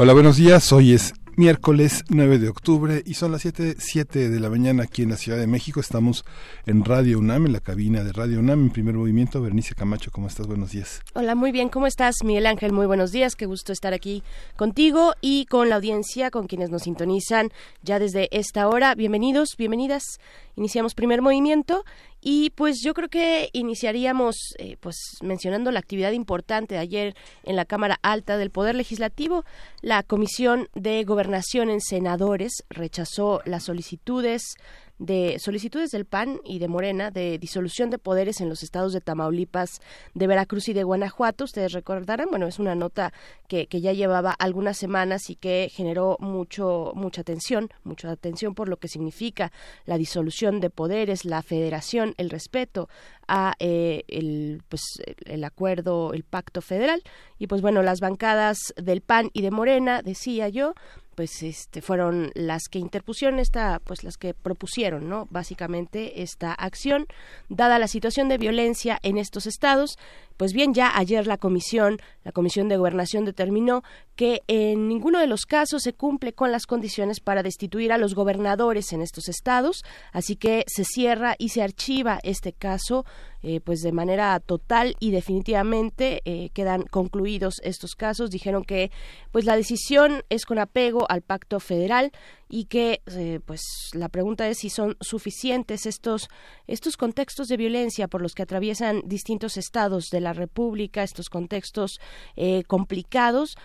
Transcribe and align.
Hola, 0.00 0.12
buenos 0.12 0.36
días. 0.36 0.72
Hoy 0.72 0.92
es 0.92 1.12
miércoles 1.34 2.04
9 2.08 2.38
de 2.38 2.48
octubre 2.48 3.02
y 3.04 3.14
son 3.14 3.32
las 3.32 3.42
7, 3.42 3.74
7 3.78 4.28
de 4.28 4.38
la 4.38 4.48
mañana 4.48 4.84
aquí 4.84 5.02
en 5.02 5.10
la 5.10 5.16
Ciudad 5.16 5.36
de 5.36 5.48
México. 5.48 5.80
Estamos 5.80 6.24
en 6.66 6.84
Radio 6.84 7.18
UNAM, 7.18 7.46
en 7.46 7.52
la 7.52 7.58
cabina 7.58 8.04
de 8.04 8.12
Radio 8.12 8.38
UNAM, 8.38 8.66
en 8.66 8.70
primer 8.70 8.94
movimiento. 8.94 9.42
Bernice 9.42 9.74
Camacho, 9.74 10.12
¿cómo 10.12 10.28
estás? 10.28 10.46
Buenos 10.46 10.70
días. 10.70 11.00
Hola, 11.14 11.34
muy 11.34 11.50
bien. 11.50 11.68
¿Cómo 11.68 11.88
estás, 11.88 12.14
Miguel 12.22 12.46
Ángel? 12.46 12.72
Muy 12.72 12.86
buenos 12.86 13.10
días. 13.10 13.34
Qué 13.34 13.46
gusto 13.46 13.72
estar 13.72 13.92
aquí 13.92 14.22
contigo 14.54 15.14
y 15.20 15.46
con 15.46 15.68
la 15.68 15.74
audiencia, 15.74 16.30
con 16.30 16.46
quienes 16.46 16.70
nos 16.70 16.82
sintonizan 16.82 17.50
ya 17.82 17.98
desde 17.98 18.28
esta 18.30 18.68
hora. 18.68 18.94
Bienvenidos, 18.94 19.56
bienvenidas. 19.58 20.20
Iniciamos 20.54 20.94
primer 20.94 21.22
movimiento 21.22 21.84
y 22.20 22.50
pues 22.50 22.80
yo 22.82 22.94
creo 22.94 23.08
que 23.08 23.50
iniciaríamos 23.52 24.36
eh, 24.58 24.76
pues 24.80 24.96
mencionando 25.22 25.70
la 25.70 25.78
actividad 25.78 26.12
importante 26.12 26.74
de 26.74 26.80
ayer 26.80 27.14
en 27.44 27.56
la 27.56 27.64
Cámara 27.64 27.98
Alta 28.02 28.36
del 28.36 28.50
Poder 28.50 28.74
Legislativo. 28.74 29.44
La 29.82 30.02
Comisión 30.02 30.68
de 30.74 31.04
Gobernación 31.04 31.70
en 31.70 31.80
Senadores 31.80 32.64
rechazó 32.70 33.40
las 33.44 33.64
solicitudes 33.64 34.56
de 34.98 35.38
solicitudes 35.38 35.90
del 35.90 36.04
PAN 36.04 36.40
y 36.44 36.58
de 36.58 36.68
Morena 36.68 37.10
de 37.10 37.38
disolución 37.38 37.90
de 37.90 37.98
poderes 37.98 38.40
en 38.40 38.48
los 38.48 38.62
estados 38.62 38.92
de 38.92 39.00
Tamaulipas, 39.00 39.80
de 40.14 40.26
Veracruz 40.26 40.68
y 40.68 40.72
de 40.72 40.82
Guanajuato. 40.82 41.44
Ustedes 41.44 41.72
recordarán, 41.72 42.28
bueno, 42.30 42.46
es 42.46 42.58
una 42.58 42.74
nota 42.74 43.12
que, 43.46 43.66
que 43.66 43.80
ya 43.80 43.92
llevaba 43.92 44.32
algunas 44.32 44.76
semanas 44.76 45.30
y 45.30 45.36
que 45.36 45.70
generó 45.72 46.16
mucho, 46.20 46.92
mucha 46.94 47.20
atención, 47.20 47.68
mucha 47.84 48.10
atención 48.10 48.54
por 48.54 48.68
lo 48.68 48.78
que 48.78 48.88
significa 48.88 49.52
la 49.86 49.98
disolución 49.98 50.60
de 50.60 50.70
poderes, 50.70 51.24
la 51.24 51.42
federación, 51.42 52.14
el 52.16 52.30
respeto 52.30 52.88
a 53.26 53.54
eh, 53.58 54.04
el, 54.08 54.62
pues, 54.68 54.82
el 55.26 55.44
acuerdo, 55.44 56.12
el 56.14 56.24
pacto 56.24 56.60
federal. 56.62 57.02
Y 57.38 57.46
pues 57.46 57.62
bueno, 57.62 57.82
las 57.82 58.00
bancadas 58.00 58.58
del 58.76 59.02
PAN 59.02 59.30
y 59.32 59.42
de 59.42 59.50
Morena, 59.50 60.02
decía 60.02 60.48
yo, 60.48 60.74
pues 61.18 61.42
este 61.42 61.82
fueron 61.82 62.30
las 62.34 62.68
que 62.68 62.78
interpusieron 62.78 63.40
esta 63.40 63.80
pues 63.80 64.04
las 64.04 64.16
que 64.16 64.34
propusieron 64.34 65.08
no 65.08 65.26
básicamente 65.30 66.22
esta 66.22 66.52
acción. 66.52 67.08
Dada 67.48 67.80
la 67.80 67.88
situación 67.88 68.28
de 68.28 68.38
violencia 68.38 69.00
en 69.02 69.18
estos 69.18 69.48
estados 69.48 69.98
pues 70.38 70.52
bien, 70.52 70.72
ya 70.72 70.96
ayer 70.96 71.26
la 71.26 71.36
comisión, 71.36 71.98
la 72.22 72.30
Comisión 72.30 72.68
de 72.68 72.76
Gobernación 72.76 73.24
determinó 73.24 73.82
que 74.14 74.42
en 74.46 74.86
ninguno 74.86 75.18
de 75.18 75.26
los 75.26 75.46
casos 75.46 75.82
se 75.82 75.94
cumple 75.94 76.32
con 76.32 76.52
las 76.52 76.64
condiciones 76.64 77.18
para 77.18 77.42
destituir 77.42 77.92
a 77.92 77.98
los 77.98 78.14
gobernadores 78.14 78.92
en 78.92 79.02
estos 79.02 79.28
estados, 79.28 79.82
así 80.12 80.36
que 80.36 80.64
se 80.68 80.84
cierra 80.84 81.34
y 81.38 81.48
se 81.48 81.60
archiva 81.60 82.20
este 82.22 82.52
caso 82.52 83.04
eh, 83.42 83.60
pues 83.60 83.80
de 83.80 83.92
manera 83.92 84.38
total 84.40 84.96
y 85.00 85.10
definitivamente 85.10 86.20
eh, 86.24 86.50
quedan 86.50 86.82
concluidos 86.82 87.60
estos 87.62 87.94
casos. 87.94 88.30
Dijeron 88.30 88.64
que 88.64 88.90
pues 89.30 89.44
la 89.44 89.56
decisión 89.56 90.22
es 90.28 90.44
con 90.44 90.58
apego 90.58 91.10
al 91.10 91.22
pacto 91.22 91.60
federal 91.60 92.12
y 92.48 92.64
que 92.64 93.02
eh, 93.06 93.40
pues 93.44 93.60
la 93.92 94.08
pregunta 94.08 94.48
es 94.48 94.58
si 94.58 94.70
son 94.70 94.96
suficientes 95.00 95.86
estos 95.86 96.28
estos 96.66 96.96
contextos 96.96 97.48
de 97.48 97.56
violencia 97.56 98.08
por 98.08 98.22
los 98.22 98.32
que 98.32 98.42
atraviesan 98.42 99.02
distintos 99.04 99.56
estados 99.56 100.06
de 100.10 100.20
la 100.20 100.32
República 100.32 101.02
estos 101.02 101.28
contextos 101.28 102.00
eh, 102.36 102.64
complicados 102.66 103.56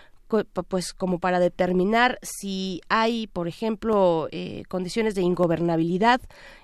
pues 0.68 0.94
como 0.94 1.18
para 1.18 1.38
determinar 1.38 2.18
si 2.22 2.80
hay, 2.88 3.26
por 3.26 3.48
ejemplo, 3.48 4.28
eh, 4.32 4.64
condiciones 4.68 5.14
de 5.14 5.22
ingobernabilidad 5.22 6.20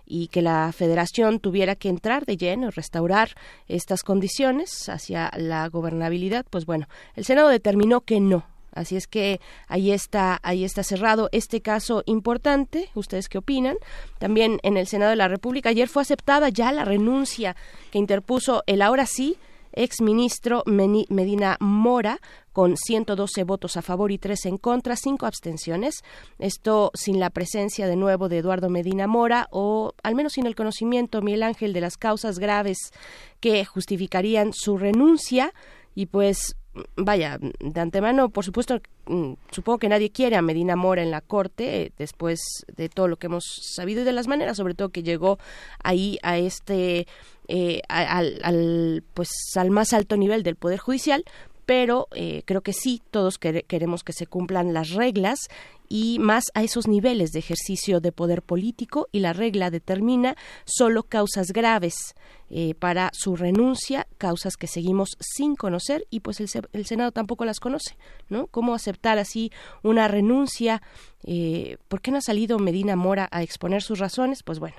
y 0.06 0.28
que 0.28 0.43
la 0.43 0.72
Federación 0.72 1.41
tuviera 1.41 1.76
que 1.76 1.88
entrar 1.88 2.26
de 2.26 2.37
lleno, 2.37 2.71
restaurar 2.71 3.31
estas 3.69 4.03
condiciones 4.03 4.88
hacia 4.88 5.31
la 5.37 5.69
gobernabilidad, 5.69 6.44
pues 6.48 6.66
bueno, 6.66 6.88
el 7.15 7.25
Senado 7.25 7.48
determinó 7.48 8.00
que 8.00 8.21
no, 8.21 8.44
Así 8.72 8.97
es 8.97 9.06
que 9.06 9.41
ahí 9.66 9.91
está, 9.91 10.38
ahí 10.42 10.65
está 10.65 10.82
cerrado 10.82 11.28
este 11.32 11.60
caso 11.60 12.03
importante. 12.06 12.91
¿Ustedes 12.94 13.28
qué 13.28 13.38
opinan? 13.38 13.77
También 14.19 14.60
en 14.62 14.77
el 14.77 14.87
Senado 14.87 15.10
de 15.10 15.16
la 15.16 15.28
República 15.28 15.71
ayer 15.71 15.88
fue 15.88 16.03
aceptada 16.03 16.48
ya 16.50 16.71
la 16.71 16.84
renuncia 16.84 17.56
que 17.91 17.98
interpuso 17.98 18.62
el 18.66 18.82
ahora 18.82 19.06
sí 19.06 19.37
ex 19.72 20.00
ministro 20.00 20.62
Medina 20.66 21.56
Mora 21.60 22.19
con 22.53 22.76
112 22.76 23.44
votos 23.44 23.76
a 23.76 23.82
favor 23.82 24.10
y 24.10 24.19
3 24.19 24.47
en 24.47 24.56
contra, 24.58 24.97
cinco 24.97 25.26
abstenciones. 25.26 26.03
Esto 26.38 26.91
sin 26.94 27.20
la 27.20 27.31
presencia 27.31 27.86
de 27.86 27.97
nuevo 27.97 28.28
de 28.28 28.38
Eduardo 28.38 28.69
Medina 28.69 29.06
Mora 29.06 29.48
o 29.50 29.92
al 30.03 30.14
menos 30.14 30.34
sin 30.34 30.47
el 30.47 30.56
conocimiento, 30.56 31.22
Miguel 31.22 31.42
Ángel, 31.42 31.72
de 31.72 31.80
las 31.80 31.97
causas 31.97 32.38
graves 32.38 32.92
que 33.41 33.64
justificarían 33.64 34.53
su 34.53 34.78
renuncia. 34.78 35.53
Y 35.94 36.06
pues 36.06 36.56
vaya, 36.97 37.38
de 37.41 37.80
antemano, 37.80 38.30
por 38.30 38.44
supuesto, 38.44 38.80
mm, 39.06 39.32
supongo 39.50 39.78
que 39.78 39.88
nadie 39.88 40.10
quiere 40.10 40.36
a 40.36 40.42
Medina 40.42 40.76
Mora 40.76 41.03
en 41.03 41.10
la 41.10 41.20
corte 41.20 41.82
eh, 41.82 41.92
después 41.98 42.41
de 42.76 42.88
todo 42.88 43.09
lo 43.09 43.16
que 43.16 43.26
hemos 43.26 43.44
sabido 43.75 44.03
y 44.03 44.04
de 44.04 44.12
las 44.12 44.28
maneras, 44.28 44.56
sobre 44.56 44.75
todo 44.75 44.91
que 44.91 45.03
llegó 45.03 45.38
ahí 45.82 46.19
a 46.22 46.38
este, 46.38 47.06
eh, 47.53 47.83
al, 47.88 49.03
pues 49.12 49.28
al 49.56 49.71
más 49.71 49.93
alto 49.93 50.16
nivel 50.16 50.44
del 50.44 50.55
poder 50.55 50.78
judicial, 50.78 51.25
pero 51.66 52.06
eh, 52.15 52.43
creo 52.47 52.61
que 52.62 52.72
sí, 52.72 53.03
todos 53.11 53.38
queremos 53.38 54.05
que 54.05 54.12
se 54.12 54.27
cumplan 54.27 54.72
las 54.72 54.91
reglas 54.91 55.49
y 55.89 56.19
más 56.21 56.44
a 56.55 56.62
esos 56.62 56.87
niveles 56.87 57.33
de 57.33 57.41
ejercicio 57.41 58.00
de 58.00 58.12
poder 58.12 58.43
político 58.43 59.09
y 59.10 59.19
la 59.19 59.33
regla 59.33 59.71
determina 59.71 60.37
solo 60.65 61.03
causas 61.03 61.53
graves 61.53 62.15
eh, 62.50 62.75
para 62.75 63.10
su 63.12 63.34
renuncia, 63.34 64.06
causas 64.16 64.56
que 64.56 64.69
seguimos 64.69 65.16
sin 65.19 65.56
conocer 65.56 66.06
y 66.09 66.21
pues 66.21 66.41
el, 66.41 66.49
el, 66.72 66.87
Senado 66.87 67.10
tampoco 67.10 67.44
las 67.44 67.59
conoce, 67.59 67.97
¿no? 68.28 68.47
¿Cómo 68.47 68.75
aceptar 68.75 69.19
así 69.19 69.50
una 69.83 70.06
renuncia? 70.06 70.83
Eh, 71.25 71.77
¿Por 71.89 72.00
qué 72.00 72.12
no 72.12 72.19
ha 72.19 72.22
salido 72.22 72.60
Medina 72.60 72.94
Mora 72.94 73.28
a 73.33 73.43
exponer 73.43 73.83
sus 73.83 73.99
razones? 73.99 74.44
Pues 74.44 74.60
bueno, 74.60 74.77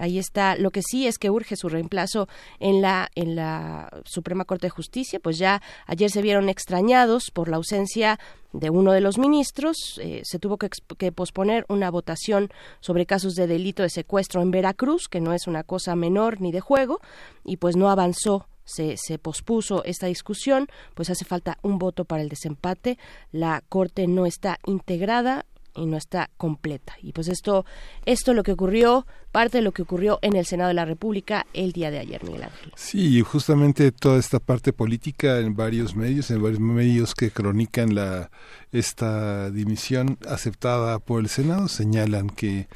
Ahí 0.00 0.18
está. 0.18 0.56
Lo 0.56 0.70
que 0.70 0.82
sí 0.82 1.06
es 1.06 1.18
que 1.18 1.30
urge 1.30 1.56
su 1.56 1.68
reemplazo 1.68 2.26
en 2.58 2.80
la 2.80 3.10
en 3.14 3.36
la 3.36 3.90
Suprema 4.04 4.44
Corte 4.44 4.66
de 4.66 4.70
Justicia. 4.70 5.20
Pues 5.20 5.38
ya 5.38 5.60
ayer 5.86 6.10
se 6.10 6.22
vieron 6.22 6.48
extrañados 6.48 7.30
por 7.30 7.48
la 7.48 7.56
ausencia 7.56 8.18
de 8.52 8.70
uno 8.70 8.92
de 8.92 9.02
los 9.02 9.18
ministros. 9.18 10.00
Eh, 10.02 10.22
se 10.24 10.38
tuvo 10.38 10.56
que, 10.56 10.70
que, 10.96 11.12
posponer 11.12 11.66
una 11.68 11.90
votación 11.90 12.50
sobre 12.80 13.04
casos 13.06 13.34
de 13.34 13.46
delito 13.46 13.82
de 13.82 13.90
secuestro 13.90 14.40
en 14.40 14.50
Veracruz, 14.50 15.08
que 15.08 15.20
no 15.20 15.34
es 15.34 15.46
una 15.46 15.64
cosa 15.64 15.94
menor 15.94 16.40
ni 16.40 16.50
de 16.50 16.60
juego, 16.60 17.00
y 17.44 17.58
pues 17.58 17.76
no 17.76 17.90
avanzó 17.90 18.46
se, 18.64 18.96
se, 18.96 19.18
pospuso 19.18 19.82
esta 19.84 20.06
discusión, 20.06 20.68
pues 20.94 21.10
hace 21.10 21.24
falta 21.24 21.58
un 21.62 21.78
voto 21.78 22.04
para 22.04 22.22
el 22.22 22.28
desempate. 22.28 22.98
La 23.32 23.62
Corte 23.68 24.06
no 24.06 24.26
está 24.26 24.58
integrada 24.64 25.44
y 25.74 25.86
no 25.86 25.96
está 25.96 26.30
completa. 26.36 26.94
Y 27.02 27.12
pues 27.12 27.28
esto, 27.28 27.64
esto 28.06 28.34
lo 28.34 28.42
que 28.42 28.52
ocurrió, 28.52 29.06
parte 29.32 29.58
de 29.58 29.62
lo 29.62 29.72
que 29.72 29.82
ocurrió 29.82 30.18
en 30.22 30.36
el 30.36 30.46
Senado 30.46 30.68
de 30.68 30.74
la 30.74 30.84
República 30.84 31.46
el 31.52 31.72
día 31.72 31.90
de 31.90 31.98
ayer, 31.98 32.22
Miguel 32.24 32.44
Ángel. 32.44 32.72
Sí, 32.76 33.20
justamente 33.22 33.92
toda 33.92 34.18
esta 34.18 34.40
parte 34.40 34.72
política 34.72 35.38
en 35.38 35.54
varios 35.54 35.94
medios, 35.94 36.30
en 36.30 36.42
varios 36.42 36.60
medios 36.60 37.14
que 37.14 37.30
cronican 37.30 37.94
la 37.94 38.30
esta 38.72 39.50
dimisión 39.50 40.16
aceptada 40.28 41.00
por 41.00 41.20
el 41.20 41.28
Senado 41.28 41.66
señalan 41.68 42.30
que 42.30 42.68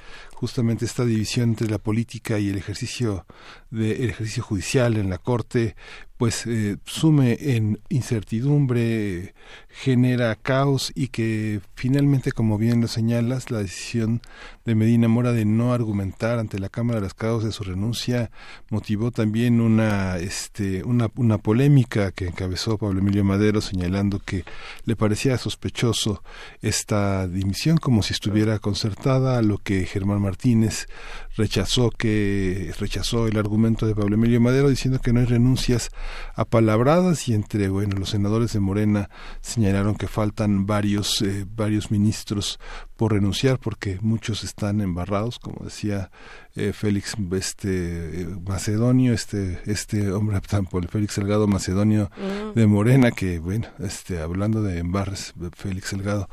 justamente 0.44 0.85
esta 0.85 1.06
división 1.06 1.49
entre 1.49 1.70
la 1.70 1.79
política 1.79 2.38
y 2.38 2.50
el 2.50 2.58
ejercicio 2.58 3.25
de 3.70 4.05
el 4.05 4.11
ejercicio 4.11 4.43
judicial 4.43 4.99
en 4.99 5.08
la 5.08 5.17
corte 5.17 5.75
pues 6.19 6.46
eh, 6.46 6.76
sume 6.85 7.37
en 7.41 7.81
incertidumbre 7.88 9.35
genera 9.69 10.37
caos 10.37 10.93
y 10.94 11.08
que 11.08 11.61
finalmente 11.75 12.31
como 12.31 12.56
bien 12.56 12.82
lo 12.82 12.88
señalas 12.88 13.50
la 13.50 13.58
decisión 13.58 14.20
de 14.64 14.75
Medina 14.75 15.08
Mora 15.08 15.32
de 15.32 15.44
no 15.44 15.73
argumentar 15.73 16.38
ante 16.38 16.58
la 16.58 16.69
Cámara 16.69 17.00
las 17.00 17.14
causas 17.14 17.46
de 17.46 17.52
su 17.52 17.64
renuncia 17.64 18.31
motivó 18.69 19.11
también 19.11 19.61
una 19.61 20.19
este 20.19 20.85
una, 20.85 21.08
una 21.17 21.38
polémica 21.38 22.12
que 22.12 22.29
encabezó 22.29 22.79
Pablo 22.79 23.00
Emilio 23.00 23.25
Madero 23.25 23.61
señalando 23.61 24.20
que 24.20 24.44
le 24.85 24.94
parecía 24.94 25.37
sospechoso 25.38 26.23
esta 26.61 27.26
dimisión 27.26 27.79
como 27.79 28.02
si 28.02 28.12
estuviera 28.12 28.58
concertada 28.58 29.38
a 29.38 29.43
lo 29.43 29.58
que 29.58 29.85
Germán 29.87 30.20
Martínez 30.20 30.33
Martínez 30.34 30.88
rechazó 31.36 31.90
que 31.90 32.72
rechazó 32.81 33.28
el 33.28 33.38
argumento 33.38 33.86
de 33.86 33.94
Pablo 33.94 34.16
Emilio 34.16 34.40
Madero 34.40 34.69
diciendo 34.69 35.00
que 35.00 35.12
no 35.12 35.20
hay 35.20 35.26
renuncias 35.26 35.90
apalabradas 36.34 37.28
y 37.28 37.34
entre 37.34 37.69
bueno 37.69 37.96
los 37.96 38.10
senadores 38.10 38.52
de 38.52 38.58
Morena 38.58 39.10
señalaron 39.42 39.94
que 39.94 40.08
faltan 40.08 40.66
varios 40.66 41.22
eh, 41.22 41.46
varios 41.48 41.92
ministros 41.92 42.58
por 42.96 43.12
renunciar 43.12 43.60
porque 43.60 43.98
muchos 44.00 44.42
están 44.42 44.81
embarrados 44.81 45.38
como 45.38 45.64
decía 45.64 46.10
eh, 46.56 46.72
Félix 46.72 47.14
este 47.32 48.22
eh, 48.22 48.26
Macedonio 48.44 49.12
este 49.12 49.60
este 49.66 50.10
hombre 50.10 50.40
por 50.70 50.88
Félix 50.88 51.14
Salgado 51.14 51.46
Macedonio 51.46 52.10
mm. 52.16 52.58
de 52.58 52.66
Morena 52.66 53.12
que 53.12 53.38
bueno 53.38 53.69
este 53.78 54.20
hablando 54.20 54.62
de 54.62 54.78
embarres 54.78 55.32
Félix 55.56 55.90
Salgado 55.90 56.28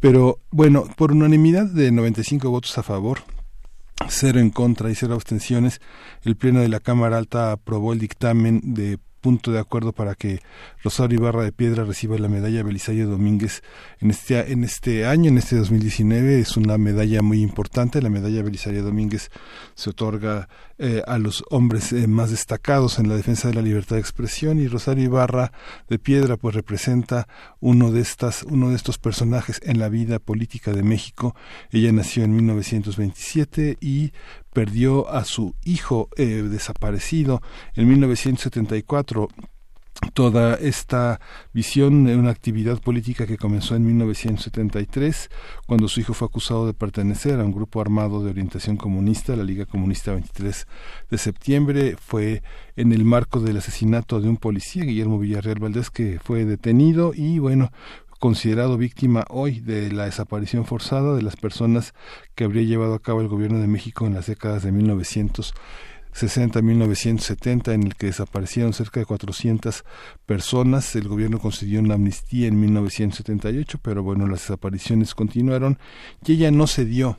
pero 0.00 0.40
bueno 0.50 0.88
por 0.96 1.12
unanimidad 1.12 1.66
de 1.66 1.92
95 1.92 2.48
votos 2.50 2.76
a 2.78 2.82
favor 2.82 3.33
cero 4.08 4.40
en 4.40 4.50
contra 4.50 4.90
y 4.90 4.94
cero 4.94 5.14
abstenciones, 5.14 5.80
el 6.22 6.36
Pleno 6.36 6.60
de 6.60 6.68
la 6.68 6.80
Cámara 6.80 7.18
Alta 7.18 7.52
aprobó 7.52 7.92
el 7.92 7.98
dictamen 7.98 8.74
de 8.74 8.98
punto 9.24 9.52
de 9.52 9.58
acuerdo 9.58 9.94
para 9.94 10.14
que 10.14 10.40
Rosario 10.82 11.18
Ibarra 11.18 11.44
de 11.44 11.52
Piedra 11.52 11.84
reciba 11.84 12.18
la 12.18 12.28
medalla 12.28 12.62
Belisario 12.62 13.08
Domínguez 13.08 13.62
en 13.98 14.10
este, 14.10 14.52
en 14.52 14.64
este 14.64 15.06
año, 15.06 15.30
en 15.30 15.38
este 15.38 15.56
2019. 15.56 16.40
Es 16.40 16.58
una 16.58 16.76
medalla 16.76 17.22
muy 17.22 17.40
importante. 17.40 18.02
La 18.02 18.10
medalla 18.10 18.42
Belisario 18.42 18.82
Domínguez 18.82 19.30
se 19.76 19.88
otorga 19.88 20.50
eh, 20.78 21.02
a 21.06 21.18
los 21.18 21.44
hombres 21.50 21.92
eh, 21.92 22.06
más 22.06 22.30
destacados 22.30 22.98
en 22.98 23.08
la 23.08 23.16
defensa 23.16 23.48
de 23.48 23.54
la 23.54 23.62
libertad 23.62 23.96
de 23.96 24.00
expresión 24.00 24.58
y 24.58 24.66
Rosario 24.66 25.04
Ibarra 25.04 25.52
de 25.88 25.98
Piedra 25.98 26.36
pues 26.36 26.54
representa 26.54 27.28
uno 27.60 27.92
de 27.92 28.00
estas 28.00 28.42
uno 28.42 28.70
de 28.70 28.76
estos 28.76 28.98
personajes 28.98 29.60
en 29.64 29.78
la 29.78 29.88
vida 29.88 30.18
política 30.18 30.72
de 30.72 30.82
México. 30.82 31.36
Ella 31.70 31.92
nació 31.92 32.24
en 32.24 32.34
1927 32.34 33.78
y 33.80 34.12
perdió 34.52 35.10
a 35.10 35.24
su 35.24 35.54
hijo 35.64 36.08
eh, 36.16 36.42
desaparecido 36.48 37.40
en 37.74 37.88
1974 37.88 39.28
toda 40.12 40.54
esta 40.54 41.20
visión 41.52 42.04
de 42.04 42.16
una 42.16 42.30
actividad 42.30 42.80
política 42.80 43.26
que 43.26 43.36
comenzó 43.36 43.76
en 43.76 43.86
1973, 43.86 45.30
cuando 45.66 45.88
su 45.88 46.00
hijo 46.00 46.14
fue 46.14 46.26
acusado 46.26 46.66
de 46.66 46.74
pertenecer 46.74 47.40
a 47.40 47.44
un 47.44 47.52
grupo 47.52 47.80
armado 47.80 48.22
de 48.22 48.30
orientación 48.30 48.76
comunista, 48.76 49.36
la 49.36 49.44
Liga 49.44 49.66
Comunista 49.66 50.12
23 50.12 50.66
de 51.10 51.18
septiembre, 51.18 51.96
fue 52.00 52.42
en 52.76 52.92
el 52.92 53.04
marco 53.04 53.40
del 53.40 53.56
asesinato 53.56 54.20
de 54.20 54.28
un 54.28 54.36
policía, 54.36 54.84
Guillermo 54.84 55.18
Villarreal 55.18 55.60
Valdés, 55.60 55.90
que 55.90 56.18
fue 56.22 56.44
detenido 56.44 57.12
y 57.14 57.38
bueno, 57.38 57.70
considerado 58.18 58.78
víctima 58.78 59.24
hoy 59.28 59.60
de 59.60 59.92
la 59.92 60.06
desaparición 60.06 60.64
forzada 60.64 61.14
de 61.14 61.22
las 61.22 61.36
personas 61.36 61.94
que 62.34 62.44
habría 62.44 62.62
llevado 62.62 62.94
a 62.94 63.02
cabo 63.02 63.20
el 63.20 63.28
gobierno 63.28 63.58
de 63.58 63.66
México 63.66 64.06
en 64.06 64.14
las 64.14 64.26
décadas 64.26 64.62
de 64.62 64.72
1960 64.72 65.93
1970 66.62 67.74
en 67.74 67.82
el 67.84 67.94
que 67.96 68.06
desaparecieron 68.06 68.72
cerca 68.72 69.00
de 69.00 69.06
400 69.06 69.84
personas. 70.26 70.94
El 70.96 71.08
gobierno 71.08 71.38
concedió 71.38 71.80
una 71.80 71.94
amnistía 71.94 72.48
en 72.48 72.60
1978, 72.60 73.78
pero 73.82 74.02
bueno, 74.02 74.26
las 74.26 74.40
desapariciones 74.40 75.14
continuaron 75.14 75.78
y 76.24 76.32
ella 76.32 76.50
no 76.50 76.66
cedió 76.66 77.18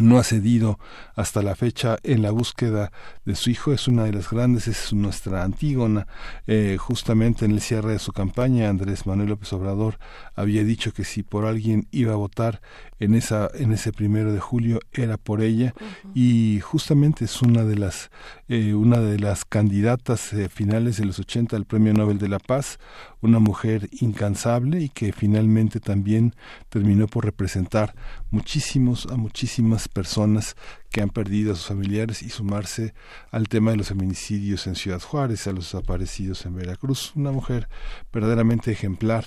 no 0.00 0.18
ha 0.18 0.24
cedido 0.24 0.78
hasta 1.14 1.42
la 1.42 1.54
fecha 1.54 1.98
en 2.02 2.22
la 2.22 2.30
búsqueda 2.30 2.90
de 3.24 3.36
su 3.36 3.50
hijo. 3.50 3.72
Es 3.72 3.86
una 3.86 4.04
de 4.04 4.12
las 4.12 4.30
grandes, 4.30 4.66
es 4.66 4.92
nuestra 4.92 5.44
Antígona. 5.44 6.06
Eh, 6.46 6.76
justamente 6.78 7.44
en 7.44 7.52
el 7.52 7.60
cierre 7.60 7.92
de 7.92 7.98
su 7.98 8.12
campaña, 8.12 8.68
Andrés 8.68 9.06
Manuel 9.06 9.28
López 9.28 9.52
Obrador 9.52 9.98
había 10.34 10.64
dicho 10.64 10.92
que 10.92 11.04
si 11.04 11.22
por 11.22 11.44
alguien 11.44 11.86
iba 11.92 12.12
a 12.12 12.16
votar 12.16 12.60
en 13.04 13.14
esa 13.14 13.50
en 13.54 13.72
ese 13.72 13.92
primero 13.92 14.32
de 14.32 14.40
julio 14.40 14.80
era 14.92 15.16
por 15.16 15.42
ella. 15.42 15.74
Y 16.14 16.60
justamente 16.60 17.24
es 17.26 17.42
una 17.42 17.64
de 17.64 17.76
las 17.76 18.10
eh, 18.48 18.74
una 18.74 19.00
de 19.00 19.18
las 19.18 19.44
candidatas 19.44 20.32
eh, 20.32 20.48
finales 20.48 20.96
de 20.96 21.04
los 21.04 21.18
80 21.18 21.56
al 21.56 21.66
Premio 21.66 21.94
Nobel 21.94 22.18
de 22.18 22.28
la 22.28 22.38
Paz, 22.38 22.78
una 23.20 23.38
mujer 23.38 23.88
incansable 23.92 24.80
y 24.80 24.88
que 24.88 25.12
finalmente 25.12 25.80
también 25.80 26.34
terminó 26.68 27.06
por 27.06 27.24
representar 27.24 27.94
muchísimos 28.30 29.06
a 29.06 29.16
muchísimas 29.16 29.88
personas 29.88 30.56
que 30.90 31.00
han 31.00 31.10
perdido 31.10 31.52
a 31.52 31.56
sus 31.56 31.66
familiares 31.66 32.22
y 32.22 32.30
sumarse 32.30 32.94
al 33.30 33.48
tema 33.48 33.72
de 33.72 33.78
los 33.78 33.88
feminicidios 33.88 34.66
en 34.66 34.76
Ciudad 34.76 35.00
Juárez, 35.00 35.46
a 35.46 35.52
los 35.52 35.72
desaparecidos 35.72 36.46
en 36.46 36.54
Veracruz, 36.54 37.12
una 37.16 37.32
mujer 37.32 37.68
verdaderamente 38.12 38.70
ejemplar 38.70 39.24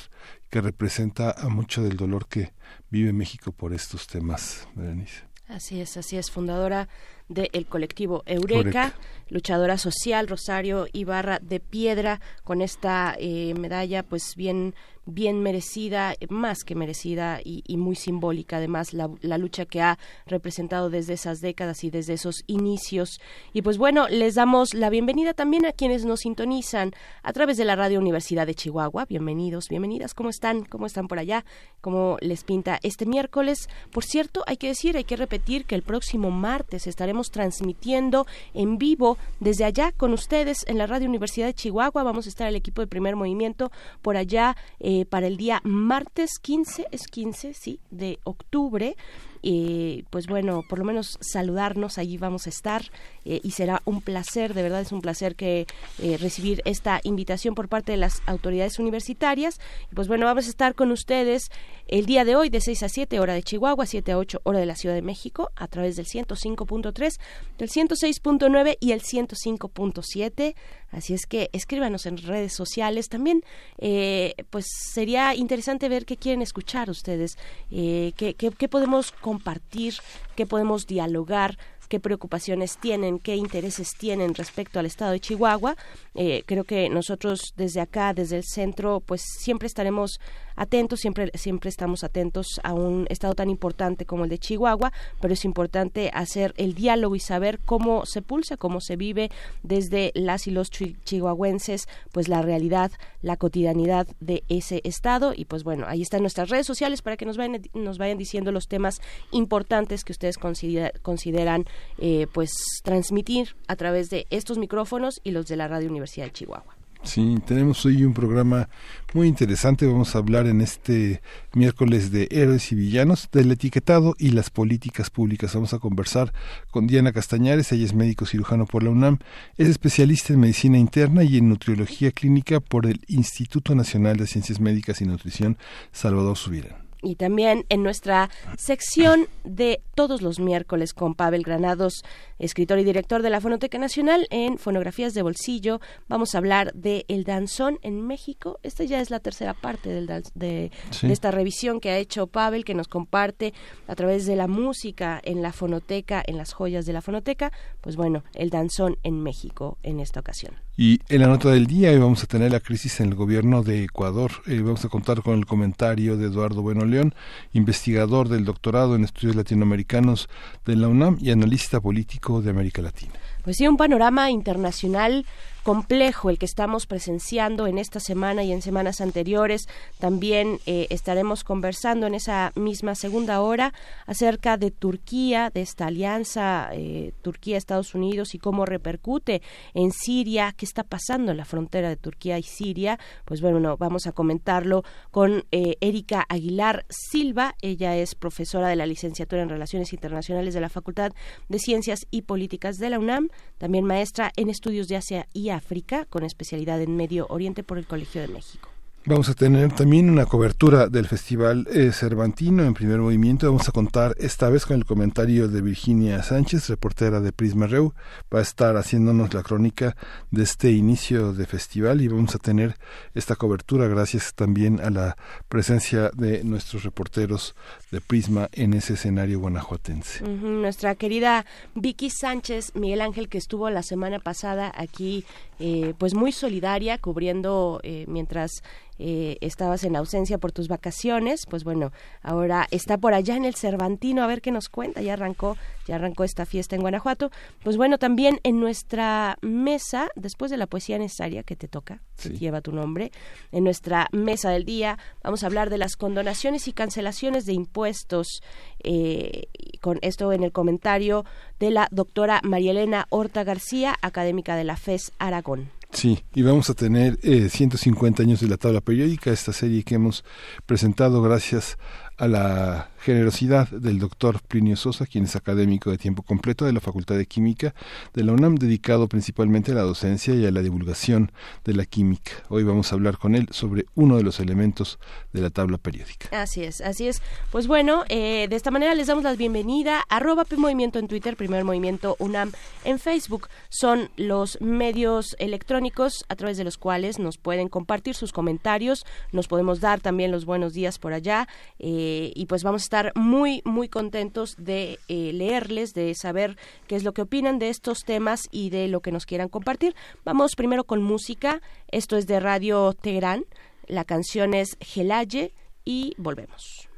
que 0.50 0.62
representa 0.62 1.32
a 1.32 1.50
mucho 1.50 1.84
del 1.84 1.98
dolor 1.98 2.28
que 2.28 2.54
vive 2.90 3.14
México 3.14 3.52
por 3.52 3.74
estos 3.74 4.08
temas, 4.08 4.68
Berenice. 4.76 5.24
Así 5.48 5.80
es, 5.80 5.96
así 5.98 6.18
es, 6.18 6.30
fundadora 6.30 6.90
del 7.28 7.66
colectivo 7.68 8.24
Eureka, 8.26 8.94
luchadora 9.30 9.78
social, 9.78 10.28
Rosario 10.28 10.88
Ibarra 10.94 11.40
de 11.40 11.60
Piedra, 11.60 12.22
con 12.44 12.62
esta 12.62 13.16
eh, 13.20 13.54
medalla 13.56 14.04
pues 14.04 14.36
bien 14.36 14.74
bien 15.08 15.42
merecida, 15.42 16.14
más 16.30 16.64
que 16.64 16.76
merecida 16.76 17.40
y, 17.44 17.64
muy 17.78 17.96
simbólica 17.96 18.58
además 18.58 18.94
la, 18.94 19.10
la, 19.22 19.38
lucha 19.38 19.66
que 19.66 19.82
ha 19.82 19.98
representado 20.26 20.90
desde 20.90 21.14
esas 21.14 21.40
décadas 21.40 21.84
y 21.84 21.90
desde 21.90 22.14
esos 22.14 22.44
inicios. 22.48 23.22
Y 23.54 23.62
pues 23.62 23.78
bueno, 23.78 24.08
les 24.10 24.36
damos 24.36 24.74
la 24.74 24.90
bienvenida 24.90 25.34
también 25.34 25.66
a 25.66 25.72
quienes 25.72 26.06
nos 26.06 26.22
sintonizan 26.22 26.92
a 27.24 27.34
través 27.34 27.56
de 27.58 27.66
la 27.66 27.76
Radio 27.76 28.00
Universidad 28.00 28.46
de 28.46 28.56
Chihuahua. 28.56 29.06
Bienvenidos, 29.06 29.70
bienvenidas, 29.70 30.14
¿cómo 30.14 30.30
están? 30.30 30.66
¿Cómo 30.66 30.86
están 30.86 31.08
por 31.08 31.20
allá? 31.20 31.46
¿Cómo 31.80 32.18
les 32.20 32.44
pinta 32.44 32.80
este 32.84 33.06
miércoles? 33.06 33.70
Por 33.92 34.04
cierto, 34.04 34.44
hay 34.46 34.58
que 34.58 34.68
decir, 34.68 34.98
hay 34.98 35.06
que 35.06 35.16
repetir 35.16 35.66
que 35.66 35.76
el 35.76 35.84
próximo 35.84 36.32
martes 36.32 36.86
estaremos 36.86 37.17
transmitiendo 37.24 38.26
en 38.54 38.78
vivo 38.78 39.18
desde 39.40 39.66
allá 39.66 39.92
con 39.92 40.14
ustedes 40.14 40.66
en 40.68 40.78
la 40.78 40.88
Radio 40.88 41.10
Universidad 41.10 41.48
de 41.48 41.54
Chihuahua. 41.54 42.04
Vamos 42.04 42.26
a 42.26 42.30
estar 42.30 42.48
el 42.48 42.56
equipo 42.56 42.82
de 42.82 42.88
primer 42.88 43.16
movimiento 43.16 43.72
por 44.02 44.18
allá. 44.18 44.56
Eh, 44.80 45.06
para 45.06 45.28
el 45.28 45.38
día 45.38 45.62
martes 45.64 46.40
15, 46.42 46.88
es 46.92 47.08
15, 47.08 47.54
sí, 47.54 47.80
de 47.90 48.20
octubre 48.24 48.96
y 49.42 50.04
pues 50.10 50.28
bueno, 50.28 50.64
por 50.68 50.80
lo 50.80 50.86
menos 50.86 51.18
saludarnos, 51.22 51.98
allí 51.98 52.18
vamos 52.18 52.48
a 52.48 52.50
estar 52.50 52.84
eh, 53.26 53.40
y 53.44 53.52
será 53.52 53.82
un 53.86 54.02
placer, 54.02 54.54
de 54.54 54.64
verdad 54.64 54.82
es 54.82 54.92
un 54.92 55.02
placer 55.02 55.36
que 55.36 55.68
eh, 56.02 56.18
recibir 56.18 56.62
esta 56.66 57.00
invitación 57.04 57.56
por 57.56 57.70
parte 57.70 57.92
de 57.92 57.98
las 57.98 58.22
autoridades 58.26 58.80
universitarias. 58.80 59.60
Y 59.92 59.96
pues 59.96 60.08
bueno, 60.08 60.26
vamos 60.26 60.48
a 60.48 60.50
estar 60.50 60.76
con 60.76 60.92
ustedes 60.92 61.50
el 61.88 62.06
día 62.06 62.26
de 62.26 62.36
hoy 62.36 62.50
de 62.50 62.62
6 62.62 62.84
a 62.84 62.90
7 62.90 63.20
hora 63.20 63.34
de 63.34 63.44
Chihuahua, 63.44 63.86
7 63.86 64.12
a 64.12 64.18
8 64.18 64.42
hora 64.44 64.60
de 64.60 64.66
la 64.66 64.76
Ciudad 64.76 64.96
de 64.96 65.02
México, 65.02 65.52
a 65.56 65.68
través 65.68 65.96
del 65.96 66.06
105.3, 66.06 67.20
del 67.58 67.70
106.9 67.70 68.78
y 68.80 68.92
el 68.92 69.02
105.7. 69.02 70.56
Así 70.92 71.14
es 71.14 71.26
que 71.26 71.50
escríbanos 71.54 72.06
en 72.06 72.18
redes 72.18 72.54
sociales. 72.54 73.10
También, 73.10 73.44
eh, 73.78 74.36
pues 74.50 74.66
sería 74.70 75.36
interesante 75.36 75.90
ver 75.90 76.06
qué 76.06 76.18
quieren 76.18 76.42
escuchar 76.42 76.90
ustedes, 76.90 77.38
qué, 77.70 78.14
qué, 78.16 78.52
qué 78.52 78.68
podemos 78.68 79.12
compartir, 79.12 79.96
que 80.36 80.46
podemos 80.46 80.88
dialogar 80.88 81.58
qué 81.88 82.00
preocupaciones 82.00 82.78
tienen, 82.78 83.20
qué 83.20 83.36
intereses 83.36 83.94
tienen 83.98 84.36
respecto 84.36 84.80
al 84.80 84.86
estado 84.86 85.12
de 85.12 85.20
Chihuahua. 85.20 85.76
Eh, 86.16 86.44
creo 86.46 86.64
que 86.64 86.90
nosotros 86.90 87.54
desde 87.56 87.82
acá, 87.82 88.14
desde 88.14 88.38
el 88.38 88.44
centro, 88.44 89.00
pues 89.00 89.22
siempre 89.40 89.68
estaremos 89.68 90.20
atentos, 90.58 91.00
siempre, 91.00 91.32
siempre 91.36 91.70
estamos 91.70 92.04
atentos 92.04 92.60
a 92.64 92.74
un 92.74 93.08
estado 93.10 93.36
tan 93.36 93.50
importante 93.50 94.06
como 94.06 94.26
el 94.26 94.30
de 94.30 94.40
Chihuahua, 94.40 94.92
pero 95.22 95.34
es 95.34 95.46
importante 95.46 96.12
hacer 96.14 96.54
el 96.58 96.74
diálogo 96.74 97.16
y 97.16 97.20
saber 97.20 97.60
cómo 97.60 98.06
se 98.06 98.22
pulsa, 98.22 98.58
cómo 98.58 98.82
se 98.82 98.98
vive 98.98 99.32
desde 99.64 100.12
las 100.14 100.48
y 100.48 100.52
los 100.52 100.70
chihuahuenses, 100.70 101.88
pues 102.12 102.28
la 102.28 102.42
realidad, 102.42 102.92
la 103.22 103.38
cotidianidad 103.38 104.08
de 104.20 104.44
ese 104.50 104.82
estado. 104.84 105.34
Y 105.36 105.46
pues 105.46 105.64
bueno, 105.64 105.86
ahí 105.88 106.02
están 106.02 106.22
nuestras 106.22 106.50
redes 106.50 106.68
sociales 106.68 107.02
para 107.02 107.18
que 107.18 107.26
nos 107.26 107.38
vayan, 107.38 107.62
nos 107.74 107.98
vayan 107.98 108.18
diciendo 108.18 108.52
los 108.52 108.68
temas 108.68 109.00
importantes 109.32 110.04
que 110.04 110.12
ustedes 110.12 110.38
consideran 110.38 111.66
eh, 112.00 112.28
pues 112.34 112.52
transmitir 112.84 113.56
a 113.68 113.76
través 113.76 114.10
de 114.10 114.26
estos 114.30 114.58
micrófonos 114.58 115.22
y 115.24 115.32
los 115.32 115.46
de 115.48 115.56
la 115.56 115.68
Radio 115.68 115.90
Universidad 115.90 116.26
de 116.26 116.34
Chihuahua. 116.34 116.77
Sí, 117.08 117.38
tenemos 117.46 117.86
hoy 117.86 118.04
un 118.04 118.14
programa 118.14 118.68
muy 119.14 119.30
interesante. 119.30 119.88
Vamos 119.88 120.14
a 120.14 120.20
hablar 120.20 120.46
en 120.46 120.60
este 120.60 121.22
miércoles 121.54 122.12
de 122.12 122.28
héroes 122.32 122.70
y 122.74 122.76
villanos, 122.76 123.30
del 123.32 123.50
etiquetado 123.50 124.14
y 124.20 124.32
las 124.32 124.50
políticas 124.50 125.10
públicas. 125.10 125.54
Vamos 125.54 125.74
a 125.74 125.80
conversar 125.80 126.34
con 126.70 126.86
Diana 126.86 127.14
Castañares, 127.14 127.72
ella 127.72 127.86
es 127.86 127.94
médico 127.94 128.26
cirujano 128.26 128.66
por 128.66 128.84
la 128.84 128.90
UNAM, 128.90 129.20
es 129.56 129.70
especialista 129.70 130.34
en 130.34 130.42
medicina 130.42 130.78
interna 130.78 131.24
y 131.24 131.38
en 131.38 131.48
nutriología 131.48 132.12
clínica 132.12 132.60
por 132.60 132.86
el 132.86 133.00
Instituto 133.08 133.74
Nacional 133.74 134.18
de 134.18 134.28
Ciencias 134.28 134.60
Médicas 134.60 135.00
y 135.00 135.06
Nutrición 135.06 135.58
Salvador 135.94 136.36
Subirán. 136.36 136.87
Y 137.08 137.16
también 137.16 137.66
en 137.70 137.84
nuestra 137.84 138.30
sección 138.58 139.28
de 139.46 139.82
todos 139.96 140.22
los 140.22 140.40
miércoles 140.40 140.94
con 140.94 141.16
Pavel 141.16 141.44
Granados, 141.44 142.04
escritor 142.38 142.80
y 142.80 142.84
director 142.84 143.22
de 143.22 143.30
la 143.30 143.40
Fonoteca 143.40 143.78
Nacional 143.78 144.28
en 144.30 144.58
Fonografías 144.58 145.14
de 145.14 145.22
Bolsillo, 145.22 145.80
vamos 146.10 146.36
a 146.36 146.40
hablar 146.40 146.74
de 146.74 147.06
El 147.08 147.24
Danzón 147.24 147.80
en 147.82 148.06
México. 148.06 148.60
Esta 148.62 148.84
ya 148.84 149.00
es 149.00 149.10
la 149.10 149.22
tercera 149.22 149.54
parte 149.54 149.90
del 149.90 150.08
de, 150.08 150.24
de, 150.36 150.72
esta 151.04 151.32
revisión 151.32 151.80
que 151.80 151.92
ha 151.92 151.98
hecho 151.98 152.28
Pavel, 152.28 152.66
que 152.66 152.76
nos 152.76 152.90
comparte 152.90 153.54
a 153.88 153.96
través 153.96 154.26
de 154.26 154.36
la 154.36 154.48
música 154.48 155.22
en 155.24 155.42
la 155.42 155.54
fonoteca, 155.54 156.22
en 156.28 156.38
las 156.38 156.52
joyas 156.52 156.86
de 156.86 156.94
la 156.94 157.02
fonoteca. 157.02 157.54
Pues 157.80 157.96
bueno, 157.96 158.24
El 158.34 158.50
Danzón 158.50 158.98
en 159.04 159.24
México 159.24 159.78
en 159.82 160.02
esta 160.02 160.20
ocasión. 160.20 160.67
Y 160.80 161.00
en 161.10 161.22
la 161.22 161.28
nota 161.28 161.50
del 161.50 161.66
día 161.66 161.90
hoy 161.90 161.98
vamos 161.98 162.24
a 162.24 162.28
tener 162.28 162.52
la 162.52 162.60
crisis 162.60 163.00
en 163.00 163.08
el 163.08 163.16
gobierno 163.16 163.64
de 163.64 163.86
Ecuador. 163.86 164.32
Eh, 164.46 164.62
vamos 164.64 164.86
a 164.86 164.90
contar 164.90 165.24
con 165.24 165.34
el 165.34 165.48
comentario 165.48 166.18
de 166.18 166.28
Eduardo 166.28 166.62
Bueno 166.62 166.86
León, 166.86 167.16
investigador 167.54 168.30
del 168.30 168.46
doctorado 168.46 168.96
en 168.96 169.04
estudios 169.04 169.36
latinoamericanos 169.36 170.30
de 170.68 170.76
la 170.76 170.88
UNAM 170.88 171.18
y 171.20 171.32
analista 171.32 171.82
político 171.82 172.44
de 172.44 172.52
América 172.52 172.84
Latina. 172.84 173.14
Pues 173.44 173.58
sí, 173.58 173.68
un 173.68 173.76
panorama 173.76 174.30
internacional 174.30 175.26
complejo 175.68 176.30
el 176.30 176.40
que 176.40 176.46
estamos 176.46 176.86
presenciando 176.86 177.68
en 177.68 177.78
esta 177.78 178.00
semana 178.00 178.42
y 178.42 178.54
en 178.54 178.62
semanas 178.62 179.02
anteriores. 179.02 179.68
También 180.00 180.62
eh, 180.66 180.88
estaremos 180.92 181.44
conversando 181.44 182.08
en 182.08 182.16
esa 182.16 182.54
misma 182.56 182.96
segunda 182.96 183.42
hora 183.42 183.74
acerca 184.06 184.56
de 184.56 184.72
Turquía, 184.72 185.50
de 185.54 185.64
esta 185.64 185.88
alianza 185.88 186.70
eh, 186.72 187.12
Turquía-Estados 187.22 187.96
Unidos 187.96 188.34
y 188.34 188.40
cómo 188.40 188.66
repercute 188.66 189.42
en 189.74 189.92
Siria, 189.92 190.54
qué 190.56 190.64
está 190.64 190.86
pasando 190.86 191.32
en 191.32 191.38
la 191.38 191.44
frontera 191.44 191.90
de 191.90 191.98
Turquía 191.98 192.40
y 192.40 192.44
Siria. 192.44 192.98
Pues 193.26 193.42
bueno, 193.42 193.76
vamos 193.76 194.08
a 194.08 194.14
comentarlo 194.14 194.86
con 195.12 195.44
eh, 195.52 195.76
Erika 195.82 196.26
Aguilar 196.30 196.86
Silva. 196.88 197.56
Ella 197.62 197.98
es 197.98 198.16
profesora 198.16 198.70
de 198.70 198.78
la 198.78 198.86
licenciatura 198.86 199.42
en 199.42 199.50
Relaciones 199.50 199.92
Internacionales 199.92 200.54
de 200.54 200.62
la 200.62 200.70
Facultad 200.70 201.12
de 201.50 201.60
Ciencias 201.60 202.08
y 202.10 202.22
Políticas 202.22 202.78
de 202.78 202.90
la 202.90 203.00
UNAM, 203.00 203.28
también 203.58 203.84
maestra 203.84 204.32
en 204.38 204.50
estudios 204.50 204.88
de 204.88 204.96
Asia 204.96 205.28
y 205.34 205.57
África, 205.58 206.06
con 206.06 206.24
especialidad 206.24 206.82
en 206.82 206.96
Medio 206.96 207.28
Oriente 207.30 207.64
por 207.64 207.78
el 207.78 207.86
Colegio 207.86 208.22
de 208.22 208.30
México. 208.30 208.70
Vamos 209.10 209.30
a 209.30 209.36
tener 209.36 209.72
también 209.72 210.10
una 210.10 210.26
cobertura 210.26 210.90
del 210.90 211.08
Festival 211.08 211.66
eh, 211.72 211.94
Cervantino 211.94 212.66
en 212.66 212.74
primer 212.74 213.00
movimiento. 213.00 213.48
Vamos 213.48 213.70
a 213.70 213.72
contar 213.72 214.14
esta 214.20 214.50
vez 214.50 214.66
con 214.66 214.76
el 214.76 214.84
comentario 214.84 215.48
de 215.48 215.62
Virginia 215.62 216.22
Sánchez, 216.22 216.68
reportera 216.68 217.22
de 217.22 217.32
Prisma 217.32 217.68
Reu. 217.68 217.94
Va 218.36 218.40
a 218.40 218.42
estar 218.42 218.76
haciéndonos 218.76 219.34
la 219.34 219.44
crónica 219.44 219.96
de 220.30 220.44
este 220.44 220.74
inicio 220.74 221.32
de 221.32 221.46
festival 221.46 222.02
y 222.02 222.10
vamos 222.10 222.36
a 222.36 222.40
tener 222.40 222.76
esta 223.14 223.38
cobertura 223.38 223.88
gracias 223.88 224.34
también 224.34 224.82
a 224.82 224.90
la 224.90 225.16
presencia 225.48 226.12
de 226.14 226.44
nuestros 226.44 226.84
reporteros 226.84 227.56
de 227.92 228.02
Prisma 228.02 228.50
en 228.52 228.74
ese 228.74 228.96
escenario 228.96 229.40
guanajuatense. 229.40 230.26
Nuestra 230.28 230.96
querida 230.96 231.46
Vicky 231.76 232.10
Sánchez, 232.10 232.76
Miguel 232.76 233.00
Ángel, 233.00 233.30
que 233.30 233.38
estuvo 233.38 233.70
la 233.70 233.84
semana 233.84 234.20
pasada 234.20 234.70
aquí, 234.76 235.24
eh, 235.60 235.94
pues 235.98 236.14
muy 236.14 236.32
solidaria, 236.32 236.98
cubriendo 236.98 237.80
eh, 237.84 238.06
mientras 238.08 238.62
eh, 239.00 239.38
estabas 239.42 239.84
en 239.84 239.96
ausencia 239.96 240.40
por 240.40 240.52
tus 240.52 240.68
vacaciones, 240.68 241.46
pues 241.48 241.64
bueno, 241.64 241.92
ahora 242.24 242.68
está 242.72 242.98
por 242.98 243.14
allá 243.14 243.36
en 243.36 243.46
el 243.46 243.56
Cervantino, 243.56 244.24
a 244.24 244.28
ver 244.28 244.42
qué 244.42 244.52
nos 244.52 244.70
cuenta, 244.70 245.02
ya 245.02 245.14
arrancó, 245.14 245.56
ya 245.86 245.96
arrancó 245.96 246.24
esta 246.24 246.46
fiesta 246.46 246.76
en 246.76 246.82
Guanajuato. 246.82 247.30
Pues 247.64 247.78
bueno, 247.78 248.00
también 248.00 248.40
en 248.44 248.60
nuestra 248.60 249.38
mesa, 249.42 250.10
después 250.16 250.50
de 250.50 250.58
la 250.58 250.66
poesía 250.66 250.98
necesaria 250.98 251.44
que 251.44 251.56
te 251.56 251.68
toca, 251.68 252.02
que 252.22 252.30
lleva 252.30 252.62
tu 252.62 252.72
nombre, 252.72 253.12
en 253.52 253.64
nuestra 253.64 254.08
mesa 254.12 254.50
del 254.50 254.66
día 254.66 254.98
vamos 255.24 255.44
a 255.44 255.48
hablar 255.48 255.70
de 255.70 255.78
las 255.78 255.96
condonaciones 255.96 256.68
y 256.68 256.74
cancelaciones 256.74 257.46
de 257.46 257.54
impuestos, 257.54 258.42
eh, 258.84 259.48
con 259.82 260.00
esto 260.02 260.32
en 260.34 260.44
el 260.44 260.52
comentario 260.52 261.26
de 261.60 261.72
la 261.72 261.88
doctora 261.92 262.42
María 262.44 262.72
Elena 262.72 263.06
Horta 263.10 263.44
García, 263.44 263.96
académica 264.02 264.56
de 264.56 264.64
la 264.64 264.78
FES 264.78 265.12
Aragón. 265.20 265.70
Sí, 265.92 266.24
y 266.36 266.42
vamos 266.42 266.70
a 266.70 266.74
tener 266.74 267.18
eh, 267.24 267.50
150 267.50 268.22
años 268.22 268.42
de 268.42 268.48
la 268.48 268.58
tabla 268.58 268.82
periódica, 268.82 269.32
esta 269.32 269.54
serie 269.54 269.84
que 269.84 269.96
hemos 269.96 270.26
presentado 270.66 271.22
gracias 271.22 271.78
a 272.18 272.28
la 272.28 272.90
generosidad 273.08 273.70
del 273.70 274.00
doctor 274.00 274.42
Plinio 274.42 274.76
Sosa, 274.76 275.06
quien 275.06 275.24
es 275.24 275.38
académico 275.38 275.90
de 275.90 275.98
tiempo 275.98 276.24
completo 276.24 276.66
de 276.66 276.74
la 276.74 276.82
Facultad 276.82 277.16
de 277.16 277.26
Química 277.26 277.74
de 278.14 278.26
la 278.26 278.34
UNAM, 278.34 278.56
dedicado 278.56 279.08
principalmente 279.08 279.72
a 279.72 279.76
la 279.76 279.84
docencia 279.84 280.36
y 280.36 280.46
a 280.46 280.52
la 280.52 280.62
divulgación 280.62 281.32
de 281.64 281.74
la 281.74 281.86
química. 281.86 282.34
Hoy 282.50 282.66
vamos 282.66 282.92
a 282.92 282.96
hablar 282.96 283.18
con 283.18 283.36
él 283.36 283.48
sobre 283.52 283.86
uno 283.96 284.18
de 284.18 284.24
los 284.24 284.42
elementos 284.42 285.00
de 285.32 285.40
la 285.40 285.50
tabla 285.50 285.78
periódica. 285.78 286.28
Así 286.32 286.66
es, 286.66 286.82
así 286.82 287.08
es. 287.08 287.22
Pues 287.50 287.66
bueno, 287.68 288.04
eh, 288.10 288.48
de 288.50 288.58
esta 288.58 288.72
manera 288.72 288.94
les 288.94 289.08
damos 289.08 289.24
la 289.24 289.34
bienvenida. 289.36 290.04
Arroba 290.10 290.44
Movimiento 290.58 291.00
en 291.00 291.08
Twitter, 291.08 291.38
Primer 291.38 291.64
Movimiento 291.64 292.18
UNAM 292.20 292.52
en 292.84 293.00
Facebook. 293.00 293.48
Son 293.70 294.10
los 294.18 294.60
medios 294.60 295.38
electrónicos 295.40 296.26
a 296.28 296.36
través 296.36 296.58
de 296.58 296.66
los 296.66 296.78
cuales 296.78 297.20
nos 297.20 297.38
pueden 297.38 297.70
compartir 297.70 298.16
sus 298.16 298.34
comentarios, 298.34 299.06
nos 299.32 299.48
podemos 299.48 299.80
dar 299.80 300.02
también 300.02 300.30
los 300.30 300.44
buenos 300.44 300.74
días 300.74 301.00
por 301.00 301.14
allá. 301.14 301.48
Eh, 301.80 302.34
y 302.36 302.48
pues 302.48 302.64
vamos 302.64 302.82
a 302.82 302.84
estar 302.84 302.97
muy, 303.16 303.62
muy 303.66 303.90
contentos 303.90 304.56
de 304.58 305.00
eh, 305.08 305.32
leerles, 305.34 305.94
de 305.94 306.14
saber 306.16 306.58
qué 306.88 306.96
es 306.96 307.04
lo 307.04 307.14
que 307.14 307.22
opinan 307.22 307.60
de 307.60 307.70
estos 307.70 308.04
temas 308.04 308.48
y 308.52 308.70
de 308.70 308.88
lo 308.88 309.02
que 309.02 309.12
nos 309.12 309.26
quieran 309.26 309.50
compartir. 309.50 309.96
Vamos 310.24 310.56
primero 310.56 310.84
con 310.84 311.02
música. 311.02 311.62
Esto 311.90 312.18
es 312.18 312.28
de 312.28 312.40
Radio 312.40 312.94
Teherán. 312.94 313.46
La 313.88 314.04
canción 314.04 314.54
es 314.54 314.78
Gelaye 314.82 315.54
y 315.86 316.14
volvemos. 316.18 316.90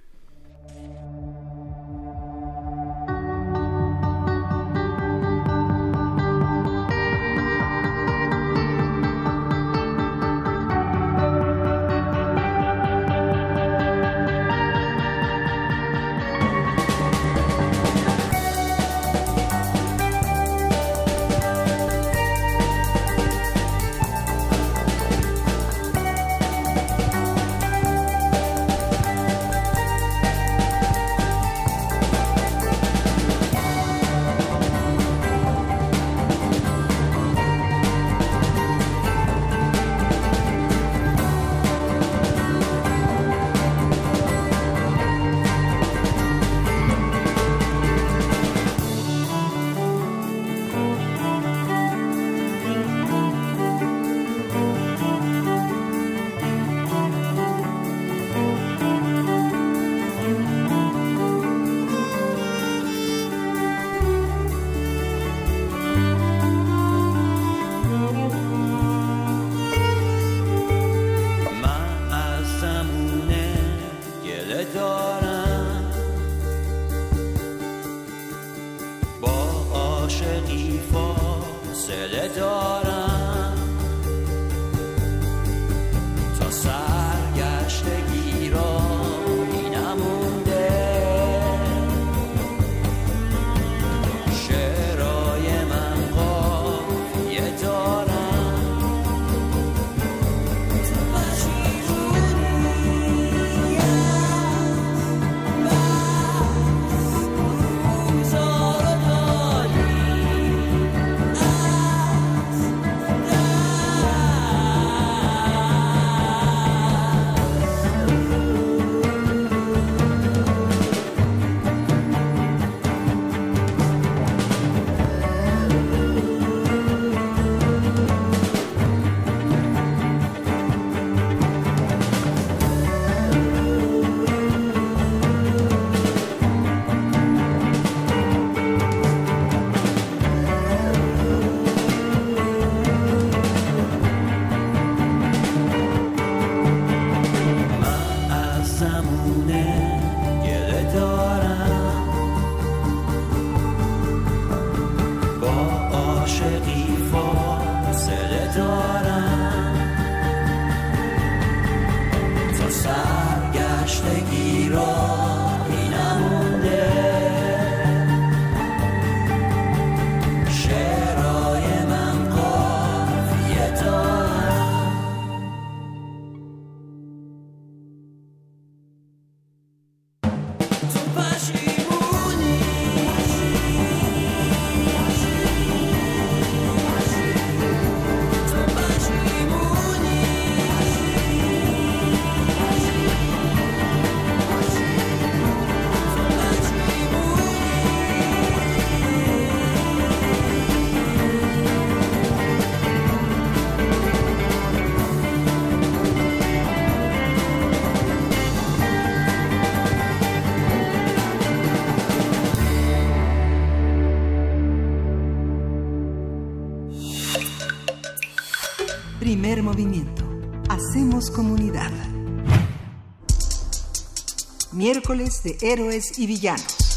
Miércoles 224.72 225.42
de 225.44 225.58
héroes 225.62 226.20
y 226.20 226.28
villanos. 226.28 226.89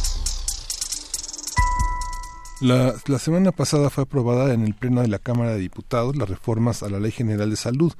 La, 2.62 3.19
semana 3.19 3.50
pasada 3.50 3.90
fue 3.90 4.04
aprobada 4.04 4.54
en 4.54 4.62
el 4.62 4.75
Pleno 4.75 5.02
de 5.02 5.09
la 5.09 5.19
Cámara 5.19 5.52
de 5.52 5.59
Diputados 5.59 6.14
las 6.14 6.28
reformas 6.28 6.85
a 6.85 6.88
la 6.88 7.00
Ley 7.00 7.11
General 7.11 7.50
de 7.50 7.57
Salud. 7.57 7.92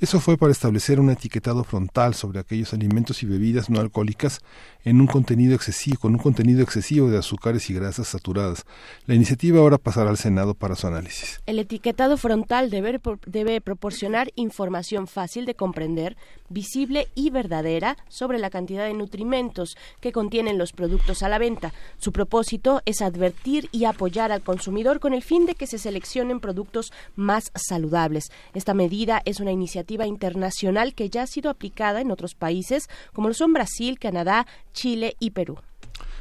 Eso 0.00 0.20
fue 0.20 0.38
para 0.38 0.52
establecer 0.52 1.00
un 1.00 1.10
etiquetado 1.10 1.64
frontal 1.64 2.14
sobre 2.14 2.40
aquellos 2.40 2.72
alimentos 2.72 3.22
y 3.22 3.26
bebidas 3.26 3.68
no 3.68 3.78
alcohólicas 3.78 4.40
en 4.84 5.02
un 5.02 5.06
contenido 5.06 5.54
excesivo, 5.54 5.98
con 6.00 6.14
un 6.14 6.18
contenido 6.18 6.62
excesivo 6.62 7.10
de 7.10 7.18
azúcares 7.18 7.68
y 7.68 7.74
grasas 7.74 8.08
saturadas. 8.08 8.64
La 9.04 9.14
iniciativa 9.14 9.58
ahora 9.58 9.76
pasará 9.76 10.08
al 10.08 10.16
Senado 10.16 10.54
para 10.54 10.76
su 10.76 10.86
análisis. 10.86 11.42
El 11.44 11.58
etiquetado 11.58 12.16
frontal 12.16 12.70
debe, 12.70 12.98
debe 13.26 13.60
proporcionar 13.60 14.32
información 14.34 15.08
fácil 15.08 15.44
de 15.44 15.56
comprender, 15.56 16.16
visible 16.48 17.08
y 17.14 17.30
verdadera 17.30 17.96
sobre 18.08 18.38
la 18.38 18.50
cantidad 18.50 18.84
de 18.84 18.94
nutrimentos 18.94 19.76
que 20.00 20.12
contienen 20.12 20.58
los 20.58 20.72
productos 20.72 21.22
a 21.22 21.28
la 21.28 21.38
venta. 21.38 21.72
Su 21.98 22.12
propósito 22.12 22.82
es 22.84 23.02
advertir 23.02 23.68
y 23.72 23.84
apoyar 23.84 24.32
al 24.32 24.42
consumidor 24.42 25.00
con 25.00 25.12
el 25.12 25.22
fin 25.22 25.46
de 25.46 25.54
que 25.54 25.66
se 25.66 25.78
seleccionen 25.78 26.40
productos 26.40 26.92
más 27.14 27.50
saludables. 27.54 28.30
Esta 28.54 28.74
medida 28.74 29.22
es 29.24 29.40
una 29.40 29.52
iniciativa 29.52 30.06
internacional 30.06 30.94
que 30.94 31.10
ya 31.10 31.22
ha 31.22 31.26
sido 31.26 31.50
aplicada 31.50 32.00
en 32.00 32.10
otros 32.10 32.34
países 32.34 32.88
como 33.12 33.32
son 33.34 33.52
Brasil, 33.52 33.98
Canadá, 33.98 34.46
Chile 34.72 35.16
y 35.18 35.30
Perú. 35.30 35.58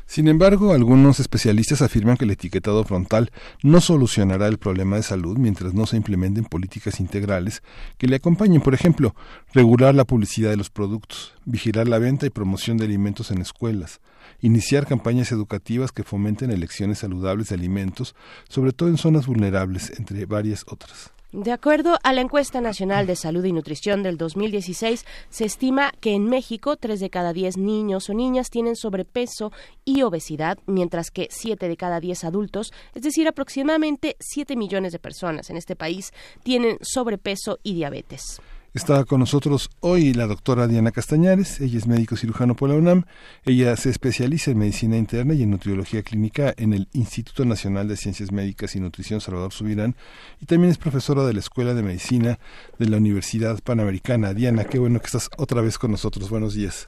Sin 0.08 0.28
embargo, 0.28 0.72
algunos 0.72 1.20
especialistas 1.20 1.82
afirman 1.82 2.16
que 2.16 2.26
el 2.26 2.32
etiquetado 2.32 2.84
frontal 2.84 3.32
no 3.64 3.82
solucionará 3.82 4.48
el 4.48 4.60
problema 4.60 4.98
de 4.98 5.04
salud 5.04 5.38
mientras 5.38 5.74
no 5.74 5.88
se 5.88 5.98
implementen 5.98 6.46
políticas 6.46 7.00
integrales 7.00 7.64
que 7.98 8.08
le 8.08 8.18
acompañen, 8.18 8.62
por 8.62 8.76
ejemplo, 8.76 9.16
regular 9.54 9.96
la 9.96 10.06
publicidad 10.06 10.52
de 10.52 10.58
los 10.58 10.70
productos, 10.70 11.34
vigilar 11.46 11.88
la 11.88 11.98
venta 11.98 12.28
y 12.28 12.30
promoción 12.30 12.78
de 12.78 12.86
alimentos 12.86 13.32
en 13.32 13.42
escuelas, 13.42 14.00
iniciar 14.42 14.86
campañas 14.86 15.32
educativas 15.32 15.92
que 15.92 16.04
fomenten 16.04 16.52
elecciones 16.52 17.00
saludables 17.00 17.50
de 17.50 17.56
alimentos, 17.56 18.16
sobre 18.48 18.74
todo 18.74 18.90
en 18.90 18.98
zonas 18.98 19.26
vulnerables, 19.26 19.92
entre 19.98 20.26
varias 20.28 20.66
otras. 20.68 21.15
De 21.38 21.52
acuerdo 21.52 22.00
a 22.02 22.14
la 22.14 22.22
encuesta 22.22 22.62
nacional 22.62 23.08
de 23.08 23.18
salud 23.18 23.44
y 23.44 23.52
nutrición 23.52 24.04
del 24.04 24.18
2016, 24.18 25.06
se 25.30 25.44
estima 25.44 25.92
que 26.00 26.14
en 26.14 26.30
México 26.30 26.78
3 26.78 26.98
de 26.98 27.10
cada 27.10 27.34
10 27.34 27.58
niños 27.58 28.10
o 28.10 28.14
niñas 28.14 28.50
tienen 28.50 28.78
sobrepeso 28.78 29.52
y 29.84 30.04
obesidad, 30.04 30.60
mientras 30.66 31.12
que 31.12 31.28
7 31.30 31.68
de 31.68 31.76
cada 31.76 32.00
10 32.00 32.24
adultos, 32.24 32.72
es 32.94 33.02
decir, 33.02 33.28
aproximadamente 33.28 34.16
7 34.22 34.56
millones 34.56 34.94
de 34.94 35.00
personas 35.00 35.50
en 35.50 35.58
este 35.58 35.76
país, 35.76 36.14
tienen 36.44 36.78
sobrepeso 36.82 37.60
y 37.64 37.74
diabetes. 37.74 38.40
Está 38.76 39.06
con 39.06 39.22
nosotros 39.22 39.70
hoy 39.80 40.12
la 40.14 40.28
doctora 40.28 40.68
Diana 40.68 40.92
Castañares, 40.92 41.62
ella 41.62 41.78
es 41.78 41.88
médico 41.88 42.18
cirujano 42.18 42.58
por 42.58 42.68
la 42.68 42.76
UNAM, 42.76 43.06
ella 43.46 43.74
se 43.78 43.90
especializa 43.90 44.52
en 44.52 44.58
medicina 44.58 44.98
interna 44.98 45.34
y 45.34 45.44
en 45.44 45.52
nutriología 45.52 46.04
clínica 46.04 46.54
en 46.58 46.74
el 46.74 46.90
Instituto 46.92 47.46
Nacional 47.46 47.88
de 47.88 47.96
Ciencias 47.96 48.34
Médicas 48.34 48.76
y 48.76 48.82
Nutrición 48.82 49.22
Salvador 49.22 49.54
Subirán 49.54 49.96
y 50.42 50.46
también 50.46 50.72
es 50.72 50.78
profesora 50.78 51.26
de 51.26 51.32
la 51.32 51.40
Escuela 51.40 51.74
de 51.74 51.84
Medicina 51.84 52.38
de 52.78 52.90
la 52.90 52.98
Universidad 52.98 53.62
Panamericana. 53.64 54.34
Diana, 54.34 54.66
qué 54.66 54.78
bueno 54.78 55.00
que 55.00 55.06
estás 55.06 55.30
otra 55.38 55.62
vez 55.62 55.78
con 55.78 55.92
nosotros. 55.92 56.30
Buenos 56.30 56.54
días. 56.54 56.86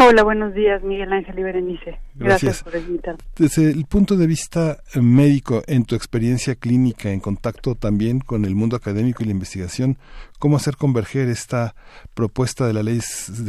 Hola, 0.00 0.22
buenos 0.22 0.54
días, 0.54 0.82
Miguel 0.84 1.12
Ángel 1.12 1.36
y 1.38 1.42
Berenice. 1.42 1.98
Gracias. 2.14 2.62
por 2.62 2.76
invitarme. 2.76 3.18
Desde 3.36 3.70
el 3.70 3.84
punto 3.86 4.16
de 4.16 4.28
vista 4.28 4.78
eh, 4.94 5.00
médico, 5.00 5.62
en 5.66 5.84
tu 5.84 5.96
experiencia 5.96 6.54
clínica, 6.54 7.10
en 7.10 7.18
contacto 7.18 7.74
también 7.74 8.20
con 8.20 8.44
el 8.44 8.54
mundo 8.54 8.76
académico 8.76 9.22
y 9.22 9.26
la 9.26 9.32
investigación, 9.32 9.96
¿cómo 10.38 10.56
hacer 10.56 10.76
converger 10.76 11.28
esta 11.28 11.74
propuesta 12.14 12.66
de 12.66 12.74
la 12.74 12.84
Ley 12.84 13.00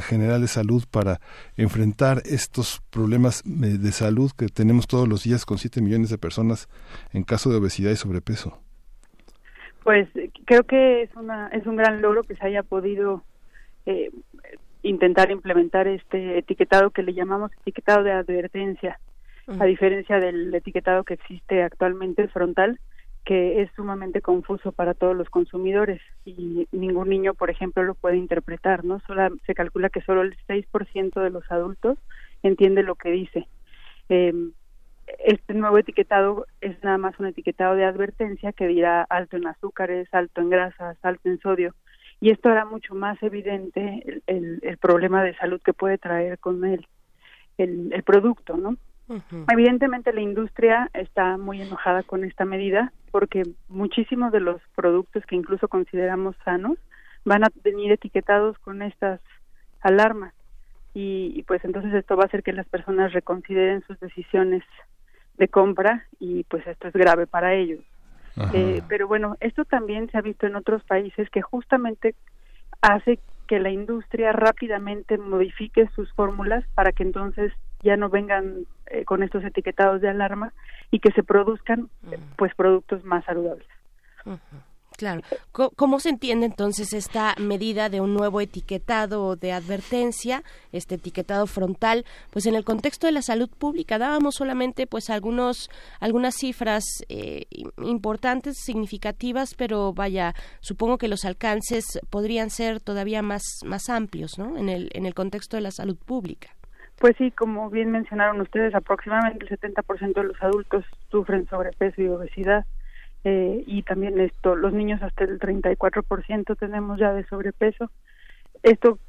General 0.01 0.41
de 0.41 0.47
Salud 0.47 0.85
para 0.89 1.19
enfrentar 1.55 2.23
estos 2.25 2.81
problemas 2.89 3.43
eh, 3.45 3.77
de 3.77 3.91
salud 3.91 4.31
que 4.35 4.47
tenemos 4.47 4.87
todos 4.87 5.07
los 5.07 5.23
días 5.23 5.45
con 5.45 5.59
7 5.59 5.81
millones 5.81 6.09
de 6.09 6.17
personas 6.17 6.67
en 7.13 7.23
caso 7.23 7.51
de 7.51 7.57
obesidad 7.57 7.91
y 7.91 7.95
sobrepeso? 7.95 8.59
Pues 9.83 10.09
creo 10.45 10.63
que 10.63 11.03
es, 11.03 11.15
una, 11.15 11.47
es 11.49 11.65
un 11.67 11.75
gran 11.75 12.01
logro 12.01 12.23
que 12.23 12.35
se 12.35 12.45
haya 12.45 12.63
podido 12.63 13.23
eh, 13.85 14.09
intentar 14.83 15.31
implementar 15.31 15.87
este 15.87 16.37
etiquetado 16.37 16.91
que 16.91 17.03
le 17.03 17.13
llamamos 17.13 17.51
etiquetado 17.61 18.03
de 18.03 18.11
advertencia, 18.11 18.99
a 19.59 19.65
diferencia 19.65 20.19
del 20.19 20.53
etiquetado 20.53 21.03
que 21.03 21.15
existe 21.15 21.63
actualmente 21.63 22.27
frontal, 22.27 22.79
que 23.25 23.61
es 23.61 23.71
sumamente 23.75 24.21
confuso 24.21 24.71
para 24.71 24.93
todos 24.93 25.15
los 25.15 25.29
consumidores 25.29 26.01
y 26.23 26.67
ningún 26.71 27.09
niño, 27.09 27.33
por 27.33 27.49
ejemplo, 27.49 27.83
lo 27.83 27.95
puede 27.95 28.17
interpretar, 28.17 28.85
¿no? 28.85 28.99
Solo, 29.07 29.27
se 29.47 29.55
calcula 29.55 29.89
que 29.89 30.01
solo 30.01 30.21
el 30.21 30.37
6% 30.47 31.21
de 31.21 31.29
los 31.31 31.51
adultos 31.51 31.97
entiende 32.43 32.83
lo 32.83 32.95
que 32.95 33.09
dice. 33.09 33.47
Eh, 34.09 34.33
este 35.25 35.53
nuevo 35.55 35.77
etiquetado 35.79 36.45
es 36.61 36.81
nada 36.83 36.99
más 36.99 37.19
un 37.19 37.25
etiquetado 37.25 37.75
de 37.75 37.85
advertencia 37.85 38.53
que 38.53 38.67
dirá 38.67 39.01
alto 39.09 39.37
en 39.37 39.47
azúcares, 39.47 40.07
alto 40.11 40.41
en 40.41 40.49
grasas, 40.51 40.97
alto 41.01 41.27
en 41.27 41.39
sodio 41.39 41.73
y 42.21 42.31
esto 42.31 42.49
hará 42.49 42.65
mucho 42.65 42.95
más 42.95 43.21
evidente 43.23 44.21
el, 44.27 44.59
el, 44.61 44.77
problema 44.77 45.23
de 45.23 45.35
salud 45.35 45.61
que 45.63 45.73
puede 45.73 45.97
traer 45.97 46.37
con 46.39 46.65
él 46.65 46.85
el, 47.57 47.91
el 47.93 48.03
producto, 48.03 48.57
¿no? 48.57 48.77
Evidentemente 49.51 50.13
la 50.13 50.21
industria 50.21 50.87
está 50.93 51.35
muy 51.37 51.59
enojada 51.59 52.03
con 52.03 52.23
esta 52.23 52.45
medida 52.45 52.93
porque 53.09 53.41
muchísimos 53.67 54.31
de 54.31 54.39
los 54.39 54.61
productos 54.75 55.25
que 55.25 55.35
incluso 55.35 55.67
consideramos 55.67 56.35
sanos 56.45 56.77
van 57.25 57.43
a 57.43 57.49
venir 57.63 57.91
etiquetados 57.91 58.59
con 58.59 58.83
estas 58.83 59.19
alarmas 59.81 60.35
y, 60.93 61.33
y 61.35 61.41
pues 61.41 61.65
entonces 61.65 61.91
esto 61.95 62.15
va 62.17 62.23
a 62.23 62.25
hacer 62.27 62.43
que 62.43 62.53
las 62.53 62.67
personas 62.67 63.11
reconsideren 63.11 63.81
sus 63.87 63.99
decisiones 63.99 64.63
de 65.39 65.47
compra 65.47 66.05
y 66.19 66.43
pues 66.43 66.67
esto 66.67 66.87
es 66.89 66.93
grave 66.93 67.25
para 67.25 67.55
ellos. 67.55 67.79
Eh, 68.53 68.81
pero 68.87 69.07
bueno, 69.07 69.35
esto 69.39 69.65
también 69.65 70.09
se 70.09 70.17
ha 70.17 70.21
visto 70.21 70.47
en 70.47 70.55
otros 70.55 70.83
países 70.83 71.29
que 71.29 71.41
justamente 71.41 72.15
hace 72.81 73.19
que 73.47 73.59
la 73.59 73.69
industria 73.69 74.31
rápidamente 74.31 75.17
modifique 75.17 75.89
sus 75.95 76.11
fórmulas 76.13 76.63
para 76.75 76.91
que 76.91 77.03
entonces 77.03 77.51
ya 77.81 77.97
no 77.97 78.09
vengan 78.09 78.65
eh, 78.87 79.05
con 79.05 79.23
estos 79.23 79.43
etiquetados 79.43 80.01
de 80.01 80.09
alarma 80.09 80.53
y 80.91 80.99
que 80.99 81.11
se 81.11 81.23
produzcan 81.23 81.89
pues 82.35 82.53
productos 82.55 83.03
más 83.03 83.25
saludables. 83.25 83.67
Claro. 84.99 85.21
¿Cómo 85.53 86.01
se 86.01 86.09
entiende 86.09 86.45
entonces 86.45 86.91
esta 86.91 87.33
medida 87.39 87.87
de 87.87 88.01
un 88.01 88.13
nuevo 88.13 88.41
etiquetado 88.41 89.37
de 89.37 89.53
advertencia, 89.53 90.43
este 90.73 90.95
etiquetado 90.95 91.47
frontal, 91.47 92.03
pues 92.31 92.45
en 92.47 92.55
el 92.55 92.65
contexto 92.65 93.07
de 93.07 93.13
la 93.13 93.21
salud 93.21 93.49
pública? 93.49 93.97
Dábamos 93.97 94.35
solamente 94.35 94.87
pues 94.87 95.09
algunos 95.09 95.69
algunas 96.01 96.35
cifras 96.35 96.83
eh, 97.07 97.45
importantes, 97.81 98.57
significativas, 98.57 99.55
pero 99.55 99.93
vaya, 99.93 100.33
supongo 100.59 100.97
que 100.97 101.07
los 101.07 101.23
alcances 101.23 102.01
podrían 102.09 102.49
ser 102.49 102.81
todavía 102.81 103.21
más 103.21 103.43
más 103.63 103.89
amplios, 103.89 104.37
¿no? 104.37 104.57
En 104.57 104.67
el 104.67 104.89
en 104.93 105.05
el 105.05 105.13
contexto 105.13 105.55
de 105.55 105.61
la 105.61 105.71
salud 105.71 105.95
pública. 105.95 106.49
Pues 106.97 107.15
sí, 107.17 107.31
como 107.31 107.69
bien 107.69 107.91
mencionaron 107.91 108.41
ustedes, 108.41 108.75
aproximadamente 108.75 109.45
el 109.49 109.57
70% 109.57 110.13
de 110.13 110.23
los 110.25 110.43
adultos 110.43 110.83
sufren 111.09 111.47
sobrepeso 111.47 112.01
y 112.01 112.09
obesidad 112.09 112.65
eh, 113.23 113.63
y 113.65 113.83
también 113.83 114.19
esto, 114.19 114.55
los 114.55 114.73
niños 114.73 115.01
hasta 115.01 115.23
el 115.23 115.39
34% 115.39 116.57
tenemos 116.57 116.99
ya 116.99 117.13
de 117.13 117.25
sobrepeso. 117.25 117.91
Esto 118.63 118.99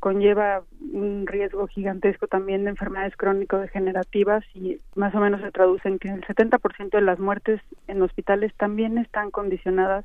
conlleva 0.00 0.62
un 0.92 1.26
riesgo 1.26 1.66
gigantesco 1.66 2.26
también 2.26 2.64
de 2.64 2.70
enfermedades 2.70 3.16
crónico-degenerativas 3.16 4.44
y 4.54 4.78
más 4.94 5.14
o 5.14 5.20
menos 5.20 5.40
se 5.40 5.50
traduce 5.50 5.88
en 5.88 5.98
que 5.98 6.08
el 6.08 6.22
70% 6.22 6.90
de 6.90 7.00
las 7.00 7.18
muertes 7.18 7.60
en 7.86 8.02
hospitales 8.02 8.52
también 8.56 8.98
están 8.98 9.30
condicionadas 9.30 10.04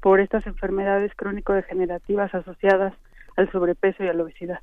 por 0.00 0.20
estas 0.20 0.46
enfermedades 0.46 1.12
crónico-degenerativas 1.16 2.34
asociadas 2.34 2.94
al 3.36 3.50
sobrepeso 3.52 4.04
y 4.04 4.08
a 4.08 4.14
la 4.14 4.22
obesidad. 4.22 4.60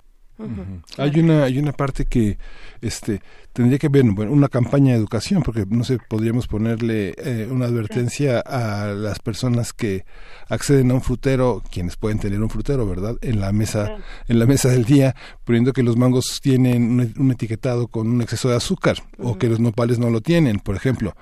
Hay 0.98 1.20
una 1.20 1.44
hay 1.44 1.60
una 1.60 1.74
parte 1.74 2.06
que 2.06 2.38
este 2.82 3.22
tendría 3.54 3.78
que 3.78 3.88
ver 3.88 4.04
bueno, 4.06 4.32
una 4.32 4.48
campaña 4.48 4.94
de 4.94 4.98
educación 4.98 5.44
porque 5.44 5.66
no 5.70 5.84
sé 5.84 6.00
podríamos 6.08 6.48
ponerle 6.48 7.14
eh, 7.18 7.48
una 7.52 7.66
advertencia 7.66 8.40
a 8.40 8.88
las 8.88 9.20
personas 9.20 9.74
que 9.74 10.06
acceden 10.50 10.90
a 10.90 10.96
un 10.96 11.02
frutero 11.02 11.62
quienes 11.72 11.98
pueden 11.98 12.18
tener 12.18 12.42
un 12.42 12.50
frutero 12.50 12.88
verdad 12.88 13.16
en 13.22 13.40
la 13.40 13.52
mesa 13.52 13.98
en 14.28 14.40
la 14.40 14.48
mesa 14.48 14.70
del 14.70 14.86
día 14.86 15.14
poniendo 15.44 15.72
que 15.72 15.84
los 15.84 15.98
mangos 15.98 16.40
tienen 16.42 17.14
un, 17.16 17.32
etiquetado 17.32 17.88
con 17.88 18.10
un 18.10 18.22
exceso 18.24 18.50
de 18.50 18.56
azúcar 18.56 18.98
o 19.20 19.38
que 19.38 19.50
los 19.50 19.60
nopales 19.60 20.00
no 20.00 20.10
lo 20.10 20.22
tienen 20.22 20.60
por 20.60 20.76
ejemplo. 20.76 21.14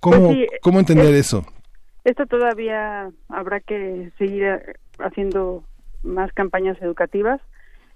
Cómo 0.00 0.28
pues 0.28 0.48
cómo 0.60 0.80
entender 0.80 1.14
eso 1.14 1.46
esto 2.02 2.26
todavía 2.26 3.10
habrá 3.28 3.60
que 3.60 4.10
seguir 4.18 4.42
eh, 4.42 4.74
haciendo 4.98 5.62
más 6.02 6.32
campañas 6.32 6.76
educativas 6.82 7.40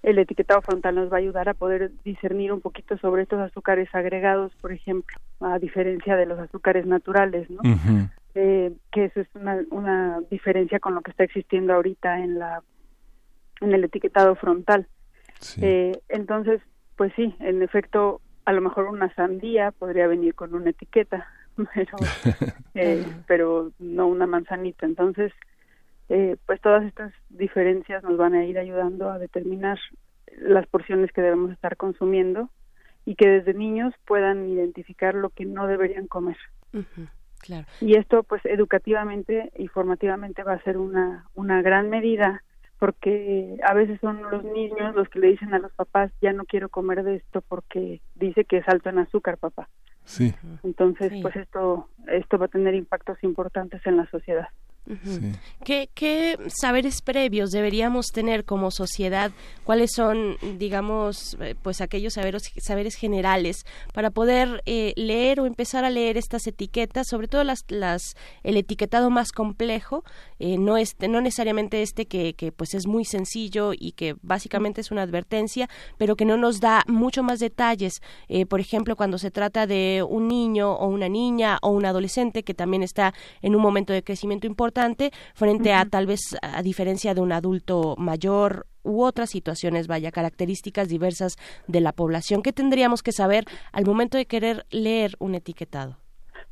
el 0.03 0.19
etiquetado 0.19 0.63
frontal 0.63 0.95
nos 0.95 1.13
va 1.13 1.17
a 1.17 1.21
ayudar 1.21 1.49
a 1.49 1.55
poder 1.55 1.91
discernir 2.05 2.53
un 2.53 2.61
poquito 2.61 2.97
sobre 2.99 3.23
estos 3.23 3.41
azúcares 3.41 3.89
agregados, 3.95 4.53
por 4.61 4.73
ejemplo, 4.73 5.17
a 5.41 5.59
diferencia 5.59 6.17
de 6.17 6.27
los 6.27 6.39
azúcares 6.39 6.87
naturales, 6.87 7.49
¿no? 7.51 7.61
eh, 8.35 8.73
que 8.93 9.07
eso 9.07 9.21
es 9.21 9.29
una, 9.35 9.61
una 9.71 10.21
diferencia 10.31 10.81
con 10.81 10.95
lo 10.95 11.03
que 11.03 11.11
está 11.11 11.25
existiendo 11.25 11.75
ahorita 11.75 12.21
en 12.21 12.39
la 12.39 12.63
en 13.61 13.75
el 13.75 13.85
etiquetado 13.85 14.35
frontal. 14.37 14.87
Eh, 15.61 15.99
entonces, 16.09 16.61
pues 16.97 17.13
sí, 17.15 17.35
en 17.41 17.63
efecto, 17.63 18.21
a 18.45 18.53
lo 18.53 18.61
mejor 18.61 18.87
una 18.87 19.15
sandía 19.15 19.71
podría 19.71 20.07
venir 20.07 20.35
con 20.35 20.55
una 20.55 20.71
etiqueta, 20.71 21.27
pero, 21.75 21.97
eh, 22.75 23.07
pero 23.27 23.73
no 23.79 24.07
una 24.07 24.27
manzanita. 24.27 24.87
Entonces, 24.87 25.33
eh, 26.11 26.37
pues 26.45 26.61
todas 26.61 26.85
estas 26.85 27.13
diferencias 27.29 28.03
nos 28.03 28.17
van 28.17 28.35
a 28.35 28.45
ir 28.45 28.59
ayudando 28.59 29.11
a 29.11 29.19
determinar 29.21 29.79
las 30.39 30.67
porciones 30.67 31.13
que 31.13 31.23
debemos 31.23 31.53
estar 31.53 31.77
consumiendo 31.77 32.51
y 33.05 33.15
que 33.15 33.29
desde 33.29 33.55
niños 33.55 33.95
puedan 34.07 34.49
identificar 34.49 35.15
lo 35.15 35.31
que 35.31 35.45
no 35.45 35.69
deberían 35.69 36.09
comer. 36.09 36.37
claro. 37.39 37.67
Y 37.81 37.97
esto, 37.97 38.25
pues, 38.25 38.45
educativamente 38.45 39.53
y 39.57 39.69
formativamente 39.69 40.43
va 40.43 40.55
a 40.55 40.63
ser 40.65 40.79
una, 40.79 41.27
una 41.35 41.63
gran 41.63 41.89
medida 41.91 42.43
porque 42.81 43.59
a 43.63 43.75
veces 43.75 44.01
son 44.01 44.23
los 44.31 44.43
niños 44.43 44.97
los 44.97 45.09
que 45.11 45.21
le 45.21 45.29
dicen 45.29 45.55
a 45.55 45.61
los 45.61 45.73
papás, 45.75 46.11
ya 46.21 46.33
no 46.33 46.45
quiero 46.45 46.71
comer 46.71 47.05
de 47.05 47.17
esto 47.17 47.41
porque 47.43 48.01
dice 48.17 48.45
que 48.45 48.57
es 48.57 48.69
alto 48.69 48.89
en 48.89 48.99
azúcar, 48.99 49.39
papá. 49.39 49.69
Sí. 50.05 50.35
Entonces, 50.65 51.13
pues 51.23 51.37
esto, 51.37 51.89
esto 52.09 52.39
va 52.39 52.47
a 52.47 52.49
tener 52.49 52.75
impactos 52.75 53.23
importantes 53.23 53.81
en 53.87 53.97
la 53.97 54.07
sociedad. 54.07 54.49
¿Qué, 55.65 56.39
saberes 56.49 57.03
previos 57.03 57.51
deberíamos 57.51 58.07
tener 58.07 58.45
como 58.45 58.71
sociedad? 58.71 59.31
¿Cuáles 59.65 59.93
son, 59.95 60.37
digamos, 60.59 61.37
eh, 61.41 61.55
pues 61.61 61.81
aquellos 61.81 62.15
saberes, 62.15 62.51
saberes 62.57 62.95
generales 62.97 63.65
para 63.93 64.11
poder 64.11 64.63
eh, 64.67 64.93
leer 64.97 65.41
o 65.41 65.47
empezar 65.47 65.85
a 65.85 65.91
leer 65.91 66.17
estas 66.17 66.47
etiquetas, 66.47 67.07
sobre 67.09 67.29
todo 67.29 67.45
las, 67.45 67.65
las 67.69 68.17
el 68.43 68.57
etiquetado 68.57 69.11
más 69.11 69.33
complejo, 69.33 70.03
eh, 70.39 70.57
no 70.59 70.77
este, 70.77 71.09
no 71.09 71.21
necesariamente 71.21 71.83
este 71.83 72.07
que, 72.07 72.35
que 72.35 72.51
pues 72.51 72.75
es 72.75 72.87
muy 72.87 73.05
sencillo 73.05 73.73
y 73.79 73.93
que 73.93 74.17
básicamente 74.23 74.81
es 74.81 74.91
una 74.91 75.03
advertencia, 75.03 75.69
pero 75.99 76.17
que 76.17 76.25
no 76.25 76.37
nos 76.37 76.61
da 76.61 76.83
mucho 76.87 77.23
más 77.23 77.39
detalles. 77.39 78.01
por 78.49 78.61
ejemplo, 78.61 78.97
cuando 78.97 79.19
se 79.19 79.31
trata 79.31 79.67
de 79.67 80.05
un 80.09 80.27
niño 80.29 80.73
o 80.73 80.89
una 80.89 81.09
niña 81.09 81.59
o 81.63 81.71
un 81.71 81.85
adolescente 81.85 82.43
que 82.43 82.55
también 82.55 82.83
está 82.83 83.15
en 83.43 83.55
un 83.55 83.63
momento 83.63 83.93
de 83.93 84.03
crecimiento 84.03 84.47
importante 84.47 84.70
frente 85.35 85.73
a 85.73 85.85
tal 85.85 86.07
vez 86.07 86.37
a 86.43 86.63
diferencia 86.63 87.15
de 87.15 87.21
un 87.21 87.33
adulto 87.33 87.95
mayor 87.99 88.67
u 88.83 89.03
otras 89.03 89.31
situaciones, 89.31 89.87
vaya, 89.87 90.11
características 90.11 90.89
diversas 90.89 91.37
de 91.67 91.81
la 91.81 91.93
población. 91.93 92.43
¿Qué 92.43 92.53
tendríamos 92.53 93.03
que 93.03 93.13
saber 93.13 93.45
al 93.73 93.85
momento 93.85 94.17
de 94.17 94.27
querer 94.27 94.67
leer 94.71 95.13
un 95.19 95.35
etiquetado? 95.35 95.97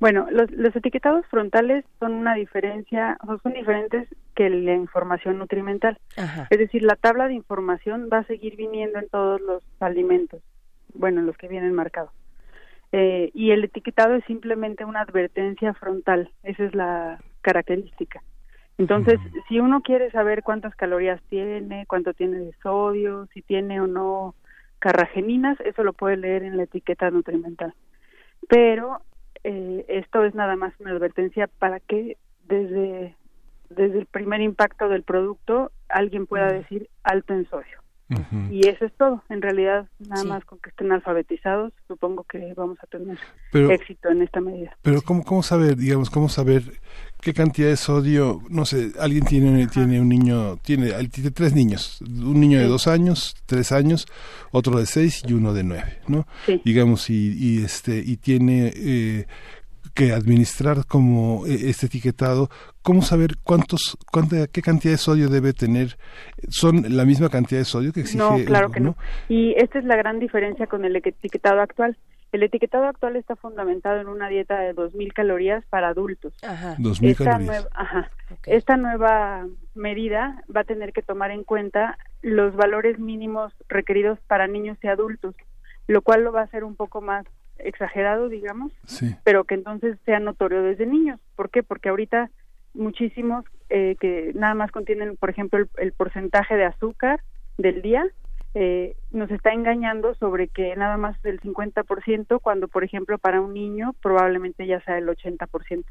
Bueno, 0.00 0.28
los, 0.30 0.76
etiquetados 0.76 1.26
frontales 1.26 1.84
son 1.98 2.12
una 2.12 2.34
diferencia, 2.34 3.18
son 3.42 3.52
diferentes 3.52 4.08
que 4.36 4.48
la 4.48 4.74
información 4.74 5.38
nutrimental. 5.38 5.98
Es 6.50 6.58
decir, 6.58 6.84
la 6.84 6.94
tabla 6.94 7.26
de 7.26 7.34
información 7.34 8.08
va 8.12 8.18
a 8.18 8.24
seguir 8.24 8.54
viniendo 8.56 9.00
en 9.00 9.08
todos 9.08 9.40
los 9.40 9.62
alimentos, 9.80 10.40
bueno, 10.94 11.20
en 11.20 11.26
los 11.26 11.36
que 11.36 11.48
vienen 11.48 11.74
marcados. 11.74 12.12
Eh, 12.92 13.30
y 13.34 13.50
el 13.50 13.64
etiquetado 13.64 14.14
es 14.14 14.24
simplemente 14.24 14.84
una 14.84 15.00
advertencia 15.00 15.74
frontal, 15.74 16.30
esa 16.42 16.64
es 16.64 16.74
la 16.74 17.18
característica. 17.40 18.22
Entonces, 18.78 19.18
si 19.48 19.58
uno 19.58 19.80
quiere 19.82 20.10
saber 20.12 20.44
cuántas 20.44 20.74
calorías 20.76 21.20
tiene, 21.28 21.84
cuánto 21.88 22.14
tiene 22.14 22.38
de 22.38 22.52
sodio, 22.62 23.26
si 23.34 23.42
tiene 23.42 23.80
o 23.80 23.88
no 23.88 24.36
carrageninas, 24.78 25.58
eso 25.60 25.82
lo 25.82 25.92
puede 25.92 26.16
leer 26.16 26.44
en 26.44 26.56
la 26.56 26.62
etiqueta 26.62 27.10
nutrimental. 27.10 27.74
Pero 28.48 29.00
eh, 29.42 29.84
esto 29.88 30.24
es 30.24 30.34
nada 30.34 30.54
más 30.54 30.72
una 30.78 30.92
advertencia 30.92 31.48
para 31.58 31.80
que 31.80 32.16
desde, 32.46 33.16
desde 33.68 33.98
el 33.98 34.06
primer 34.06 34.40
impacto 34.40 34.88
del 34.88 35.02
producto 35.02 35.72
alguien 35.88 36.26
pueda 36.26 36.52
decir 36.52 36.88
alto 37.02 37.34
en 37.34 37.48
sodio. 37.48 37.80
Y 38.50 38.66
eso 38.66 38.86
es 38.86 38.92
todo. 38.94 39.22
En 39.28 39.42
realidad, 39.42 39.86
nada 39.98 40.24
más 40.24 40.44
con 40.44 40.58
que 40.58 40.70
estén 40.70 40.90
alfabetizados, 40.92 41.72
supongo 41.86 42.24
que 42.24 42.54
vamos 42.56 42.78
a 42.82 42.86
tener 42.86 43.18
éxito 43.70 44.08
en 44.08 44.22
esta 44.22 44.40
medida. 44.40 44.76
Pero 44.82 45.02
¿cómo, 45.02 45.24
cómo 45.24 45.42
saber, 45.42 45.76
digamos, 45.76 46.08
cómo 46.08 46.28
saber 46.28 46.62
qué 47.20 47.34
cantidad 47.34 47.68
de 47.68 47.76
sodio, 47.76 48.40
no 48.48 48.64
sé, 48.64 48.92
alguien 48.98 49.24
tiene, 49.24 49.66
tiene 49.66 50.00
un 50.00 50.08
niño, 50.08 50.56
tiene, 50.58 50.92
tiene 51.08 51.30
tres 51.30 51.54
niños, 51.54 52.00
un 52.00 52.40
niño 52.40 52.58
de 52.58 52.66
dos 52.66 52.86
años, 52.86 53.36
tres 53.44 53.72
años, 53.72 54.06
otro 54.52 54.78
de 54.78 54.86
seis 54.86 55.22
y 55.26 55.32
uno 55.34 55.52
de 55.52 55.64
nueve, 55.64 55.98
¿no? 56.06 56.26
Digamos, 56.64 57.10
y, 57.10 57.36
y, 57.38 57.64
este, 57.64 57.98
y 57.98 58.16
tiene... 58.16 58.72
Eh, 58.74 59.26
que 59.98 60.12
administrar 60.12 60.86
como 60.86 61.44
eh, 61.44 61.70
este 61.70 61.86
etiquetado, 61.86 62.48
¿cómo 62.82 63.02
saber 63.02 63.30
cuántos, 63.42 63.98
cuánta, 64.12 64.46
qué 64.46 64.62
cantidad 64.62 64.92
de 64.92 64.98
sodio 64.98 65.28
debe 65.28 65.52
tener? 65.52 65.98
¿Son 66.50 66.96
la 66.96 67.04
misma 67.04 67.28
cantidad 67.28 67.60
de 67.60 67.64
sodio 67.64 67.92
que 67.92 68.00
exige? 68.00 68.18
No, 68.18 68.38
claro 68.46 68.70
que 68.70 68.78
no. 68.78 68.96
Y 69.28 69.54
esta 69.56 69.80
es 69.80 69.84
la 69.84 69.96
gran 69.96 70.20
diferencia 70.20 70.68
con 70.68 70.84
el 70.84 70.94
etiquetado 70.94 71.60
actual. 71.60 71.98
El 72.30 72.44
etiquetado 72.44 72.84
actual 72.84 73.16
está 73.16 73.34
fundamentado 73.34 74.00
en 74.00 74.06
una 74.06 74.28
dieta 74.28 74.60
de 74.60 74.72
2.000 74.72 75.12
calorías 75.12 75.64
para 75.68 75.88
adultos. 75.88 76.32
Ajá. 76.44 76.76
2.000 76.78 77.16
calorías. 77.16 77.68
ajá. 77.72 78.08
Esta 78.46 78.76
nueva 78.76 79.48
medida 79.74 80.44
va 80.54 80.60
a 80.60 80.64
tener 80.64 80.92
que 80.92 81.02
tomar 81.02 81.32
en 81.32 81.42
cuenta 81.42 81.98
los 82.22 82.54
valores 82.54 83.00
mínimos 83.00 83.52
requeridos 83.68 84.20
para 84.28 84.46
niños 84.46 84.78
y 84.80 84.86
adultos, 84.86 85.34
lo 85.88 86.02
cual 86.02 86.22
lo 86.22 86.30
va 86.30 86.42
a 86.42 86.44
hacer 86.44 86.62
un 86.62 86.76
poco 86.76 87.00
más 87.00 87.26
exagerado, 87.58 88.28
digamos, 88.28 88.72
pero 89.24 89.44
que 89.44 89.54
entonces 89.54 89.98
sea 90.04 90.20
notorio 90.20 90.62
desde 90.62 90.86
niños. 90.86 91.20
¿Por 91.36 91.50
qué? 91.50 91.62
Porque 91.62 91.88
ahorita 91.88 92.30
muchísimos 92.74 93.44
eh, 93.70 93.96
que 94.00 94.32
nada 94.34 94.54
más 94.54 94.70
contienen, 94.70 95.16
por 95.16 95.30
ejemplo, 95.30 95.64
el, 95.76 95.92
porcentaje 95.92 96.56
de 96.56 96.64
azúcar 96.64 97.22
del 97.58 97.82
día, 97.82 98.06
eh, 98.54 98.96
nos 99.10 99.30
está 99.30 99.52
engañando 99.52 100.14
sobre 100.14 100.48
que 100.48 100.74
nada 100.76 100.96
más 100.96 101.16
es 101.18 101.24
el 101.26 101.40
50%, 101.40 102.40
cuando, 102.40 102.68
por 102.68 102.84
ejemplo, 102.84 103.18
para 103.18 103.40
un 103.40 103.52
niño 103.52 103.94
probablemente 104.00 104.66
ya 104.66 104.80
sea 104.82 104.98
el 104.98 105.08
80%. 105.08 105.84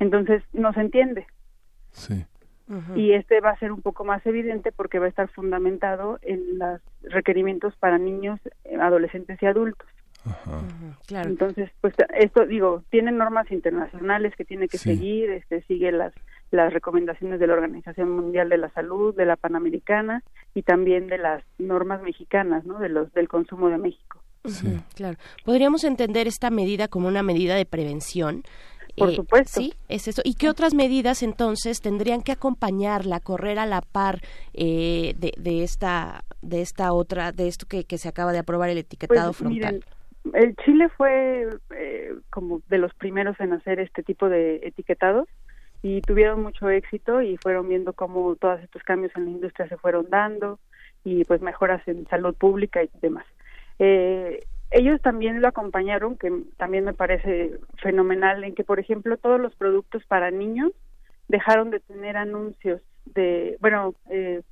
Entonces, 0.00 0.42
no 0.52 0.72
se 0.72 0.80
entiende. 0.80 1.26
Sí. 1.90 2.26
Y 2.94 3.12
este 3.12 3.40
va 3.40 3.50
a 3.50 3.58
ser 3.58 3.72
un 3.72 3.80
poco 3.80 4.04
más 4.04 4.24
evidente 4.26 4.72
porque 4.72 4.98
va 4.98 5.06
a 5.06 5.08
estar 5.08 5.28
fundamentado 5.30 6.18
en 6.20 6.58
los 6.58 6.82
requerimientos 7.02 7.74
para 7.76 7.96
niños, 7.96 8.38
adolescentes 8.78 9.42
y 9.42 9.46
adultos. 9.46 9.88
Entonces, 11.10 11.70
pues 11.80 11.94
esto 12.18 12.46
digo, 12.46 12.82
tiene 12.90 13.12
normas 13.12 13.50
internacionales 13.50 14.34
que 14.36 14.44
tiene 14.44 14.68
que 14.68 14.78
seguir, 14.78 15.30
este 15.30 15.62
sigue 15.62 15.92
las 15.92 16.12
las 16.50 16.72
recomendaciones 16.72 17.40
de 17.40 17.46
la 17.46 17.52
Organización 17.52 18.10
Mundial 18.10 18.48
de 18.48 18.56
la 18.56 18.70
Salud, 18.70 19.14
de 19.14 19.26
la 19.26 19.36
Panamericana 19.36 20.22
y 20.54 20.62
también 20.62 21.06
de 21.06 21.18
las 21.18 21.44
normas 21.58 22.00
mexicanas, 22.02 22.64
¿no? 22.64 22.78
De 22.78 22.88
los 22.88 23.12
del 23.12 23.28
consumo 23.28 23.68
de 23.68 23.76
México. 23.76 24.22
Sí. 24.46 24.80
Claro. 24.94 25.18
Podríamos 25.44 25.84
entender 25.84 26.26
esta 26.26 26.48
medida 26.50 26.88
como 26.88 27.06
una 27.08 27.22
medida 27.22 27.54
de 27.54 27.66
prevención. 27.66 28.44
Por 28.96 29.10
Eh, 29.10 29.16
supuesto. 29.16 29.60
Sí, 29.60 29.74
es 29.88 30.08
eso. 30.08 30.22
¿Y 30.24 30.34
qué 30.34 30.48
otras 30.48 30.72
medidas 30.72 31.22
entonces 31.22 31.82
tendrían 31.82 32.22
que 32.22 32.32
acompañarla, 32.32 33.20
correr 33.20 33.58
a 33.58 33.66
la 33.66 33.82
par 33.82 34.22
eh, 34.54 35.14
de, 35.18 35.32
de 35.36 35.62
esta 35.62 36.24
de 36.40 36.62
esta 36.62 36.92
otra, 36.94 37.32
de 37.32 37.46
esto 37.48 37.66
que, 37.66 37.84
que 37.84 37.98
se 37.98 38.08
acaba 38.08 38.32
de 38.32 38.38
aprobar 38.38 38.70
el 38.70 38.78
etiquetado 38.78 39.30
Pues, 39.32 39.36
frontal? 39.38 39.74
miren, 39.74 39.84
el 40.34 40.56
Chile 40.56 40.88
fue 40.96 41.48
eh, 41.74 42.14
como 42.30 42.60
de 42.68 42.78
los 42.78 42.94
primeros 42.94 43.38
en 43.40 43.52
hacer 43.52 43.80
este 43.80 44.02
tipo 44.02 44.28
de 44.28 44.56
etiquetados 44.62 45.28
y 45.82 46.00
tuvieron 46.02 46.42
mucho 46.42 46.68
éxito 46.70 47.22
y 47.22 47.36
fueron 47.36 47.68
viendo 47.68 47.92
cómo 47.92 48.34
todos 48.36 48.60
estos 48.60 48.82
cambios 48.82 49.12
en 49.16 49.26
la 49.26 49.30
industria 49.30 49.68
se 49.68 49.76
fueron 49.76 50.08
dando 50.10 50.58
y 51.04 51.24
pues 51.24 51.40
mejoras 51.40 51.86
en 51.86 52.06
salud 52.08 52.34
pública 52.34 52.82
y 52.82 52.90
demás. 53.00 53.24
Eh, 53.78 54.44
ellos 54.70 55.00
también 55.00 55.40
lo 55.40 55.48
acompañaron, 55.48 56.16
que 56.16 56.30
también 56.56 56.84
me 56.84 56.92
parece 56.92 57.58
fenomenal, 57.80 58.44
en 58.44 58.54
que, 58.54 58.64
por 58.64 58.78
ejemplo, 58.78 59.16
todos 59.16 59.40
los 59.40 59.54
productos 59.54 60.04
para 60.04 60.30
niños 60.30 60.72
dejaron 61.28 61.70
de 61.70 61.80
tener 61.80 62.16
anuncios 62.16 62.82
de, 63.06 63.56
bueno, 63.60 63.94
eh, 64.10 64.42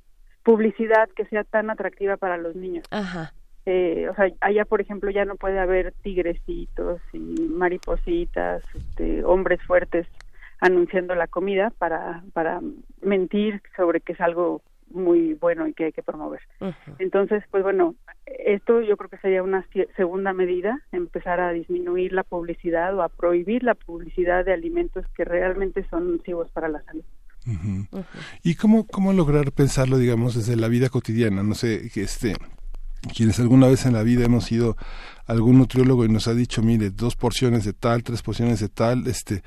publicidad 0.43 1.09
que 1.15 1.25
sea 1.25 1.43
tan 1.43 1.69
atractiva 1.69 2.17
para 2.17 2.37
los 2.37 2.55
niños. 2.55 2.85
Ajá. 2.89 3.33
Eh, 3.69 4.07
o 4.09 4.15
sea, 4.15 4.29
allá, 4.39 4.63
por 4.63 4.79
ejemplo, 4.79 5.11
ya 5.11 5.25
no 5.25 5.35
puede 5.35 5.59
haber 5.59 5.91
tigrecitos 6.01 7.01
y 7.11 7.17
maripositas, 7.17 8.63
este, 8.73 9.25
hombres 9.25 9.61
fuertes 9.63 10.07
anunciando 10.61 11.15
la 11.15 11.27
comida 11.27 11.69
para, 11.77 12.23
para 12.31 12.61
mentir 13.01 13.61
sobre 13.75 13.99
que 13.99 14.13
es 14.13 14.21
algo 14.21 14.61
muy 14.89 15.33
bueno 15.33 15.67
y 15.67 15.73
que 15.73 15.83
hay 15.83 15.91
que 15.91 16.01
promover. 16.01 16.39
Entonces, 16.97 17.43
pues 17.51 17.61
bueno, 17.61 17.95
esto 18.25 18.79
yo 18.79 18.95
creo 18.95 19.09
que 19.09 19.17
sería 19.17 19.43
una 19.43 19.67
segunda 19.97 20.31
medida, 20.31 20.79
empezar 20.93 21.41
a 21.41 21.51
disminuir 21.51 22.13
la 22.13 22.23
publicidad 22.23 22.95
o 22.95 23.01
a 23.01 23.09
prohibir 23.09 23.63
la 23.63 23.75
publicidad 23.75 24.45
de 24.45 24.53
alimentos 24.53 25.05
que 25.13 25.25
realmente 25.25 25.85
son 25.89 26.15
nocivos 26.15 26.49
para 26.51 26.69
la 26.69 26.81
salud. 26.83 27.03
¿Y 28.43 28.55
cómo, 28.55 28.87
cómo 28.87 29.11
lograr 29.11 29.51
pensarlo, 29.51 29.97
digamos, 29.97 30.35
desde 30.35 30.55
la 30.55 30.69
vida 30.69 30.87
cotidiana? 30.87 31.43
No 31.43 31.53
sé, 31.53 31.89
que 31.93 32.03
este, 32.03 32.33
quienes 33.07 33.39
alguna 33.39 33.67
vez 33.67 33.85
en 33.85 33.93
la 33.93 34.03
vida 34.03 34.25
hemos 34.25 34.51
ido 34.51 34.77
a 35.25 35.33
algún 35.33 35.57
nutriólogo 35.57 36.05
y 36.05 36.09
nos 36.09 36.29
ha 36.29 36.33
dicho, 36.33 36.61
mire, 36.61 36.89
dos 36.89 37.17
porciones 37.17 37.65
de 37.65 37.73
tal, 37.73 38.01
tres 38.01 38.21
porciones 38.21 38.61
de 38.61 38.69
tal, 38.69 39.07
este, 39.07 39.43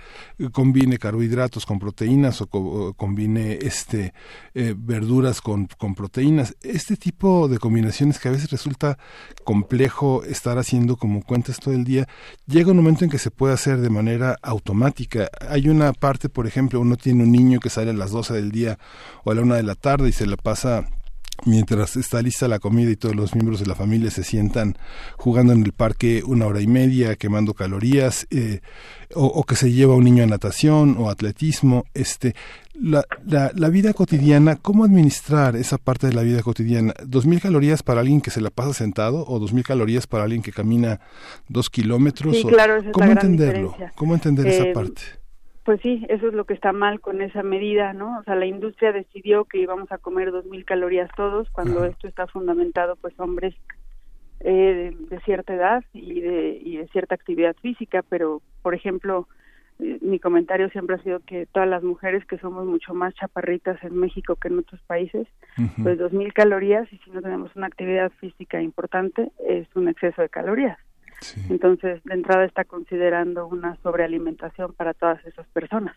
combine 0.53 0.99
carbohidratos 0.99 1.65
con 1.65 1.79
proteínas 1.79 2.43
o, 2.43 2.49
co- 2.49 2.59
o 2.89 2.93
combine 2.95 3.59
este, 3.63 4.13
eh, 4.53 4.75
verduras 4.77 5.41
con, 5.41 5.69
con 5.79 5.95
proteínas. 5.95 6.55
Este 6.63 6.97
tipo 6.97 7.49
de 7.49 7.59
combinaciones 7.59 8.19
que 8.19 8.29
a 8.29 8.33
veces 8.33 8.51
resulta 8.51 8.99
complejo 9.45 10.23
estar 10.25 10.59
haciendo 10.59 10.97
como 10.97 11.23
cuentas 11.23 11.59
todo 11.59 11.73
el 11.73 11.85
día, 11.85 12.07
llega 12.47 12.71
un 12.73 12.77
momento 12.77 13.05
en 13.05 13.11
que 13.11 13.19
se 13.19 13.31
puede 13.31 13.55
hacer 13.55 13.79
de 13.81 13.89
manera 13.91 14.37
automática. 14.43 15.31
Hay 15.49 15.69
una 15.71 15.93
parte, 15.95 16.29
por 16.29 16.47
ejemplo, 16.47 16.81
uno 16.81 16.97
tiene 16.97 17.25
un 17.25 17.33
niño 17.33 17.59
que 17.59 17.71
sale 17.71 17.91
a 17.91 17.95
las 17.95 18.11
12 18.11 18.35
del 18.35 18.51
día 18.51 18.79
o 19.25 19.31
a 19.31 19.35
la 19.35 19.41
una 19.41 19.57
de 19.57 19.63
la 19.63 19.77
tarde 19.77 20.11
y 20.11 20.13
se 20.13 20.27
la 20.27 20.37
pasa 20.37 20.85
mientras 21.47 21.97
está 21.97 22.21
lista 22.23 22.49
la 22.49 22.59
comida 22.59 22.91
y 22.91 22.97
todos 22.97 23.15
los 23.17 23.35
miembros 23.35 23.61
de 23.61 23.67
la 23.67 23.75
familia 23.75 24.11
se 24.11 24.25
sientan 24.25 24.77
jugando 25.17 25.53
en 25.53 25.63
el 25.65 25.73
parque 25.73 26.23
una 26.27 26.47
hora 26.47 26.61
y 26.61 26.67
media, 26.67 27.17
quemando 27.17 27.55
calorías, 27.55 28.27
eh, 28.31 28.61
o, 29.15 29.25
o 29.27 29.45
que 29.45 29.57
se 29.57 29.73
lleva 29.73 29.95
un 29.95 30.05
niño 30.05 30.23
a 30.25 30.27
natación 30.27 30.97
o 30.99 31.11
atletismo, 31.11 31.85
este, 31.95 32.35
la, 32.75 33.05
la, 33.27 33.51
la 33.55 33.69
vida 33.69 33.93
cotidiana, 33.93 34.57
¿cómo 34.57 34.85
administrar 34.85 35.57
esa 35.57 35.77
parte 35.79 36.07
de 36.07 36.13
la 36.15 36.23
vida 36.23 36.43
cotidiana? 36.43 36.95
¿Dos 37.05 37.27
mil 37.27 37.41
calorías 37.41 37.83
para 37.83 38.01
alguien 38.01 38.21
que 38.21 38.31
se 38.31 38.41
la 38.41 38.51
pasa 38.51 38.73
sentado 38.73 39.25
o 39.27 39.39
dos 39.39 39.53
mil 39.53 39.65
calorías 39.65 40.07
para 40.07 40.25
alguien 40.25 40.43
que 40.43 40.53
camina 40.53 41.01
dos 41.49 41.69
kilómetros? 41.71 42.37
Sí, 42.37 42.43
o- 42.45 42.49
claro, 42.49 42.77
esa 42.77 42.87
es 42.89 42.93
¿Cómo 42.93 43.11
entenderlo? 43.11 43.77
¿Cómo 43.97 44.15
entender 44.15 44.47
esa 44.47 44.65
Eh, 44.65 44.73
parte? 44.73 45.03
Pues 45.71 45.83
sí, 45.83 46.05
eso 46.09 46.27
es 46.27 46.35
lo 46.35 46.47
que 46.47 46.55
está 46.55 46.73
mal 46.73 47.01
con 47.01 47.23
esa 47.23 47.45
medida, 47.45 47.93
¿no? 47.93 48.19
O 48.19 48.25
sea, 48.25 48.35
la 48.35 48.47
industria 48.47 48.91
decidió 48.91 49.45
que 49.45 49.59
íbamos 49.59 49.93
a 49.93 49.99
comer 49.99 50.33
2.000 50.33 50.65
calorías 50.65 51.09
todos, 51.17 51.49
cuando 51.51 51.85
esto 51.85 52.09
está 52.09 52.27
fundamentado, 52.27 52.97
pues, 52.97 53.15
hombres 53.21 53.55
eh, 54.41 54.51
de, 54.51 55.17
de 55.17 55.21
cierta 55.21 55.55
edad 55.55 55.85
y 55.93 56.23
de, 56.23 56.59
y 56.61 56.77
de 56.79 56.89
cierta 56.89 57.15
actividad 57.15 57.55
física, 57.63 58.03
pero, 58.09 58.43
por 58.63 58.75
ejemplo, 58.75 59.29
eh, 59.79 59.99
mi 60.01 60.19
comentario 60.19 60.69
siempre 60.71 60.97
ha 60.97 61.03
sido 61.05 61.21
que 61.21 61.47
todas 61.47 61.69
las 61.69 61.85
mujeres 61.85 62.27
que 62.27 62.39
somos 62.39 62.67
mucho 62.67 62.93
más 62.93 63.15
chaparritas 63.15 63.81
en 63.85 63.97
México 63.97 64.35
que 64.35 64.49
en 64.49 64.59
otros 64.59 64.81
países, 64.89 65.29
Ujú. 65.57 65.85
pues 65.85 65.99
2.000 65.99 66.33
calorías 66.33 66.93
y 66.93 66.99
si 66.99 67.13
no 67.13 67.23
tenemos 67.23 67.55
una 67.55 67.69
actividad 67.69 68.11
física 68.19 68.61
importante 68.61 69.31
es 69.47 69.69
un 69.77 69.87
exceso 69.87 70.21
de 70.21 70.31
calorías. 70.31 70.79
Sí. 71.21 71.41
Entonces, 71.51 72.03
de 72.05 72.15
entrada 72.15 72.45
está 72.45 72.65
considerando 72.65 73.47
una 73.47 73.77
sobrealimentación 73.83 74.73
para 74.73 74.95
todas 74.95 75.25
esas 75.27 75.47
personas. 75.49 75.97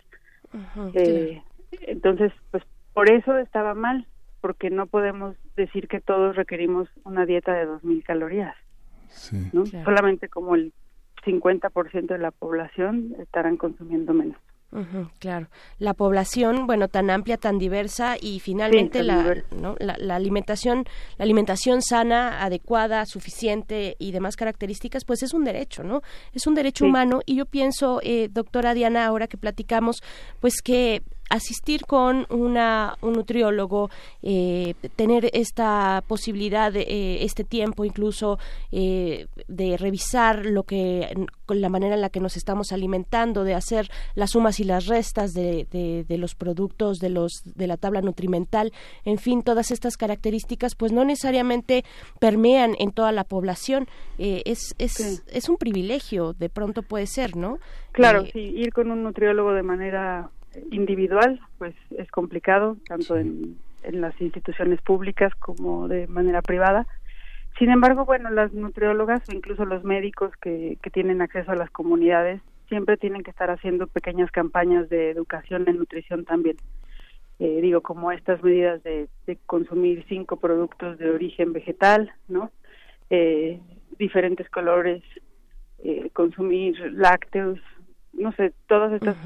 Eh, 0.93 1.41
entonces, 1.81 2.31
pues 2.51 2.63
por 2.93 3.09
eso 3.11 3.37
estaba 3.37 3.73
mal, 3.73 4.05
porque 4.41 4.69
no 4.69 4.85
podemos 4.87 5.35
decir 5.55 5.87
que 5.87 5.99
todos 6.01 6.35
requerimos 6.35 6.89
una 7.05 7.25
dieta 7.25 7.53
de 7.53 7.65
2.000 7.67 8.03
calorías, 8.03 8.55
Sí. 9.07 9.49
¿no? 9.53 9.63
Claro. 9.63 9.85
Solamente 9.85 10.27
como 10.29 10.55
el 10.55 10.73
50% 11.25 12.07
de 12.07 12.17
la 12.19 12.31
población 12.31 13.15
estarán 13.19 13.57
consumiendo 13.57 14.13
menos. 14.13 14.37
Claro. 15.19 15.47
La 15.77 15.93
población, 15.93 16.65
bueno, 16.67 16.87
tan 16.87 17.09
amplia, 17.09 17.37
tan 17.37 17.59
diversa 17.59 18.15
y 18.19 18.39
finalmente 18.39 19.03
la. 19.03 19.35
¿no? 19.51 19.75
la, 19.79 19.95
la 19.99 20.15
alimentación, 20.15 20.85
la 21.17 21.23
alimentación 21.23 21.81
sana, 21.81 22.43
adecuada, 22.43 23.05
suficiente 23.05 23.95
y 23.99 24.11
demás 24.11 24.35
características, 24.35 25.05
pues 25.05 25.21
es 25.23 25.33
un 25.33 25.43
derecho, 25.43 25.83
¿no? 25.83 26.01
Es 26.33 26.47
un 26.47 26.55
derecho 26.55 26.85
Sí. 26.85 26.89
humano 26.89 27.21
y 27.25 27.35
yo 27.35 27.45
pienso, 27.45 27.99
eh, 28.03 28.29
doctora 28.31 28.73
Diana, 28.73 29.05
ahora 29.05 29.27
que 29.27 29.37
platicamos, 29.37 30.01
pues 30.39 30.61
que 30.63 31.03
asistir 31.33 31.85
con 31.85 32.25
una, 32.29 32.95
un 33.01 33.13
nutriólogo, 33.13 33.89
eh, 34.21 34.73
tener 34.95 35.29
esta 35.33 36.03
posibilidad, 36.07 36.71
de, 36.71 36.81
eh, 36.81 37.23
este 37.23 37.43
tiempo 37.43 37.85
incluso 37.85 38.37
eh, 38.71 39.27
de 39.47 39.77
revisar 39.77 40.45
lo 40.45 40.63
que, 40.63 41.13
con 41.45 41.61
la 41.61 41.69
manera 41.69 41.95
en 41.95 42.01
la 42.01 42.09
que 42.09 42.19
nos 42.19 42.37
estamos 42.37 42.71
alimentando, 42.71 43.43
de 43.43 43.53
hacer 43.55 43.89
las 44.15 44.31
sumas 44.31 44.59
y 44.59 44.63
las 44.63 44.87
restas 44.87 45.33
de, 45.33 45.67
de, 45.71 46.05
de 46.07 46.17
los 46.17 46.35
productos, 46.35 46.99
de 46.99 47.09
los 47.09 47.31
de 47.43 47.67
la 47.67 47.77
tabla 47.77 48.01
nutrimental, 48.01 48.71
en 49.05 49.17
fin, 49.17 49.43
todas 49.43 49.71
estas 49.71 49.97
características, 49.97 50.75
pues 50.75 50.91
no 50.91 51.03
necesariamente 51.05 51.83
permean 52.19 52.75
en 52.79 52.91
toda 52.91 53.11
la 53.11 53.23
población. 53.23 53.87
Eh, 54.17 54.41
es 54.45 54.75
es, 54.77 54.93
Sí. 54.93 55.19
es 55.31 55.49
un 55.49 55.57
privilegio, 55.57 56.33
de 56.33 56.49
pronto 56.49 56.83
puede 56.83 57.07
ser, 57.07 57.35
¿no? 57.35 57.57
Claro, 57.91 58.21
Eh, 58.21 58.29
sí, 58.33 58.39
ir 58.39 58.71
con 58.71 58.91
un 58.91 59.03
nutriólogo 59.03 59.53
de 59.53 59.63
manera 59.63 60.29
individual, 60.71 61.39
pues 61.57 61.75
es 61.97 62.09
complicado, 62.11 62.77
tanto 62.87 63.17
en, 63.17 63.57
en 63.83 64.01
las 64.01 64.19
instituciones 64.21 64.81
públicas 64.81 65.33
como 65.35 65.87
de 65.87 66.07
manera 66.07 66.41
privada. 66.41 66.87
Sin 67.59 67.69
embargo, 67.69 68.05
bueno, 68.05 68.29
las 68.31 68.51
nutriólogas 68.53 69.27
o 69.29 69.35
incluso 69.35 69.65
los 69.65 69.83
médicos 69.83 70.31
que, 70.41 70.77
que 70.81 70.89
tienen 70.89 71.21
acceso 71.21 71.51
a 71.51 71.55
las 71.55 71.69
comunidades 71.69 72.41
siempre 72.67 72.97
tienen 72.97 73.21
que 73.23 73.31
estar 73.31 73.51
haciendo 73.51 73.87
pequeñas 73.87 74.31
campañas 74.31 74.89
de 74.89 75.11
educación 75.11 75.67
en 75.67 75.77
nutrición 75.77 76.25
también. 76.25 76.57
Eh, 77.39 77.61
digo, 77.61 77.81
como 77.81 78.11
estas 78.11 78.41
medidas 78.43 78.81
de, 78.83 79.07
de 79.27 79.37
consumir 79.45 80.05
cinco 80.07 80.37
productos 80.37 80.97
de 80.97 81.09
origen 81.09 81.51
vegetal, 81.53 82.11
¿no? 82.27 82.51
Eh, 83.09 83.59
diferentes 83.99 84.49
colores, 84.49 85.03
eh, 85.83 86.09
consumir 86.13 86.79
lácteos, 86.93 87.59
no 88.13 88.31
sé, 88.33 88.53
todas 88.67 88.93
estas 88.93 89.17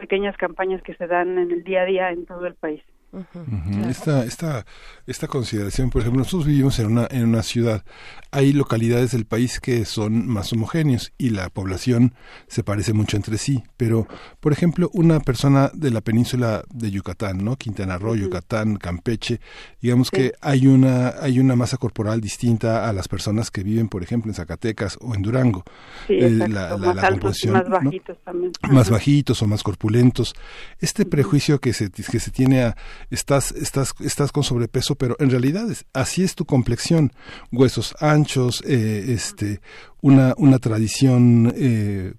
pequeñas 0.00 0.36
campañas 0.36 0.82
que 0.82 0.94
se 0.94 1.06
dan 1.06 1.38
en 1.38 1.50
el 1.50 1.62
día 1.62 1.82
a 1.82 1.84
día 1.84 2.10
en 2.10 2.26
todo 2.26 2.46
el 2.46 2.54
país. 2.54 2.82
Claro. 3.10 3.88
Esta, 3.88 4.24
esta, 4.24 4.64
esta 5.06 5.26
consideración, 5.28 5.90
por 5.90 6.02
ejemplo, 6.02 6.20
nosotros 6.20 6.46
vivimos 6.46 6.78
en 6.78 6.86
una, 6.86 7.06
en 7.10 7.24
una 7.24 7.42
ciudad, 7.42 7.84
hay 8.30 8.52
localidades 8.52 9.10
del 9.12 9.24
país 9.24 9.58
que 9.60 9.84
son 9.84 10.28
más 10.28 10.52
homogéneos 10.52 11.12
y 11.18 11.30
la 11.30 11.50
población 11.50 12.14
se 12.46 12.62
parece 12.62 12.92
mucho 12.92 13.16
entre 13.16 13.38
sí, 13.38 13.62
pero, 13.76 14.06
por 14.40 14.52
ejemplo, 14.52 14.90
una 14.92 15.20
persona 15.20 15.70
de 15.74 15.90
la 15.90 16.00
península 16.00 16.62
de 16.72 16.90
Yucatán, 16.90 17.44
¿no? 17.44 17.56
Quintana 17.56 17.98
Roo. 17.98 18.14
Yucatán, 18.14 18.76
Campeche, 18.76 19.40
digamos 19.80 20.08
Sí. 20.08 20.16
que 20.16 20.32
hay 20.40 20.66
una, 20.66 21.08
hay 21.20 21.38
una 21.40 21.56
masa 21.56 21.76
corporal 21.76 22.20
distinta 22.20 22.88
a 22.88 22.92
las 22.92 23.08
personas 23.08 23.50
que 23.50 23.62
viven, 23.62 23.88
por 23.88 24.02
ejemplo, 24.02 24.30
en 24.30 24.34
Zacatecas 24.34 24.98
o 25.00 25.14
en 25.14 25.22
Durango. 25.22 25.64
Sí, 26.06 26.14
Eh, 26.14 26.30
la- 26.30 26.48
la- 26.48 26.76
más 26.76 26.96
la 26.96 27.02
altos 27.02 27.44
más 27.46 27.64
¿no? 27.68 27.70
bajitos 27.80 28.16
también. 28.24 28.52
más 28.70 28.90
bajitos 28.90 29.42
o 29.42 29.46
más 29.46 29.62
corpulentos. 29.62 30.34
Este 30.80 31.04
prejuicio 31.06 31.60
que 31.60 31.72
se, 31.72 31.90
que 31.90 32.20
se 32.20 32.30
tiene 32.30 32.62
a 32.62 32.76
estás, 33.08 33.52
estás, 33.52 33.94
estás 34.00 34.32
con 34.32 34.42
sobrepeso, 34.44 34.94
pero 34.96 35.16
en 35.18 35.30
realidad 35.30 35.70
es- 35.70 35.84
así 35.92 36.22
es 36.22 36.34
tu 36.34 36.44
complexión. 36.44 37.12
Huesos 37.52 37.94
anchos, 38.00 38.62
eh, 38.66 39.06
este, 39.08 39.60
una, 40.02 40.34
una 40.36 40.58
tradición 40.58 41.52
eh, 41.56 42.14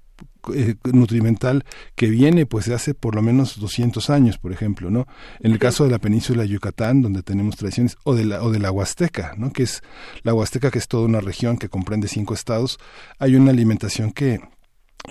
eh, 0.56 0.76
nutrimental 0.92 1.64
que 1.96 2.08
viene 2.08 2.48
pues 2.48 2.66
de 2.66 2.74
hace 2.74 2.94
por 2.96 3.14
lo 3.14 3.22
menos 3.22 3.60
200 3.60 4.10
años, 4.10 4.40
por 4.40 4.52
ejemplo, 4.52 4.90
¿no? 4.90 5.06
En 5.40 5.52
el 5.52 5.60
caso 5.60 5.84
de 5.84 5.92
la 5.92 6.00
península 6.00 6.42
de 6.42 6.50
Yucatán, 6.50 7.02
donde 7.04 7.22
tenemos 7.22 7.58
tradiciones, 7.58 7.96
o 8.06 8.16
de 8.16 8.26
la, 8.26 8.42
o 8.42 8.50
de 8.52 8.58
la 8.60 8.72
Huasteca, 8.72 9.36
¿no? 9.38 9.52
Que 9.54 9.64
es 9.64 9.84
la 10.24 10.34
Huasteca, 10.34 10.72
que 10.72 10.80
es 10.80 10.88
toda 10.88 11.06
una 11.06 11.22
región 11.22 11.58
que 11.58 11.70
comprende 11.70 12.08
cinco 12.08 12.34
estados, 12.34 12.80
hay 13.20 13.36
una 13.36 13.52
alimentación 13.52 14.12
que 14.12 14.40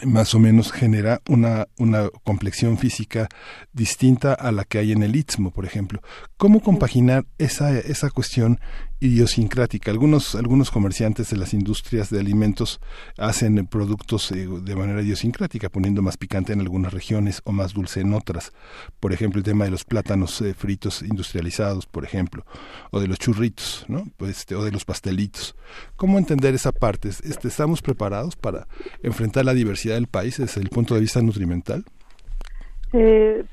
más 0.04 0.34
o 0.34 0.38
menos 0.38 0.72
genera 0.72 1.20
una, 1.28 1.66
una 1.78 2.08
complexión 2.24 2.78
física 2.78 3.28
distinta 3.72 4.32
a 4.34 4.52
la 4.52 4.64
que 4.64 4.78
hay 4.78 4.92
en 4.92 5.02
el 5.02 5.16
istmo, 5.16 5.50
por 5.50 5.64
ejemplo. 5.64 6.00
¿Cómo 6.36 6.60
compaginar 6.60 7.26
esa, 7.38 7.76
esa 7.78 8.10
cuestión 8.10 8.60
idiosincrática. 9.00 9.90
Algunos, 9.90 10.34
algunos 10.34 10.70
comerciantes 10.70 11.30
de 11.30 11.36
las 11.36 11.54
industrias 11.54 12.10
de 12.10 12.20
alimentos 12.20 12.80
hacen 13.18 13.66
productos 13.66 14.30
eh, 14.32 14.46
de 14.46 14.76
manera 14.76 15.02
idiosincrática, 15.02 15.70
poniendo 15.70 16.02
más 16.02 16.16
picante 16.16 16.52
en 16.52 16.60
algunas 16.60 16.92
regiones 16.92 17.40
o 17.44 17.52
más 17.52 17.72
dulce 17.72 18.00
en 18.00 18.12
otras. 18.12 18.52
Por 19.00 19.12
ejemplo, 19.12 19.38
el 19.38 19.44
tema 19.44 19.64
de 19.64 19.70
los 19.70 19.84
plátanos 19.84 20.40
eh, 20.42 20.54
fritos 20.54 21.02
industrializados, 21.02 21.86
por 21.86 22.04
ejemplo, 22.04 22.44
o 22.90 23.00
de 23.00 23.08
los 23.08 23.18
churritos, 23.18 23.84
¿no? 23.88 24.06
Pues, 24.16 24.38
este, 24.38 24.54
o 24.54 24.64
de 24.64 24.70
los 24.70 24.84
pastelitos. 24.84 25.56
¿Cómo 25.96 26.18
entender 26.18 26.54
esa 26.54 26.72
parte? 26.72 27.08
Este, 27.08 27.48
¿Estamos 27.48 27.80
preparados 27.80 28.36
para 28.36 28.68
enfrentar 29.02 29.44
la 29.44 29.54
diversidad 29.54 29.94
del 29.94 30.06
país 30.06 30.36
desde 30.36 30.60
el 30.60 30.68
punto 30.68 30.94
de 30.94 31.00
vista 31.00 31.22
nutrimental? 31.22 31.84
Eh, 32.92 33.44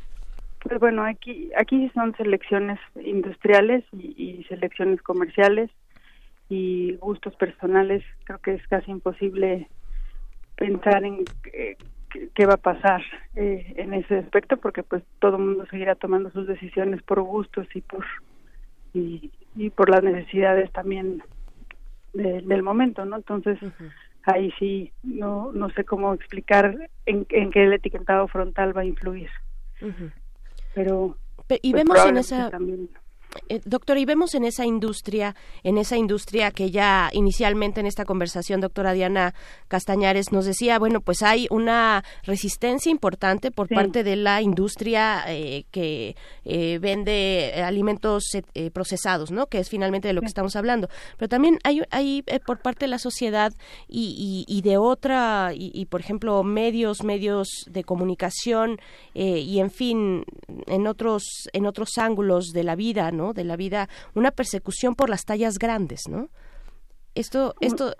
pues 0.60 0.80
bueno, 0.80 1.04
aquí 1.04 1.52
aquí 1.58 1.90
son 1.94 2.16
selecciones 2.16 2.80
industriales 2.96 3.84
y, 3.94 4.44
selecciones 4.50 5.02
comerciales 5.02 5.70
y 6.50 6.96
gustos 6.96 7.36
personales. 7.36 8.04
Creo 8.24 8.40
que 8.40 8.54
es 8.56 8.68
casi 8.68 8.92
imposible 8.92 9.68
pensar 10.56 11.04
en 11.04 11.26
qué, 12.34 12.46
va 12.46 12.56
a 12.56 12.58
pasar 12.58 13.02
eh, 13.36 13.74
en 13.78 13.94
ese 13.94 14.18
aspecto 14.18 14.58
porque 14.58 14.84
pues 14.84 15.04
todo 15.20 15.38
el 15.38 15.44
mundo 15.44 15.66
seguirá 15.70 15.96
tomando 15.96 16.32
sus 16.32 16.48
decisiones 16.48 17.04
por 17.04 17.22
gustos 17.22 17.68
y 17.76 17.82
por 17.82 18.06
y, 18.94 19.32
por 19.76 19.90
las 19.90 20.02
necesidades 20.04 20.72
también 20.72 21.22
del 22.14 22.64
momento, 22.64 23.06
¿no? 23.06 23.18
Entonces 23.18 23.60
ahí 24.24 24.52
sí 24.58 24.92
no 25.04 25.52
no 25.52 25.70
sé 25.72 25.84
cómo 25.84 26.14
explicar 26.14 26.90
en, 27.06 27.28
en 27.30 27.52
qué 27.52 27.64
el 27.64 27.74
etiquetado 27.74 28.28
frontal 28.28 28.76
va 28.76 28.82
a 28.82 28.86
influir 28.86 29.30
pero 30.78 31.18
y 31.50 31.72
pues, 31.72 31.74
vemos 31.74 32.06
en 32.06 32.18
esa 32.18 32.52
eh, 33.50 33.62
doctora, 33.66 34.00
y 34.00 34.06
vemos 34.06 34.36
en 34.36 34.46
esa 34.46 34.66
industria, 34.66 35.36
en 35.64 35.78
esa 35.78 35.98
industria 35.98 36.52
que 36.52 36.72
ya 36.72 37.10
inicialmente 37.14 37.80
en 37.80 37.86
esta 37.86 38.06
conversación, 38.06 38.62
doctora 38.62 38.94
Diana 38.94 39.34
Castañares 39.68 40.32
nos 40.32 40.46
decía, 40.46 40.80
bueno, 40.80 41.02
pues 41.02 41.22
hay 41.22 41.48
una 41.50 42.04
resistencia 42.24 42.92
importante 42.92 43.52
por 43.52 43.68
parte 43.68 44.04
de 44.04 44.16
la 44.16 44.42
industria 44.42 45.24
eh, 45.28 45.66
que 45.72 46.16
eh, 46.46 46.80
vende 46.80 47.62
alimentos 47.64 48.24
procesados, 48.74 49.32
¿no? 49.32 49.48
Que 49.48 49.60
es 49.60 49.70
finalmente 49.70 50.08
de 50.08 50.14
lo 50.14 50.22
que 50.22 50.28
estamos 50.28 50.56
hablando. 50.56 50.90
Pero 51.18 51.30
también 51.30 51.60
hay, 51.64 51.82
hay 51.92 52.24
por 52.46 52.60
parte 52.60 52.86
de 52.86 52.90
la 52.90 53.00
sociedad 53.00 53.54
y, 53.88 54.46
y, 54.48 54.62
de 54.62 54.78
otra, 54.78 55.52
y, 55.54 55.86
por 55.86 56.02
ejemplo, 56.02 56.44
medios, 56.44 57.04
medios 57.04 57.48
de 57.68 57.84
comunicación 57.84 58.80
y 59.14 59.60
en 59.60 59.72
fin, 59.72 60.24
en 60.66 60.88
otros, 60.88 61.24
en 61.54 61.66
otros 61.66 61.98
ángulos 61.98 62.48
de 62.54 62.64
la 62.64 62.76
vida, 62.76 63.12
¿no? 63.12 63.27
De 63.34 63.44
la 63.44 63.56
vida, 63.56 63.90
una 64.16 64.32
persecución 64.32 64.96
por 64.96 65.10
las 65.10 65.26
tallas 65.26 65.58
grandes, 65.58 66.08
¿no? 66.10 66.30
Esto, 67.16 67.56
esto, 67.62 67.96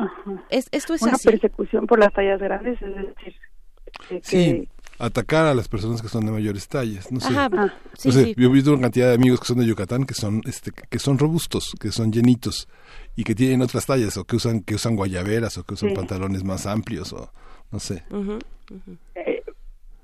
es, 0.50 0.68
esto 0.72 0.94
es 0.94 1.02
una 1.02 1.18
persecución 1.18 1.88
por 1.88 1.98
las 1.98 2.14
tallas 2.14 2.40
grandes, 2.40 2.80
es 2.82 2.96
decir, 2.96 3.36
sí. 4.22 4.70
atacar 5.00 5.48
a 5.48 5.56
las 5.56 5.68
personas 5.68 6.04
que 6.04 6.08
son 6.08 6.26
de 6.26 6.32
mayores 6.32 6.68
tallas. 6.68 7.12
No 7.12 7.20
sé, 7.20 7.34
ah, 7.36 7.50
yo 8.04 8.50
he 8.50 8.52
visto 8.52 8.74
una 8.74 8.82
cantidad 8.84 9.08
de 9.08 9.16
amigos 9.16 9.40
que 9.40 9.48
son 9.48 9.58
de 9.58 9.66
Yucatán 9.66 10.06
que 10.06 10.14
son, 10.14 10.42
este, 10.46 10.72
que 10.72 11.00
son 11.00 11.18
robustos, 11.18 11.74
que 11.80 11.92
son 11.92 12.12
llenitos 12.12 12.68
y 13.16 13.24
que 13.24 13.34
tienen 13.34 13.64
otras 13.64 13.88
tallas 13.88 14.18
o 14.18 14.26
que 14.26 14.36
usan, 14.36 14.62
que 14.62 14.76
usan 14.76 14.96
guayaberas 14.96 15.58
o 15.58 15.64
que 15.64 15.74
usan 15.74 15.94
pantalones 15.96 16.44
más 16.44 16.68
amplios 16.68 17.12
o 17.14 17.32
no 17.72 17.80
sé. 17.80 18.04
Eh, 19.16 19.44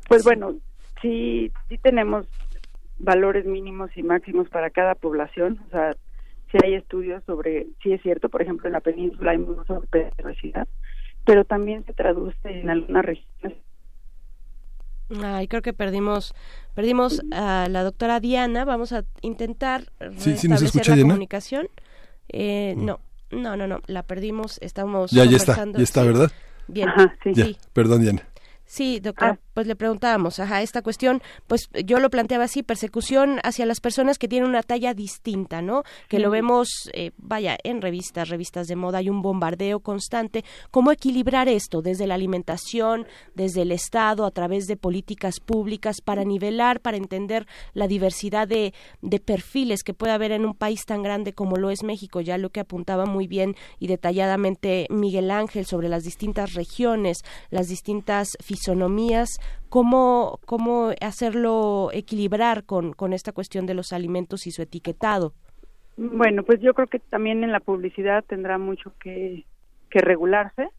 pues 0.07 0.23
bueno, 0.23 0.55
sí, 1.01 1.51
sí 1.69 1.77
tenemos 1.77 2.25
valores 3.03 3.45
mínimos 3.45 3.91
y 3.95 4.03
máximos 4.03 4.49
para 4.49 4.69
cada 4.69 4.95
población. 4.95 5.59
O 5.67 5.69
sea, 5.71 5.95
si 6.51 6.57
hay 6.63 6.73
estudios 6.75 7.23
sobre, 7.25 7.67
sí 7.81 7.91
es 7.91 8.01
cierto, 8.01 8.29
por 8.29 8.41
ejemplo, 8.41 8.67
en 8.67 8.73
la 8.73 8.79
península 8.79 9.31
hay 9.31 9.37
mucha 9.37 9.73
obesidad, 10.23 10.67
pero 11.25 11.45
también 11.45 11.85
se 11.85 11.93
traduce 11.93 12.37
en 12.43 12.69
algunas 12.69 13.05
regiones. 13.05 13.57
Ay, 15.21 15.47
creo 15.47 15.61
que 15.61 15.73
perdimos 15.73 16.33
perdimos 16.73 17.21
a 17.31 17.67
la 17.69 17.83
doctora 17.83 18.19
Diana. 18.19 18.65
Vamos 18.65 18.93
a 18.93 19.03
intentar 19.21 19.91
sí, 20.17 20.37
sí, 20.37 20.47
nos 20.47 20.61
escucha, 20.61 20.95
la 20.95 21.01
comunicación. 21.01 21.67
Eh, 22.29 22.73
mm. 22.75 22.85
No, 22.85 22.99
no, 23.29 23.57
no, 23.57 23.67
no, 23.67 23.81
la 23.87 24.03
perdimos. 24.03 24.59
Estamos 24.61 25.11
ya, 25.11 25.25
ya 25.25 25.37
está, 25.37 25.65
ya 25.71 25.83
está, 25.83 26.03
¿verdad? 26.03 26.31
Bien, 26.67 26.89
sí. 27.23 27.35
sí. 27.35 27.57
Perdón, 27.73 28.01
Diana. 28.01 28.23
Sí, 28.65 28.99
doctora, 28.99 29.39
ah. 29.39 29.39
pues 29.53 29.67
le 29.67 29.75
preguntábamos, 29.75 30.39
ajá, 30.39 30.61
esta 30.61 30.81
cuestión, 30.81 31.21
pues 31.47 31.69
yo 31.85 31.99
lo 31.99 32.09
planteaba 32.09 32.45
así, 32.45 32.63
persecución 32.63 33.39
hacia 33.43 33.65
las 33.65 33.81
personas 33.81 34.17
que 34.17 34.27
tienen 34.27 34.49
una 34.49 34.63
talla 34.63 34.93
distinta, 34.93 35.61
¿no? 35.61 35.83
Que 36.07 36.19
lo 36.19 36.29
vemos, 36.31 36.89
eh, 36.93 37.11
vaya, 37.17 37.57
en 37.63 37.81
revistas, 37.81 38.29
revistas 38.29 38.67
de 38.67 38.75
moda, 38.75 38.99
hay 38.99 39.09
un 39.09 39.21
bombardeo 39.21 39.81
constante. 39.81 40.45
¿Cómo 40.71 40.91
equilibrar 40.91 41.49
esto 41.49 41.81
desde 41.81 42.07
la 42.07 42.15
alimentación, 42.15 43.05
desde 43.35 43.63
el 43.63 43.71
Estado, 43.71 44.25
a 44.25 44.31
través 44.31 44.65
de 44.65 44.77
políticas 44.77 45.39
públicas 45.39 46.01
para 46.01 46.23
nivelar, 46.23 46.79
para 46.79 46.97
entender 46.97 47.45
la 47.73 47.87
diversidad 47.87 48.47
de, 48.47 48.73
de 49.01 49.19
perfiles 49.19 49.83
que 49.83 49.93
puede 49.93 50.13
haber 50.13 50.31
en 50.31 50.45
un 50.45 50.55
país 50.55 50.85
tan 50.85 51.03
grande 51.03 51.33
como 51.33 51.57
lo 51.57 51.69
es 51.69 51.83
México? 51.83 52.21
Ya 52.21 52.37
lo 52.37 52.49
que 52.49 52.61
apuntaba 52.61 53.05
muy 53.05 53.27
bien 53.27 53.55
y 53.77 53.87
detalladamente 53.87 54.87
Miguel 54.89 55.31
Ángel 55.31 55.65
sobre 55.65 55.89
las 55.89 56.03
distintas 56.05 56.53
regiones, 56.53 57.23
las 57.49 57.67
distintas 57.67 58.37
fisonomías, 58.53 59.29
cómo, 59.69 60.39
cómo 60.45 60.91
hacerlo 61.01 61.89
equilibrar 61.91 62.63
con, 62.63 62.93
con 62.93 63.11
esta 63.13 63.31
cuestión 63.31 63.65
de 63.65 63.73
los 63.73 63.91
alimentos 63.91 64.45
y 64.45 64.51
su 64.51 64.61
etiquetado. 64.61 65.33
Bueno, 65.97 66.43
pues 66.43 66.61
yo 66.61 66.73
creo 66.75 66.87
que 66.87 66.99
también 66.99 67.43
en 67.43 67.51
la 67.51 67.59
publicidad 67.59 68.23
tendrá 68.23 68.59
mucho 68.59 68.93
que, 68.99 69.45
que 69.89 69.99
regularse. 69.99 70.69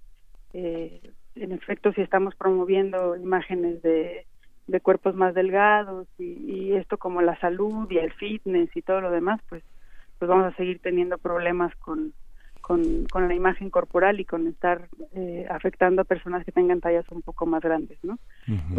Eh, 0.53 1.01
en 1.35 1.51
efecto, 1.51 1.93
si 1.93 2.03
estamos 2.03 2.37
promoviendo 2.37 3.17
imágenes 3.17 3.83
de, 3.83 4.27
de 4.69 4.81
cuerpos 4.81 5.17
más 5.17 5.35
delgados 5.35 6.07
y, 6.19 6.25
y, 6.25 6.73
esto 6.75 6.97
como 6.97 7.21
la 7.23 7.39
salud 7.41 7.91
y 7.91 7.99
el 7.99 8.13
fitness 8.13 8.71
y 8.77 8.83
todo 8.83 9.01
lo 9.01 9.11
demás, 9.11 9.41
pues, 9.49 9.65
pues 10.21 10.29
vamos 10.29 10.53
a 10.53 10.57
seguir 10.57 10.79
teniendo 10.81 11.19
problemas 11.19 11.75
con, 11.77 12.13
con, 12.67 13.05
con 13.13 13.29
la 13.29 13.35
imagen 13.35 13.69
corporal 13.69 14.21
y 14.21 14.25
con 14.25 14.47
estar 14.47 14.89
eh, 15.15 15.47
afectando 15.51 16.01
a 16.01 16.07
personas 16.07 16.47
que 16.47 16.53
tengan 16.53 16.81
tallas 16.81 17.05
un 17.11 17.21
poco 17.21 17.45
más 17.45 17.63
grandes, 17.63 17.99
¿no? 18.03 18.19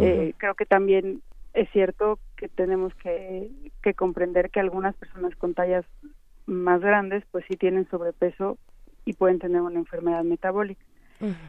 eh, 0.00 0.34
creo 0.38 0.56
que 0.56 0.66
también 0.66 1.22
es 1.54 1.70
cierto 1.70 2.18
que 2.36 2.48
tenemos 2.48 2.92
que, 2.96 3.48
que 3.82 3.94
comprender 3.94 4.50
que 4.50 4.58
algunas 4.58 4.96
personas 4.96 5.36
con 5.36 5.54
tallas 5.54 5.84
más 6.46 6.80
grandes 6.80 7.22
pues 7.30 7.44
sí 7.48 7.56
tienen 7.56 7.88
sobrepeso 7.88 8.58
y 9.04 9.12
pueden 9.12 9.38
tener 9.38 9.60
una 9.60 9.78
enfermedad 9.78 10.24
metabólica. 10.24 10.84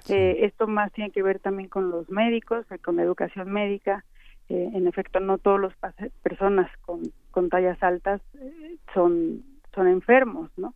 eh, 0.08 0.38
esto 0.42 0.68
más 0.68 0.92
tiene 0.94 1.10
que 1.10 1.24
ver 1.24 1.40
también 1.40 1.70
con 1.70 1.90
los 1.90 2.08
médicos, 2.08 2.68
eh, 2.72 2.78
con 2.78 2.98
la 2.98 3.04
educación 3.04 3.52
médica. 3.52 4.06
Eh, 4.50 4.70
en 4.76 4.88
efecto, 4.88 5.20
no 5.20 5.40
todas 5.40 5.74
las 5.82 5.96
personas 6.22 6.70
con, 6.86 7.02
con 7.32 7.50
tallas 7.50 7.82
altas 7.82 8.22
eh, 8.40 8.78
son, 8.94 9.44
son 9.74 9.88
enfermos, 9.88 10.52
¿no? 10.56 10.76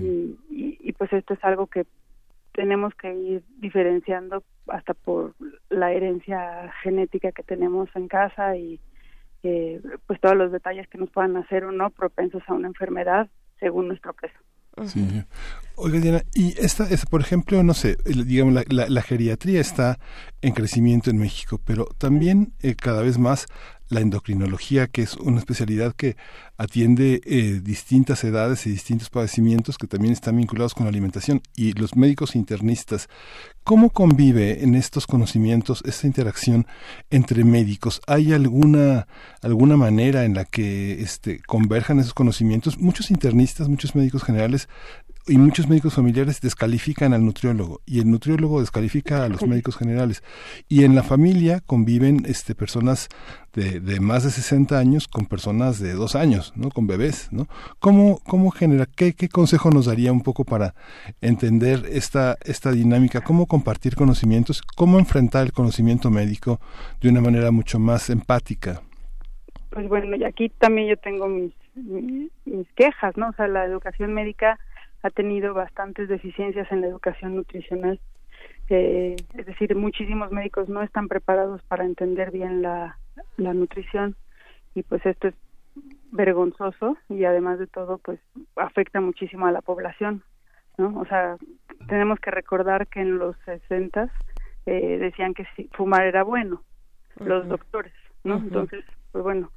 Y, 0.00 0.38
y, 0.48 0.92
pues 0.92 1.12
esto 1.12 1.34
es 1.34 1.44
algo 1.44 1.66
que 1.66 1.86
tenemos 2.52 2.94
que 2.94 3.14
ir 3.14 3.42
diferenciando 3.58 4.42
hasta 4.68 4.94
por 4.94 5.34
la 5.68 5.92
herencia 5.92 6.72
genética 6.82 7.32
que 7.32 7.42
tenemos 7.42 7.88
en 7.94 8.08
casa 8.08 8.56
y 8.56 8.80
eh, 9.42 9.80
pues 10.06 10.20
todos 10.20 10.36
los 10.36 10.52
detalles 10.52 10.86
que 10.88 10.98
nos 10.98 11.10
puedan 11.10 11.36
hacer 11.36 11.64
o 11.64 11.72
no 11.72 11.90
propensos 11.90 12.42
a 12.46 12.54
una 12.54 12.68
enfermedad 12.68 13.28
según 13.58 13.88
nuestro 13.88 14.12
peso. 14.14 14.38
Sí. 14.86 15.24
Oiga, 15.76 15.98
Diana, 15.98 16.22
y 16.32 16.54
esta, 16.58 16.84
es, 16.84 17.04
por 17.04 17.20
ejemplo, 17.20 17.62
no 17.62 17.74
sé, 17.74 17.96
digamos, 18.04 18.54
la, 18.54 18.88
la, 18.88 19.02
geriatría 19.02 19.60
está 19.60 19.98
en 20.40 20.54
crecimiento 20.54 21.10
en 21.10 21.18
México, 21.18 21.60
pero 21.64 21.86
también 21.98 22.54
eh, 22.60 22.76
cada 22.76 23.02
vez 23.02 23.18
más 23.18 23.46
la 23.90 24.00
endocrinología, 24.00 24.86
que 24.86 25.02
es 25.02 25.14
una 25.16 25.38
especialidad 25.38 25.94
que 25.94 26.16
atiende 26.56 27.20
eh, 27.24 27.60
distintas 27.62 28.22
edades 28.24 28.66
y 28.66 28.70
distintos 28.70 29.10
padecimientos 29.10 29.78
que 29.78 29.86
también 29.86 30.12
están 30.12 30.36
vinculados 30.36 30.74
con 30.74 30.84
la 30.84 30.90
alimentación. 30.90 31.42
Y 31.56 31.72
los 31.72 31.96
médicos 31.96 32.36
internistas, 32.36 33.08
¿cómo 33.64 33.90
convive 33.90 34.62
en 34.62 34.76
estos 34.76 35.06
conocimientos 35.06 35.82
esta 35.84 36.06
interacción 36.06 36.66
entre 37.10 37.44
médicos? 37.44 38.00
¿Hay 38.06 38.32
alguna, 38.32 39.08
alguna 39.42 39.76
manera 39.76 40.24
en 40.24 40.34
la 40.34 40.44
que 40.44 41.02
este, 41.02 41.40
converjan 41.40 41.98
esos 41.98 42.14
conocimientos? 42.14 42.78
Muchos 42.78 43.10
internistas, 43.10 43.68
muchos 43.68 43.94
médicos 43.96 44.22
generales 44.22 44.68
y 45.30 45.38
muchos 45.38 45.68
médicos 45.68 45.94
familiares 45.94 46.40
descalifican 46.40 47.14
al 47.14 47.24
nutriólogo 47.24 47.80
y 47.86 48.00
el 48.00 48.10
nutriólogo 48.10 48.60
descalifica 48.60 49.24
a 49.24 49.28
los 49.28 49.46
médicos 49.46 49.76
generales. 49.76 50.24
Y 50.68 50.84
en 50.84 50.96
la 50.96 51.04
familia 51.04 51.60
conviven 51.60 52.24
este, 52.26 52.56
personas 52.56 53.08
de, 53.52 53.78
de 53.78 54.00
más 54.00 54.24
de 54.24 54.30
60 54.30 54.76
años 54.76 55.06
con 55.06 55.26
personas 55.26 55.78
de 55.78 55.92
dos 55.92 56.16
años, 56.16 56.52
¿no? 56.56 56.70
Con 56.70 56.88
bebés, 56.88 57.32
¿no? 57.32 57.46
¿Cómo, 57.78 58.18
cómo 58.26 58.50
genera, 58.50 58.86
qué, 58.86 59.12
qué 59.12 59.28
consejo 59.28 59.70
nos 59.70 59.86
daría 59.86 60.12
un 60.12 60.22
poco 60.22 60.44
para 60.44 60.74
entender 61.20 61.86
esta, 61.88 62.36
esta 62.44 62.72
dinámica? 62.72 63.20
¿Cómo 63.20 63.46
compartir 63.46 63.94
conocimientos? 63.94 64.62
¿Cómo 64.76 64.98
enfrentar 64.98 65.46
el 65.46 65.52
conocimiento 65.52 66.10
médico 66.10 66.60
de 67.00 67.08
una 67.08 67.20
manera 67.20 67.52
mucho 67.52 67.78
más 67.78 68.10
empática? 68.10 68.82
Pues 69.70 69.88
bueno, 69.88 70.16
y 70.16 70.24
aquí 70.24 70.48
también 70.48 70.88
yo 70.88 70.96
tengo 70.96 71.28
mis, 71.28 71.52
mis, 71.76 72.68
quejas, 72.74 73.16
¿no? 73.16 73.28
O 73.28 73.32
sea, 73.34 73.46
la 73.46 73.64
educación 73.64 74.12
médica 74.12 74.58
ha 75.02 75.10
tenido 75.10 75.54
bastantes 75.54 76.08
deficiencias 76.08 76.70
en 76.70 76.82
la 76.82 76.88
educación 76.88 77.36
nutricional. 77.36 78.00
Eh, 78.68 79.16
es 79.34 79.46
decir, 79.46 79.74
muchísimos 79.74 80.30
médicos 80.30 80.68
no 80.68 80.82
están 80.82 81.08
preparados 81.08 81.62
para 81.64 81.84
entender 81.84 82.30
bien 82.30 82.62
la, 82.62 82.98
la 83.36 83.54
nutrición 83.54 84.16
y 84.74 84.82
pues 84.82 85.04
esto 85.04 85.28
es 85.28 85.34
vergonzoso 86.12 86.96
y 87.08 87.24
además 87.24 87.58
de 87.58 87.66
todo 87.66 87.98
pues 87.98 88.20
afecta 88.56 89.00
muchísimo 89.00 89.46
a 89.46 89.52
la 89.52 89.62
población 89.62 90.22
no 90.78 90.98
o 90.98 91.06
sea 91.06 91.36
tenemos 91.88 92.18
que 92.18 92.30
recordar 92.30 92.88
que 92.88 93.00
en 93.00 93.18
los 93.18 93.36
60 93.44 94.10
eh, 94.66 94.98
decían 94.98 95.34
que 95.34 95.46
fumar 95.72 96.06
era 96.06 96.24
bueno 96.24 96.62
los 97.16 97.46
doctores 97.48 97.92
no 98.24 98.38
entonces 98.38 98.84
pues 99.12 99.22
bueno 99.22 99.50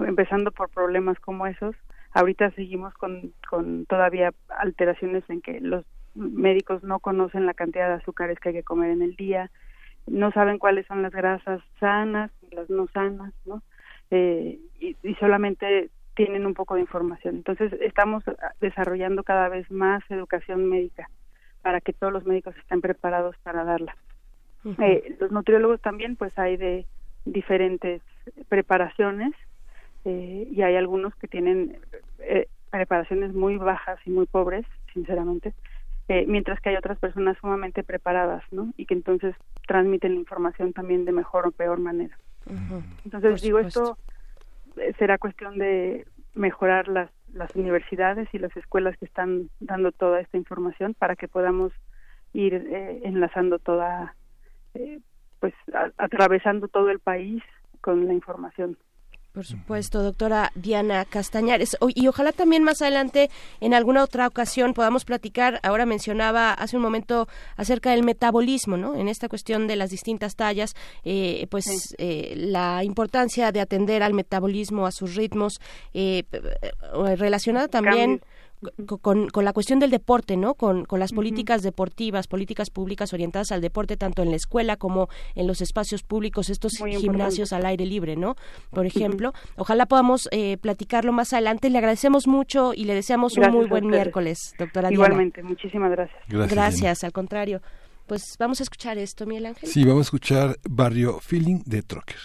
empezando 0.00 0.50
por 0.50 0.68
problemas 0.70 1.18
como 1.20 1.46
esos 1.46 1.76
ahorita 2.12 2.50
seguimos 2.52 2.94
con 2.94 3.32
con 3.48 3.86
todavía 3.86 4.32
alteraciones 4.48 5.24
en 5.28 5.40
que 5.40 5.60
los 5.60 5.84
médicos 6.14 6.82
no 6.82 6.98
conocen 6.98 7.46
la 7.46 7.54
cantidad 7.54 7.88
de 7.88 7.94
azúcares 7.94 8.38
que 8.40 8.50
hay 8.50 8.54
que 8.56 8.62
comer 8.62 8.90
en 8.90 9.02
el 9.02 9.16
día 9.16 9.50
no 10.06 10.32
saben 10.32 10.58
cuáles 10.58 10.86
son 10.86 11.02
las 11.02 11.12
grasas 11.12 11.62
sanas 11.78 12.30
y 12.50 12.54
las 12.54 12.68
no 12.70 12.86
sanas, 12.88 13.32
¿no? 13.44 13.62
Eh, 14.10 14.58
y, 14.80 14.96
solamente 15.20 15.90
tienen 16.14 16.46
un 16.46 16.54
poco 16.54 16.74
de 16.74 16.80
información. 16.80 17.36
Entonces, 17.36 17.72
estamos 17.80 18.24
desarrollando 18.60 19.22
cada 19.22 19.48
vez 19.48 19.70
más 19.70 20.02
educación 20.10 20.68
médica 20.68 21.08
para 21.62 21.80
que 21.80 21.92
todos 21.92 22.12
los 22.12 22.26
médicos 22.26 22.56
estén 22.56 22.80
preparados 22.80 23.36
para 23.42 23.64
darla. 23.64 23.96
eh, 24.78 25.16
los 25.20 25.30
nutriólogos 25.30 25.80
también, 25.80 26.16
pues 26.16 26.36
hay 26.38 26.56
de 26.56 26.86
diferentes 27.24 28.02
preparaciones 28.48 29.32
eh, 30.04 30.48
y 30.50 30.62
hay 30.62 30.76
algunos 30.76 31.14
que 31.16 31.28
tienen 31.28 31.78
eh, 32.20 32.46
preparaciones 32.70 33.34
muy 33.34 33.56
bajas 33.56 33.98
y 34.06 34.10
muy 34.10 34.26
pobres, 34.26 34.64
sinceramente, 34.92 35.54
eh, 36.08 36.24
mientras 36.26 36.60
que 36.60 36.70
hay 36.70 36.76
otras 36.76 36.98
personas 36.98 37.36
sumamente 37.40 37.82
preparadas, 37.82 38.42
¿no? 38.50 38.72
Y 38.76 38.86
que 38.86 38.94
entonces 38.94 39.34
transmiten 39.66 40.14
la 40.14 40.20
información 40.20 40.72
también 40.72 41.04
de 41.04 41.12
mejor 41.12 41.46
o 41.46 41.52
peor 41.52 41.78
manera. 41.78 42.16
Entonces, 43.04 43.42
digo, 43.42 43.60
esto 43.60 43.96
eh, 44.76 44.92
será 44.98 45.18
cuestión 45.18 45.58
de 45.58 46.06
mejorar 46.34 46.88
las, 46.88 47.10
las 47.32 47.54
universidades 47.54 48.28
y 48.32 48.38
las 48.38 48.56
escuelas 48.56 48.96
que 48.96 49.04
están 49.04 49.50
dando 49.60 49.92
toda 49.92 50.20
esta 50.20 50.36
información 50.36 50.94
para 50.94 51.16
que 51.16 51.28
podamos 51.28 51.72
ir 52.32 52.54
eh, 52.54 53.00
enlazando 53.04 53.58
toda, 53.58 54.16
pues, 55.38 55.54
atravesando 55.96 56.68
todo 56.68 56.90
el 56.90 56.98
país 56.98 57.42
con 57.80 58.06
la 58.06 58.14
información. 58.14 58.76
Por 59.32 59.46
supuesto, 59.46 60.02
doctora 60.02 60.50
Diana 60.56 61.04
Castañares. 61.04 61.76
Y 61.94 62.08
ojalá 62.08 62.32
también 62.32 62.64
más 62.64 62.82
adelante, 62.82 63.30
en 63.60 63.74
alguna 63.74 64.02
otra 64.02 64.26
ocasión, 64.26 64.74
podamos 64.74 65.04
platicar. 65.04 65.60
Ahora 65.62 65.86
mencionaba 65.86 66.52
hace 66.52 66.76
un 66.76 66.82
momento 66.82 67.28
acerca 67.56 67.92
del 67.92 68.02
metabolismo, 68.02 68.76
¿no? 68.76 68.96
En 68.96 69.06
esta 69.06 69.28
cuestión 69.28 69.68
de 69.68 69.76
las 69.76 69.90
distintas 69.90 70.34
tallas, 70.34 70.74
eh, 71.04 71.46
pues 71.48 71.94
eh, 71.98 72.34
la 72.36 72.82
importancia 72.82 73.52
de 73.52 73.60
atender 73.60 74.02
al 74.02 74.14
metabolismo, 74.14 74.84
a 74.84 74.90
sus 74.90 75.14
ritmos, 75.14 75.60
eh, 75.94 76.24
relacionada 77.16 77.68
también 77.68 78.20
con, 79.00 79.28
con, 79.28 79.44
la 79.44 79.52
cuestión 79.52 79.78
del 79.78 79.90
deporte, 79.90 80.36
¿no? 80.36 80.54
Con, 80.54 80.84
con 80.84 81.00
las 81.00 81.12
políticas 81.12 81.62
deportivas, 81.62 82.26
políticas 82.26 82.70
públicas 82.70 83.12
orientadas 83.12 83.52
al 83.52 83.60
deporte, 83.60 83.96
tanto 83.96 84.22
en 84.22 84.30
la 84.30 84.36
escuela 84.36 84.76
como 84.76 85.08
en 85.34 85.46
los 85.46 85.60
espacios 85.60 86.02
públicos, 86.02 86.50
estos 86.50 86.72
gimnasios 86.76 87.52
al 87.52 87.66
aire 87.66 87.86
libre, 87.86 88.16
¿no? 88.16 88.36
Por 88.70 88.86
ejemplo, 88.86 89.32
ojalá 89.56 89.86
podamos 89.86 90.28
eh, 90.32 90.56
platicarlo 90.58 91.12
más 91.12 91.32
adelante. 91.32 91.70
Le 91.70 91.78
agradecemos 91.78 92.26
mucho 92.26 92.74
y 92.74 92.84
le 92.84 92.94
deseamos 92.94 93.36
un 93.36 93.50
muy 93.50 93.66
buen 93.66 93.86
miércoles, 93.86 94.54
doctora 94.58 94.88
Diana. 94.88 95.04
Igualmente, 95.04 95.42
muchísimas 95.42 95.90
gracias. 95.90 96.18
Gracias, 96.28 96.50
gracias 96.54 97.04
al 97.04 97.12
contrario. 97.12 97.62
Pues 98.06 98.36
vamos 98.38 98.60
a 98.60 98.64
escuchar 98.64 98.98
esto, 98.98 99.24
Miguel 99.24 99.46
Ángel. 99.46 99.68
Sí, 99.68 99.84
vamos 99.84 100.00
a 100.00 100.06
escuchar 100.08 100.56
Barrio 100.68 101.20
Feeling 101.20 101.62
de 101.64 101.82
Trocker. 101.82 102.18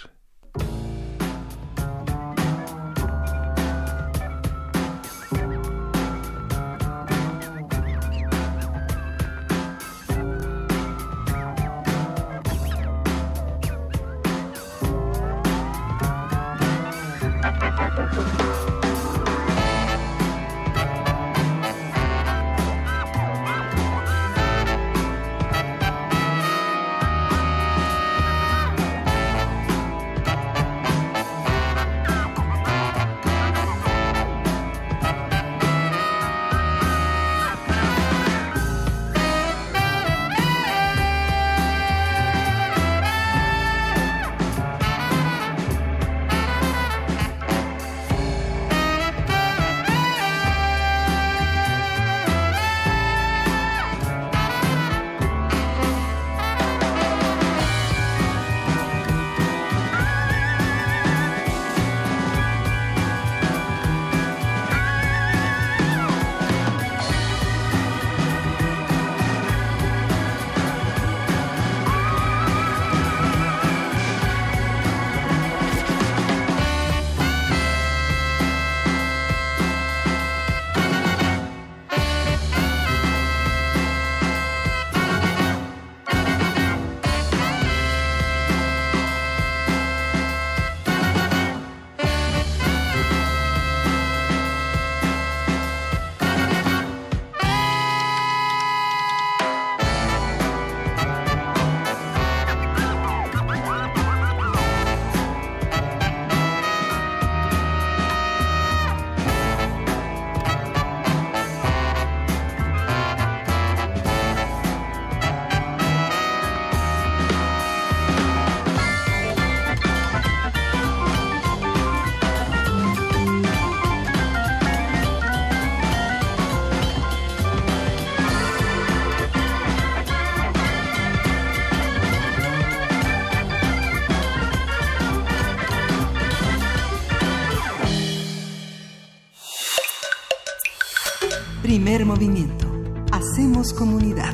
Movimiento. 142.16 142.66
Hacemos 143.12 143.74
comunidad. 143.74 144.34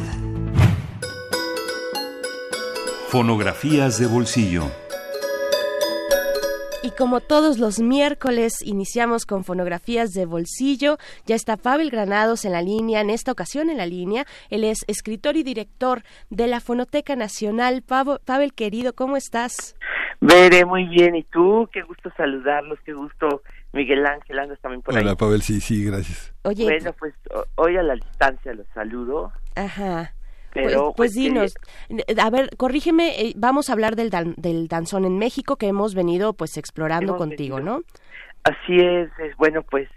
Fonografías 3.07 3.99
de 3.99 4.05
bolsillo. 4.05 4.65
Y 6.83 6.91
como 6.91 7.21
todos 7.21 7.57
los 7.57 7.79
miércoles, 7.79 8.61
iniciamos 8.63 9.25
con 9.25 9.43
fonografías 9.43 10.11
de 10.11 10.27
bolsillo. 10.27 10.97
Ya 11.25 11.33
está 11.33 11.57
Pavel 11.57 11.89
Granados 11.89 12.45
en 12.45 12.51
la 12.51 12.61
línea, 12.61 13.01
en 13.01 13.09
esta 13.09 13.31
ocasión 13.31 13.71
en 13.71 13.77
la 13.77 13.87
línea. 13.87 14.25
Él 14.51 14.63
es 14.63 14.85
escritor 14.87 15.35
y 15.35 15.41
director 15.41 16.03
de 16.29 16.45
la 16.45 16.59
Fonoteca 16.59 17.15
Nacional. 17.15 17.81
Pavel, 17.81 18.53
querido, 18.53 18.93
¿cómo 18.93 19.17
estás? 19.17 19.75
Veré 20.19 20.65
muy 20.65 20.85
bien. 20.85 21.15
¿Y 21.15 21.23
tú? 21.23 21.67
Qué 21.73 21.81
gusto 21.81 22.11
saludarlos, 22.15 22.77
qué 22.85 22.93
gusto. 22.93 23.41
Miguel 23.73 24.05
Ángel, 24.05 24.39
andas 24.39 24.59
también 24.59 24.81
por 24.81 24.95
ahí. 24.95 25.03
Hola, 25.03 25.15
Pavel, 25.15 25.41
sí, 25.41 25.61
sí, 25.61 25.85
gracias. 25.85 26.33
Oye, 26.43 26.65
bueno, 26.65 26.93
pues 26.93 27.13
hoy 27.55 27.77
a 27.77 27.83
la 27.83 27.95
distancia 27.95 28.53
los 28.53 28.67
saludo. 28.73 29.31
Ajá. 29.55 30.13
Pues, 30.53 30.73
pues, 30.73 30.93
pues 30.97 31.13
dinos, 31.13 31.55
a 32.21 32.29
ver, 32.29 32.49
corrígeme, 32.57 33.21
eh, 33.21 33.33
vamos 33.37 33.69
a 33.69 33.73
hablar 33.73 33.95
del, 33.95 34.09
del 34.35 34.67
danzón 34.67 35.05
en 35.05 35.17
México 35.17 35.55
que 35.55 35.67
hemos 35.67 35.95
venido 35.95 36.33
pues 36.33 36.57
explorando 36.57 37.15
contigo, 37.15 37.61
¿no? 37.61 37.83
Así 38.43 38.77
es, 38.77 39.09
es, 39.19 39.37
bueno, 39.37 39.63
pues 39.63 39.87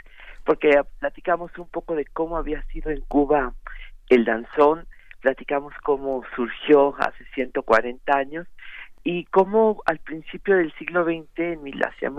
porque 0.44 0.80
platicamos 1.00 1.50
un 1.58 1.66
poco 1.68 1.96
de 1.96 2.04
cómo 2.04 2.36
había 2.36 2.62
sido 2.66 2.90
en 2.90 3.00
Cuba 3.00 3.52
el 4.08 4.24
danzón, 4.24 4.86
platicamos 5.20 5.74
cómo 5.82 6.22
surgió 6.36 6.94
hace 7.00 7.24
140 7.34 8.16
años 8.16 8.46
y 9.02 9.24
cómo 9.24 9.82
al 9.86 9.98
principio 9.98 10.56
del 10.56 10.72
siglo 10.74 11.04
XX, 11.04 11.38
en, 11.38 11.60
hacia 11.84 12.10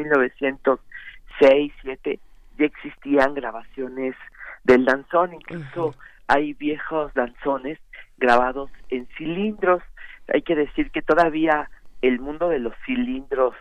1906, 1.41 1.73
7, 1.81 2.19
ya 2.57 2.65
existían 2.65 3.33
grabaciones 3.33 4.15
del 4.63 4.85
danzón, 4.85 5.33
incluso 5.33 5.95
hay 6.27 6.53
viejos 6.53 7.13
danzones 7.13 7.79
grabados 8.17 8.71
en 8.89 9.07
cilindros. 9.17 9.83
Hay 10.33 10.41
que 10.41 10.55
decir 10.55 10.91
que 10.91 11.01
todavía 11.01 11.69
el 12.01 12.19
mundo 12.19 12.49
de 12.49 12.59
los 12.59 12.73
cilindros 12.85 13.53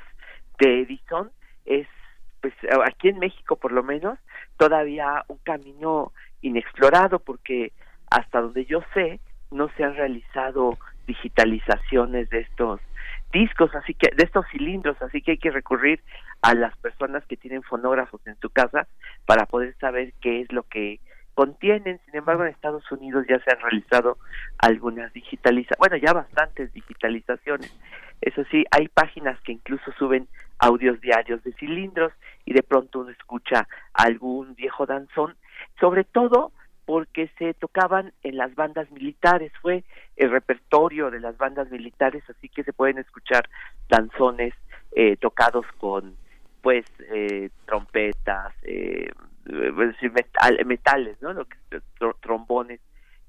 de 0.58 0.82
Edison 0.82 1.30
es, 1.66 1.86
pues 2.40 2.54
aquí 2.86 3.08
en 3.08 3.18
México 3.18 3.56
por 3.56 3.72
lo 3.72 3.82
menos, 3.82 4.18
todavía 4.56 5.24
un 5.28 5.38
camino 5.38 6.12
inexplorado 6.42 7.18
porque 7.18 7.72
hasta 8.10 8.40
donde 8.40 8.64
yo 8.64 8.80
sé 8.94 9.20
no 9.50 9.68
se 9.76 9.84
han 9.84 9.94
realizado 9.94 10.78
digitalizaciones 11.06 12.30
de 12.30 12.40
estos 12.40 12.80
discos, 13.34 13.74
así 13.74 13.92
que 13.92 14.10
de 14.16 14.24
estos 14.24 14.46
cilindros, 14.50 14.96
así 15.02 15.20
que 15.20 15.32
hay 15.32 15.38
que 15.38 15.50
recurrir 15.50 16.00
a 16.40 16.54
las 16.54 16.74
personas 16.78 17.26
que 17.26 17.36
tienen 17.36 17.62
fonógrafos 17.62 18.24
en 18.26 18.36
su 18.40 18.48
casa 18.48 18.86
para 19.26 19.44
poder 19.44 19.76
saber 19.78 20.14
qué 20.22 20.40
es 20.40 20.52
lo 20.52 20.62
que 20.62 21.00
contienen. 21.34 22.00
Sin 22.06 22.16
embargo, 22.16 22.44
en 22.44 22.50
Estados 22.50 22.90
Unidos 22.92 23.26
ya 23.28 23.38
se 23.40 23.50
han 23.50 23.60
realizado 23.60 24.18
algunas 24.58 25.12
digitalizaciones, 25.12 25.78
bueno, 25.78 25.96
ya 25.96 26.12
bastantes 26.12 26.72
digitalizaciones. 26.72 27.76
Eso 28.20 28.44
sí, 28.50 28.64
hay 28.70 28.88
páginas 28.88 29.38
que 29.40 29.52
incluso 29.52 29.92
suben 29.98 30.28
audios 30.58 31.00
diarios 31.00 31.42
de 31.42 31.52
cilindros 31.54 32.12
y 32.44 32.54
de 32.54 32.62
pronto 32.62 33.00
uno 33.00 33.10
escucha 33.10 33.66
algún 33.92 34.54
viejo 34.54 34.86
danzón, 34.86 35.34
sobre 35.80 36.04
todo 36.04 36.52
porque 36.86 37.30
se 37.38 37.54
tocaban 37.54 38.12
en 38.22 38.36
las 38.36 38.54
bandas 38.54 38.90
militares, 38.90 39.52
fue 39.62 39.84
el 40.16 40.30
repertorio 40.30 41.10
de 41.10 41.20
las 41.20 41.36
bandas 41.38 41.70
militares, 41.70 42.22
así 42.28 42.48
que 42.48 42.64
se 42.64 42.72
pueden 42.72 42.98
escuchar 42.98 43.48
danzones 43.88 44.54
eh, 44.92 45.16
tocados 45.16 45.66
con 45.78 46.16
pues 46.62 46.86
eh, 47.12 47.50
trompetas, 47.66 48.54
eh, 48.62 49.10
metales, 50.64 51.20
¿no? 51.20 51.34
Lo 51.34 51.44
que, 51.44 51.58
trombones, 52.20 52.80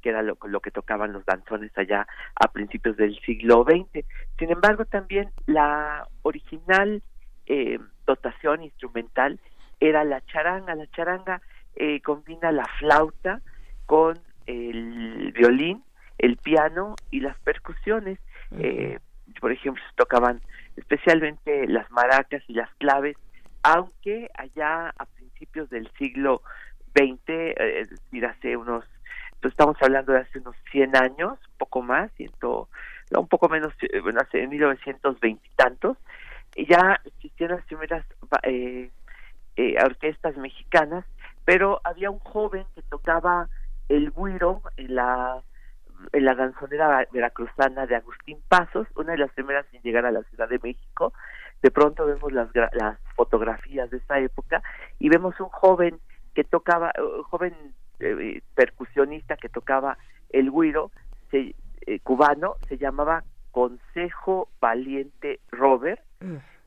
que 0.01 0.09
era 0.09 0.21
lo, 0.21 0.37
lo 0.47 0.59
que 0.61 0.71
tocaban 0.71 1.11
los 1.11 1.25
danzones 1.25 1.77
allá 1.77 2.07
a 2.35 2.47
principios 2.51 2.95
del 2.95 3.19
siglo 3.21 3.65
XX. 3.65 4.05
Sin 4.39 4.51
embargo, 4.51 4.85
también 4.85 5.31
la 5.47 6.07
original 6.21 7.03
eh, 7.47 7.79
dotación 8.05 8.63
instrumental 8.63 9.39
era 9.79 10.03
la 10.03 10.21
charanga. 10.25 10.75
La 10.75 10.87
charanga 10.87 11.41
eh, 11.75 12.01
combina 12.01 12.51
la 12.51 12.65
flauta 12.79 13.41
con 13.85 14.19
el 14.45 15.31
violín, 15.33 15.83
el 16.17 16.37
piano 16.37 16.95
y 17.11 17.19
las 17.19 17.37
percusiones. 17.39 18.19
Eh, 18.57 18.99
por 19.39 19.51
ejemplo, 19.51 19.83
se 19.89 19.95
tocaban 19.95 20.41
especialmente 20.77 21.67
las 21.67 21.89
maracas 21.91 22.43
y 22.47 22.53
las 22.53 22.69
claves, 22.75 23.17
aunque 23.63 24.29
allá 24.35 24.89
a 24.97 25.05
principios 25.05 25.69
del 25.69 25.89
siglo 25.97 26.41
XX, 26.95 27.29
eh, 27.29 27.79
es 27.81 27.89
decir, 27.89 28.25
hace 28.25 28.57
unos, 28.57 28.85
pues 29.41 29.53
estamos 29.53 29.77
hablando 29.81 30.13
de 30.13 30.19
hace 30.19 30.39
unos 30.39 30.55
100 30.71 30.95
años, 30.95 31.39
un 31.51 31.57
poco 31.57 31.81
más, 31.81 32.11
ciento, 32.13 32.69
un 33.11 33.27
poco 33.27 33.49
menos, 33.49 33.73
eh, 33.81 33.99
bueno, 33.99 34.19
hace 34.21 34.47
1920 34.47 35.41
y 35.45 35.55
tantos, 35.55 35.97
ya 36.55 36.99
existían 37.03 37.51
las 37.51 37.65
primeras 37.65 38.05
eh, 38.43 38.89
eh, 39.57 39.75
orquestas 39.83 40.37
mexicanas, 40.37 41.05
pero 41.45 41.79
había 41.83 42.09
un 42.09 42.19
joven 42.19 42.65
que 42.75 42.81
tocaba 42.81 43.47
el 43.87 44.11
guiro 44.11 44.61
en 44.77 44.95
la 44.95 45.41
en 46.11 46.25
la 46.25 46.35
danzonera 46.35 47.07
veracruzana 47.11 47.85
de 47.85 47.95
Agustín 47.95 48.37
Pasos, 48.49 48.85
una 48.95 49.13
de 49.13 49.17
las 49.17 49.31
primeras 49.31 49.65
en 49.71 49.81
llegar 49.81 50.05
a 50.05 50.11
la 50.11 50.23
Ciudad 50.23 50.49
de 50.49 50.59
México, 50.61 51.13
de 51.61 51.71
pronto 51.71 52.05
vemos 52.05 52.31
las, 52.33 52.49
las 52.73 52.99
fotografías 53.15 53.89
de 53.89 53.97
esa 53.97 54.19
época 54.19 54.61
y 54.99 55.09
vemos 55.09 55.39
un 55.39 55.49
joven 55.49 55.99
que 56.33 56.43
tocaba, 56.43 56.91
un 56.99 57.23
joven 57.23 57.55
eh, 57.99 58.41
percusionista 58.55 59.37
que 59.37 59.49
tocaba 59.49 59.97
el 60.29 60.51
guiro 60.51 60.91
se, 61.31 61.55
eh, 61.87 61.99
cubano, 62.01 62.55
se 62.67 62.77
llamaba 62.77 63.23
Consejo 63.51 64.49
Valiente 64.59 65.39
Robert 65.49 66.01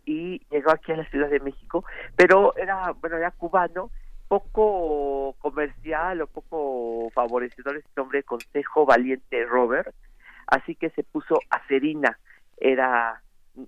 y 0.07 0.41
llegó 0.51 0.71
aquí 0.71 0.93
a 0.93 0.97
la 0.97 1.05
Ciudad 1.11 1.29
de 1.29 1.41
México, 1.41 1.85
pero 2.17 2.57
era, 2.57 2.93
bueno, 2.93 3.17
era 3.17 3.31
cubano, 3.31 3.91
poco 4.29 5.35
comercial 5.39 6.21
o 6.23 6.27
poco 6.27 7.11
favorecedor 7.11 7.77
este 7.77 7.91
nombre 7.97 8.23
Consejo 8.23 8.85
Valiente 8.85 9.45
Robert, 9.45 9.95
así 10.47 10.75
que 10.75 10.91
se 10.91 11.03
puso 11.03 11.39
Acerina, 11.51 12.19
era 12.59 13.23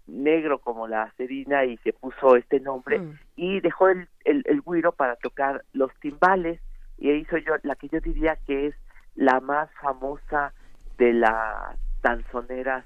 negro 0.07 0.61
como 0.61 0.87
la 0.87 1.13
Serina 1.17 1.65
y 1.65 1.77
se 1.79 1.93
puso 1.93 2.37
este 2.37 2.61
nombre. 2.61 2.99
Mm. 2.99 3.19
y 3.37 3.61
dejó 3.61 3.89
el, 3.89 4.09
el, 4.25 4.45
el 4.47 4.63
guiro 4.63 4.93
para 4.93 5.17
tocar 5.17 5.65
los 5.73 5.93
timbales. 6.01 6.61
Y 6.99 7.11
hizo 7.13 7.39
yo 7.39 7.55
la 7.63 7.77
que 7.77 7.89
yo 7.89 8.01
diría 8.01 8.37
que 8.47 8.67
es 8.69 8.75
la 9.15 9.41
más 9.41 9.71
famosa 9.81 10.53
de 10.99 11.15
las 11.15 11.77
danzoneras 12.03 12.85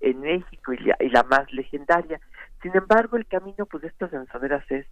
en 0.00 0.20
México 0.20 0.72
y 0.72 0.78
la, 0.78 0.96
y 1.00 1.08
la 1.08 1.22
más 1.24 1.52
legendaria. 1.52 2.20
Sin 2.62 2.76
embargo, 2.76 3.16
el 3.16 3.26
camino 3.26 3.66
pues 3.66 3.82
de 3.82 3.88
estas 3.88 4.10
danzoneras 4.10 4.64
es 4.70 4.86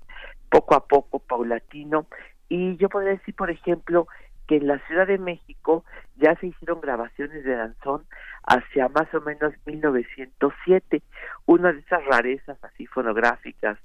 poco 0.50 0.74
a 0.74 0.86
poco, 0.86 1.18
paulatino, 1.18 2.06
y 2.48 2.76
yo 2.76 2.88
podría 2.88 3.12
decir, 3.12 3.34
por 3.34 3.50
ejemplo, 3.50 4.06
que 4.46 4.56
en 4.56 4.66
la 4.66 4.78
Ciudad 4.86 5.06
de 5.06 5.18
México 5.18 5.84
ya 6.16 6.36
se 6.36 6.48
hicieron 6.48 6.80
grabaciones 6.80 7.44
de 7.44 7.56
danzón 7.56 8.04
hacia 8.46 8.88
más 8.88 9.12
o 9.14 9.20
menos 9.20 9.54
1907. 9.64 11.02
Una 11.46 11.72
de 11.72 11.80
esas 11.80 12.04
rarezas 12.04 12.62
así 12.62 12.86
fonográficas 12.86 13.78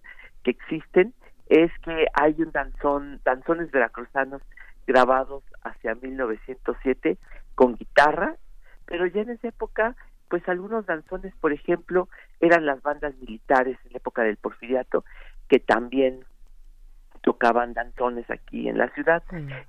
que 0.43 0.51
existen 0.51 1.13
es 1.47 1.71
que 1.83 2.07
hay 2.13 2.35
un 2.39 2.51
danzón, 2.51 3.21
danzones 3.23 3.71
veracruzanos 3.71 4.41
grabados 4.85 5.43
hacia 5.63 5.95
1907 5.95 7.17
con 7.55 7.75
guitarra, 7.75 8.35
pero 8.85 9.05
ya 9.05 9.21
en 9.21 9.31
esa 9.31 9.47
época, 9.47 9.95
pues 10.29 10.47
algunos 10.47 10.85
danzones, 10.85 11.33
por 11.41 11.51
ejemplo, 11.51 12.07
eran 12.39 12.65
las 12.65 12.81
bandas 12.81 13.15
militares 13.17 13.77
en 13.85 13.93
la 13.93 13.97
época 13.97 14.23
del 14.23 14.37
porfiriato, 14.37 15.03
que 15.47 15.59
también 15.59 16.23
tocaban 17.21 17.73
danzones 17.73 18.29
aquí 18.29 18.69
en 18.69 18.77
la 18.77 18.89
ciudad. 18.89 19.23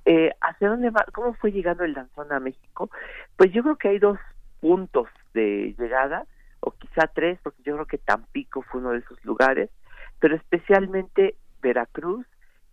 Eh, 0.05 0.33
¿Hacia 0.41 0.69
dónde 0.69 0.91
va? 0.91 1.05
¿Cómo 1.13 1.35
fue 1.35 1.51
llegando 1.51 1.85
el 1.85 1.95
danzón 1.95 2.33
a 2.33 2.41
México? 2.41 2.91
Pues 3.37 3.53
yo 3.53 3.63
creo 3.63 3.77
que 3.77 3.89
hay 3.89 3.99
dos 3.99 4.19
puntos 4.61 5.09
de 5.35 5.75
llegada, 5.79 6.27
o 6.61 6.73
quizá 6.73 7.07
tres, 7.07 7.39
porque 7.43 7.63
yo 7.63 7.75
creo 7.75 7.87
que 7.87 7.99
Tampico 7.99 8.63
fue 8.63 8.81
uno 8.81 8.91
de 8.91 8.99
esos 8.99 9.25
lugares, 9.25 9.71
pero 10.19 10.37
especialmente 10.37 11.37
Veracruz 11.63 12.27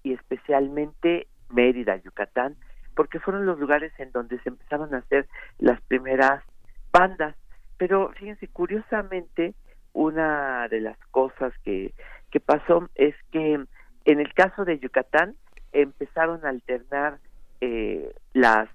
y 0.03 0.13
especialmente 0.13 1.27
Mérida, 1.49 1.95
Yucatán, 1.97 2.55
porque 2.95 3.19
fueron 3.19 3.45
los 3.45 3.59
lugares 3.59 3.93
en 3.99 4.11
donde 4.11 4.39
se 4.39 4.49
empezaron 4.49 4.93
a 4.93 4.99
hacer 4.99 5.27
las 5.59 5.79
primeras 5.81 6.43
bandas. 6.91 7.35
Pero 7.78 8.11
fíjense, 8.17 8.47
curiosamente, 8.47 9.53
una 9.93 10.67
de 10.69 10.82
las 10.82 10.97
cosas 11.11 11.53
que, 11.63 11.93
que 12.32 12.39
pasó 12.39 12.89
es 12.95 13.15
que 13.32 13.65
en 14.07 14.21
el 14.21 14.34
caso 14.34 14.63
de 14.63 14.80
Yucatán, 14.80 15.36
empezaron 15.73 16.45
a 16.45 16.49
alternar 16.49 17.19
eh, 17.59 18.13
las 18.34 18.69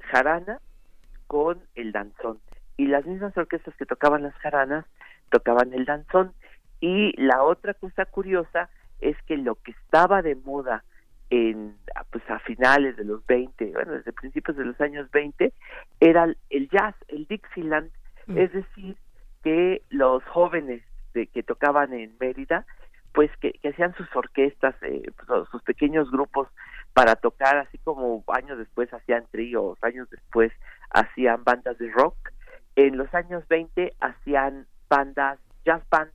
jaranas 0.00 0.62
con 1.26 1.60
el 1.74 1.92
danzón. 1.92 2.38
Y 2.78 2.86
las 2.86 3.04
mismas 3.04 3.36
orquestas 3.36 3.76
que 3.76 3.84
tocaban 3.84 4.22
las 4.22 4.34
jaranas 4.36 4.86
tocaban 5.30 5.74
el 5.74 5.84
danzón. 5.84 6.32
Y 6.80 7.12
la 7.20 7.42
otra 7.42 7.74
cosa 7.74 8.06
curiosa 8.06 8.70
es 9.00 9.14
que 9.26 9.36
lo 9.36 9.56
que 9.56 9.72
estaba 9.72 10.22
de 10.22 10.36
moda 10.36 10.84
en 11.28 11.76
pues 12.10 12.24
a 12.30 12.38
finales 12.38 12.96
de 12.96 13.04
los 13.04 13.26
20, 13.26 13.72
bueno, 13.72 13.92
desde 13.92 14.14
principios 14.14 14.56
de 14.56 14.64
los 14.64 14.80
años 14.80 15.10
20, 15.10 15.52
era 16.00 16.32
el 16.48 16.68
jazz, 16.70 16.94
el 17.08 17.26
Dixieland, 17.26 17.90
mm. 18.28 18.38
es 18.38 18.52
decir, 18.52 18.96
que 19.42 19.82
los 19.90 20.24
jóvenes 20.24 20.82
de, 21.14 21.26
que 21.26 21.42
tocaban 21.42 21.92
en 21.92 22.16
Mérida, 22.20 22.66
pues 23.12 23.30
que, 23.40 23.58
hacían 23.68 23.94
sus 23.94 24.14
orquestas, 24.14 24.74
eh, 24.82 25.10
pues, 25.16 25.48
sus 25.50 25.62
pequeños 25.62 26.10
grupos 26.10 26.48
para 26.92 27.16
tocar, 27.16 27.56
así 27.58 27.78
como 27.78 28.24
años 28.28 28.58
después 28.58 28.92
hacían 28.92 29.24
tríos, 29.30 29.78
años 29.82 30.08
después 30.10 30.52
hacían 30.90 31.44
bandas 31.44 31.78
de 31.78 31.90
rock, 31.90 32.16
en 32.76 32.96
los 32.96 33.12
años 33.14 33.46
20 33.48 33.94
hacían 34.00 34.66
bandas, 34.88 35.38
jazz 35.64 35.82
bands, 35.90 36.14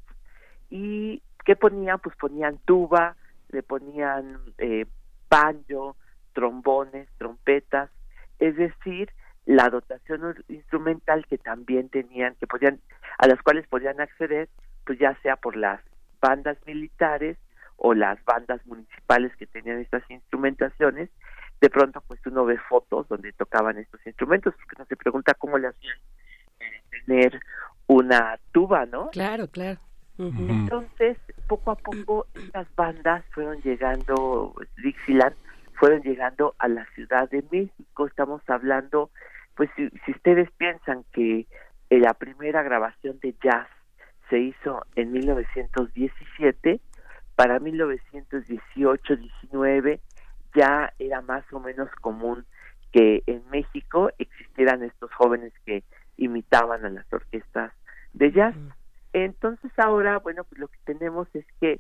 y 0.70 1.22
¿qué 1.46 1.56
ponían? 1.56 2.00
Pues 2.00 2.16
ponían 2.16 2.58
tuba, 2.66 3.16
le 3.50 3.64
ponían 3.64 4.40
eh, 4.58 4.86
banjo, 5.30 5.96
trombones, 6.34 7.08
trompetas, 7.18 7.90
es 8.40 8.56
decir, 8.56 9.10
la 9.46 9.70
dotación 9.70 10.44
instrumental 10.48 11.26
que 11.28 11.38
también 11.38 11.90
tenían, 11.90 12.36
que 12.36 12.48
podían, 12.48 12.80
a 13.18 13.28
las 13.28 13.42
cuales 13.42 13.68
podían 13.68 14.00
acceder, 14.00 14.50
pues 14.86 15.00
ya 15.00 15.18
sea 15.22 15.36
por 15.36 15.56
las 15.56 15.82
bandas 16.22 16.58
militares 16.66 17.38
o 17.76 17.94
las 17.94 18.24
bandas 18.24 18.66
municipales 18.66 19.36
que 19.36 19.48
tenían 19.48 19.80
estas 19.80 20.10
instrumentaciones, 20.10 21.10
de 21.60 21.70
pronto 21.70 22.02
pues 22.08 22.20
uno 22.26 22.46
ve 22.46 22.58
fotos 22.70 23.08
donde 23.08 23.34
tocaban 23.34 23.78
estos 23.78 24.06
instrumentos, 24.06 24.54
porque 24.56 24.76
uno 24.78 24.86
se 24.86 24.96
pregunta 24.96 25.34
cómo 25.34 25.58
le 25.58 25.68
hacían 25.68 25.98
tener 27.06 27.40
una 27.88 28.40
tuba, 28.52 28.86
¿no? 28.86 29.10
Claro, 29.10 29.48
claro. 29.48 29.80
Entonces, 30.18 31.18
poco 31.48 31.72
a 31.72 31.76
poco, 31.76 32.28
estas 32.36 32.68
bandas 32.76 33.26
fueron 33.32 33.62
llegando, 33.62 34.54
Dixieland, 34.78 35.36
fueron 35.74 36.02
llegando 36.02 36.56
a 36.60 36.68
la 36.68 36.86
Ciudad 36.94 37.30
de 37.30 37.44
México. 37.52 38.06
Estamos 38.06 38.42
hablando, 38.48 39.10
pues 39.56 39.70
si, 39.76 39.90
ustedes 40.12 40.50
piensan 40.58 41.04
que 41.12 41.48
la 41.90 42.14
primera 42.14 42.64
grabación 42.64 43.20
de 43.22 43.36
jazz 43.44 43.68
se 44.30 44.40
hizo 44.40 44.86
en 44.96 45.12
1917, 45.12 46.80
para 47.36 47.60
1918-19 47.60 50.00
ya 50.56 50.94
era 51.00 51.22
más 51.22 51.44
o 51.52 51.60
menos 51.60 51.90
común 52.02 52.46
que 52.92 53.24
en 53.26 53.42
México 53.50 54.12
existieran 54.20 54.84
estos 54.84 55.12
jóvenes 55.14 55.52
que 55.66 55.84
imitaban 56.18 56.86
a 56.86 56.90
las 56.90 57.12
orquestas 57.12 57.74
de 58.14 58.32
jazz. 58.32 58.56
Entonces 59.14 59.72
ahora, 59.78 60.20
bueno, 60.20 60.44
pues 60.44 60.60
lo 60.60 60.68
que 60.68 60.78
tenemos 60.86 61.28
es 61.34 61.46
que 61.60 61.80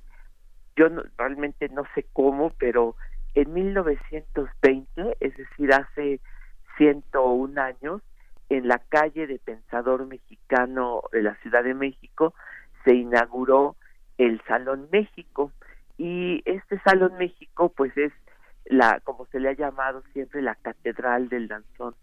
yo 0.75 0.87
realmente 1.17 1.69
no 1.69 1.83
sé 1.93 2.07
cómo, 2.13 2.51
pero 2.57 2.95
en 3.35 3.53
1920, 3.53 5.17
es 5.19 5.37
decir, 5.37 5.71
hace 5.71 6.19
101 6.77 7.61
años, 7.61 8.01
en 8.49 8.67
la 8.67 8.79
calle 8.79 9.27
de 9.27 9.39
Pensador 9.39 10.05
Mexicano 10.05 11.01
de 11.11 11.23
la 11.23 11.35
Ciudad 11.35 11.63
de 11.63 11.73
México, 11.73 12.33
se 12.83 12.93
inauguró 12.93 13.75
el 14.17 14.41
Salón 14.47 14.87
México. 14.91 15.51
Y 15.97 16.41
este 16.45 16.79
Salón 16.81 17.13
México, 17.17 17.69
pues 17.75 17.95
es 17.97 18.11
la, 18.65 18.99
como 19.03 19.25
se 19.27 19.39
le 19.39 19.49
ha 19.49 19.53
llamado 19.53 20.03
siempre, 20.13 20.41
la 20.41 20.55
Catedral 20.55 21.29
del 21.29 21.47
Danzón 21.47 21.95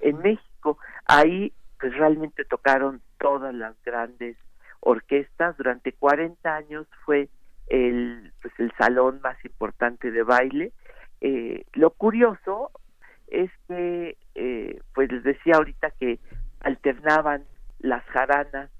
en 0.00 0.18
México. 0.18 0.78
Ahí, 1.06 1.52
pues 1.78 1.94
realmente 1.96 2.44
tocaron 2.44 3.00
todas 3.18 3.54
las 3.54 3.74
grandes 3.84 4.36
orquestas. 4.80 5.56
Durante 5.56 5.92
40 5.92 6.54
años 6.54 6.86
fue 7.04 7.28
el, 7.68 8.32
pues 8.40 8.54
el 8.58 8.72
salón 8.78 9.20
más 9.22 9.42
importante 9.44 10.10
de 10.10 10.22
baile. 10.22 10.72
Eh, 11.20 11.64
lo 11.72 11.90
curioso 11.90 12.70
es 13.28 13.50
que, 13.68 14.16
eh, 14.34 14.80
pues 14.94 15.10
les 15.10 15.24
decía 15.24 15.54
ahorita 15.56 15.90
que 15.98 16.18
alternaban 16.60 17.44
las 17.78 18.04
jaranas 18.06 18.70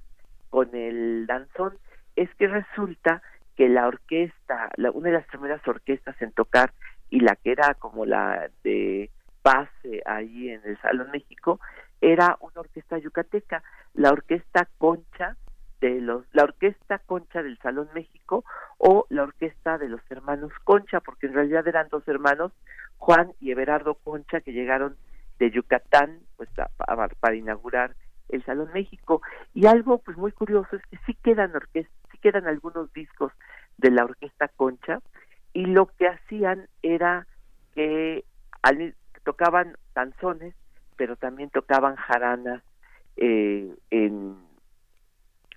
con 0.51 0.75
el 0.75 1.27
danzón, 1.27 1.77
es 2.15 2.33
que 2.37 2.49
resulta 2.49 3.23
que 3.57 3.69
la 3.69 3.87
orquesta, 3.87 4.71
la, 4.77 4.91
una 4.91 5.11
de 5.11 5.17
las 5.17 5.27
primeras 5.27 5.67
orquestas 5.67 6.21
en 6.21 6.33
tocar 6.33 6.73
y 7.11 7.21
la 7.21 7.37
que 7.37 7.53
era 7.53 7.75
como 7.75 8.05
la 8.05 8.51
de 8.65 9.11
base 9.43 10.03
ahí 10.05 10.51
en 10.51 10.61
el 10.65 10.81
Salón 10.81 11.11
México, 11.13 11.61
era 12.01 12.37
una 12.41 12.61
orquesta 12.61 12.99
yucateca, 12.99 13.63
la 13.95 14.11
orquesta 14.11 14.69
Concha, 14.79 15.37
de 15.81 16.01
los, 16.01 16.25
la 16.33 16.45
Orquesta 16.45 16.99
Concha 17.01 17.43
del 17.43 17.59
Salón 17.59 17.89
México 17.95 18.45
o 18.79 19.07
la 19.11 19.25
Orquesta 19.25 19.79
de 19.79 19.89
los 19.89 20.01
Hermanos 20.11 20.53
Concha, 20.65 21.01
porque 21.01 21.27
en 21.27 21.35
realidad 21.35 21.67
eran 21.69 21.89
dos 21.91 22.07
hermanos, 22.09 22.53
Juan 22.97 23.33
y 23.41 23.51
Everardo 23.51 23.95
Concha, 23.95 24.41
que 24.41 24.53
llegaron 24.53 24.97
de 25.39 25.51
Yucatán 25.51 26.21
pues 26.37 26.49
para 27.21 27.37
inaugurar 27.37 27.95
el 28.29 28.45
Salón 28.45 28.71
México. 28.73 29.23
Y 29.55 29.67
algo 29.67 29.99
pues 29.99 30.17
muy 30.17 30.33
curioso 30.33 30.77
es 30.77 30.83
que 30.87 30.99
sí 31.07 31.15
quedan 31.23 31.55
orquestas, 31.55 31.95
sí 32.11 32.19
quedan 32.19 32.47
algunos 32.47 32.93
discos 32.93 33.33
de 33.77 33.91
la 33.91 34.05
Orquesta 34.05 34.49
Concha 34.49 35.01
y 35.53 35.67
lo 35.67 35.87
que 35.87 36.09
hacían 36.09 36.69
era 36.83 37.27
que 37.75 38.25
tocaban 39.25 39.77
canzones, 39.93 40.55
pero 40.97 41.17
también 41.17 41.51
tocaban 41.51 41.97
jaranas 41.97 42.63
eh, 43.17 43.75
en 43.91 44.37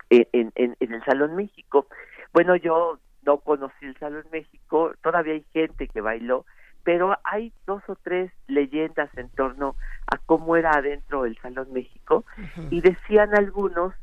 en, 0.09 0.51
en, 0.55 0.75
el 0.79 1.03
Salón 1.03 1.35
México. 1.35 1.87
Bueno, 2.33 2.55
yo 2.55 2.99
no 3.23 3.37
conocí 3.37 3.85
el 3.85 3.97
Salón 3.97 4.25
México, 4.31 4.93
todavía 5.01 5.33
hay 5.33 5.45
gente 5.53 5.87
que 5.87 6.01
bailó, 6.01 6.45
pero 6.83 7.17
hay 7.23 7.53
dos 7.65 7.83
o 7.87 7.95
tres 7.95 8.31
leyendas 8.47 9.09
en 9.17 9.29
torno 9.29 9.75
a 10.07 10.17
cómo 10.17 10.55
era 10.55 10.71
adentro 10.71 11.25
el 11.25 11.37
Salón 11.37 11.71
México 11.73 12.25
y 12.71 12.81
decían 12.81 13.35
algunos 13.35 13.93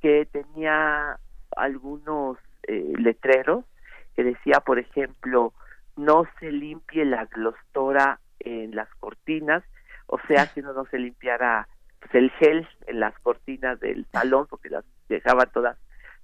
que 0.00 0.26
tenía 0.26 1.18
algunos 1.56 2.38
eh, 2.64 2.92
letreros 2.98 3.64
que 4.16 4.24
decía, 4.24 4.60
por 4.60 4.78
ejemplo, 4.78 5.52
no 5.96 6.26
se 6.40 6.50
limpie 6.50 7.04
la 7.04 7.26
glostora 7.26 8.20
en 8.40 8.74
las 8.74 8.88
cortinas, 8.96 9.62
o 10.06 10.18
sea, 10.28 10.46
que 10.52 10.62
no, 10.62 10.72
no 10.72 10.84
se 10.86 10.98
limpiara 10.98 11.68
pues, 12.00 12.14
el 12.14 12.30
gel 12.32 12.68
en 12.86 13.00
las 13.00 13.18
cortinas 13.20 13.80
del 13.80 14.06
salón 14.12 14.46
porque 14.48 14.70
las 14.70 14.84
dejaban 15.08 15.50
todas 15.52 15.76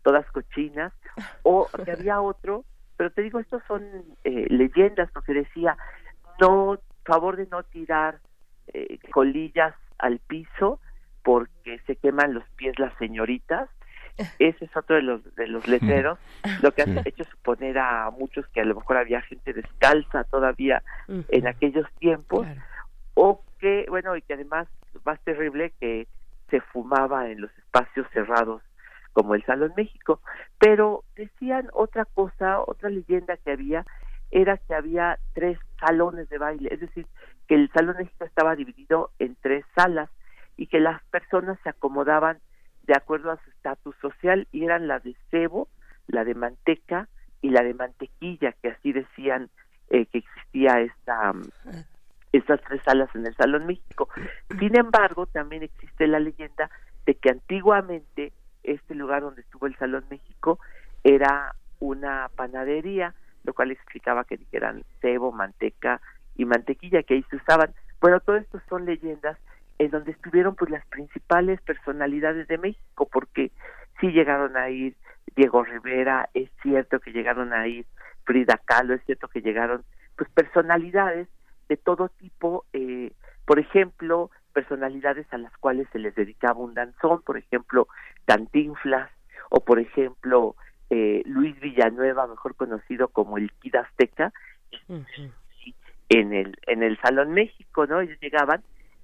todas 0.02 0.26
cochinas 0.32 0.92
o 1.42 1.68
que 1.84 1.92
había 1.92 2.20
otro 2.20 2.64
pero 2.96 3.10
te 3.10 3.22
digo 3.22 3.40
estos 3.40 3.62
son 3.66 3.82
eh, 4.24 4.46
leyendas 4.48 5.10
porque 5.12 5.34
decía 5.34 5.76
no 6.40 6.78
favor 7.04 7.36
de 7.36 7.46
no 7.46 7.62
tirar 7.64 8.20
eh, 8.72 8.98
colillas 9.10 9.74
al 9.98 10.18
piso 10.20 10.80
porque 11.22 11.80
se 11.86 11.96
queman 11.96 12.34
los 12.34 12.48
pies 12.50 12.78
las 12.78 12.96
señoritas. 12.98 13.68
Ese 14.38 14.64
es 14.64 14.76
otro 14.76 14.96
de 14.96 15.02
los 15.02 15.34
de 15.34 15.46
los 15.46 15.66
letreros. 15.68 16.18
Lo 16.62 16.72
que 16.72 16.82
ha 16.82 16.86
hecho 17.04 17.24
suponer 17.24 17.78
a 17.78 18.10
muchos 18.10 18.46
que 18.48 18.60
a 18.60 18.64
lo 18.64 18.74
mejor 18.74 18.96
había 18.96 19.22
gente 19.22 19.52
descalza 19.52 20.24
todavía 20.24 20.82
en 21.08 21.46
aquellos 21.46 21.86
tiempos 21.98 22.46
o 23.14 23.42
que 23.58 23.86
bueno 23.88 24.16
y 24.16 24.22
que 24.22 24.34
además 24.34 24.68
más 25.04 25.20
terrible 25.22 25.72
que 25.80 26.06
se 26.50 26.60
fumaba 26.60 27.28
en 27.30 27.40
los 27.40 27.50
espacios 27.58 28.06
cerrados 28.12 28.62
como 29.12 29.34
el 29.34 29.44
Salón 29.44 29.72
México, 29.76 30.20
pero 30.58 31.04
decían 31.16 31.68
otra 31.72 32.04
cosa, 32.04 32.60
otra 32.60 32.90
leyenda 32.90 33.36
que 33.36 33.52
había 33.52 33.84
era 34.30 34.58
que 34.58 34.74
había 34.74 35.18
tres 35.34 35.58
salones 35.80 36.28
de 36.28 36.38
baile, 36.38 36.68
es 36.72 36.80
decir, 36.80 37.06
que 37.48 37.56
el 37.56 37.70
Salón 37.72 37.96
México 37.98 38.24
estaba 38.24 38.54
dividido 38.54 39.10
en 39.18 39.36
tres 39.40 39.64
salas 39.74 40.08
y 40.56 40.66
que 40.66 40.78
las 40.78 41.02
personas 41.04 41.58
se 41.64 41.70
acomodaban 41.70 42.38
de 42.84 42.94
acuerdo 42.94 43.32
a 43.32 43.42
su 43.42 43.50
estatus 43.50 43.96
social 44.00 44.46
y 44.52 44.64
eran 44.64 44.86
la 44.86 45.00
de 45.00 45.16
cebo, 45.30 45.68
la 46.06 46.24
de 46.24 46.34
manteca 46.34 47.08
y 47.42 47.50
la 47.50 47.62
de 47.62 47.74
mantequilla, 47.74 48.52
que 48.62 48.68
así 48.68 48.92
decían 48.92 49.50
eh, 49.88 50.06
que 50.06 50.18
existía 50.18 50.80
esta 50.80 51.32
estas 52.32 52.60
tres 52.62 52.80
salas 52.84 53.08
en 53.14 53.26
el 53.26 53.34
Salón 53.34 53.66
México. 53.66 54.08
Sin 54.58 54.76
embargo, 54.76 55.26
también 55.26 55.64
existe 55.64 56.06
la 56.06 56.20
leyenda 56.20 56.70
de 57.06 57.14
que 57.14 57.30
antiguamente 57.30 58.32
este 58.74 58.94
lugar 58.94 59.22
donde 59.22 59.42
estuvo 59.42 59.66
el 59.66 59.76
Salón 59.76 60.04
México 60.10 60.58
era 61.04 61.54
una 61.78 62.28
panadería, 62.36 63.14
lo 63.44 63.54
cual 63.54 63.70
explicaba 63.70 64.24
que 64.24 64.36
dijeran 64.36 64.84
cebo, 65.00 65.32
manteca 65.32 66.00
y 66.36 66.44
mantequilla 66.44 67.02
que 67.02 67.14
ahí 67.14 67.24
se 67.30 67.36
usaban. 67.36 67.74
Bueno, 68.00 68.20
todo 68.20 68.36
esto 68.36 68.60
son 68.68 68.84
leyendas 68.84 69.38
en 69.78 69.90
donde 69.90 70.12
estuvieron 70.12 70.54
pues 70.56 70.70
las 70.70 70.84
principales 70.86 71.60
personalidades 71.62 72.46
de 72.48 72.58
México, 72.58 73.08
porque 73.10 73.50
sí 73.98 74.08
llegaron 74.08 74.56
a 74.56 74.68
ir 74.68 74.94
Diego 75.36 75.64
Rivera, 75.64 76.28
es 76.34 76.50
cierto 76.62 77.00
que 77.00 77.12
llegaron 77.12 77.52
a 77.52 77.66
ir 77.66 77.86
Frida 78.24 78.60
Kahlo, 78.64 78.94
es 78.94 79.02
cierto 79.04 79.28
que 79.28 79.40
llegaron 79.40 79.84
pues 80.16 80.28
personalidades 80.30 81.28
de 81.68 81.76
todo 81.76 82.08
tipo, 82.10 82.66
eh, 82.72 83.12
por 83.46 83.58
ejemplo, 83.58 84.30
personalidades 84.50 85.26
a 85.32 85.38
las 85.38 85.56
cuales 85.58 85.88
se 85.92 85.98
les 85.98 86.14
dedicaba 86.14 86.60
un 86.60 86.74
danzón, 86.74 87.22
por 87.22 87.36
ejemplo, 87.36 87.88
Cantinflas, 88.24 89.10
o 89.50 89.60
por 89.64 89.80
ejemplo, 89.80 90.54
eh, 90.90 91.22
Luis 91.26 91.58
Villanueva, 91.60 92.26
mejor 92.26 92.54
conocido 92.54 93.08
como 93.08 93.38
el 93.38 93.52
Kid 93.52 93.76
Azteca, 93.76 94.32
en 96.08 96.32
el 96.32 96.56
en 96.66 96.82
el 96.82 96.98
Salón 97.00 97.32
México, 97.32 97.86
¿no? 97.86 98.00
Ellos 98.00 98.18
llegaban 98.20 98.62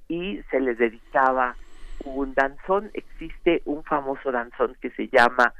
y 0.08 0.40
se 0.50 0.60
les 0.60 0.78
dedicaba 0.78 1.56
un 2.04 2.34
danzón, 2.34 2.90
existe 2.94 3.62
un 3.64 3.82
famoso 3.84 4.30
danzón 4.30 4.76
que 4.80 4.90
se 4.90 5.08
llama 5.08 5.54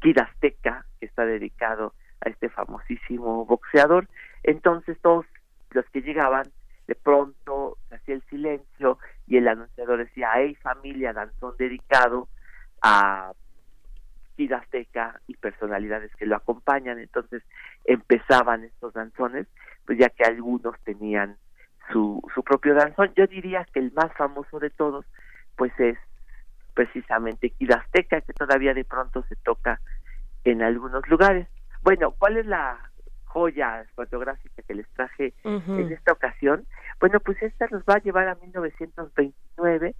Kid 0.00 0.18
Azteca, 0.18 0.84
que 0.98 1.06
está 1.06 1.24
dedicado 1.24 1.94
a 2.20 2.28
este 2.28 2.48
famosísimo 2.48 3.44
boxeador. 3.44 4.08
Entonces 4.42 4.98
todos 5.00 5.26
los 5.70 5.84
que 5.86 6.02
llegaban, 6.02 6.44
de 6.86 6.94
pronto 6.94 7.78
se 7.88 7.96
hacía 7.96 8.14
el 8.16 8.22
silencio 8.28 8.98
y 9.30 9.36
el 9.36 9.46
anunciador 9.46 9.98
decía, 10.00 10.28
hey 10.34 10.56
familia, 10.56 11.12
danzón 11.12 11.54
dedicado 11.56 12.28
a 12.82 13.32
Kid 14.36 14.52
Azteca 14.52 15.20
y 15.28 15.36
personalidades 15.36 16.10
que 16.16 16.26
lo 16.26 16.34
acompañan. 16.34 16.98
Entonces 16.98 17.44
empezaban 17.84 18.64
estos 18.64 18.92
danzones, 18.92 19.46
pues 19.86 19.98
ya 20.00 20.08
que 20.08 20.24
algunos 20.24 20.74
tenían 20.82 21.36
su, 21.92 22.20
su 22.34 22.42
propio 22.42 22.74
danzón. 22.74 23.12
Yo 23.14 23.28
diría 23.28 23.64
que 23.72 23.78
el 23.78 23.92
más 23.92 24.12
famoso 24.14 24.58
de 24.58 24.70
todos, 24.70 25.06
pues 25.54 25.72
es 25.78 25.96
precisamente 26.74 27.50
Kid 27.50 27.70
que 27.92 28.32
todavía 28.32 28.74
de 28.74 28.84
pronto 28.84 29.22
se 29.28 29.36
toca 29.36 29.80
en 30.42 30.60
algunos 30.60 31.08
lugares. 31.08 31.46
Bueno, 31.82 32.10
¿cuál 32.18 32.36
es 32.36 32.46
la 32.46 32.89
joya 33.32 33.84
fotográfica 33.94 34.62
que 34.62 34.74
les 34.74 34.88
traje 34.90 35.32
en 35.44 35.92
esta 35.92 36.12
ocasión? 36.12 36.66
Bueno, 36.98 37.20
pues 37.20 37.42
esta 37.42 37.66
nos 37.68 37.82
va 37.82 37.94
a 37.94 38.02
llevar 38.02 38.28
a 38.28 38.34
1929, 38.36 39.94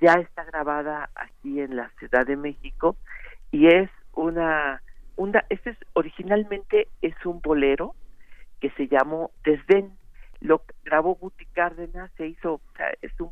ya 0.00 0.14
está 0.14 0.44
grabada 0.44 1.10
aquí 1.14 1.60
en 1.60 1.76
la 1.76 1.90
Ciudad 1.98 2.26
de 2.26 2.36
México 2.36 2.96
y 3.50 3.68
es 3.68 3.90
una, 4.12 4.82
una 5.16 5.44
este 5.48 5.70
es 5.70 5.78
originalmente 5.94 6.88
es 7.02 7.14
un 7.24 7.40
bolero 7.40 7.94
que 8.60 8.70
se 8.70 8.88
llamó 8.88 9.30
Desdén, 9.44 9.96
lo 10.40 10.62
grabó 10.84 11.14
Guti 11.14 11.46
Cárdenas, 11.46 12.10
se 12.16 12.28
hizo, 12.28 12.60
es 13.02 13.12
un 13.20 13.30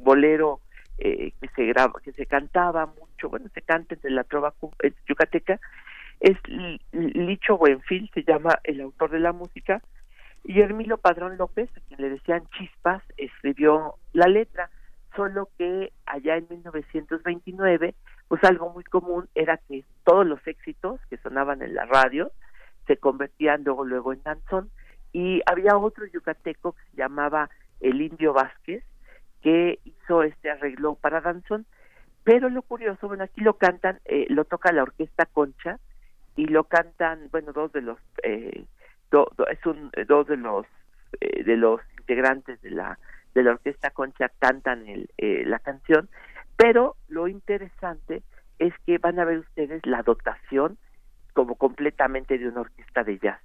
bolero 0.00 0.60
eh, 0.98 1.32
que 1.40 1.48
se 1.54 1.64
graba, 1.66 2.00
que 2.02 2.12
se 2.12 2.26
cantaba 2.26 2.86
mucho, 2.86 3.28
bueno, 3.28 3.48
se 3.54 3.62
canta 3.62 3.94
entre 3.94 4.10
la 4.10 4.24
trova 4.24 4.54
yucateca, 5.06 5.60
es 6.20 6.36
Licho 6.92 7.56
Buenfil, 7.56 8.10
se 8.12 8.24
llama 8.24 8.58
el 8.64 8.80
autor 8.80 9.10
de 9.10 9.20
la 9.20 9.32
música, 9.32 9.82
y 10.44 10.60
Hermilo 10.60 10.98
Padrón 10.98 11.36
López, 11.36 11.70
a 11.76 11.80
quien 11.80 12.00
le 12.00 12.10
decían 12.10 12.46
Chispas, 12.56 13.02
escribió 13.16 13.96
la 14.12 14.26
letra, 14.28 14.70
solo 15.14 15.48
que 15.58 15.92
allá 16.06 16.36
en 16.36 16.46
1929, 16.48 17.94
pues 18.28 18.44
algo 18.44 18.70
muy 18.72 18.84
común 18.84 19.28
era 19.34 19.58
que 19.68 19.84
todos 20.04 20.26
los 20.26 20.44
éxitos 20.46 21.00
que 21.10 21.16
sonaban 21.18 21.62
en 21.62 21.74
la 21.74 21.86
radio 21.86 22.30
se 22.86 22.96
convertían 22.96 23.64
luego, 23.64 23.84
luego 23.84 24.12
en 24.12 24.22
danzón, 24.22 24.70
y 25.12 25.42
había 25.46 25.76
otro 25.76 26.06
yucateco 26.06 26.72
que 26.72 26.82
se 26.90 26.96
llamaba 26.96 27.50
el 27.80 28.00
Indio 28.00 28.32
Vázquez, 28.32 28.84
que 29.42 29.78
hizo 29.84 30.22
este 30.22 30.50
arreglo 30.50 30.94
para 30.94 31.20
danzón, 31.20 31.66
pero 32.24 32.50
lo 32.50 32.62
curioso, 32.62 33.08
bueno, 33.08 33.24
aquí 33.24 33.40
lo 33.40 33.54
cantan, 33.54 34.00
eh, 34.04 34.26
lo 34.28 34.44
toca 34.44 34.72
la 34.72 34.82
orquesta 34.82 35.26
Concha, 35.26 35.78
y 36.38 36.46
lo 36.46 36.64
cantan 36.64 37.28
bueno 37.32 37.52
dos 37.52 37.72
de 37.72 37.82
los 37.82 37.98
eh, 38.22 38.64
es 39.50 39.66
un 39.66 39.90
dos 40.06 40.26
de 40.28 40.36
los 40.36 40.66
eh, 41.20 41.42
de 41.42 41.56
los 41.56 41.80
integrantes 41.98 42.62
de 42.62 42.70
la 42.70 42.98
de 43.34 43.42
la 43.42 43.50
orquesta 43.50 43.90
Concha 43.90 44.30
cantan 44.38 44.86
el, 44.86 45.10
eh, 45.18 45.42
la 45.44 45.58
canción 45.58 46.08
pero 46.56 46.94
lo 47.08 47.26
interesante 47.26 48.22
es 48.60 48.72
que 48.86 48.98
van 48.98 49.18
a 49.18 49.24
ver 49.24 49.38
ustedes 49.38 49.84
la 49.84 50.02
dotación 50.02 50.78
como 51.32 51.56
completamente 51.56 52.38
de 52.38 52.48
una 52.48 52.62
orquesta 52.62 53.04
de 53.04 53.18
jazz. 53.18 53.40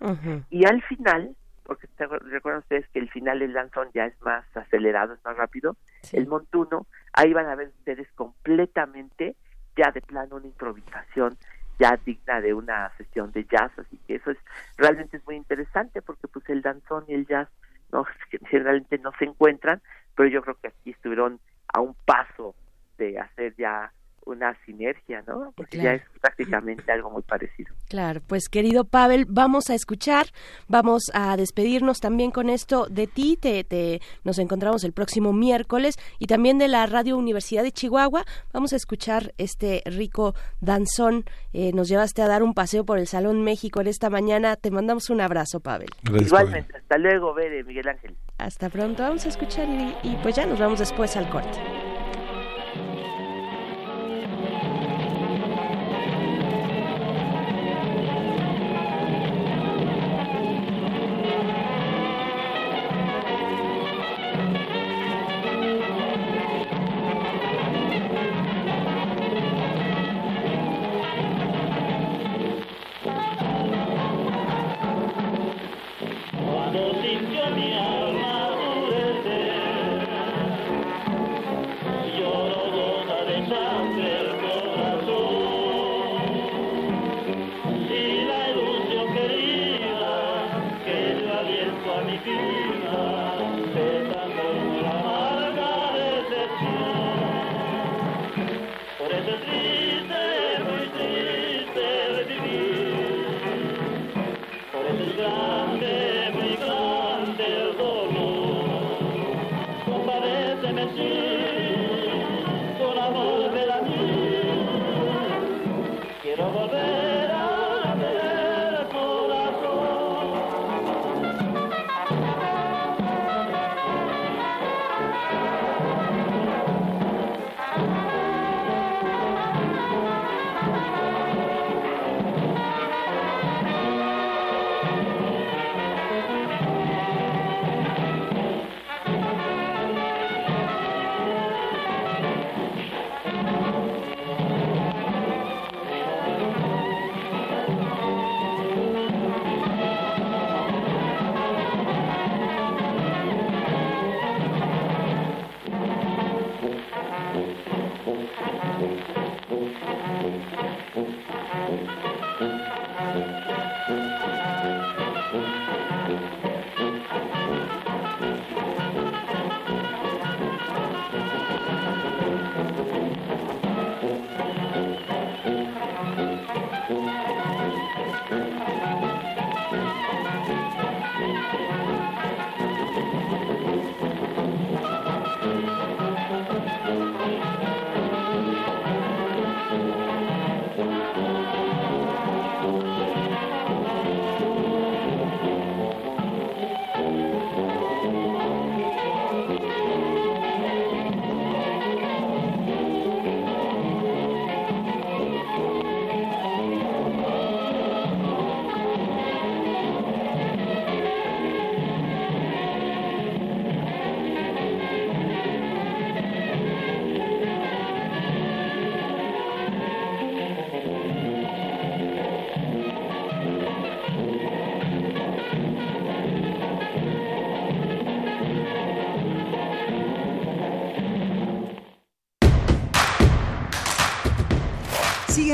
Y 0.50 0.66
al 0.66 0.82
final 0.82 1.36
porque 1.64 1.88
recuerdan 1.98 2.62
ustedes 2.62 2.88
que 2.89 3.00
el 3.00 3.10
final 3.10 3.39
del 3.39 3.54
danzón 3.54 3.89
ya 3.94 4.06
es 4.06 4.22
más 4.22 4.46
acelerado, 4.56 5.14
es 5.14 5.24
más 5.24 5.38
rápido, 5.38 5.78
el 6.12 6.28
montuno, 6.28 6.88
ahí 7.14 7.32
van 7.32 7.46
a 7.48 7.56
ver 7.56 7.70
ustedes 7.70 8.08
completamente 8.16 9.36
ya 9.78 9.91
de 9.91 10.02
plano 10.02 10.36
una 10.36 10.48
improvisación 10.48 11.38
ya 11.80 11.99
digna 12.05 12.41
de 12.41 12.53
una 12.53 12.91
sesión 12.97 13.32
de 13.32 13.45
jazz, 13.45 13.71
así 13.78 13.99
que 14.07 14.15
eso 14.15 14.32
es 14.32 14.38
realmente 14.78 15.17
es 15.17 15.26
muy 15.26 15.36
interesante 15.36 16.01
porque 16.01 16.28
pues 16.28 16.47
el 16.49 16.61
danzón 16.61 17.05
y 17.07 17.13
el 17.13 17.26
jazz 17.26 17.49
no 17.91 18.05
generalmente 18.49 18.97
no 18.99 19.11
se 19.17 19.26
encuentran, 19.26 19.82
pero 20.15 20.30
yo 20.30 20.41
creo 20.41 20.57
que 20.61 20.67
aquí 20.67 20.91
estuvieron 20.91 21.39
a 21.67 21.82
un 21.82 21.95
paso 22.05 22.55
de 22.97 23.19
hacer 23.19 23.55
ya 23.57 23.91
una 24.26 24.55
sinergia, 24.65 25.24
¿no? 25.28 25.53
Porque 25.55 25.78
ya 25.78 25.93
es 25.93 26.03
prácticamente 26.21 26.91
algo 26.91 27.09
muy 27.09 27.21
parecido. 27.21 27.74
Claro, 27.89 28.21
pues 28.26 28.49
querido 28.49 28.86
Pavel, 28.86 29.26
vamos 29.28 29.69
a 29.69 29.76
escuchar, 29.76 30.28
vamos 30.67 31.03
a 31.13 31.36
despedirnos 31.38 31.99
también 31.99 32.32
con 32.32 32.49
esto 32.49 32.88
de 32.88 33.07
ti, 33.07 33.38
te, 33.38 33.63
te, 33.63 34.01
nos 34.24 34.39
encontramos 34.39 34.84
el 34.84 34.93
próximo 34.93 35.34
miércoles 35.34 35.97
y 36.19 36.28
también 36.28 36.57
de 36.57 36.67
la 36.67 36.86
Radio 36.86 37.17
Universidad 37.17 37.63
de 37.63 37.71
Chihuahua, 37.71 38.26
vamos 38.51 38.74
a 38.74 38.76
escuchar 38.76 39.34
este 39.38 39.82
rico 39.86 40.36
danzón, 40.61 41.26
eh, 41.53 41.71
nos 41.74 41.89
llevaste 41.89 42.21
a 42.21 42.28
dar 42.28 42.43
un 42.43 42.53
paseo 42.53 42.86
por 42.86 42.99
el 42.99 43.07
Salón 43.07 43.43
México 43.43 43.82
en 43.82 43.88
esta 43.88 44.09
mañana, 44.09 44.55
te 44.55 44.71
mandamos 44.71 45.09
un 45.09 45.21
abrazo, 45.21 45.59
Pavel. 45.59 45.89
Igualmente, 46.03 46.78
hasta 46.78 46.97
luego, 46.97 47.34
Bere, 47.34 47.63
Miguel 47.63 47.88
Ángel. 47.88 48.15
Hasta 48.38 48.69
pronto, 48.69 49.03
vamos 49.03 49.26
a 49.26 49.30
escuchar 49.30 49.67
y 50.03 50.15
pues 50.24 50.36
ya 50.36 50.45
nos 50.45 50.59
vamos 50.59 50.80
después 50.80 51.15
al 51.15 51.30
corte. 51.30 51.83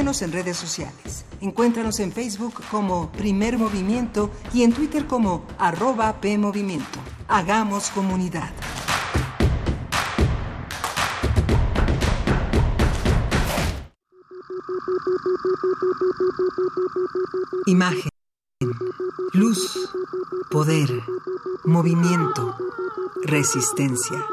En 0.09 0.31
redes 0.31 0.57
sociales. 0.57 1.23
Encuéntranos 1.39 1.99
en 1.99 2.11
Facebook 2.11 2.63
como 2.71 3.11
Primer 3.11 3.59
Movimiento 3.59 4.31
y 4.51 4.63
en 4.63 4.73
Twitter 4.73 5.05
como 5.05 5.45
arroba 5.59 6.19
PMovimiento. 6.19 6.97
Hagamos 7.27 7.91
comunidad. 7.91 8.49
Imagen, 17.67 18.09
luz, 19.33 19.91
poder, 20.49 20.89
movimiento, 21.65 22.57
resistencia. 23.25 24.25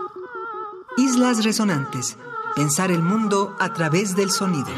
Islas 0.96 1.44
Resonantes. 1.44 2.16
Pensar 2.54 2.90
el 2.90 3.02
mundo 3.02 3.54
a 3.60 3.74
través 3.74 4.16
del 4.16 4.30
sonido. 4.30 4.70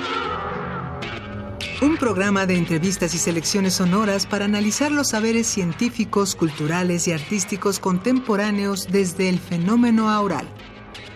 Un 1.80 1.96
programa 1.96 2.44
de 2.44 2.56
entrevistas 2.56 3.14
y 3.14 3.18
selecciones 3.18 3.74
sonoras 3.74 4.26
para 4.26 4.46
analizar 4.46 4.90
los 4.90 5.10
saberes 5.10 5.46
científicos, 5.46 6.34
culturales 6.34 7.06
y 7.06 7.12
artísticos 7.12 7.78
contemporáneos 7.78 8.88
desde 8.90 9.28
el 9.28 9.38
fenómeno 9.38 10.10
aural. 10.10 10.44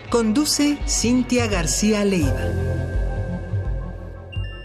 Conduce 0.09 0.77
Cintia 0.87 1.47
García 1.47 2.05
Leiva. 2.05 2.45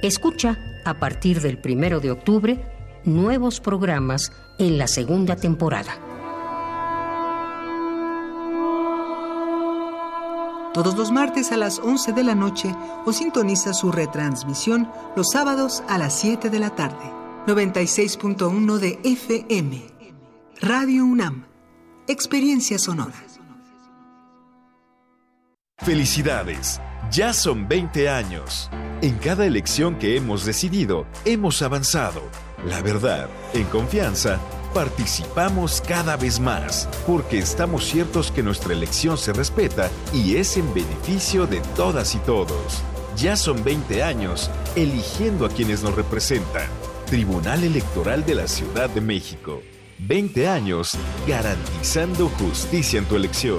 Escucha, 0.00 0.56
a 0.84 1.00
partir 1.00 1.40
del 1.40 1.58
primero 1.58 1.98
de 1.98 2.12
octubre, 2.12 2.64
nuevos 3.04 3.58
programas 3.58 4.30
en 4.60 4.78
la 4.78 4.86
segunda 4.86 5.34
temporada. 5.34 6.07
Todos 10.78 10.96
los 10.96 11.10
martes 11.10 11.50
a 11.50 11.56
las 11.56 11.80
11 11.80 12.12
de 12.12 12.22
la 12.22 12.36
noche 12.36 12.72
o 13.04 13.12
sintoniza 13.12 13.74
su 13.74 13.90
retransmisión 13.90 14.88
los 15.16 15.32
sábados 15.32 15.82
a 15.88 15.98
las 15.98 16.16
7 16.20 16.50
de 16.50 16.60
la 16.60 16.70
tarde. 16.70 17.12
96.1 17.48 18.78
de 18.78 19.00
FM. 19.02 19.82
Radio 20.60 21.04
UNAM. 21.04 21.46
Experiencia 22.06 22.78
sonora. 22.78 23.24
Felicidades. 25.78 26.80
Ya 27.10 27.32
son 27.32 27.66
20 27.66 28.08
años. 28.08 28.70
En 29.02 29.16
cada 29.18 29.46
elección 29.46 29.98
que 29.98 30.16
hemos 30.16 30.44
decidido, 30.44 31.06
hemos 31.24 31.60
avanzado. 31.60 32.22
La 32.64 32.82
verdad, 32.82 33.28
en 33.52 33.64
confianza, 33.64 34.38
participamos 34.78 35.80
cada 35.80 36.16
vez 36.16 36.38
más, 36.38 36.88
porque 37.04 37.40
estamos 37.40 37.84
ciertos 37.84 38.30
que 38.30 38.44
nuestra 38.44 38.72
elección 38.72 39.18
se 39.18 39.32
respeta 39.32 39.90
y 40.14 40.36
es 40.36 40.56
en 40.56 40.72
beneficio 40.72 41.48
de 41.48 41.60
todas 41.74 42.14
y 42.14 42.18
todos. 42.18 42.84
Ya 43.16 43.34
son 43.34 43.64
20 43.64 44.04
años 44.04 44.48
eligiendo 44.76 45.46
a 45.46 45.48
quienes 45.48 45.82
nos 45.82 45.96
representan. 45.96 46.68
Tribunal 47.06 47.64
Electoral 47.64 48.24
de 48.24 48.36
la 48.36 48.46
Ciudad 48.46 48.88
de 48.88 49.00
México. 49.00 49.62
20 49.98 50.46
años 50.46 50.96
garantizando 51.26 52.28
justicia 52.28 53.00
en 53.00 53.06
tu 53.06 53.16
elección. 53.16 53.58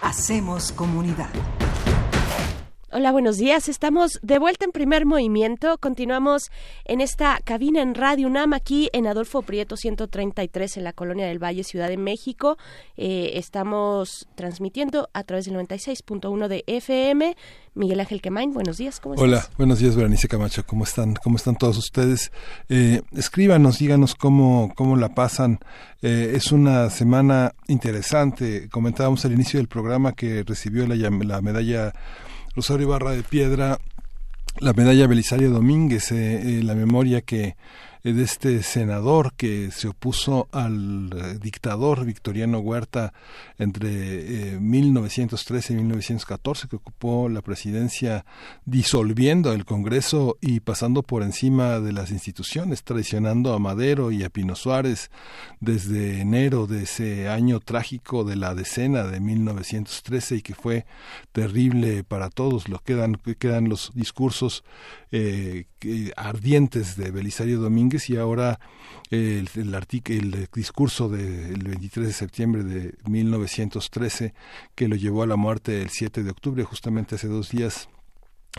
Hacemos 0.00 0.70
comunidad. 0.70 1.30
Hola, 2.92 3.10
buenos 3.10 3.36
días. 3.36 3.68
Estamos 3.68 4.20
de 4.22 4.38
vuelta 4.38 4.64
en 4.64 4.70
primer 4.70 5.06
movimiento. 5.06 5.76
Continuamos 5.78 6.52
en 6.84 7.00
esta 7.00 7.40
cabina 7.42 7.82
en 7.82 7.96
Radio 7.96 8.28
UNAM 8.28 8.52
aquí 8.52 8.90
en 8.92 9.08
Adolfo 9.08 9.42
Prieto 9.42 9.76
133 9.76 10.76
en 10.76 10.84
la 10.84 10.92
Colonia 10.92 11.26
del 11.26 11.42
Valle, 11.42 11.64
Ciudad 11.64 11.88
de 11.88 11.96
México. 11.96 12.58
Eh, 12.96 13.32
estamos 13.34 14.28
transmitiendo 14.36 15.10
a 15.14 15.24
través 15.24 15.46
del 15.46 15.56
96.1 15.56 16.46
de 16.46 16.62
FM. 16.68 17.36
Miguel 17.74 17.98
Ángel 17.98 18.22
Quemain, 18.22 18.54
buenos 18.54 18.78
días. 18.78 19.00
¿Cómo 19.00 19.16
estás? 19.16 19.24
Hola, 19.24 19.48
buenos 19.58 19.80
días, 19.80 19.96
Berenice 19.96 20.28
Camacho. 20.28 20.64
¿Cómo 20.64 20.84
están? 20.84 21.14
¿Cómo 21.16 21.38
están 21.38 21.56
todos 21.56 21.76
ustedes? 21.78 22.30
Eh, 22.68 23.02
escríbanos, 23.10 23.80
díganos 23.80 24.14
cómo, 24.14 24.72
cómo 24.76 24.94
la 24.94 25.08
pasan. 25.08 25.58
Eh, 26.02 26.34
es 26.36 26.52
una 26.52 26.88
semana 26.90 27.52
interesante. 27.66 28.68
Comentábamos 28.70 29.24
al 29.24 29.32
inicio 29.32 29.58
del 29.58 29.66
programa 29.66 30.12
que 30.12 30.44
recibió 30.44 30.86
la, 30.86 30.94
la 30.94 31.42
medalla 31.42 31.92
Rosario 32.56 32.88
Barra 32.88 33.10
de 33.10 33.22
Piedra, 33.22 33.78
la 34.60 34.72
medalla 34.72 35.06
Belisario 35.06 35.50
Domínguez, 35.50 36.10
eh, 36.10 36.58
eh, 36.58 36.62
la 36.62 36.74
memoria 36.74 37.20
que 37.20 37.54
de 38.12 38.22
este 38.22 38.62
senador 38.62 39.32
que 39.34 39.70
se 39.70 39.88
opuso 39.88 40.48
al 40.52 41.10
eh, 41.12 41.38
dictador 41.40 42.04
Victoriano 42.04 42.60
Huerta 42.60 43.12
entre 43.58 44.60
1913 44.60 45.72
y 45.72 45.76
1914, 45.76 46.68
que 46.68 46.76
ocupó 46.76 47.28
la 47.28 47.42
presidencia 47.42 48.24
disolviendo 48.64 49.52
el 49.52 49.64
Congreso 49.64 50.38
y 50.40 50.60
pasando 50.60 51.02
por 51.02 51.22
encima 51.22 51.80
de 51.80 51.92
las 51.92 52.10
instituciones, 52.10 52.84
traicionando 52.84 53.54
a 53.54 53.58
Madero 53.58 54.12
y 54.12 54.24
a 54.24 54.30
Pino 54.30 54.54
Suárez 54.54 55.10
desde 55.60 56.20
enero 56.20 56.66
de 56.66 56.84
ese 56.84 57.28
año 57.28 57.60
trágico 57.60 58.24
de 58.24 58.36
la 58.36 58.54
decena 58.54 59.04
de 59.04 59.20
1913 59.20 60.36
y 60.36 60.42
que 60.42 60.54
fue 60.54 60.86
terrible 61.32 62.04
para 62.04 62.30
todos. 62.30 62.68
Lo 62.68 62.78
quedan, 62.78 63.16
quedan 63.38 63.68
los 63.68 63.92
discursos 63.94 64.64
eh, 65.16 66.12
ardientes 66.16 66.96
de 66.96 67.10
Belisario 67.10 67.60
Domínguez 67.60 68.10
y 68.10 68.16
ahora 68.16 68.58
el, 69.10 69.48
el, 69.54 69.74
el 69.74 70.48
discurso 70.52 71.08
del 71.08 71.62
23 71.62 72.06
de 72.06 72.12
septiembre 72.12 72.64
de 72.64 72.94
1913 73.08 74.34
que 74.74 74.88
lo 74.88 74.96
llevó 74.96 75.22
a 75.22 75.26
la 75.26 75.36
muerte 75.36 75.80
el 75.80 75.90
7 75.90 76.22
de 76.22 76.30
octubre, 76.30 76.64
justamente 76.64 77.14
hace 77.14 77.28
dos 77.28 77.50
días 77.50 77.88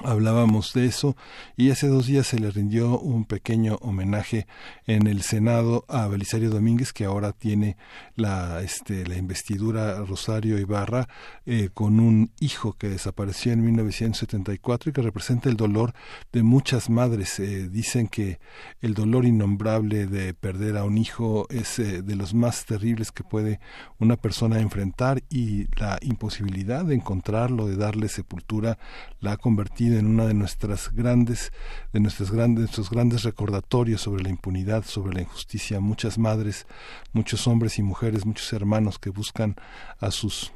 hablábamos 0.03 0.73
de 0.73 0.85
eso 0.85 1.15
y 1.55 1.71
hace 1.71 1.87
dos 1.87 2.05
días 2.05 2.27
se 2.27 2.39
le 2.39 2.51
rindió 2.51 2.99
un 2.99 3.25
pequeño 3.25 3.77
homenaje 3.81 4.47
en 4.85 5.07
el 5.07 5.23
Senado 5.23 5.85
a 5.87 6.07
Belisario 6.07 6.49
Domínguez 6.49 6.93
que 6.93 7.05
ahora 7.05 7.33
tiene 7.33 7.77
la 8.15 8.61
este 8.61 9.05
la 9.07 9.15
investidura 9.15 9.95
Rosario 10.05 10.59
Ibarra 10.59 11.07
eh, 11.45 11.69
con 11.73 11.99
un 11.99 12.31
hijo 12.39 12.73
que 12.73 12.89
desapareció 12.89 13.53
en 13.53 13.65
1974 13.65 14.89
y 14.89 14.93
que 14.93 15.01
representa 15.01 15.49
el 15.49 15.57
dolor 15.57 15.93
de 16.31 16.43
muchas 16.43 16.89
madres. 16.89 17.39
Eh, 17.39 17.67
dicen 17.69 18.07
que 18.07 18.39
el 18.81 18.93
dolor 18.93 19.25
innombrable 19.25 20.05
de 20.05 20.33
perder 20.33 20.77
a 20.77 20.83
un 20.83 20.97
hijo 20.97 21.47
es 21.49 21.79
eh, 21.79 22.01
de 22.03 22.15
los 22.15 22.33
más 22.33 22.65
terribles 22.65 23.11
que 23.11 23.23
puede 23.23 23.59
una 23.97 24.15
persona 24.15 24.59
enfrentar 24.59 25.23
y 25.29 25.65
la 25.79 25.97
imposibilidad 26.01 26.85
de 26.85 26.95
encontrarlo 26.95 27.67
de 27.67 27.77
darle 27.77 28.09
sepultura 28.09 28.77
la 29.19 29.33
ha 29.33 29.37
convertido 29.37 29.86
en 29.95 30.07
una 30.07 30.25
de 30.25 30.33
nuestras 30.33 30.91
grandes, 30.93 31.51
de 31.93 31.99
grandes, 32.31 32.61
nuestros 32.61 32.89
grandes 32.89 33.23
recordatorios 33.23 34.01
sobre 34.01 34.23
la 34.23 34.29
impunidad, 34.29 34.83
sobre 34.83 35.13
la 35.13 35.21
injusticia. 35.21 35.79
Muchas 35.79 36.17
madres, 36.17 36.67
muchos 37.13 37.47
hombres 37.47 37.79
y 37.79 37.83
mujeres, 37.83 38.25
muchos 38.25 38.51
hermanos 38.53 38.99
que 38.99 39.09
buscan 39.09 39.55
a 39.99 40.11
sus 40.11 40.51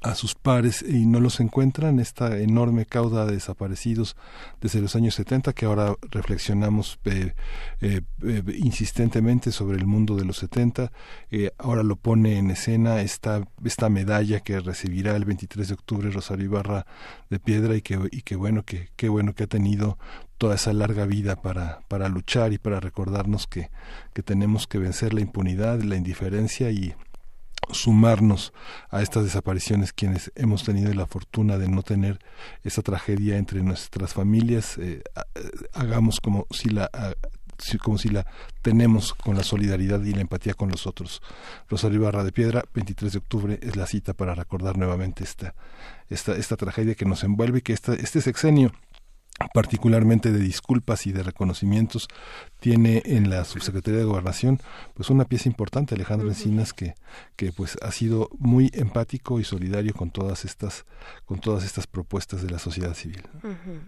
a 0.00 0.14
sus 0.14 0.34
pares 0.34 0.82
y 0.82 1.06
no 1.06 1.20
los 1.20 1.40
encuentran, 1.40 1.98
esta 1.98 2.38
enorme 2.38 2.86
cauda 2.86 3.26
de 3.26 3.32
desaparecidos 3.32 4.16
desde 4.60 4.80
los 4.80 4.94
años 4.94 5.14
70 5.16 5.52
que 5.52 5.66
ahora 5.66 5.96
reflexionamos 6.10 6.98
eh, 7.04 7.34
eh, 7.80 8.02
eh, 8.24 8.42
insistentemente 8.58 9.50
sobre 9.50 9.78
el 9.78 9.86
mundo 9.86 10.16
de 10.16 10.24
los 10.24 10.38
70, 10.38 10.92
ahora 11.58 11.82
lo 11.82 11.96
pone 11.96 12.38
en 12.38 12.50
escena 12.50 13.00
esta, 13.00 13.42
esta 13.64 13.88
medalla 13.88 14.40
que 14.40 14.60
recibirá 14.60 15.16
el 15.16 15.24
23 15.24 15.68
de 15.68 15.74
octubre 15.74 16.10
Rosario 16.10 16.44
Ibarra 16.46 16.86
de 17.30 17.38
Piedra 17.40 17.74
y 17.76 17.82
que, 17.82 17.98
y 18.10 18.34
bueno, 18.34 18.64
que, 18.64 19.08
bueno 19.08 19.34
que 19.34 19.44
ha 19.44 19.48
tenido 19.48 19.98
toda 20.38 20.54
esa 20.56 20.72
larga 20.72 21.06
vida 21.06 21.36
para, 21.36 21.80
para 21.88 22.08
luchar 22.08 22.52
y 22.52 22.58
para 22.58 22.80
recordarnos 22.80 23.46
que, 23.46 23.70
que 24.12 24.22
tenemos 24.22 24.66
que 24.66 24.78
vencer 24.78 25.14
la 25.14 25.20
impunidad, 25.20 25.80
la 25.82 25.96
indiferencia 25.96 26.70
y 26.70 26.94
sumarnos 27.72 28.52
a 28.90 29.02
estas 29.02 29.24
desapariciones 29.24 29.92
quienes 29.92 30.32
hemos 30.34 30.64
tenido 30.64 30.92
la 30.94 31.06
fortuna 31.06 31.58
de 31.58 31.68
no 31.68 31.82
tener 31.82 32.18
esa 32.62 32.82
tragedia 32.82 33.36
entre 33.36 33.62
nuestras 33.62 34.14
familias 34.14 34.78
eh, 34.78 35.02
eh, 35.34 35.50
hagamos 35.72 36.20
como 36.20 36.46
si 36.50 36.68
la 36.70 36.90
como 37.82 37.96
si 37.96 38.08
la 38.08 38.26
tenemos 38.60 39.14
con 39.14 39.36
la 39.36 39.44
solidaridad 39.44 40.02
y 40.02 40.12
la 40.12 40.22
empatía 40.22 40.54
con 40.54 40.68
los 40.68 40.86
otros. 40.86 41.22
Rosario 41.68 42.00
Barra 42.00 42.24
de 42.24 42.32
Piedra, 42.32 42.64
23 42.74 43.12
de 43.12 43.18
octubre 43.18 43.58
es 43.62 43.76
la 43.76 43.86
cita 43.86 44.14
para 44.14 44.34
recordar 44.34 44.76
nuevamente 44.76 45.22
esta, 45.22 45.54
esta, 46.08 46.34
esta 46.34 46.56
tragedia 46.56 46.96
que 46.96 47.04
nos 47.04 47.22
envuelve 47.22 47.58
y 47.58 47.62
que 47.62 47.72
esta, 47.72 47.94
este 47.94 48.20
sexenio 48.20 48.72
particularmente 49.52 50.32
de 50.32 50.38
disculpas 50.38 51.06
y 51.06 51.12
de 51.12 51.22
reconocimientos 51.22 52.08
tiene 52.60 53.02
en 53.04 53.30
la 53.30 53.44
subsecretaría 53.44 54.00
de 54.00 54.06
gobernación 54.06 54.60
pues 54.94 55.10
una 55.10 55.24
pieza 55.24 55.48
importante 55.48 55.94
Alejandro 55.94 56.28
Encinas 56.28 56.72
que 56.72 56.94
que 57.36 57.52
pues 57.52 57.76
ha 57.82 57.90
sido 57.92 58.28
muy 58.38 58.70
empático 58.74 59.40
y 59.40 59.44
solidario 59.44 59.94
con 59.94 60.10
todas 60.10 60.44
estas 60.44 60.84
con 61.24 61.40
todas 61.40 61.64
estas 61.64 61.86
propuestas 61.86 62.42
de 62.42 62.50
la 62.50 62.58
sociedad 62.58 62.94
civil. 62.94 63.22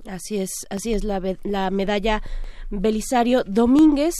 Así 0.09 0.39
es 0.39 0.67
así 0.71 0.93
es 0.93 1.05
la, 1.05 1.21
la 1.45 1.71
medalla 1.71 2.23
Belisario 2.71 3.45
Domínguez. 3.45 4.15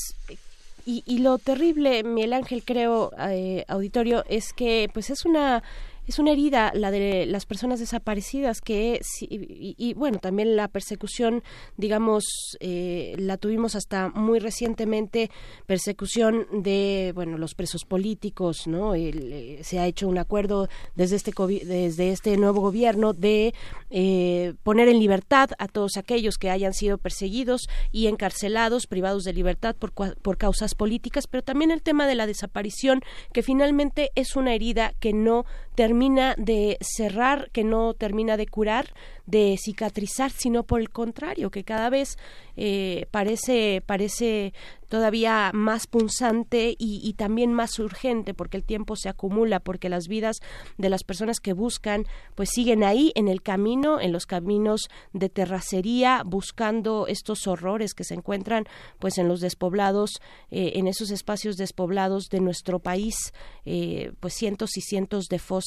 Y, 0.87 1.03
y 1.07 1.20
lo 1.20 1.39
terrible 1.39 2.05
Miguel 2.05 2.35
Ángel 2.35 2.62
creo 2.62 3.11
eh, 3.18 3.64
auditorio 3.68 4.22
es 4.28 4.53
que 4.53 4.91
pues 4.93 5.09
es 5.09 5.24
una 5.24 5.62
es 6.07 6.18
una 6.18 6.32
herida 6.32 6.72
la 6.74 6.90
de 6.90 7.26
las 7.26 7.46
personas 7.46 7.80
desaparecidas 7.80 8.61
que 8.61 9.00
y, 9.20 9.94
bueno 9.94 10.18
también 10.18 10.57
la 10.57 10.68
persecución 10.68 11.42
digamos 11.76 12.24
eh, 12.61 13.14
la 13.18 13.36
tuvimos 13.36 13.74
hasta 13.74 14.11
muy 14.11 14.38
recientemente 14.38 15.30
persecución 15.66 16.46
de 16.52 17.12
bueno 17.14 17.38
los 17.38 17.55
presos 17.55 17.84
políticos 17.84 18.66
no 18.66 18.94
eh, 18.94 19.61
se 19.62 19.78
ha 19.78 19.86
hecho 19.86 20.09
un 20.09 20.18
acuerdo 20.18 20.68
desde 20.94 21.16
este 21.16 21.32
desde 21.64 22.11
este 22.11 22.36
nuevo 22.36 22.61
gobierno 22.61 23.12
de 23.12 23.55
eh, 23.90 24.55
poner 24.62 24.88
en 24.88 24.98
libertad 24.98 25.50
a 25.59 25.68
todos 25.68 25.96
aquellos 25.96 26.38
que 26.38 26.50
hayan 26.50 26.74
sido 26.74 26.98
perseguidos 26.98 27.68
y 27.92 28.07
encarcelados 28.09 28.86
privados 28.86 29.24
de 29.24 29.32
libertad 29.32 29.74
por 29.76 29.92
por 29.92 30.36
causas 30.36 30.74
políticas 30.74 31.26
pero 31.26 31.42
también 31.42 31.70
el 31.70 31.82
tema 31.82 32.07
de 32.07 32.14
la 32.14 32.26
desaparición 32.26 33.00
que 33.32 33.42
finalmente 33.42 34.11
es 34.14 34.36
una 34.36 34.55
herida 34.55 34.92
que 35.00 35.12
no 35.12 35.44
termina 35.75 36.35
de 36.37 36.79
cerrar, 36.81 37.51
que 37.51 37.64
no 37.64 37.95
termina 37.95 38.37
de 38.37 38.47
curar, 38.47 38.93
de 39.27 39.57
cicatrizar, 39.59 40.31
sino 40.31 40.64
por 40.64 40.81
el 40.81 40.91
contrario, 40.91 41.51
que 41.51 41.64
cada 41.64 41.89
vez 41.89 42.18
eh, 42.57 43.07
parece, 43.11 43.83
parece 43.85 44.53
todavía 44.89 45.51
más 45.53 45.87
punzante 45.87 46.77
y, 46.79 47.12
también 47.14 47.53
más 47.53 47.79
urgente 47.81 48.33
porque 48.35 48.57
el 48.57 48.62
tiempo 48.62 48.95
se 48.95 49.09
acumula, 49.09 49.59
porque 49.59 49.89
las 49.89 50.07
vidas 50.07 50.41
de 50.79 50.89
las 50.89 51.03
personas 51.03 51.41
que 51.41 51.53
buscan 51.53 52.05
pues 52.37 52.51
siguen 52.53 52.85
ahí 52.85 53.11
en 53.16 53.27
el 53.27 53.43
camino, 53.43 54.01
en 54.01 54.12
los 54.12 54.27
caminos 54.27 54.89
de 55.12 55.29
terracería, 55.29 56.22
buscando 56.25 57.07
estos 57.09 57.49
horrores 57.49 57.95
que 57.95 58.05
se 58.05 58.14
encuentran 58.14 58.66
pues 59.01 59.18
en 59.18 59.27
los 59.27 59.41
despoblados, 59.41 60.20
eh, 60.53 60.72
en 60.77 60.87
esos 60.87 61.11
espacios 61.11 61.57
despoblados 61.57 62.29
de 62.29 62.41
nuestro 62.41 62.79
país, 62.79 63.33
eh, 63.64 64.12
pues 64.20 64.35
cientos 64.35 64.77
y 64.77 64.81
cientos 64.81 65.27
de 65.27 65.41
fosas, 65.41 65.63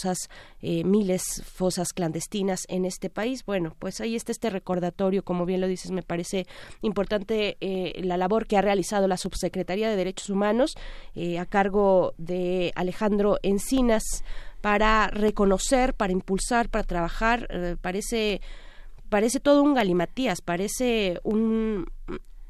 miles 0.62 1.44
fosas 1.46 1.94
clandestinas 1.94 2.66
en 2.68 2.86
este 2.86 3.10
país 3.10 3.28
bueno, 3.46 3.76
pues 3.80 4.02
ahí 4.02 4.16
está 4.16 4.32
este 4.32 4.50
recordatorio, 4.50 5.24
como 5.24 5.46
bien 5.46 5.62
lo 5.62 5.68
dices, 5.68 5.92
me 5.92 6.04
parece 6.04 6.46
importante 6.82 7.58
eh, 7.62 7.94
la 8.04 8.18
labor 8.18 8.48
que 8.48 8.58
ha 8.58 8.62
realizado 8.62 9.08
la 9.08 9.18
Subsecretaría 9.18 9.90
de 9.90 9.96
Derechos 9.96 10.30
Humanos 10.30 10.76
eh, 11.16 11.40
a 11.40 11.46
cargo 11.46 12.14
de 12.18 12.72
Alejandro 12.76 13.38
Encinas 13.44 14.04
para 14.62 15.08
reconocer, 15.08 15.94
para 15.94 16.14
impulsar, 16.14 16.70
para 16.70 16.84
trabajar. 16.84 17.48
Eh, 17.50 17.76
parece 17.80 18.42
parece 19.10 19.40
todo 19.40 19.64
un 19.64 19.74
galimatías, 19.74 20.42
parece 20.42 21.20
un, 21.24 21.86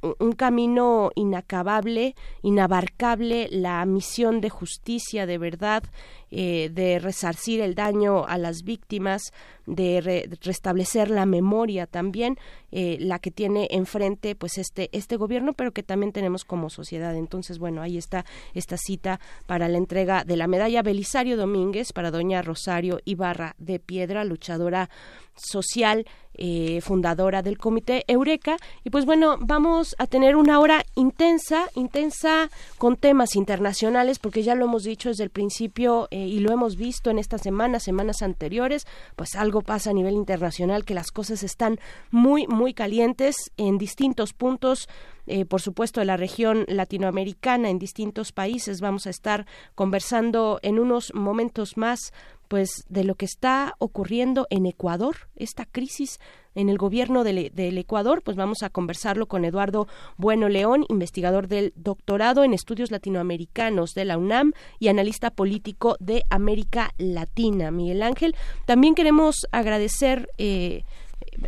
un 0.01 0.31
camino 0.31 1.11
inacabable, 1.13 2.15
inabarcable, 2.41 3.47
la 3.51 3.85
misión 3.85 4.41
de 4.41 4.49
justicia, 4.49 5.27
de 5.27 5.37
verdad, 5.37 5.83
eh, 6.29 6.69
de 6.73 6.99
resarcir 6.99 7.61
el 7.61 7.73
daño 7.73 8.25
a 8.25 8.37
las 8.37 8.63
víctimas, 8.63 9.31
de 9.65 10.29
restablecer 10.41 11.09
la 11.09 11.25
memoria 11.25 11.87
también, 11.87 12.37
eh, 12.71 12.97
la 12.99 13.19
que 13.19 13.31
tiene 13.31 13.67
enfrente 13.71 14.35
pues 14.35 14.57
este, 14.57 14.89
este 14.91 15.15
gobierno, 15.15 15.53
pero 15.53 15.71
que 15.71 15.83
también 15.83 16.11
tenemos 16.11 16.43
como 16.43 16.69
sociedad. 16.69 17.15
Entonces, 17.15 17.59
bueno, 17.59 17.81
ahí 17.81 17.97
está 17.97 18.25
esta 18.53 18.77
cita 18.77 19.19
para 19.45 19.67
la 19.67 19.77
entrega 19.77 20.23
de 20.23 20.37
la 20.37 20.47
medalla 20.47 20.81
Belisario 20.81 21.37
Domínguez 21.37 21.93
para 21.93 22.11
doña 22.11 22.41
Rosario 22.41 22.99
Ibarra 23.05 23.55
de 23.57 23.79
Piedra, 23.79 24.23
luchadora 24.23 24.89
social, 25.35 26.05
eh, 26.33 26.81
fundadora 26.81 27.41
del 27.41 27.57
Comité 27.57 28.03
Eureka. 28.07 28.57
Y 28.83 28.89
pues 28.89 29.05
bueno, 29.05 29.37
vamos 29.39 29.95
a 29.97 30.07
tener 30.07 30.35
una 30.35 30.59
hora 30.59 30.85
intensa, 30.95 31.67
intensa 31.75 32.49
con 32.77 32.95
temas 32.95 33.35
internacionales, 33.35 34.19
porque 34.19 34.43
ya 34.43 34.55
lo 34.55 34.65
hemos 34.65 34.83
dicho 34.83 35.09
desde 35.09 35.23
el 35.23 35.29
principio 35.29 36.07
eh, 36.17 36.25
y 36.25 36.39
lo 36.39 36.51
hemos 36.51 36.77
visto 36.77 37.11
en 37.11 37.19
estas 37.19 37.41
semanas, 37.41 37.83
semanas 37.83 38.23
anteriores, 38.23 38.87
pues 39.15 39.35
algo 39.35 39.61
pasa 39.61 39.91
a 39.91 39.93
nivel 39.93 40.15
internacional, 40.15 40.83
que 40.83 40.95
las 40.95 41.11
cosas 41.11 41.43
están 41.43 41.79
muy, 42.09 42.47
muy 42.47 42.73
calientes 42.73 43.51
en 43.55 43.77
distintos 43.77 44.33
puntos. 44.33 44.89
Eh, 45.27 45.45
por 45.45 45.61
supuesto, 45.61 45.99
de 45.99 46.07
la 46.07 46.17
región 46.17 46.65
latinoamericana, 46.69 47.69
en 47.69 47.77
distintos 47.77 48.31
países. 48.31 48.81
Vamos 48.81 49.05
a 49.05 49.11
estar 49.11 49.45
conversando 49.75 50.59
en 50.63 50.79
unos 50.79 51.13
momentos 51.13 51.77
más 51.77 52.13
pues 52.47 52.85
de 52.89 53.03
lo 53.03 53.15
que 53.15 53.25
está 53.25 53.75
ocurriendo 53.79 54.47
en 54.49 54.65
Ecuador, 54.65 55.15
esta 55.35 55.65
crisis 55.65 56.19
en 56.55 56.69
el 56.69 56.77
gobierno 56.79 57.23
del, 57.23 57.77
Ecuador, 57.77 58.23
pues 58.23 58.35
vamos 58.35 58.63
a 58.63 58.71
conversarlo 58.71 59.27
con 59.27 59.45
Eduardo 59.45 59.87
Bueno 60.17 60.49
León, 60.49 60.85
investigador 60.89 61.47
del 61.47 61.71
doctorado 61.75 62.43
en 62.43 62.53
estudios 62.53 62.89
latinoamericanos 62.89 63.93
de 63.93 64.05
la 64.05 64.17
UNAM 64.17 64.53
y 64.79 64.87
analista 64.87 65.29
político 65.29 65.97
de 65.99 66.23
América 66.31 66.93
Latina. 66.97 67.69
Miguel 67.69 68.01
Ángel, 68.01 68.35
también 68.65 68.95
queremos 68.95 69.47
agradecer 69.51 70.31
eh, 70.39 70.83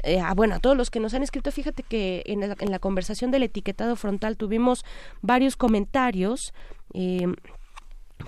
eh, 0.04 0.20
a, 0.20 0.36
bueno, 0.36 0.56
a 0.56 0.60
todos 0.60 0.78
los 0.78 0.92
que 0.92 1.00
nos 1.00 1.16
han 1.16 1.24
escrito, 1.24 1.52
fíjate 1.52 1.82
que 1.82 2.22
en 2.28 2.42
la, 2.42 2.56
en 2.60 2.70
la 2.70 2.78
conversación 2.78 3.32
del 3.32 3.44
etiquetado 3.44 3.96
frontal 3.96 4.38
tuvimos 4.38 4.86
varios 5.22 5.56
comentarios. 5.56 6.54
Eh, 6.94 7.26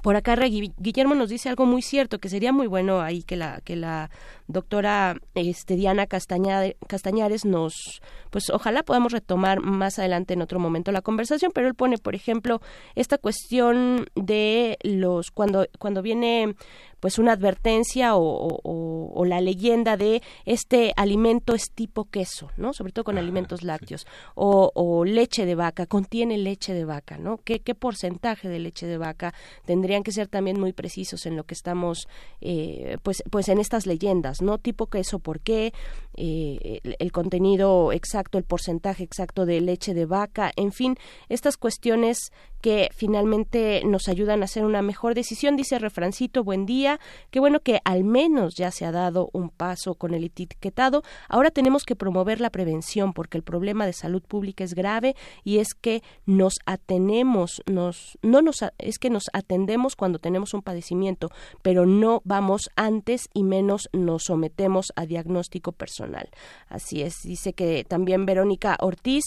por 0.02 0.16
acá 0.16 0.36
Guillermo 0.36 1.16
nos 1.16 1.30
dice 1.30 1.50
algo 1.50 1.66
muy 1.66 1.82
cierto, 1.82 2.20
que 2.20 2.30
sería 2.30 2.52
muy 2.52 2.68
bueno 2.68 3.02
ahí 3.02 3.24
que 3.24 3.36
la, 3.36 3.62
que 3.62 3.76
la 3.76 4.10
doctora 4.48 5.18
este, 5.36 5.76
Diana 5.76 6.08
Castañares 6.08 7.46
nos, 7.46 8.02
pues 8.30 8.50
ojalá 8.50 8.84
podamos 8.84 9.12
retomar 9.12 9.60
más 9.60 10.00
adelante 10.00 10.34
en 10.34 10.42
otro 10.42 10.60
momento 10.60 10.92
la 10.92 11.02
conversación, 11.02 11.52
pero 11.54 11.68
él 11.68 11.76
pone, 11.76 11.98
por 11.98 12.16
ejemplo, 12.16 12.62
esta 12.96 13.18
cuestión 13.18 14.08
de 14.16 14.78
los, 14.84 15.30
cuando, 15.32 15.68
cuando 15.78 16.02
viene 16.02 16.56
pues 17.02 17.20
una 17.20 17.34
advertencia 17.34 18.12
o, 18.16 19.26
la 19.26 19.42
leyenda 19.42 19.98
de 19.98 20.22
este 20.46 20.94
alimento 20.96 21.54
es 21.54 21.72
tipo 21.72 22.06
queso, 22.06 22.52
¿no? 22.58 22.74
Sobre 22.74 22.92
todo 22.92 23.06
con 23.06 23.18
alimentos 23.18 23.64
lácteos. 23.64 24.06
O, 24.36 25.04
leche 25.06 25.46
de 25.46 25.56
vaca, 25.56 25.86
contiene 25.86 26.38
leche 26.38 26.74
de 26.74 26.86
vaca, 26.86 27.18
¿no? 27.18 27.38
¿Qué, 27.38 27.60
¿Qué 27.60 27.76
porcentaje 27.76 28.48
de 28.50 28.60
leche 28.60 28.88
de 28.88 28.98
vaca? 28.98 29.34
Tendrían 29.66 30.04
que 30.04 30.12
ser 30.12 30.28
también 30.28 30.60
muy 30.60 30.74
precisos 30.74 31.26
en 31.26 31.36
lo 31.36 31.44
que 31.44 31.54
estamos, 31.54 32.08
eh, 32.40 32.98
pues, 33.04 33.24
pues 33.30 33.50
en 33.50 33.60
estas 33.60 33.86
leyendas, 33.86 34.42
¿no? 34.42 34.58
Tipo 34.58 34.88
queso, 34.88 35.20
¿por 35.20 35.40
qué? 35.40 35.74
Eh, 36.18 36.82
el, 37.00 37.12
contenido 37.12 37.92
exacto, 37.94 38.38
el 38.38 38.44
porcentaje 38.44 39.04
exacto 39.04 39.46
de 39.46 39.62
leche 39.62 39.94
de 39.94 40.06
vaca, 40.06 40.52
en 40.56 40.72
fin, 40.72 40.98
estas 41.30 41.58
cuestiones 41.58 42.32
que 42.62 42.90
finalmente 42.96 43.82
nos 43.86 44.08
ayudan 44.08 44.42
a 44.42 44.46
hacer 44.46 44.64
una 44.64 44.82
mejor 44.82 45.16
decisión. 45.16 45.56
Dice 45.58 45.80
Refrancito, 45.80 46.44
buen 46.44 46.66
día. 46.66 47.00
Qué 47.32 47.40
bueno 47.40 47.60
que 47.60 47.82
al 47.84 48.04
menos 48.04 48.56
ya 48.56 48.72
se 48.72 48.86
ha 48.86 48.92
dado 48.92 49.30
un 49.34 49.50
paso 49.50 49.96
con 49.96 50.14
el 50.14 50.24
etiquetado. 50.24 51.04
Ahora 51.28 51.52
tenemos 51.52 51.84
que 51.84 51.96
promover 51.96 52.40
la 52.40 52.50
prevención 52.50 53.14
porque 53.14 53.38
el 53.38 53.44
problema 53.44 53.86
de 53.86 53.94
salud 53.94 54.22
pública 54.22 54.64
es 54.64 54.74
grave 54.74 55.16
y 55.44 55.58
es 55.58 55.74
que 55.74 56.04
nos 56.26 56.60
atenemos, 56.66 57.62
nos, 57.66 58.18
no 58.22 58.42
nos, 58.42 58.64
es 58.78 59.00
que 59.00 59.10
nos 59.10 59.26
atendemos 59.34 59.96
cuando 59.96 60.20
tenemos 60.20 60.54
un 60.54 60.62
padecimiento, 60.62 61.30
pero 61.62 61.86
no 61.86 62.22
vamos 62.24 62.70
antes 62.76 63.28
y 63.34 63.44
menos 63.44 63.90
nos 63.94 64.24
sometemos 64.26 64.94
a 64.96 65.06
diagnóstico 65.06 65.72
personal. 65.72 66.30
Así 66.70 67.02
es, 67.02 67.16
dice 67.24 67.54
que 67.54 67.84
también 67.84 68.26
Verónica 68.26 68.78
Ortiz 68.80 69.24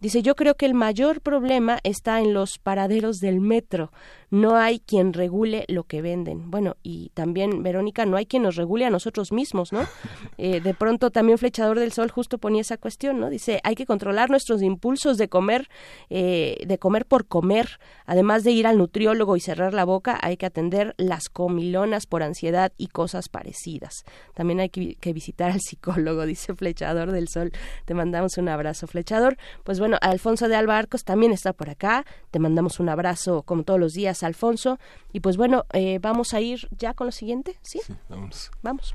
Dice, 0.00 0.22
yo 0.22 0.34
creo 0.34 0.56
que 0.56 0.66
el 0.66 0.74
mayor 0.74 1.22
problema 1.22 1.78
está 1.82 2.20
en 2.20 2.34
los 2.34 2.58
paraderos 2.58 3.18
del 3.18 3.40
metro. 3.40 3.90
No 4.30 4.56
hay 4.56 4.80
quien 4.80 5.12
regule 5.12 5.64
lo 5.68 5.84
que 5.84 6.02
venden. 6.02 6.50
Bueno, 6.50 6.76
y 6.82 7.10
también, 7.14 7.62
Verónica, 7.62 8.06
no 8.06 8.16
hay 8.16 8.26
quien 8.26 8.42
nos 8.42 8.56
regule 8.56 8.84
a 8.84 8.90
nosotros 8.90 9.32
mismos, 9.32 9.72
¿no? 9.72 9.86
Eh, 10.38 10.60
de 10.60 10.74
pronto 10.74 11.10
también 11.10 11.38
Flechador 11.38 11.78
del 11.78 11.92
Sol 11.92 12.10
justo 12.10 12.36
ponía 12.36 12.60
esa 12.60 12.76
cuestión, 12.76 13.18
¿no? 13.20 13.30
Dice, 13.30 13.60
hay 13.64 13.74
que 13.74 13.86
controlar 13.86 14.28
nuestros 14.28 14.60
impulsos 14.60 15.16
de 15.16 15.28
comer, 15.28 15.68
eh, 16.10 16.62
de 16.66 16.78
comer 16.78 17.06
por 17.06 17.26
comer. 17.26 17.78
Además 18.04 18.44
de 18.44 18.50
ir 18.50 18.66
al 18.66 18.76
nutriólogo 18.76 19.36
y 19.36 19.40
cerrar 19.40 19.72
la 19.72 19.84
boca, 19.84 20.18
hay 20.20 20.36
que 20.36 20.44
atender 20.44 20.94
las 20.98 21.28
comilonas 21.30 22.06
por 22.06 22.22
ansiedad 22.22 22.72
y 22.76 22.88
cosas 22.88 23.28
parecidas. 23.28 24.04
También 24.34 24.60
hay 24.60 24.68
que, 24.68 24.96
que 24.96 25.12
visitar 25.12 25.50
al 25.50 25.60
psicólogo, 25.60 26.26
dice 26.26 26.54
Flechador 26.54 27.12
del 27.12 27.28
Sol. 27.28 27.52
Te 27.86 27.94
mandamos 27.94 28.36
un 28.36 28.48
abrazo, 28.48 28.86
Flechador. 28.86 29.38
Pues 29.64 29.78
bueno, 29.78 29.96
Alfonso 30.02 30.48
de 30.48 30.56
Alba 30.56 30.76
Arcos 30.78 31.04
también 31.04 31.32
está 31.32 31.52
por 31.52 31.70
acá. 31.70 32.04
Te 32.30 32.38
mandamos 32.38 32.78
un 32.78 32.88
abrazo 32.88 33.42
como 33.42 33.62
todos 33.62 33.80
los 33.80 33.94
días, 33.94 34.15
Alfonso. 34.22 34.78
Y 35.12 35.20
pues 35.20 35.36
bueno, 35.36 35.64
eh, 35.72 35.98
vamos 36.00 36.34
a 36.34 36.40
ir 36.40 36.68
ya 36.70 36.94
con 36.94 37.06
lo 37.06 37.12
siguiente, 37.12 37.58
¿sí? 37.62 37.80
Sí, 37.86 37.94
vamos. 38.08 38.50
Vamos. 38.62 38.94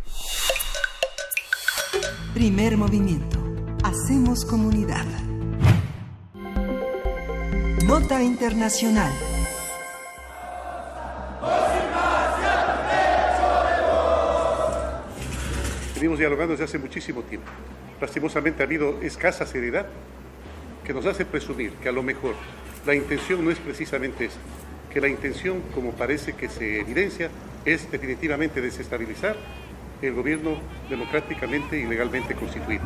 Primer 2.34 2.78
movimiento. 2.78 3.40
Hacemos 3.84 4.46
comunidad. 4.46 5.06
Nota 7.84 8.22
Internacional. 8.22 9.12
Venimos 15.96 16.18
dialogando 16.18 16.54
desde 16.54 16.64
hace 16.64 16.80
muchísimo 16.80 17.22
tiempo. 17.22 17.48
Lastimosamente 18.00 18.64
ha 18.64 18.66
habido 18.66 19.00
escasa 19.02 19.46
seriedad 19.46 19.86
que 20.84 20.94
nos 20.94 21.06
hace 21.06 21.26
presumir 21.26 21.74
que 21.74 21.90
a 21.90 21.92
lo 21.92 22.02
mejor 22.02 22.34
la 22.88 22.96
intención 22.96 23.46
no 23.46 23.52
es 23.52 23.60
precisamente 23.60 24.26
esa, 24.26 24.40
que 24.94 25.02
la 25.02 25.08
intención, 25.08 25.62
como 25.74 25.92
parece 25.92 26.34
que 26.34 26.50
se 26.50 26.82
evidencia, 26.82 27.30
es 27.66 27.90
definitivamente 27.92 28.62
desestabilizar 28.62 29.36
el 30.02 30.14
gobierno 30.14 30.52
democráticamente 30.90 31.80
y 31.80 31.86
legalmente 31.86 32.36
constituido. 32.36 32.84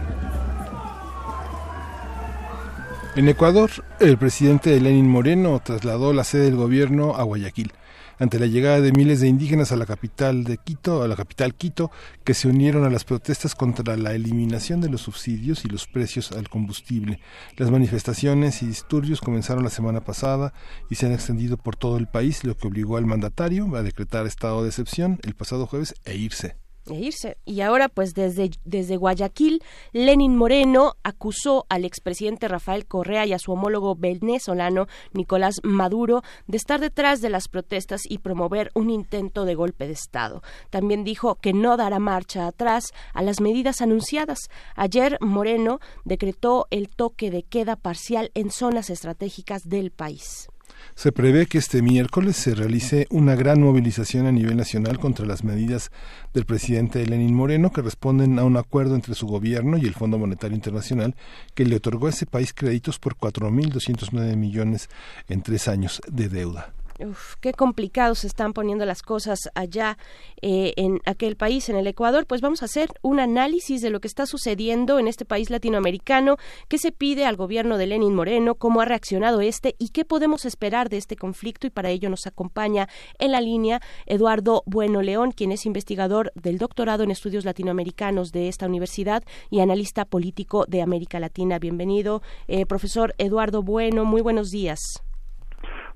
En 3.15 3.29
Ecuador, 3.29 3.71
el 3.99 4.17
presidente 4.17 4.77
Lenin 4.79 5.09
Moreno 5.09 5.61
trasladó 5.63 6.11
la 6.11 6.25
sede 6.25 6.45
del 6.45 6.57
gobierno 6.57 7.15
a 7.15 7.23
Guayaquil 7.23 7.71
ante 8.19 8.39
la 8.39 8.47
llegada 8.47 8.81
de 8.81 8.91
miles 8.91 9.19
de 9.19 9.27
indígenas 9.27 9.71
a 9.71 9.75
la 9.75 9.85
capital 9.85 10.43
de 10.43 10.57
Quito, 10.57 11.03
a 11.03 11.07
la 11.07 11.15
capital 11.15 11.55
Quito, 11.55 11.91
que 12.23 12.33
se 12.33 12.47
unieron 12.47 12.85
a 12.85 12.89
las 12.89 13.03
protestas 13.03 13.55
contra 13.55 13.97
la 13.97 14.13
eliminación 14.13 14.81
de 14.81 14.89
los 14.89 15.01
subsidios 15.01 15.65
y 15.65 15.69
los 15.69 15.87
precios 15.87 16.31
al 16.31 16.49
combustible. 16.49 17.19
Las 17.57 17.71
manifestaciones 17.71 18.61
y 18.63 18.67
disturbios 18.67 19.21
comenzaron 19.21 19.63
la 19.63 19.69
semana 19.69 20.01
pasada 20.01 20.53
y 20.89 20.95
se 20.95 21.05
han 21.05 21.13
extendido 21.13 21.57
por 21.57 21.75
todo 21.75 21.97
el 21.97 22.07
país, 22.07 22.43
lo 22.43 22.57
que 22.57 22.67
obligó 22.67 22.97
al 22.97 23.05
mandatario 23.05 23.75
a 23.75 23.83
decretar 23.83 24.25
estado 24.25 24.63
de 24.63 24.69
excepción 24.69 25.19
el 25.23 25.35
pasado 25.35 25.67
jueves 25.67 25.95
e 26.05 26.15
irse 26.15 26.64
irse. 26.93 27.37
Y 27.45 27.61
ahora, 27.61 27.89
pues 27.89 28.13
desde, 28.13 28.51
desde 28.63 28.97
Guayaquil, 28.97 29.63
Lenin 29.91 30.35
Moreno 30.35 30.93
acusó 31.03 31.65
al 31.69 31.85
expresidente 31.85 32.47
Rafael 32.47 32.85
Correa 32.85 33.25
y 33.25 33.33
a 33.33 33.39
su 33.39 33.51
homólogo 33.51 33.95
venezolano 33.95 34.87
Nicolás 35.13 35.61
Maduro 35.63 36.21
de 36.47 36.57
estar 36.57 36.79
detrás 36.79 37.21
de 37.21 37.29
las 37.29 37.47
protestas 37.47 38.01
y 38.07 38.19
promover 38.19 38.71
un 38.75 38.89
intento 38.89 39.45
de 39.45 39.55
golpe 39.55 39.87
de 39.87 39.93
Estado. 39.93 40.43
También 40.69 41.03
dijo 41.03 41.35
que 41.35 41.53
no 41.53 41.77
dará 41.77 41.99
marcha 41.99 42.47
atrás 42.47 42.93
a 43.13 43.21
las 43.23 43.41
medidas 43.41 43.81
anunciadas. 43.81 44.39
Ayer 44.75 45.17
Moreno 45.21 45.79
decretó 46.03 46.67
el 46.69 46.89
toque 46.89 47.31
de 47.31 47.43
queda 47.43 47.75
parcial 47.75 48.31
en 48.33 48.51
zonas 48.51 48.89
estratégicas 48.89 49.63
del 49.67 49.91
país. 49.91 50.49
Se 50.93 51.11
prevé 51.11 51.47
que 51.47 51.57
este 51.57 51.81
miércoles 51.81 52.35
se 52.35 52.53
realice 52.53 53.07
una 53.09 53.35
gran 53.35 53.61
movilización 53.61 54.27
a 54.27 54.31
nivel 54.31 54.55
nacional 54.55 54.99
contra 54.99 55.25
las 55.25 55.43
medidas 55.43 55.91
del 56.33 56.45
presidente 56.45 57.05
Lenín 57.05 57.33
Moreno 57.33 57.71
que 57.71 57.81
responden 57.81 58.37
a 58.37 58.43
un 58.43 58.57
acuerdo 58.57 58.95
entre 58.95 59.15
su 59.15 59.25
gobierno 59.27 59.77
y 59.77 59.85
el 59.85 59.95
Fondo 59.95 60.17
Monetario 60.17 60.55
Internacional 60.55 61.15
que 61.53 61.65
le 61.65 61.77
otorgó 61.77 62.07
a 62.07 62.11
ese 62.11 62.25
país 62.25 62.53
créditos 62.53 62.99
por 62.99 63.17
4.209 63.17 64.35
millones 64.35 64.89
en 65.27 65.41
tres 65.41 65.67
años 65.67 66.01
de 66.07 66.29
deuda. 66.29 66.73
Uf, 66.97 67.35
qué 67.41 67.51
complicados 67.51 68.19
se 68.19 68.27
están 68.27 68.53
poniendo 68.53 68.85
las 68.85 69.01
cosas 69.01 69.49
allá 69.53 69.97
eh, 70.41 70.71
en 70.77 71.01
aquel 71.05 71.35
país, 71.35 71.67
en 71.67 71.75
el 71.75 71.87
Ecuador. 71.87 72.25
Pues 72.25 72.39
vamos 72.39 72.61
a 72.61 72.65
hacer 72.65 72.89
un 73.01 73.19
análisis 73.19 73.81
de 73.81 73.89
lo 73.89 73.99
que 73.99 74.07
está 74.07 74.25
sucediendo 74.25 74.97
en 74.97 75.09
este 75.09 75.25
país 75.25 75.49
latinoamericano, 75.49 76.37
qué 76.69 76.77
se 76.77 76.93
pide 76.93 77.25
al 77.25 77.35
gobierno 77.35 77.77
de 77.77 77.87
Lenin 77.87 78.15
Moreno, 78.15 78.55
cómo 78.55 78.79
ha 78.79 78.85
reaccionado 78.85 79.41
este 79.41 79.75
y 79.77 79.89
qué 79.89 80.05
podemos 80.05 80.45
esperar 80.45 80.87
de 80.87 80.95
este 80.95 81.17
conflicto. 81.17 81.67
Y 81.67 81.69
para 81.69 81.89
ello 81.89 82.09
nos 82.09 82.27
acompaña 82.27 82.87
en 83.19 83.33
la 83.33 83.41
línea 83.41 83.81
Eduardo 84.05 84.63
Bueno 84.65 85.01
León, 85.01 85.33
quien 85.33 85.51
es 85.51 85.65
investigador 85.65 86.31
del 86.33 86.59
doctorado 86.59 87.03
en 87.03 87.11
estudios 87.11 87.43
latinoamericanos 87.43 88.31
de 88.31 88.47
esta 88.47 88.67
universidad 88.67 89.21
y 89.49 89.59
analista 89.59 90.05
político 90.05 90.63
de 90.65 90.81
América 90.81 91.19
Latina. 91.19 91.59
Bienvenido, 91.59 92.21
eh, 92.47 92.65
profesor 92.65 93.13
Eduardo 93.17 93.63
Bueno. 93.63 94.05
Muy 94.05 94.21
buenos 94.21 94.49
días. 94.49 95.04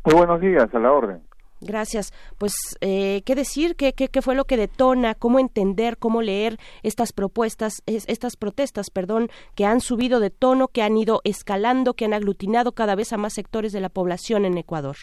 Muy 0.05 0.15
buenos 0.15 0.39
días, 0.39 0.73
a 0.73 0.79
la 0.79 0.91
orden. 0.91 1.21
Gracias. 1.61 2.13
Pues, 2.37 2.53
eh, 2.79 3.21
¿qué 3.25 3.35
decir? 3.35 3.75
¿Qué, 3.75 3.91
¿Qué, 3.93 4.07
qué, 4.07 4.21
fue 4.21 4.35
lo 4.35 4.45
que 4.45 4.55
detona? 4.55 5.13
¿Cómo 5.13 5.39
entender, 5.39 5.97
cómo 5.97 6.21
leer 6.21 6.57
estas 6.83 7.11
propuestas, 7.11 7.83
estas 7.85 8.37
protestas, 8.37 8.89
perdón, 8.89 9.27
que 9.55 9.65
han 9.65 9.81
subido 9.81 10.21
de 10.21 10.29
tono, 10.29 10.69
que 10.69 10.83
han 10.83 10.95
ido 10.95 11.19
escalando, 11.25 11.95
que 11.95 12.05
han 12.05 12.13
aglutinado 12.13 12.71
cada 12.71 12.95
vez 12.95 13.11
a 13.11 13.17
más 13.17 13.33
sectores 13.33 13.73
de 13.73 13.81
la 13.81 13.89
población 13.89 14.45
en 14.45 14.57
Ecuador? 14.57 14.95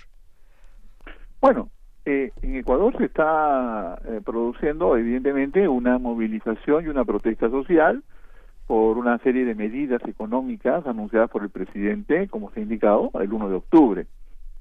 Bueno, 1.43 1.68
eh, 2.06 2.32
en 2.40 2.56
Ecuador 2.56 2.97
se 2.97 3.05
está 3.05 4.01
eh, 4.06 4.23
produciendo, 4.24 4.97
evidentemente, 4.97 5.68
una 5.68 5.98
movilización 5.98 6.86
y 6.86 6.89
una 6.89 7.05
protesta 7.05 7.51
social 7.51 8.02
por 8.66 8.97
una 8.97 9.18
serie 9.18 9.44
de 9.44 9.55
medidas 9.55 10.01
económicas 10.09 10.86
anunciadas 10.86 11.31
por 11.31 11.43
el 11.43 11.51
presidente, 11.51 12.28
como 12.28 12.51
se 12.51 12.60
ha 12.60 12.62
indicado, 12.62 13.10
el 13.20 13.31
1 13.31 13.51
de 13.51 13.55
octubre 13.56 14.06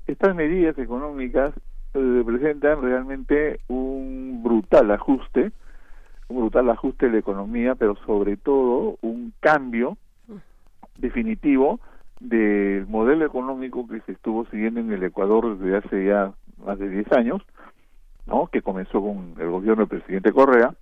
estas 0.07 0.35
medidas 0.35 0.77
económicas 0.77 1.53
eh, 1.93 1.99
representan 1.99 2.81
realmente 2.81 3.59
un 3.67 4.41
brutal 4.43 4.91
ajuste, 4.91 5.51
un 6.27 6.37
brutal 6.37 6.69
ajuste 6.69 7.07
de 7.07 7.13
la 7.13 7.19
economía, 7.19 7.75
pero 7.75 7.95
sobre 8.05 8.37
todo 8.37 8.97
un 9.01 9.33
cambio 9.39 9.97
definitivo 10.97 11.79
del 12.19 12.87
modelo 12.87 13.25
económico 13.25 13.87
que 13.87 14.01
se 14.01 14.13
estuvo 14.13 14.45
siguiendo 14.45 14.79
en 14.79 14.91
el 14.91 15.03
Ecuador 15.03 15.57
desde 15.57 15.77
hace 15.77 16.05
ya 16.05 16.33
más 16.65 16.79
de 16.79 16.89
10 16.89 17.11
años, 17.11 17.41
¿no? 18.25 18.47
que 18.47 18.61
comenzó 18.61 19.01
con 19.01 19.35
el 19.39 19.49
gobierno 19.49 19.85
del 19.85 19.99
presidente 19.99 20.31
Correa, 20.31 20.73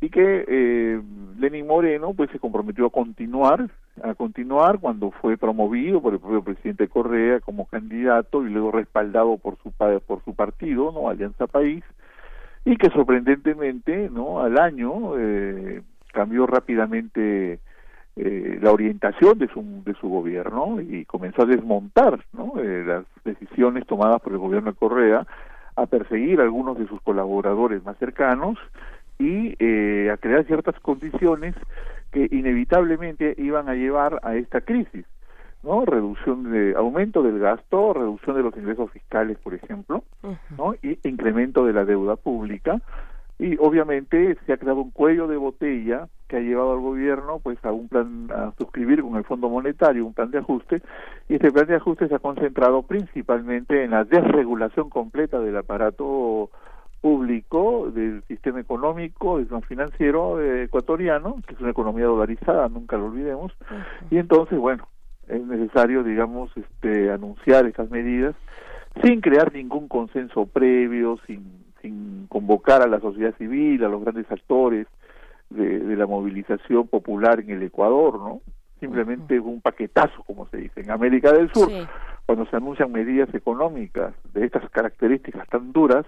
y 0.00 0.10
que 0.10 0.44
eh, 0.46 1.02
Lenin 1.38 1.66
Moreno 1.66 2.12
pues 2.14 2.30
se 2.30 2.38
comprometió 2.38 2.86
a 2.86 2.90
continuar 2.90 3.70
a 4.02 4.14
continuar 4.14 4.80
cuando 4.80 5.10
fue 5.10 5.36
promovido 5.36 6.02
por 6.02 6.14
el 6.14 6.18
propio 6.18 6.42
presidente 6.42 6.88
Correa 6.88 7.40
como 7.40 7.66
candidato 7.66 8.44
y 8.44 8.50
luego 8.50 8.72
respaldado 8.72 9.36
por 9.38 9.56
su 9.62 9.70
por 9.72 10.24
su 10.24 10.34
partido 10.34 10.90
no 10.92 11.08
Alianza 11.08 11.46
País 11.46 11.84
y 12.64 12.76
que 12.76 12.90
sorprendentemente 12.90 14.10
no 14.10 14.40
al 14.40 14.58
año 14.58 15.18
eh, 15.18 15.82
cambió 16.12 16.46
rápidamente 16.46 17.60
eh, 18.16 18.58
la 18.60 18.72
orientación 18.72 19.38
de 19.38 19.48
su 19.48 19.82
de 19.84 19.94
su 19.94 20.08
gobierno 20.08 20.80
y 20.80 21.04
comenzó 21.04 21.42
a 21.42 21.46
desmontar 21.46 22.24
no 22.32 22.54
eh, 22.58 22.84
las 22.84 23.04
decisiones 23.24 23.86
tomadas 23.86 24.20
por 24.20 24.32
el 24.32 24.38
gobierno 24.38 24.72
de 24.72 24.78
Correa 24.78 25.26
a 25.76 25.86
perseguir 25.86 26.40
a 26.40 26.44
algunos 26.44 26.78
de 26.78 26.88
sus 26.88 27.00
colaboradores 27.02 27.84
más 27.84 27.96
cercanos 27.98 28.58
y 29.18 29.52
a 30.10 30.16
crear 30.16 30.44
ciertas 30.44 30.78
condiciones 30.80 31.54
que 32.14 32.28
inevitablemente 32.30 33.34
iban 33.38 33.68
a 33.68 33.74
llevar 33.74 34.20
a 34.22 34.36
esta 34.36 34.60
crisis, 34.60 35.04
¿no? 35.64 35.84
Reducción 35.84 36.52
de 36.52 36.74
aumento 36.76 37.24
del 37.24 37.40
gasto, 37.40 37.92
reducción 37.92 38.36
de 38.36 38.44
los 38.44 38.56
ingresos 38.56 38.92
fiscales, 38.92 39.36
por 39.38 39.52
ejemplo, 39.52 40.04
¿no? 40.56 40.74
Y 40.80 40.96
incremento 41.02 41.66
de 41.66 41.72
la 41.72 41.84
deuda 41.84 42.14
pública, 42.14 42.80
y 43.36 43.56
obviamente 43.58 44.38
se 44.46 44.52
ha 44.52 44.58
creado 44.58 44.80
un 44.80 44.92
cuello 44.92 45.26
de 45.26 45.36
botella 45.36 46.06
que 46.28 46.36
ha 46.36 46.40
llevado 46.40 46.72
al 46.74 46.80
gobierno 46.80 47.40
pues 47.40 47.58
a 47.64 47.72
un 47.72 47.88
plan 47.88 48.28
a 48.30 48.52
suscribir 48.56 49.02
con 49.02 49.16
el 49.16 49.24
Fondo 49.24 49.48
Monetario 49.48 50.06
un 50.06 50.14
plan 50.14 50.30
de 50.30 50.38
ajuste 50.38 50.82
y 51.28 51.34
este 51.34 51.50
plan 51.50 51.66
de 51.66 51.74
ajuste 51.74 52.06
se 52.06 52.14
ha 52.14 52.20
concentrado 52.20 52.82
principalmente 52.82 53.82
en 53.82 53.90
la 53.90 54.04
desregulación 54.04 54.88
completa 54.88 55.40
del 55.40 55.56
aparato 55.56 56.50
público 57.04 57.90
del 57.94 58.22
sistema 58.28 58.60
económico, 58.60 59.38
sistema 59.38 59.60
financiero 59.60 60.40
eh, 60.40 60.62
ecuatoriano, 60.62 61.36
que 61.46 61.52
es 61.52 61.60
una 61.60 61.68
economía 61.68 62.06
dolarizada, 62.06 62.66
nunca 62.70 62.96
lo 62.96 63.08
olvidemos, 63.08 63.52
y 64.10 64.16
entonces, 64.16 64.58
bueno, 64.58 64.88
es 65.28 65.44
necesario, 65.44 66.02
digamos, 66.02 66.50
este, 66.56 67.10
anunciar 67.10 67.66
estas 67.66 67.90
medidas 67.90 68.34
sin 69.02 69.20
crear 69.20 69.52
ningún 69.52 69.86
consenso 69.86 70.46
previo, 70.46 71.18
sin, 71.26 71.66
sin 71.82 72.26
convocar 72.28 72.80
a 72.80 72.86
la 72.86 73.00
sociedad 73.00 73.36
civil, 73.36 73.84
a 73.84 73.90
los 73.90 74.00
grandes 74.00 74.30
actores 74.30 74.86
de, 75.50 75.80
de 75.80 75.96
la 75.96 76.06
movilización 76.06 76.88
popular 76.88 77.38
en 77.40 77.50
el 77.50 77.62
Ecuador, 77.64 78.18
¿no? 78.18 78.40
Simplemente 78.80 79.38
un 79.38 79.60
paquetazo, 79.60 80.22
como 80.22 80.48
se 80.48 80.56
dice. 80.56 80.80
En 80.80 80.90
América 80.90 81.32
del 81.32 81.52
Sur, 81.52 81.68
cuando 82.24 82.46
se 82.46 82.56
anuncian 82.56 82.90
medidas 82.90 83.28
económicas 83.34 84.14
de 84.32 84.46
estas 84.46 84.70
características 84.70 85.46
tan 85.48 85.70
duras, 85.72 86.06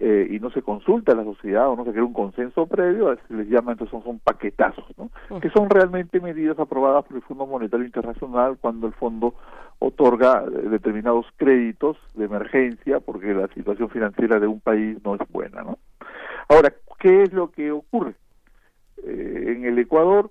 eh, 0.00 0.28
y 0.30 0.38
no 0.38 0.48
se 0.50 0.62
consulta 0.62 1.10
a 1.10 1.16
la 1.16 1.24
sociedad 1.24 1.68
o 1.68 1.74
no 1.74 1.84
se 1.84 1.90
crea 1.90 2.04
un 2.04 2.12
consenso 2.12 2.66
previo, 2.66 3.16
se 3.26 3.34
les 3.34 3.48
llama 3.48 3.72
entonces 3.72 4.00
son, 4.04 4.20
paquetazos, 4.20 4.86
¿no? 4.96 5.10
que 5.40 5.50
son 5.50 5.68
realmente 5.68 6.20
medidas 6.20 6.56
aprobadas 6.60 7.04
por 7.04 7.16
el 7.16 7.22
Fondo 7.22 7.46
Monetario 7.48 7.84
Internacional 7.84 8.58
cuando 8.60 8.86
el 8.86 8.92
fondo 8.92 9.34
otorga 9.80 10.44
eh, 10.44 10.68
determinados 10.68 11.26
créditos 11.36 11.96
de 12.14 12.26
emergencia 12.26 13.00
porque 13.00 13.34
la 13.34 13.48
situación 13.48 13.90
financiera 13.90 14.38
de 14.38 14.46
un 14.46 14.60
país 14.60 14.98
no 15.04 15.16
es 15.16 15.20
buena. 15.30 15.62
¿no? 15.62 15.78
Ahora, 16.48 16.72
¿qué 17.00 17.24
es 17.24 17.32
lo 17.32 17.50
que 17.50 17.72
ocurre? 17.72 18.14
Eh, 19.02 19.54
en 19.56 19.64
el 19.64 19.80
Ecuador, 19.80 20.30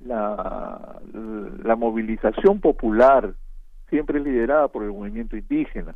la, 0.00 0.98
la 1.62 1.76
movilización 1.76 2.60
popular 2.60 3.34
siempre 3.90 4.18
es 4.18 4.24
liderada 4.24 4.68
por 4.68 4.82
el 4.82 4.92
movimiento 4.92 5.36
indígena 5.36 5.94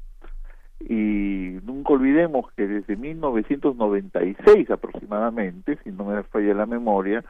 y 0.80 1.58
nunca 1.62 1.92
olvidemos 1.92 2.50
que 2.52 2.66
desde 2.66 2.96
1996 2.96 4.70
aproximadamente, 4.70 5.78
si 5.84 5.92
no 5.92 6.04
me 6.04 6.22
falla 6.24 6.54
la 6.54 6.66
memoria, 6.66 7.22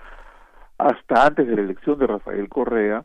hasta 0.78 1.27
antes 1.27 1.47
de 1.47 1.56
la 1.56 1.62
elección 1.62 1.98
de 1.98 2.06
Rafael 2.06 2.48
Correa, 2.48 3.05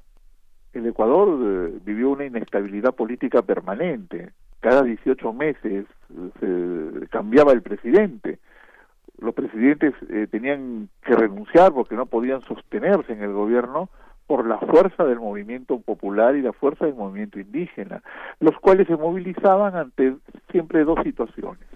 el 0.73 0.85
Ecuador 0.87 1.39
eh, 1.41 1.79
vivió 1.83 2.09
una 2.09 2.25
inestabilidad 2.25 2.93
política 2.93 3.41
permanente. 3.41 4.31
Cada 4.59 4.83
18 4.83 5.33
meses 5.33 5.85
eh, 6.41 6.99
se 6.99 7.07
cambiaba 7.07 7.51
el 7.51 7.61
presidente. 7.61 8.39
Los 9.17 9.33
presidentes 9.33 9.93
eh, 10.09 10.27
tenían 10.29 10.89
que 11.03 11.15
renunciar 11.15 11.73
porque 11.73 11.95
no 11.95 12.05
podían 12.05 12.41
sostenerse 12.41 13.13
en 13.13 13.23
el 13.23 13.33
gobierno 13.33 13.89
por 14.27 14.47
la 14.47 14.57
fuerza 14.57 15.03
del 15.03 15.19
movimiento 15.19 15.79
popular 15.79 16.35
y 16.35 16.41
la 16.41 16.53
fuerza 16.53 16.85
del 16.85 16.95
movimiento 16.95 17.39
indígena, 17.39 18.01
los 18.39 18.57
cuales 18.59 18.87
se 18.87 18.95
movilizaban 18.95 19.75
ante 19.75 20.15
siempre 20.51 20.83
dos 20.83 20.99
situaciones. 21.03 21.67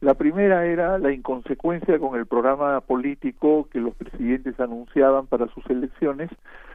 La 0.00 0.14
primera 0.14 0.64
era 0.64 0.98
la 0.98 1.12
inconsecuencia 1.12 1.98
con 1.98 2.18
el 2.18 2.24
programa 2.24 2.80
político 2.80 3.68
que 3.70 3.80
los 3.80 3.94
presidentes 3.94 4.58
anunciaban 4.58 5.26
para 5.26 5.46
sus 5.48 5.64
elecciones 5.68 6.30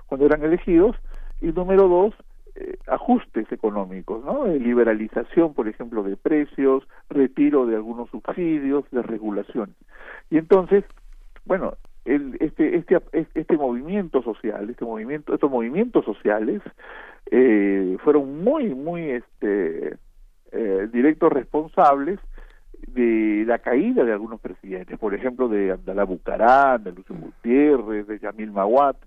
cuando 0.05 0.27
eran 0.27 0.43
elegidos, 0.43 0.95
y 1.41 1.47
número 1.47 1.87
dos, 1.87 2.13
eh, 2.55 2.77
ajustes 2.87 3.51
económicos, 3.51 4.23
¿no? 4.23 4.47
liberalización, 4.47 5.53
por 5.53 5.67
ejemplo, 5.67 6.03
de 6.03 6.15
precios, 6.15 6.87
retiro 7.09 7.65
de 7.65 7.75
algunos 7.75 8.09
subsidios, 8.11 8.85
de 8.91 9.01
regulaciones. 9.01 9.75
Y 10.29 10.37
entonces, 10.37 10.85
bueno, 11.45 11.73
el, 12.05 12.37
este, 12.39 12.77
este, 12.77 13.01
este 13.11 13.57
movimiento 13.57 14.21
social, 14.21 14.69
este 14.69 14.85
movimiento, 14.85 15.33
estos 15.33 15.51
movimientos 15.51 16.05
sociales 16.05 16.61
eh, 17.31 17.97
fueron 18.03 18.43
muy, 18.43 18.73
muy 18.73 19.09
este, 19.09 19.97
eh, 20.51 20.87
directos 20.93 21.33
responsables 21.33 22.19
de 22.87 23.43
la 23.47 23.59
caída 23.59 24.03
de 24.03 24.13
algunos 24.13 24.39
presidentes, 24.39 24.97
por 24.99 25.13
ejemplo, 25.13 25.47
de 25.47 25.71
Abdalá 25.71 26.03
Bucarán, 26.03 26.83
de 26.83 26.91
Lucio 26.91 27.15
Gutiérrez, 27.15 28.07
de 28.07 28.19
Yamil 28.19 28.51
Mawat, 28.51 28.97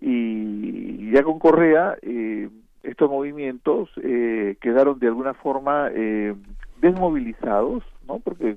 y 0.00 1.10
ya 1.10 1.22
con 1.22 1.38
Correa, 1.38 1.96
eh, 2.02 2.48
estos 2.82 3.10
movimientos 3.10 3.90
eh, 4.02 4.56
quedaron 4.60 4.98
de 4.98 5.08
alguna 5.08 5.34
forma 5.34 5.90
eh, 5.92 6.34
desmovilizados, 6.80 7.82
¿no? 8.06 8.20
Porque 8.20 8.56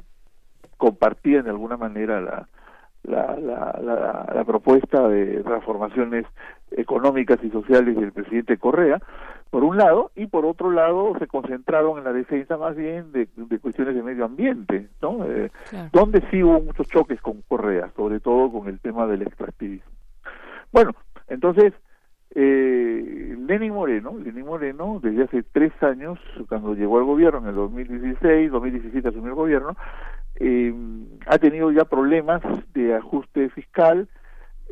compartían 0.78 1.44
de 1.44 1.50
alguna 1.50 1.78
manera 1.78 2.22
la, 2.22 2.48
la, 3.04 3.36
la, 3.38 4.32
la, 4.34 4.44
propuesta 4.44 5.08
de 5.08 5.44
transformaciones 5.44 6.26
económicas 6.72 7.40
y 7.44 7.50
sociales 7.50 7.96
del 7.96 8.12
presidente 8.12 8.58
Correa, 8.58 9.02
por 9.50 9.64
un 9.64 9.78
lado, 9.78 10.12
y 10.16 10.28
por 10.28 10.46
otro 10.46 10.72
lado 10.72 11.14
se 11.20 11.28
concentraron 11.28 11.98
en 11.98 12.04
la 12.06 12.14
defensa 12.14 12.58
más 12.58 12.76
bien 12.76 13.12
de, 13.12 13.28
cuestiones 13.60 13.96
de 13.96 14.04
medio 14.04 14.26
ambiente, 14.26 14.88
¿no? 15.02 15.26
Eh, 15.26 15.52
donde 15.92 16.22
sí 16.32 16.42
hubo 16.42 16.62
muchos 16.62 16.88
choques 16.88 17.20
con 17.22 17.42
Correa, 17.42 17.92
sobre 17.96 18.20
todo 18.20 18.52
con 18.52 18.68
el 18.68 18.80
tema 18.80 19.08
del 19.08 19.24
extractivismo. 19.24 19.92
Bueno, 20.72 20.92
entonces, 21.28 21.74
eh, 22.34 23.36
Lenín 23.46 23.74
Moreno, 23.74 24.18
Lenín 24.18 24.46
Moreno, 24.46 25.02
desde 25.04 25.24
hace 25.24 25.44
tres 25.44 25.74
años, 25.84 26.18
cuando 26.48 26.74
llegó 26.74 27.00
al 27.00 27.04
gobierno 27.04 27.40
en 27.40 27.48
el 27.48 27.56
2016, 27.56 28.52
2017 28.52 29.10
asumió 29.10 29.30
el 29.30 29.36
gobierno, 29.36 29.76
eh, 30.36 30.74
ha 31.28 31.38
tenido 31.38 31.72
ya 31.72 31.86
problemas 31.86 32.42
de 32.74 32.96
ajuste 32.96 33.50
fiscal 33.50 34.08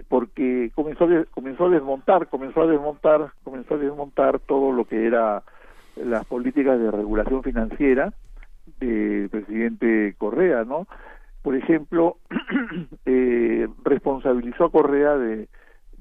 porque 0.08 0.72
comenzó 0.74 1.06
a, 1.06 1.26
comenzó 1.26 1.66
a 1.66 1.70
desmontar, 1.70 2.28
comenzó 2.28 2.62
a 2.62 2.68
desmontar, 2.68 3.32
comenzó 3.44 3.76
a 3.76 3.78
desmontar 3.78 4.40
todo 4.40 4.72
lo 4.72 4.86
que 4.86 5.06
era 5.06 5.44
las 5.96 6.26
políticas 6.26 6.80
de 6.80 6.92
regulación 6.92 7.44
financiera 7.44 8.14
del 8.80 9.30
presidente 9.30 10.16
Correa, 10.18 10.64
¿no? 10.64 10.88
Por 11.42 11.56
ejemplo, 11.56 12.18
eh, 13.06 13.68
responsabilizó 13.84 14.66
a 14.66 14.72
Correa 14.72 15.18
de, 15.18 15.48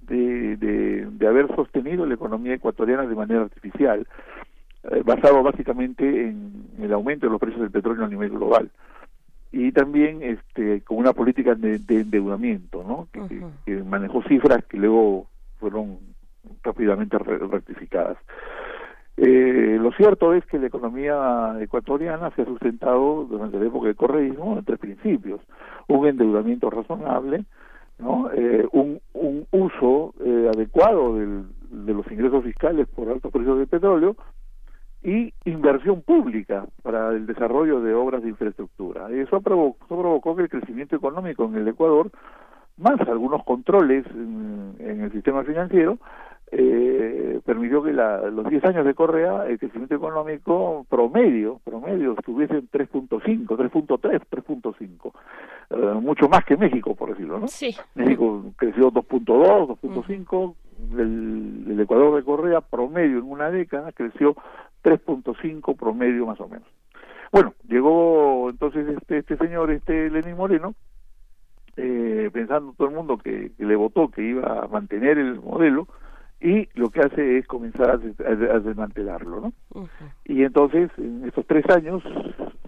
de, 0.07 1.27
haber 1.27 1.55
sostenido 1.55 2.07
la 2.07 2.15
economía 2.15 2.55
ecuatoriana 2.55 3.07
de 3.07 3.15
manera 3.15 3.43
artificial, 3.43 4.07
eh, 4.85 5.03
basado 5.05 5.43
básicamente 5.43 6.29
en 6.29 6.65
el 6.81 6.93
aumento 6.93 7.27
de 7.27 7.33
los 7.33 7.41
precios 7.41 7.61
del 7.61 7.71
petróleo 7.71 8.05
a 8.05 8.09
nivel 8.09 8.31
global 8.31 8.71
y 9.51 9.73
también 9.73 10.23
este 10.23 10.83
con 10.83 10.99
una 10.99 11.13
política 11.13 11.55
de, 11.55 11.81
endeudamiento 11.89 12.85
no 12.85 13.09
que, 13.13 13.83
manejó 13.83 14.23
cifras 14.25 14.65
que 14.67 14.77
luego 14.77 15.27
fueron 15.59 15.99
rápidamente 16.63 17.19
rectificadas. 17.19 18.19
Eh, 19.17 19.79
lo 19.81 19.91
cierto 19.93 20.33
es 20.33 20.47
que 20.47 20.59
la 20.59 20.69
economía 20.69 21.57
ecuatoriana 21.61 22.31
se 22.31 22.43
ha 22.43 22.45
sustentado 22.45 23.25
durante 23.25 23.59
la 23.59 23.67
época 23.67 23.89
del 23.89 23.97
correísmo 23.97 24.57
en 24.57 24.65
tres 24.65 24.79
principios. 24.79 25.41
Un 25.89 26.07
endeudamiento 26.07 26.71
razonable 26.71 27.45
no 27.99 28.31
eh, 28.33 28.65
un, 28.71 29.01
un 29.15 29.47
uso 29.51 30.15
eh, 30.25 30.51
adecuado 30.55 31.17
del, 31.17 31.47
de 31.71 31.95
los 31.95 32.11
ingresos 32.13 32.45
fiscales 32.45 32.87
por 32.89 33.09
altos 33.09 33.33
precios 33.33 33.59
de 33.59 33.67
petróleo 33.67 34.17
y 35.03 35.33
inversión 35.45 36.03
pública 36.03 36.67
para 36.83 37.11
el 37.11 37.27
desarrollo 37.27 37.81
de 37.81 37.95
obras 37.95 38.23
de 38.23 38.31
infraestructura. 38.31 39.11
Eso 39.11 39.41
provocó, 39.41 39.87
provocó 39.87 40.37
que 40.37 40.43
el 40.43 40.49
crecimiento 40.49 40.97
económico 40.97 41.45
en 41.45 41.57
el 41.57 41.69
Ecuador, 41.69 42.11
más 42.77 43.01
algunos 43.03 43.45
controles 43.45 44.05
en, 44.07 45.01
el 45.01 45.13
sistema 45.13 45.45
financiero, 45.45 45.99
eh, 46.51 47.41
permitió 47.45 47.83
que 47.83 47.93
la, 47.93 48.23
los 48.31 48.49
10 48.49 48.65
años 48.65 48.87
de 48.87 48.95
Correa 48.95 49.47
el 49.47 49.59
crecimiento 49.59 49.95
económico 49.95 50.87
promedio 50.89 51.61
promedio 51.63 52.15
estuviese 52.19 52.55
en 52.55 52.71
3.5, 52.71 53.47
3.3, 53.47 54.23
3.5, 54.31 56.01
mucho 56.01 56.29
más 56.29 56.45
que 56.47 56.57
México, 56.57 56.95
por 56.95 57.11
decirlo, 57.11 57.39
¿no? 57.39 57.49
Sí. 57.49 57.77
México 57.95 58.45
creció 58.57 58.91
2.2, 58.91 59.79
2.5, 59.79 60.55
el, 60.97 61.65
el 61.71 61.81
Ecuador 61.81 62.17
de 62.17 62.25
Correa 62.25 62.63
promedio 62.63 63.19
en 63.19 63.25
una 63.25 63.51
década 63.51 63.93
creció 63.93 64.35
3.5 64.83 65.77
promedio 65.77 66.27
más 66.27 66.41
o 66.41 66.49
menos. 66.49 66.69
Bueno, 67.31 67.55
llegó 67.69 68.49
entonces 68.51 68.89
este, 68.89 69.19
este 69.19 69.37
señor, 69.37 69.71
este 69.71 70.11
Lenín 70.11 70.37
Moreno, 70.37 70.75
eh, 71.77 72.31
pensando 72.33 72.75
todo 72.77 72.89
el 72.89 72.95
mundo 72.95 73.19
que, 73.19 73.53
le 73.59 73.77
votó 73.77 74.09
que 74.09 74.23
iba 74.23 74.65
a 74.65 74.69
mantener 74.69 75.19
el 75.19 75.41
modelo, 75.41 75.87
y 76.41 76.69
lo 76.75 76.89
que 76.91 77.01
hace 77.01 77.39
es 77.39 77.47
comenzar 77.47 77.91
a, 77.91 77.97
desmantelarlo, 77.97 79.41
¿no? 79.41 79.89
Y 80.25 80.45
entonces, 80.45 80.91
en 80.97 81.25
estos 81.27 81.45
tres 81.47 81.69
años, 81.69 82.03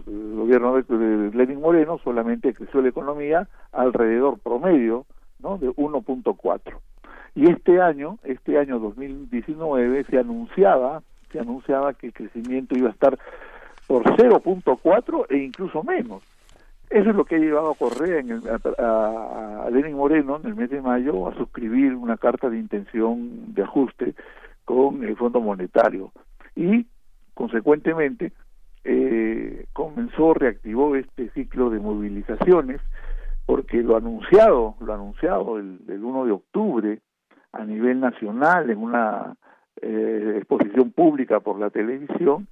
el 0.07 0.35
gobierno 0.35 0.75
de, 0.75 1.31
Lenín 1.33 1.61
Moreno 1.61 1.99
solamente 2.03 2.53
creció 2.53 2.83
la 2.83 2.89
economía 2.89 3.49
alrededor 3.73 4.41
promedio, 4.41 5.07
¿no? 5.39 5.59
De 5.59 5.69
1.4. 5.69 6.79
Y 7.37 7.49
este 7.51 7.81
año, 7.81 8.19
este 8.25 8.59
año 8.59 8.81
2019, 8.81 10.05
se 10.11 10.19
anunciaba 10.19 11.03
se 11.31 11.41
anunciaba 11.41 11.95
que 11.95 12.09
el 12.09 12.13
crecimiento 12.13 12.77
iba 12.77 12.89
a 12.89 12.93
estar 12.93 13.19
por 13.87 14.05
0.4 14.05 15.27
e 15.31 15.39
incluso 15.39 15.83
menos. 15.83 16.23
Eso 16.91 17.11
es 17.11 17.17
lo 17.17 17.25
que 17.25 17.37
ha 17.37 17.39
llevado 17.39 17.71
a 17.71 17.75
Correa 17.75 18.19
en 18.19 18.31
el, 18.31 18.43
a, 18.49 19.65
a, 19.65 19.71
Lenin 19.71 19.97
Moreno 19.97 20.37
en 20.37 20.47
el 20.47 20.57
mes 20.57 20.71
de 20.71 20.81
mayo 20.81 21.29
a 21.29 21.35
suscribir 21.35 21.95
una 21.95 22.17
carta 22.17 22.51
de 22.51 22.59
intención 22.59 23.55
de 23.55 23.63
ajuste 23.63 24.15
con 24.65 25.05
el 25.05 25.17
Fondo 25.17 25.41
Monetario 25.41 26.13
y 26.57 26.87
consecuentemente 27.35 28.33
eh, 28.85 29.67
comenzó, 29.73 30.35
reactivó 30.35 30.97
este 30.97 31.31
ciclo 31.31 31.71
de 31.71 31.79
movilizaciones 31.79 32.81
porque 33.47 33.83
lo 33.83 33.97
anunciado, 33.97 34.75
lo 34.81 34.95
anunciado 34.95 35.59
el, 35.59 35.81
el 35.89 36.03
1 36.03 36.27
de 36.27 36.33
octubre 36.33 36.99
a 37.53 37.65
nivel 37.65 38.01
nacional 38.01 38.71
en 38.71 38.79
una 38.79 39.37
eh, 39.83 40.35
exposición 40.37 40.91
pública 40.91 41.41
por 41.41 41.59
la 41.59 41.71
televisión 41.71 42.49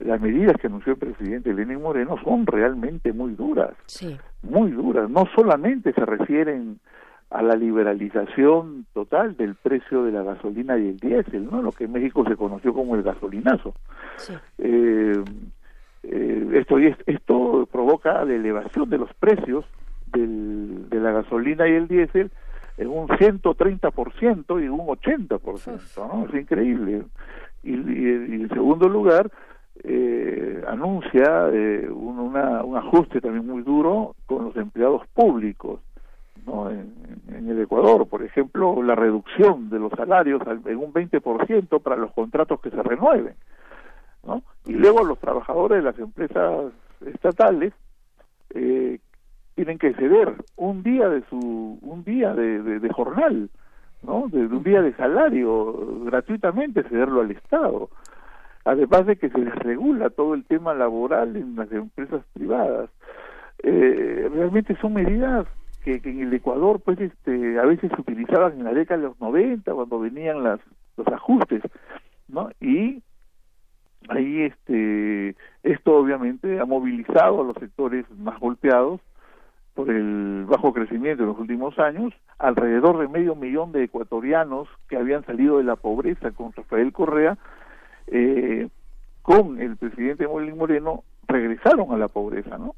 las 0.00 0.20
medidas 0.20 0.56
que 0.56 0.66
anunció 0.66 0.94
el 0.94 0.98
presidente 0.98 1.52
Lenín 1.52 1.82
Moreno 1.82 2.16
son 2.24 2.46
realmente 2.46 3.12
muy 3.12 3.34
duras, 3.34 3.72
muy 4.42 4.70
duras. 4.70 5.10
No 5.10 5.26
solamente 5.34 5.92
se 5.92 6.04
refieren 6.06 6.80
a 7.28 7.42
la 7.42 7.54
liberalización 7.54 8.86
total 8.92 9.36
del 9.36 9.54
precio 9.54 10.02
de 10.02 10.12
la 10.12 10.22
gasolina 10.22 10.78
y 10.78 10.88
el 10.88 10.96
diésel, 10.96 11.48
¿no? 11.50 11.62
Lo 11.62 11.70
que 11.70 11.84
en 11.84 11.92
México 11.92 12.24
se 12.26 12.36
conoció 12.36 12.72
como 12.72 12.96
el 12.96 13.02
gasolinazo. 13.02 13.74
Eh, 14.58 15.22
eh, 16.02 16.50
esto, 16.54 16.78
esto 16.78 17.68
provoca 17.70 18.24
la 18.24 18.34
elevación 18.34 18.88
de 18.88 18.98
los 18.98 19.12
precios 19.14 19.64
del, 20.06 20.88
de 20.88 20.98
la 20.98 21.12
gasolina 21.12 21.68
y 21.68 21.72
el 21.72 21.88
diésel 21.88 22.30
en 22.80 22.88
un 22.88 23.08
130% 23.08 24.64
y 24.64 24.68
un 24.68 24.80
80%, 24.80 26.08
¿no? 26.08 26.26
Es 26.26 26.34
increíble. 26.34 27.02
Y, 27.62 27.72
y, 27.72 27.74
y 27.74 28.34
en 28.40 28.48
segundo 28.48 28.88
lugar, 28.88 29.30
eh, 29.84 30.64
anuncia 30.66 31.50
eh, 31.52 31.86
un, 31.90 32.18
una, 32.18 32.64
un 32.64 32.78
ajuste 32.78 33.20
también 33.20 33.46
muy 33.46 33.62
duro 33.62 34.16
con 34.24 34.46
los 34.46 34.56
empleados 34.56 35.06
públicos 35.08 35.80
¿no? 36.46 36.70
en, 36.70 36.90
el 37.28 37.60
Ecuador. 37.60 38.08
Por 38.08 38.22
ejemplo, 38.22 38.82
la 38.82 38.94
reducción 38.94 39.68
de 39.68 39.78
los 39.78 39.92
salarios 39.92 40.40
en 40.46 40.76
un 40.78 40.94
20% 40.94 41.82
para 41.82 41.96
los 41.96 42.12
contratos 42.12 42.60
que 42.62 42.70
se 42.70 42.82
renueven. 42.82 43.34
¿no? 44.24 44.42
Y 44.64 44.72
luego 44.72 45.04
los 45.04 45.18
trabajadores 45.18 45.78
de 45.78 45.90
las 45.90 45.98
empresas 45.98 46.72
estatales 47.04 47.74
tienen 49.70 49.78
que 49.78 50.00
ceder 50.00 50.34
un 50.56 50.82
día 50.82 51.08
de 51.08 51.22
su 51.28 51.78
un 51.82 52.02
día 52.04 52.34
de, 52.34 52.80
de, 52.80 52.92
jornal 52.92 53.50
no 54.02 54.26
de, 54.28 54.46
un 54.46 54.62
día 54.62 54.82
de 54.82 54.94
salario 54.94 56.04
gratuitamente 56.06 56.82
cederlo 56.84 57.20
al 57.20 57.30
Estado. 57.30 57.90
Además 58.64 59.06
de 59.06 59.16
que 59.16 59.30
se 59.30 59.40
desregula 59.40 60.10
todo 60.10 60.34
el 60.34 60.44
tema 60.44 60.74
laboral 60.74 61.36
en 61.36 61.56
las 61.56 61.70
empresas 61.72 62.22
privadas. 62.34 62.90
Eh, 63.62 64.28
realmente 64.32 64.76
son 64.80 64.94
medidas 64.94 65.46
que, 65.84 66.00
en 66.04 66.20
el 66.20 66.34
Ecuador 66.34 66.80
pues 66.80 66.98
este 67.00 67.58
a 67.58 67.64
veces 67.64 67.90
se 67.94 68.00
utilizaban 68.00 68.58
en 68.58 68.64
la 68.64 68.74
década 68.74 69.00
de 69.00 69.08
los 69.08 69.20
90 69.20 69.72
cuando 69.72 70.00
venían 70.00 70.42
las 70.42 70.60
los 70.96 71.06
ajustes 71.08 71.62
no 72.28 72.50
y 72.60 73.02
ahí 74.08 74.42
este 74.42 75.36
esto 75.62 75.96
obviamente 75.96 76.58
ha 76.58 76.64
movilizado 76.64 77.42
a 77.42 77.44
los 77.44 77.56
sectores 77.56 78.04
más 78.18 78.38
golpeados 78.40 79.00
por 79.74 79.90
el 79.90 80.44
bajo 80.48 80.72
crecimiento 80.72 81.22
en 81.22 81.28
los 81.30 81.38
últimos 81.38 81.78
años 81.78 82.12
alrededor 82.38 82.98
de 82.98 83.08
medio 83.08 83.34
millón 83.34 83.72
de 83.72 83.84
ecuatorianos 83.84 84.68
que 84.88 84.96
habían 84.96 85.24
salido 85.24 85.58
de 85.58 85.64
la 85.64 85.76
pobreza 85.76 86.30
con 86.32 86.52
Rafael 86.52 86.92
Correa 86.92 87.38
eh, 88.06 88.68
con 89.22 89.60
el 89.60 89.76
presidente 89.76 90.26
Moreno 90.26 91.04
regresaron 91.28 91.92
a 91.92 91.98
la 91.98 92.08
pobreza, 92.08 92.58
¿no? 92.58 92.74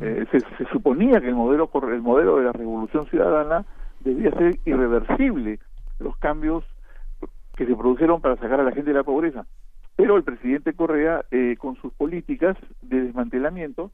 Eh, 0.00 0.26
se, 0.32 0.64
suponía 0.72 1.20
que 1.20 1.28
el 1.28 1.36
modelo 1.36 1.70
el 1.92 2.02
modelo 2.02 2.38
de 2.38 2.44
la 2.44 2.52
revolución 2.52 3.06
ciudadana 3.06 3.64
debía 4.00 4.32
ser 4.32 4.58
irreversible 4.64 5.60
los 6.00 6.16
cambios 6.16 6.64
que 7.54 7.66
se 7.66 7.76
produjeron 7.76 8.20
para 8.20 8.34
sacar 8.36 8.58
a 8.58 8.64
la 8.64 8.72
gente 8.72 8.90
de 8.90 8.96
la 8.96 9.04
pobreza 9.04 9.46
pero 10.00 10.16
el 10.16 10.24
presidente 10.24 10.72
Correa 10.72 11.26
eh, 11.30 11.56
con 11.58 11.76
sus 11.76 11.92
políticas 11.92 12.56
de 12.80 13.02
desmantelamiento 13.02 13.90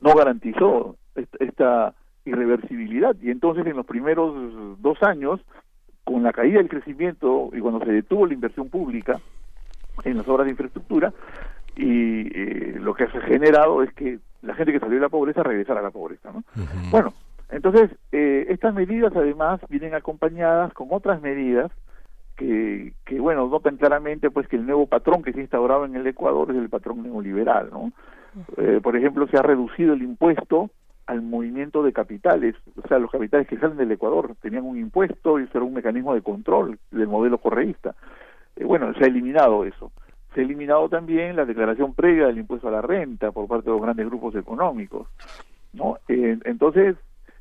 no 0.00 0.14
garantizó 0.14 0.96
esta 1.38 1.94
irreversibilidad 2.24 3.16
y 3.20 3.30
entonces 3.30 3.66
en 3.66 3.76
los 3.76 3.86
primeros 3.86 4.80
dos 4.80 5.02
años 5.02 5.40
con 6.04 6.22
la 6.22 6.32
caída 6.32 6.58
del 6.58 6.68
crecimiento 6.68 7.50
y 7.52 7.60
cuando 7.60 7.84
se 7.84 7.92
detuvo 7.92 8.26
la 8.26 8.34
inversión 8.34 8.68
pública 8.68 9.20
en 10.04 10.16
las 10.16 10.28
obras 10.28 10.46
de 10.46 10.52
infraestructura, 10.52 11.12
y 11.76 12.28
eh, 12.34 12.76
lo 12.80 12.94
que 12.94 13.06
se 13.08 13.18
ha 13.18 13.22
generado 13.22 13.82
es 13.82 13.92
que 13.94 14.18
la 14.42 14.54
gente 14.54 14.72
que 14.72 14.80
salió 14.80 14.96
de 14.96 15.02
la 15.02 15.08
pobreza 15.08 15.42
regresara 15.42 15.80
a 15.80 15.82
la 15.82 15.90
pobreza. 15.90 16.32
¿no? 16.32 16.42
Bueno, 16.90 17.12
entonces, 17.50 17.90
eh, 18.12 18.46
estas 18.48 18.74
medidas 18.74 19.12
además 19.14 19.60
vienen 19.68 19.94
acompañadas 19.94 20.72
con 20.72 20.88
otras 20.90 21.20
medidas 21.22 21.70
que, 22.36 22.94
que, 23.04 23.20
bueno, 23.20 23.48
notan 23.48 23.76
claramente 23.76 24.30
pues 24.30 24.48
que 24.48 24.56
el 24.56 24.66
nuevo 24.66 24.86
patrón 24.86 25.22
que 25.22 25.32
se 25.32 25.38
ha 25.38 25.42
instaurado 25.42 25.84
en 25.84 25.96
el 25.96 26.06
Ecuador 26.06 26.50
es 26.50 26.56
el 26.56 26.68
patrón 26.68 27.02
neoliberal, 27.02 27.70
¿no? 27.72 27.92
Eh, 28.56 28.80
por 28.82 28.96
ejemplo, 28.96 29.26
se 29.28 29.36
ha 29.36 29.42
reducido 29.42 29.94
el 29.94 30.02
impuesto 30.02 30.70
al 31.06 31.22
movimiento 31.22 31.82
de 31.82 31.92
capitales, 31.92 32.54
o 32.76 32.86
sea, 32.86 32.98
los 32.98 33.10
capitales 33.10 33.48
que 33.48 33.56
salen 33.56 33.78
del 33.78 33.90
Ecuador 33.92 34.34
tenían 34.42 34.64
un 34.64 34.76
impuesto 34.76 35.40
y 35.40 35.44
eso 35.44 35.56
era 35.56 35.64
un 35.64 35.72
mecanismo 35.72 36.14
de 36.14 36.20
control 36.20 36.78
del 36.90 37.08
modelo 37.08 37.38
correísta. 37.38 37.94
Eh, 38.56 38.64
bueno, 38.64 38.92
se 38.94 39.04
ha 39.04 39.06
eliminado 39.06 39.64
eso. 39.64 39.90
Se 40.34 40.40
ha 40.40 40.44
eliminado 40.44 40.88
también 40.90 41.34
la 41.34 41.46
declaración 41.46 41.94
previa 41.94 42.26
del 42.26 42.38
impuesto 42.38 42.68
a 42.68 42.72
la 42.72 42.82
renta 42.82 43.32
por 43.32 43.48
parte 43.48 43.70
de 43.70 43.72
los 43.72 43.82
grandes 43.82 44.06
grupos 44.06 44.34
económicos. 44.34 45.08
¿no? 45.72 45.96
Eh, 46.08 46.38
entonces, 46.44 46.96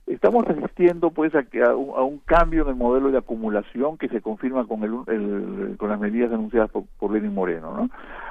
estamos 0.05 0.47
asistiendo 0.47 1.11
pues 1.11 1.35
a, 1.35 1.43
a, 1.65 1.75
un, 1.75 2.19
cambio 2.19 2.63
en 2.63 2.69
el 2.69 2.75
modelo 2.75 3.11
de 3.11 3.17
acumulación 3.17 3.97
que 3.97 4.07
se 4.07 4.21
confirma 4.21 4.65
con, 4.65 4.83
el, 4.83 5.75
con 5.75 5.89
las 5.89 5.99
medidas 5.99 6.31
anunciadas 6.31 6.71
por, 6.71 6.85
por 6.97 7.11
Lenin 7.11 7.33
Moreno. 7.33 7.75
¿no? 7.75 7.89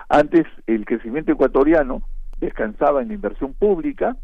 Antes, 0.08 0.46
el 0.66 0.86
crecimiento 0.86 1.32
ecuatoriano 1.32 2.00
descansaba 2.38 3.02
en 3.02 3.08
la 3.08 3.14
inversión 3.14 3.54
pública, 3.54 4.16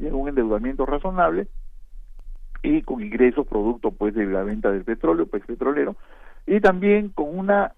y 0.00 0.06
en 0.06 0.14
un 0.14 0.28
endeudamiento 0.28 0.86
razonable 0.86 1.46
y 2.62 2.82
con 2.82 3.02
ingresos 3.02 3.46
producto 3.46 3.90
pues 3.90 4.14
de 4.14 4.26
la 4.26 4.42
venta 4.42 4.70
del 4.70 4.84
petróleo, 4.84 5.26
pues 5.26 5.44
petrolero, 5.44 5.96
y 6.46 6.60
también 6.60 7.10
con 7.10 7.38
una 7.38 7.72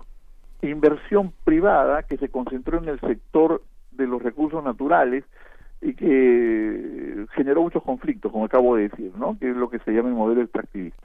inversión 0.63 1.33
privada 1.45 2.05
que 2.05 2.17
se 2.17 2.29
concentró 2.29 2.79
en 2.79 2.89
el 2.89 3.01
sector 3.01 3.63
de 3.91 4.07
los 4.07 4.23
recursos 4.23 4.63
naturales 4.63 5.25
y 5.81 5.95
que 5.95 7.27
generó 7.33 7.63
muchos 7.63 7.83
conflictos, 7.83 8.31
como 8.31 8.45
acabo 8.45 8.77
de 8.77 8.89
decir, 8.89 9.13
¿no? 9.17 9.37
Que 9.39 9.51
es 9.51 9.57
lo 9.57 9.69
que 9.69 9.81
se 9.81 9.93
llama 9.93 10.09
el 10.09 10.15
modelo 10.15 10.43
extractivista. 10.43 11.03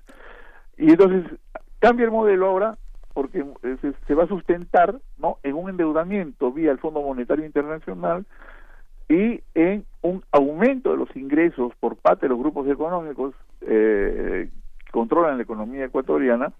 Y 0.78 0.92
entonces 0.92 1.26
cambia 1.80 2.06
el 2.06 2.12
modelo 2.12 2.48
ahora 2.48 2.78
porque 3.14 3.44
se, 3.82 3.94
se 4.06 4.14
va 4.14 4.26
a 4.26 4.28
sustentar, 4.28 5.00
¿no? 5.18 5.38
En 5.42 5.56
un 5.56 5.72
endeudamiento 5.72 6.52
vía 6.52 6.72
el 6.72 6.78
Fondo 6.78 7.02
Monetario 7.02 7.46
Internacional 7.46 8.26
y 9.10 9.42
en 9.54 9.86
un 10.02 10.24
aumento 10.32 10.92
de 10.92 10.98
los 10.98 11.16
ingresos 11.16 11.74
por 11.80 11.96
parte 11.96 12.26
de 12.26 12.30
los 12.30 12.40
grupos 12.40 12.68
económicos 12.68 13.34
eh, 13.62 14.50
que 14.86 14.92
controlan 14.92 15.38
la 15.38 15.44
economía 15.44 15.86
ecuatoriana 15.86 16.52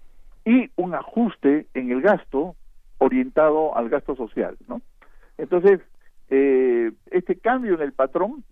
y 0.44 0.70
un 0.76 0.94
ajuste 0.94 1.66
en 1.74 1.90
el 1.90 2.00
gasto 2.00 2.54
orientado 2.98 3.76
al 3.76 3.88
gasto 3.88 4.16
social, 4.16 4.56
¿no? 4.66 4.80
Entonces, 5.36 5.80
eh, 6.30 6.90
este 7.10 7.36
cambio 7.36 7.74
en 7.74 7.82
el 7.82 7.92
patrón 7.92 8.44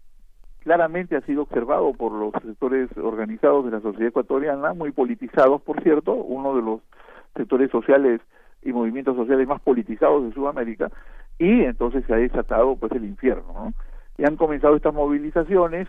claramente 0.61 1.17
ha 1.17 1.21
sido 1.23 1.43
observado 1.43 1.93
por 1.93 2.13
los 2.13 2.33
sectores 2.43 2.89
organizados 2.97 3.65
de 3.65 3.71
la 3.73 3.81
sociedad 3.81 4.09
ecuatoriana, 4.09 4.73
muy 4.75 4.93
politizados, 4.93 5.63
por 5.63 5.83
cierto, 5.83 6.15
uno 6.15 6.57
de 6.57 6.63
los 6.63 6.81
sectores 7.35 7.71
sociales 7.71 8.21
y 8.67 8.73
movimientos 8.73 9.17
sociales 9.17 9.47
más 9.47 9.61
politizados 9.61 10.25
de 10.25 10.33
Sudamérica, 10.33 10.91
y 11.39 11.63
entonces 11.63 12.05
se 12.07 12.15
ha 12.15 12.17
desatado 12.17 12.77
pues 12.77 12.93
el 12.93 13.05
infierno, 13.05 13.53
¿no? 13.53 13.73
Y 14.19 14.25
han 14.25 14.37
comenzado 14.37 14.77
estas 14.77 14.95
movilizaciones 14.95 15.89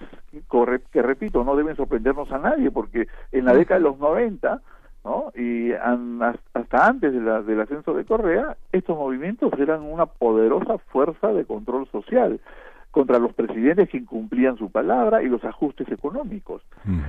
que, 0.91 1.01
repito, 1.01 1.43
no 1.43 1.55
deben 1.55 1.77
sorprendernos 1.77 2.29
a 2.31 2.39
nadie, 2.39 2.71
porque 2.71 3.07
en 3.31 3.45
la 3.45 3.53
década 3.53 3.79
de 3.79 3.85
los 3.85 3.97
90, 3.99 4.61
¿no? 5.05 5.31
Y 5.33 5.71
hasta 5.71 6.87
antes 6.87 7.13
de 7.13 7.21
la, 7.21 7.41
del 7.41 7.61
ascenso 7.61 7.93
de 7.93 8.03
Correa, 8.03 8.57
estos 8.73 8.97
movimientos 8.97 9.53
eran 9.57 9.81
una 9.81 10.05
poderosa 10.05 10.77
fuerza 10.77 11.29
de 11.29 11.45
control 11.45 11.87
social 11.87 12.41
contra 12.97 13.19
los 13.19 13.31
presidentes 13.33 13.89
que 13.89 13.97
incumplían 13.97 14.57
su 14.57 14.71
palabra 14.71 15.21
y 15.21 15.27
los 15.27 15.43
ajustes 15.43 15.87
económicos. 15.91 16.63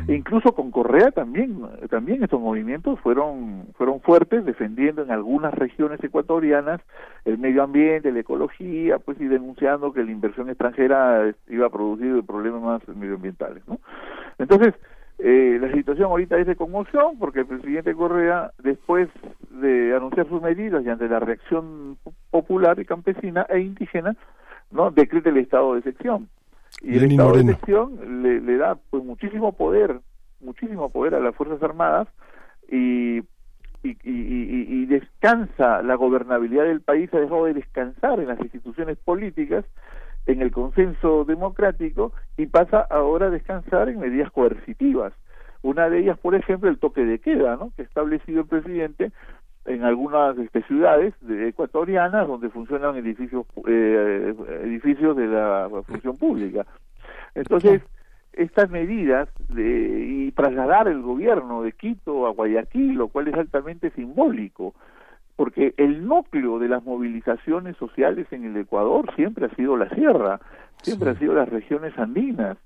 E 0.06 0.14
incluso 0.14 0.52
con 0.52 0.70
Correa 0.70 1.10
también, 1.12 1.62
también 1.88 2.22
estos 2.22 2.42
movimientos 2.42 3.00
fueron, 3.00 3.68
fueron 3.72 4.02
fuertes, 4.02 4.44
defendiendo 4.44 5.00
en 5.00 5.10
algunas 5.10 5.54
regiones 5.54 6.04
ecuatorianas 6.04 6.82
el 7.24 7.38
medio 7.38 7.62
ambiente, 7.62 8.12
la 8.12 8.20
ecología, 8.20 8.98
pues 8.98 9.18
y 9.18 9.28
denunciando 9.28 9.94
que 9.94 10.04
la 10.04 10.10
inversión 10.10 10.50
extranjera 10.50 11.32
iba 11.48 11.66
a 11.66 11.70
producir 11.70 12.22
problemas 12.22 12.86
medioambientales. 12.88 13.66
¿no? 13.66 13.78
Entonces, 14.36 14.74
eh, 15.18 15.56
la 15.58 15.72
situación 15.72 16.10
ahorita 16.10 16.36
es 16.36 16.46
de 16.46 16.54
conmoción 16.54 17.18
porque 17.18 17.40
el 17.40 17.46
presidente 17.46 17.94
Correa, 17.94 18.50
después 18.62 19.08
de 19.52 19.96
anunciar 19.96 20.28
sus 20.28 20.42
medidas 20.42 20.84
y 20.84 20.90
ante 20.90 21.08
la 21.08 21.18
reacción 21.18 21.96
popular 22.30 22.78
y 22.78 22.84
campesina 22.84 23.46
e 23.48 23.60
indígena, 23.60 24.16
¿no? 24.70 24.90
decreta 24.90 25.30
el 25.30 25.38
estado 25.38 25.74
de 25.74 25.80
excepción. 25.80 26.28
Y 26.82 26.96
el 26.96 27.10
estado 27.10 27.32
de 27.32 27.40
excepción 27.40 28.22
le, 28.22 28.40
le 28.40 28.56
da 28.56 28.78
pues 28.90 29.02
muchísimo 29.04 29.52
poder, 29.52 30.00
muchísimo 30.40 30.90
poder 30.90 31.14
a 31.14 31.20
las 31.20 31.34
Fuerzas 31.34 31.62
Armadas 31.62 32.08
y 32.70 33.22
y, 33.82 33.90
y, 34.02 34.82
y, 34.82 34.86
descansa 34.86 35.82
la 35.82 35.94
gobernabilidad 35.94 36.64
del 36.64 36.80
país, 36.80 37.12
ha 37.14 37.20
dejado 37.20 37.44
de 37.44 37.54
descansar 37.54 38.18
en 38.18 38.28
las 38.28 38.40
instituciones 38.40 38.98
políticas, 38.98 39.64
en 40.26 40.42
el 40.42 40.50
consenso 40.50 41.24
democrático 41.24 42.12
y 42.36 42.46
pasa 42.46 42.80
ahora 42.90 43.26
a 43.26 43.30
descansar 43.30 43.88
en 43.88 44.00
medidas 44.00 44.30
coercitivas. 44.32 45.12
Una 45.62 45.88
de 45.88 46.00
ellas, 46.00 46.18
por 46.18 46.34
ejemplo, 46.34 46.68
el 46.68 46.78
toque 46.78 47.04
de 47.04 47.18
queda, 47.18 47.56
¿no? 47.56 47.72
que 47.74 47.82
ha 47.82 47.84
establecido 47.84 48.42
el 48.42 48.46
presidente 48.46 49.12
en 49.64 49.84
algunas 49.84 50.36
este, 50.38 50.62
ciudades 50.62 51.14
de 51.20 51.48
ecuatorianas 51.48 52.26
donde 52.26 52.48
funcionan 52.48 52.96
edificios 52.96 53.44
eh, 53.66 54.34
edificios 54.64 55.16
de 55.16 55.26
la 55.26 55.68
función 55.86 56.16
pública. 56.16 56.66
Entonces, 57.34 57.82
estas 58.32 58.70
medidas 58.70 59.28
de, 59.48 60.26
y 60.26 60.32
trasladar 60.32 60.88
el 60.88 61.02
gobierno 61.02 61.62
de 61.62 61.72
Quito 61.72 62.26
a 62.26 62.30
Guayaquil, 62.30 62.94
lo 62.94 63.08
cual 63.08 63.28
es 63.28 63.34
altamente 63.34 63.90
simbólico, 63.90 64.74
porque 65.36 65.74
el 65.76 66.06
núcleo 66.06 66.58
de 66.58 66.68
las 66.68 66.84
movilizaciones 66.84 67.76
sociales 67.76 68.26
en 68.32 68.44
el 68.44 68.56
Ecuador 68.56 69.12
siempre 69.14 69.46
ha 69.46 69.54
sido 69.54 69.76
la 69.76 69.88
sierra, 69.90 70.40
siempre 70.82 71.10
ha 71.10 71.14
sido 71.18 71.34
las 71.34 71.48
regiones 71.48 71.96
andinas, 71.98 72.56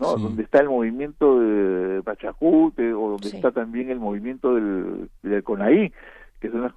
¿no? 0.00 0.16
donde 0.16 0.42
está 0.44 0.60
el 0.60 0.68
movimiento 0.68 1.40
de 1.40 2.02
Pachacute 2.02 2.92
o 2.92 3.10
donde 3.10 3.28
está 3.28 3.50
también 3.50 3.90
el 3.90 3.98
movimiento 3.98 4.54
del, 4.54 5.10
del 5.22 5.42
CONAí, 5.42 5.92
que 6.40 6.50
son 6.50 6.62
las, 6.62 6.72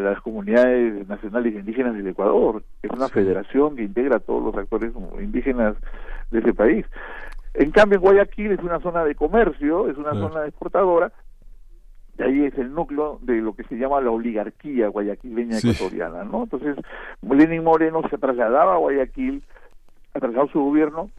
las, 0.00 0.20
comunidades 0.20 1.08
nacionales 1.08 1.54
indígenas 1.54 1.94
del 1.94 2.06
Ecuador, 2.08 2.62
es 2.82 2.90
una 2.90 3.08
federación 3.08 3.74
que 3.74 3.84
integra 3.84 4.16
a 4.16 4.20
todos 4.20 4.42
los 4.44 4.56
actores 4.56 4.92
indígenas 5.18 5.74
de 6.30 6.40
ese 6.40 6.52
país. 6.52 6.84
En 7.54 7.70
cambio, 7.70 7.98
Guayaquil 7.98 8.52
es 8.52 8.60
una 8.60 8.78
zona 8.80 9.04
de 9.04 9.14
comercio, 9.14 9.88
es 9.88 9.96
una 9.96 10.12
zona 10.12 10.46
exportadora, 10.46 11.12
y 12.18 12.22
ahí 12.22 12.44
es 12.44 12.58
el 12.58 12.74
núcleo 12.74 13.18
de 13.22 13.36
lo 13.36 13.54
que 13.54 13.64
se 13.64 13.76
llama 13.76 14.02
la 14.02 14.10
oligarquía 14.10 14.88
guayaquileña 14.88 15.58
ecuatoriana, 15.58 16.24
¿no? 16.24 16.44
Entonces, 16.44 16.76
Lenin 17.22 17.64
Moreno 17.64 18.02
se 18.10 18.18
trasladaba 18.18 18.74
a 18.74 18.78
Guayaquil, 18.78 19.42
ha 20.12 20.20
trasladado 20.20 20.50
su 20.50 20.60
gobierno, 20.60 21.10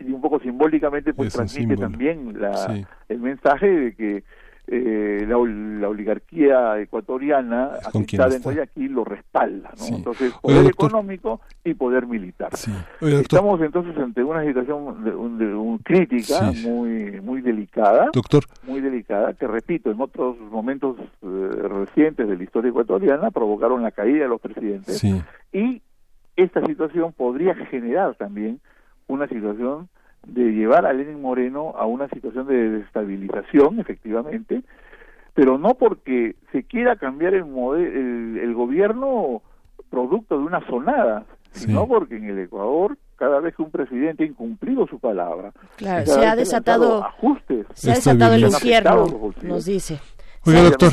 y 0.00 0.10
un 0.10 0.20
poco 0.20 0.40
simbólicamente 0.40 1.14
pues 1.14 1.32
transmite 1.32 1.76
también 1.76 2.40
la, 2.40 2.84
el 3.08 3.18
mensaje 3.20 3.66
de 3.66 3.94
que 3.94 4.24
eh, 4.68 5.24
la, 5.28 5.38
oligarquía 5.88 6.80
ecuatoriana 6.80 7.72
asentada 7.84 8.34
en 8.34 8.42
Guayaquil 8.42 8.92
lo 8.92 9.04
respalda, 9.04 9.70
¿no? 9.78 9.96
Entonces, 9.96 10.32
poder 10.42 10.66
económico 10.66 11.40
y 11.64 11.74
poder 11.74 12.06
militar. 12.06 12.50
Estamos 13.00 13.60
entonces 13.60 13.96
ante 13.96 14.24
una 14.24 14.44
situación 14.44 15.04
de, 15.04 15.14
un, 15.54 15.78
crítica 15.78 16.50
muy 16.62 17.20
muy 17.20 17.42
delicada, 17.42 18.10
doctor. 18.12 18.44
muy 18.66 18.80
delicada, 18.80 19.34
que 19.34 19.46
repito, 19.46 19.90
en 19.90 20.00
otros 20.00 20.36
momentos 20.50 20.96
eh, 21.22 21.50
recientes 21.68 22.28
de 22.28 22.36
la 22.36 22.42
historia 22.42 22.70
ecuatoriana 22.70 23.30
provocaron 23.30 23.82
la 23.82 23.92
caída 23.92 24.24
de 24.24 24.28
los 24.28 24.40
presidentes 24.40 25.04
y 25.52 25.80
esta 26.36 26.64
situación 26.66 27.12
podría 27.12 27.54
generar 27.54 28.14
también 28.16 28.60
una 29.06 29.28
situación 29.28 29.88
de 30.26 30.52
llevar 30.52 30.86
a 30.86 30.92
Lenin 30.92 31.20
Moreno 31.20 31.74
a 31.76 31.86
una 31.86 32.08
situación 32.08 32.46
de 32.46 32.70
desestabilización, 32.70 33.80
efectivamente, 33.80 34.62
pero 35.34 35.58
no 35.58 35.74
porque 35.74 36.36
se 36.52 36.64
quiera 36.64 36.96
cambiar 36.96 37.34
el, 37.34 37.44
el, 38.38 38.54
gobierno 38.54 39.42
producto 39.90 40.38
de 40.38 40.44
una 40.44 40.66
sonada, 40.66 41.24
sino 41.52 41.86
porque 41.86 42.16
en 42.16 42.24
el 42.24 42.38
Ecuador 42.40 42.96
cada 43.16 43.40
vez 43.40 43.54
que 43.54 43.62
un 43.62 43.70
presidente 43.70 44.24
ha 44.24 44.26
incumplido 44.26 44.86
su 44.86 44.98
palabra, 44.98 45.52
se 45.78 46.26
ha 46.26 46.36
desatado 46.36 47.02
ajustes, 47.02 47.66
se 47.72 47.92
ha 47.92 47.94
desatado 47.94 48.34
el 48.34 48.42
infierno, 48.42 49.06
nos 49.42 49.64
dice. 49.64 49.98
Oiga, 50.46 50.62
doctor. 50.62 50.92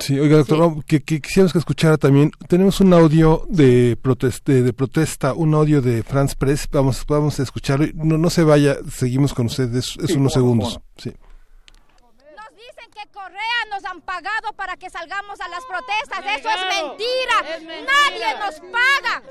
Sí, 0.00 0.18
oiga, 0.18 0.38
doctor, 0.38 0.84
que, 0.84 1.00
quisiéramos 1.02 1.52
que 1.52 1.58
escuchara 1.58 1.98
también. 1.98 2.30
Tenemos 2.48 2.80
un 2.80 2.92
audio 2.94 3.46
de 3.48 3.98
protesta, 4.00 4.52
de, 4.52 4.72
protesta 4.72 5.34
un 5.34 5.54
audio 5.54 5.82
de 5.82 6.02
France 6.02 6.34
Press. 6.38 6.66
Vamos, 6.72 7.04
vamos 7.06 7.38
a 7.38 7.42
escucharlo. 7.42 7.86
No, 7.94 8.16
no 8.16 8.30
se 8.30 8.42
vaya, 8.42 8.76
seguimos 8.90 9.34
con 9.34 9.46
ustedes. 9.46 9.96
Es, 10.02 10.16
unos 10.16 10.32
segundos. 10.32 10.80
Sí. 10.96 11.12
Correa 13.12 13.64
nos 13.70 13.84
han 13.84 14.00
pagado 14.02 14.52
para 14.54 14.76
que 14.76 14.88
salgamos 14.90 15.40
a 15.40 15.48
las 15.48 15.64
protestas. 15.64 16.20
Eso 16.38 16.48
es 16.48 16.82
mentira. 16.82 17.84
Nadie 17.84 18.38
nos 18.38 18.60
paga. 18.60 19.22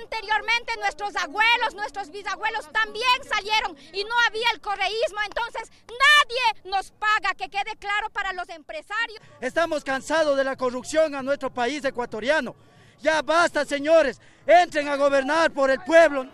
Anteriormente 0.00 0.76
nuestros 0.78 1.14
abuelos, 1.16 1.74
nuestros 1.74 2.10
bisabuelos 2.10 2.70
también 2.72 3.24
salieron 3.28 3.76
y 3.92 4.04
no 4.04 4.14
había 4.26 4.50
el 4.52 4.60
correísmo. 4.60 5.20
Entonces 5.26 5.70
nadie 5.86 6.62
nos 6.64 6.90
paga. 6.92 7.34
Que 7.36 7.48
quede 7.48 7.76
claro 7.78 8.10
para 8.10 8.32
los 8.32 8.48
empresarios. 8.48 9.20
Estamos 9.40 9.84
cansados 9.84 10.36
de 10.36 10.44
la 10.44 10.56
corrupción 10.56 11.14
a 11.14 11.22
nuestro 11.22 11.52
país 11.52 11.84
ecuatoriano. 11.84 12.54
Ya 13.00 13.22
basta, 13.22 13.64
señores. 13.64 14.20
Entren 14.46 14.88
a 14.88 14.96
gobernar 14.96 15.52
por 15.52 15.70
el 15.70 15.80
pueblo. 15.80 16.26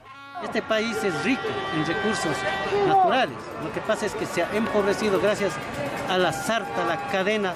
Este 0.44 0.60
país 0.62 0.96
es 1.02 1.24
rico 1.24 1.48
en 1.74 1.86
recursos 1.86 2.36
naturales. 2.86 3.36
Lo 3.62 3.72
que 3.72 3.80
pasa 3.80 4.06
es 4.06 4.14
que 4.14 4.26
se 4.26 4.42
ha 4.42 4.54
empobrecido 4.54 5.18
gracias 5.20 5.52
a 6.08 6.18
la 6.18 6.32
sarta, 6.32 6.84
la 6.84 7.08
cadena 7.08 7.54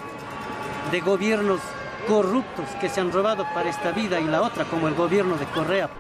de 0.91 1.01
gobiernos 1.01 1.61
corruptos 2.09 2.65
que 2.81 2.89
se 2.89 3.01
han 3.01 3.13
robado 3.13 3.47
para 3.53 3.69
esta 3.69 3.93
vida 3.93 4.19
y 4.19 4.25
la 4.25 4.41
otra, 4.41 4.65
como 4.65 4.89
el 4.89 4.95
gobierno 4.95 5.37
de 5.37 5.45
Correa. 5.47 5.91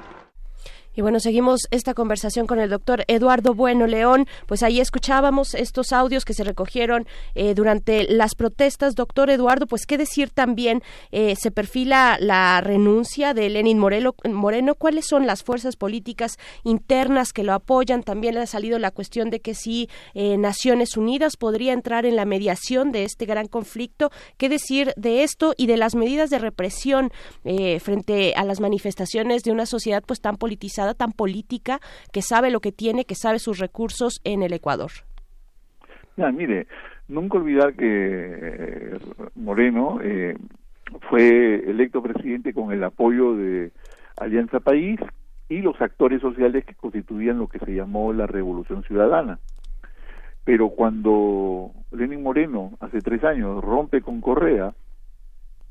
Y 0.98 1.00
bueno, 1.00 1.20
seguimos 1.20 1.68
esta 1.70 1.94
conversación 1.94 2.48
con 2.48 2.58
el 2.58 2.70
doctor 2.70 3.04
Eduardo 3.06 3.54
Bueno 3.54 3.86
León. 3.86 4.26
Pues 4.46 4.64
ahí 4.64 4.80
escuchábamos 4.80 5.54
estos 5.54 5.92
audios 5.92 6.24
que 6.24 6.34
se 6.34 6.42
recogieron 6.42 7.06
eh, 7.36 7.54
durante 7.54 8.02
las 8.12 8.34
protestas. 8.34 8.96
Doctor 8.96 9.30
Eduardo, 9.30 9.68
pues 9.68 9.86
qué 9.86 9.96
decir 9.96 10.30
también, 10.30 10.82
eh, 11.12 11.36
se 11.36 11.52
perfila 11.52 12.16
la 12.18 12.60
renuncia 12.62 13.32
de 13.32 13.48
Lenin 13.48 13.78
Moreno, 13.78 14.16
Moreno. 14.28 14.74
¿Cuáles 14.74 15.06
son 15.06 15.24
las 15.24 15.44
fuerzas 15.44 15.76
políticas 15.76 16.36
internas 16.64 17.32
que 17.32 17.44
lo 17.44 17.52
apoyan? 17.52 18.02
También 18.02 18.36
ha 18.36 18.46
salido 18.46 18.80
la 18.80 18.90
cuestión 18.90 19.30
de 19.30 19.38
que 19.38 19.54
si 19.54 19.88
eh, 20.14 20.36
Naciones 20.36 20.96
Unidas 20.96 21.36
podría 21.36 21.74
entrar 21.74 22.06
en 22.06 22.16
la 22.16 22.24
mediación 22.24 22.90
de 22.90 23.04
este 23.04 23.24
gran 23.24 23.46
conflicto. 23.46 24.10
¿Qué 24.36 24.48
decir 24.48 24.94
de 24.96 25.22
esto 25.22 25.54
y 25.56 25.68
de 25.68 25.76
las 25.76 25.94
medidas 25.94 26.28
de 26.30 26.40
represión 26.40 27.12
frente 27.80 28.34
a 28.34 28.44
las 28.44 28.58
manifestaciones 28.58 29.44
de 29.44 29.52
una 29.52 29.64
sociedad 29.64 30.02
pues 30.04 30.20
tan 30.20 30.36
politizada? 30.38 30.87
Tan 30.94 31.12
política, 31.12 31.80
que 32.12 32.22
sabe 32.22 32.50
lo 32.50 32.60
que 32.60 32.72
tiene, 32.72 33.04
que 33.04 33.14
sabe 33.14 33.38
sus 33.38 33.58
recursos 33.58 34.20
en 34.24 34.42
el 34.42 34.52
Ecuador? 34.52 34.90
Mire, 36.16 36.66
nunca 37.06 37.38
olvidar 37.38 37.74
que 37.74 37.86
eh, 37.86 38.98
Moreno 39.36 40.00
eh, 40.02 40.36
fue 41.08 41.62
electo 41.70 42.02
presidente 42.02 42.52
con 42.52 42.72
el 42.72 42.82
apoyo 42.82 43.36
de 43.36 43.70
Alianza 44.16 44.60
País 44.60 44.98
y 45.48 45.62
los 45.62 45.80
actores 45.80 46.20
sociales 46.20 46.64
que 46.64 46.74
constituían 46.74 47.38
lo 47.38 47.46
que 47.46 47.60
se 47.60 47.74
llamó 47.74 48.12
la 48.12 48.26
Revolución 48.26 48.82
Ciudadana. 48.82 49.38
Pero 50.44 50.70
cuando 50.70 51.70
Lenin 51.92 52.22
Moreno, 52.22 52.72
hace 52.80 53.00
tres 53.00 53.22
años, 53.22 53.62
rompe 53.62 54.00
con 54.00 54.20
Correa, 54.20 54.74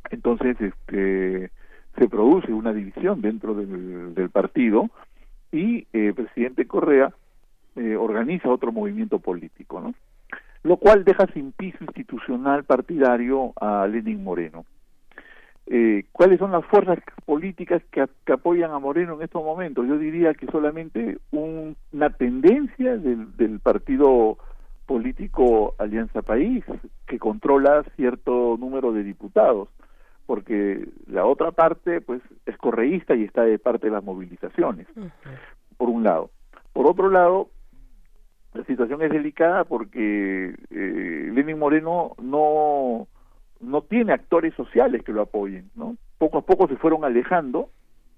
entonces 0.10 0.56
este, 0.62 1.52
se 1.98 2.08
produce 2.08 2.54
una 2.54 2.74
división 2.74 3.22
dentro 3.22 3.56
del, 3.56 4.30
partido 4.30 4.90
y 5.58 5.88
eh, 5.92 6.14
presidente 6.16 6.68
Correa 6.68 7.12
eh, 7.76 7.96
organiza 7.96 8.50
otro 8.50 8.72
movimiento 8.72 9.20
político, 9.20 9.82
¿no? 9.82 9.94
Lo 10.64 10.78
cual 10.78 11.04
deja 11.04 11.26
sin 11.34 11.52
piso 11.52 11.78
institucional 11.82 12.64
partidario 12.64 13.54
a 13.60 13.88
Lenin 13.88 14.24
Moreno. 14.24 14.66
Eh, 15.68 16.06
¿Cuáles 16.12 16.40
son 16.40 16.52
las 16.52 16.66
fuerzas 16.66 17.00
políticas 17.26 17.82
que, 17.92 18.08
apoyan 18.32 18.72
a 18.72 18.80
Moreno 18.80 19.16
en 19.16 19.24
estos 19.24 19.44
momentos? 19.44 19.88
Yo 19.88 19.98
diría 19.98 20.34
que 20.34 20.46
solamente 20.48 21.18
una 21.32 22.10
tendencia 22.12 22.98
del, 22.98 23.36
del 23.36 23.60
partido 23.60 24.38
político 24.86 25.76
Alianza 25.78 26.22
País, 26.22 26.64
que 27.06 27.20
controla 27.20 27.84
cierto 27.96 28.58
número 28.58 28.94
de 28.94 29.04
diputados 29.04 29.70
porque 30.28 30.88
la 31.08 31.26
otra 31.26 31.52
parte 31.52 32.02
pues 32.02 32.22
es 32.46 32.56
correísta 32.58 33.16
y 33.16 33.24
está 33.24 33.44
de 33.44 33.58
parte 33.58 33.88
de 33.88 33.94
las 33.94 34.04
movilizaciones, 34.04 34.86
por 35.78 35.90
un 35.90 36.04
lado. 36.04 36.30
Por 36.74 36.86
otro 36.86 37.10
lado, 37.10 37.50
la 38.54 38.64
situación 38.66 39.02
es 39.02 39.10
delicada 39.10 39.64
porque 39.64 40.54
eh, 40.70 41.32
Lenin 41.34 41.58
Moreno 41.58 42.16
no, 42.22 43.08
no 43.62 43.82
tiene 43.84 44.14
actores 44.14 44.54
sociales 44.54 45.02
que 45.04 45.14
lo 45.14 45.22
apoyen, 45.22 45.72
¿no? 45.76 45.96
Poco 46.18 46.40
a 46.40 46.46
poco 46.46 46.68
se 46.68 46.76
fueron 46.76 47.06
alejando 47.06 47.70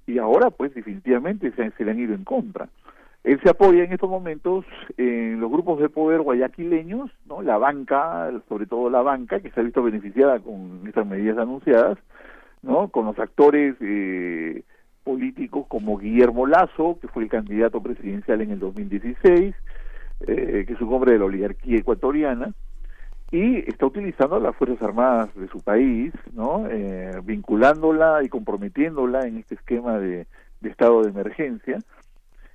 y 0.08 0.18
ahora 0.18 0.50
pues 0.50 0.74
definitivamente 0.74 1.52
se, 1.52 1.70
se 1.72 1.86
le 1.86 1.92
han 1.92 2.00
ido 2.00 2.16
en 2.16 2.24
contra. 2.24 2.70
Él 3.24 3.40
se 3.44 3.50
apoya 3.50 3.84
en 3.84 3.92
estos 3.92 4.10
momentos 4.10 4.66
en 4.98 5.40
los 5.42 5.52
grupos 5.52 5.80
de 5.80 5.90
poder 5.90 6.22
guayaquileños, 6.22 7.12
¿no? 7.26 7.42
La 7.42 7.58
banca, 7.58 8.32
sobre 8.48 8.66
todo 8.66 8.90
la 8.90 9.02
banca, 9.02 9.42
que 9.42 9.52
se 9.52 9.60
ha 9.60 9.64
visto 9.64 9.84
beneficiada 9.84 10.40
con 10.40 10.82
estas 10.88 11.06
medidas 11.06 11.38
anunciadas, 11.38 11.98
¿no? 12.62 12.88
Con 12.88 13.06
los 13.06 13.20
actores 13.20 13.76
eh, 13.82 14.64
políticos 15.04 15.66
como 15.68 15.98
Guillermo 15.98 16.48
Lazo, 16.48 16.98
que 17.02 17.10
fue 17.10 17.24
el 17.24 17.30
candidato 17.30 17.82
presidencial 17.82 18.42
en 18.42 18.52
el 18.52 18.60
2016, 18.60 19.54
eh, 20.22 20.64
que 20.66 20.74
es 20.74 20.82
un 20.82 20.94
hombre 20.94 21.14
de 21.14 21.20
la 21.20 21.26
oligarquía 21.26 21.78
ecuatoriana, 21.78 22.54
y 23.32 23.58
está 23.70 23.86
utilizando 23.86 24.40
las 24.40 24.56
Fuerzas 24.56 24.82
Armadas 24.82 25.36
de 25.36 25.50
su 25.50 25.60
país, 25.60 26.14
¿no? 26.34 26.68
Eh, 26.70 27.20
vinculándola 27.24 28.24
y 28.24 28.30
comprometiéndola 28.30 29.28
en 29.28 29.38
este 29.38 29.56
esquema 29.56 30.00
de 30.00 30.26
estado 30.62 31.04
de 31.04 31.10
emergencia. 31.10 31.80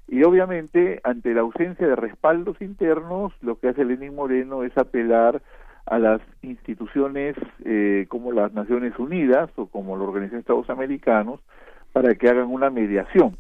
Y 0.08 0.22
obviamente, 0.22 1.00
ante 1.02 1.32
la 1.34 1.40
ausencia 1.40 1.86
de 1.86 1.96
respaldos 1.96 2.60
internos, 2.60 3.32
lo 3.40 3.58
que 3.58 3.68
hace 3.68 3.84
Lenín 3.84 4.14
Moreno 4.14 4.62
es 4.62 4.76
apelar 4.76 5.42
a 5.86 5.98
las 5.98 6.20
instituciones 6.42 7.36
eh, 7.64 8.06
como 8.08 8.32
las 8.32 8.52
Naciones 8.52 8.98
Unidas 8.98 9.50
o 9.56 9.66
como 9.66 9.96
la 9.96 10.04
Organización 10.04 10.38
de 10.38 10.40
Estados 10.40 10.70
Americanos 10.70 11.40
para 11.92 12.14
que 12.14 12.28
hagan 12.28 12.48
una 12.48 12.70
mediación. 12.70 13.36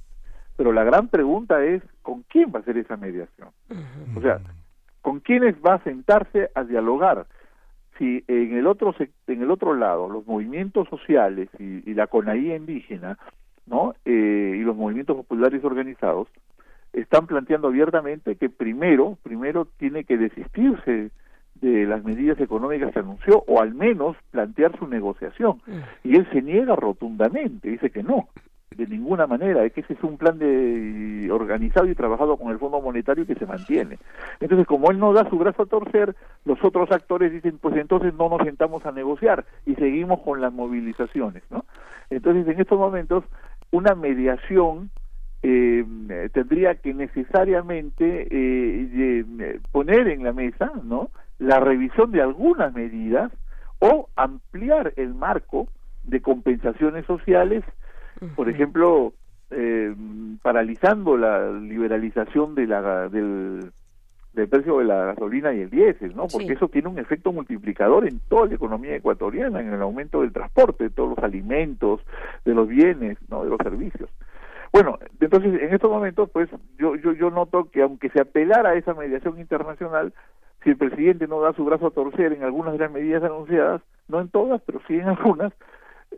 Pero 0.56 0.72
la 0.72 0.84
gran 0.84 1.08
pregunta 1.08 1.64
es, 1.64 1.82
¿con 2.02 2.22
quién 2.22 2.52
va 2.54 2.60
a 2.60 2.64
ser 2.64 2.78
esa 2.78 2.96
mediación? 2.96 3.48
O 4.16 4.20
sea, 4.20 4.40
¿con 5.02 5.20
quiénes 5.20 5.56
va 5.56 5.74
a 5.74 5.84
sentarse 5.84 6.50
a 6.54 6.64
dialogar? 6.64 7.26
Si 7.98 8.24
en 8.28 8.56
el 8.56 8.66
otro 8.66 8.94
en 9.26 9.42
el 9.42 9.50
otro 9.50 9.74
lado 9.74 10.08
los 10.08 10.26
movimientos 10.26 10.88
sociales 10.88 11.48
y, 11.58 11.94
la 11.94 12.06
CONAIE 12.06 12.56
indígena, 12.56 13.18
¿no? 13.66 13.94
Eh, 14.04 14.56
y 14.56 14.62
los 14.62 14.76
movimientos 14.76 15.16
populares 15.16 15.64
organizados 15.64 16.28
están 16.94 17.26
planteando 17.26 17.68
abiertamente 17.68 18.36
que 18.36 18.48
primero, 18.48 19.18
primero 19.22 19.66
tiene 19.78 20.04
que 20.04 20.16
desistirse 20.16 21.10
de 21.60 21.86
las 21.86 22.04
medidas 22.04 22.40
económicas 22.40 22.92
que 22.92 22.98
anunció 22.98 23.44
o 23.46 23.60
al 23.60 23.74
menos 23.74 24.16
plantear 24.30 24.78
su 24.78 24.86
negociación. 24.86 25.60
Mm. 25.66 26.08
Y 26.08 26.16
él 26.16 26.28
se 26.32 26.42
niega 26.42 26.76
rotundamente, 26.76 27.68
dice 27.68 27.90
que 27.90 28.02
no, 28.02 28.28
de 28.76 28.86
ninguna 28.86 29.26
manera, 29.26 29.64
es 29.64 29.72
que 29.72 29.80
ese 29.80 29.94
es 29.94 30.02
un 30.02 30.18
plan 30.18 30.38
de 30.38 31.28
organizado 31.30 31.86
y 31.86 31.94
trabajado 31.94 32.36
con 32.36 32.50
el 32.50 32.58
Fondo 32.58 32.80
Monetario 32.80 33.26
que 33.26 33.34
se 33.34 33.46
mantiene. 33.46 33.98
Entonces, 34.40 34.66
como 34.66 34.90
él 34.90 34.98
no 34.98 35.12
da 35.12 35.28
su 35.30 35.38
brazo 35.38 35.62
a 35.62 35.66
torcer, 35.66 36.14
los 36.44 36.62
otros 36.64 36.90
actores 36.90 37.32
dicen, 37.32 37.58
pues 37.58 37.76
entonces 37.76 38.14
no 38.14 38.28
nos 38.28 38.42
sentamos 38.42 38.84
a 38.84 38.92
negociar 38.92 39.44
y 39.64 39.74
seguimos 39.76 40.20
con 40.20 40.40
las 40.40 40.52
movilizaciones, 40.52 41.42
¿no? 41.50 41.64
Entonces, 42.10 42.46
en 42.48 42.60
estos 42.60 42.78
momentos, 42.78 43.24
una 43.70 43.94
mediación 43.94 44.90
eh, 45.46 45.84
tendría 46.32 46.76
que 46.76 46.94
necesariamente 46.94 48.22
eh, 48.30 49.24
eh, 49.40 49.60
poner 49.72 50.08
en 50.08 50.24
la 50.24 50.32
mesa 50.32 50.72
no 50.82 51.10
la 51.38 51.60
revisión 51.60 52.12
de 52.12 52.22
algunas 52.22 52.72
medidas 52.74 53.30
o 53.78 54.08
ampliar 54.16 54.94
el 54.96 55.12
marco 55.12 55.68
de 56.04 56.22
compensaciones 56.22 57.04
sociales 57.04 57.62
por 58.36 58.48
ejemplo 58.48 59.12
eh, 59.50 59.94
paralizando 60.40 61.18
la 61.18 61.52
liberalización 61.52 62.54
de 62.54 62.66
la 62.66 63.08
del, 63.10 63.70
del 64.32 64.48
precio 64.48 64.78
de 64.78 64.84
la 64.84 65.04
gasolina 65.06 65.52
y 65.52 65.60
el 65.60 65.70
diésel, 65.70 66.16
¿no? 66.16 66.26
Porque 66.26 66.54
eso 66.54 66.68
tiene 66.68 66.88
un 66.88 66.98
efecto 66.98 67.32
multiplicador 67.32 68.06
en 68.08 68.20
toda 68.28 68.46
la 68.46 68.54
economía 68.54 68.96
ecuatoriana, 68.96 69.60
en 69.60 69.72
el 69.72 69.82
aumento 69.82 70.22
del 70.22 70.32
transporte, 70.32 70.84
de 70.84 70.90
todos 70.90 71.10
los 71.10 71.18
alimentos, 71.18 72.00
de 72.44 72.54
los 72.54 72.66
bienes, 72.66 73.18
¿no? 73.28 73.44
De 73.44 73.50
los 73.50 73.58
servicios. 73.58 74.08
Bueno, 74.74 74.98
entonces 75.20 75.54
en 75.62 75.72
estos 75.72 75.88
momentos, 75.88 76.28
pues 76.30 76.50
yo, 76.78 76.96
yo, 76.96 77.12
yo 77.12 77.30
noto 77.30 77.70
que 77.70 77.80
aunque 77.80 78.10
se 78.10 78.20
apelara 78.20 78.70
a 78.70 78.74
esa 78.74 78.92
mediación 78.92 79.38
internacional, 79.38 80.12
si 80.64 80.70
el 80.70 80.76
presidente 80.76 81.28
no 81.28 81.40
da 81.40 81.52
su 81.52 81.64
brazo 81.64 81.86
a 81.86 81.90
torcer 81.92 82.32
en 82.32 82.42
algunas 82.42 82.72
de 82.72 82.80
las 82.80 82.90
medidas 82.90 83.22
anunciadas, 83.22 83.82
no 84.08 84.20
en 84.20 84.30
todas, 84.30 84.60
pero 84.66 84.80
sí 84.88 84.94
en 84.94 85.06
algunas, 85.10 85.52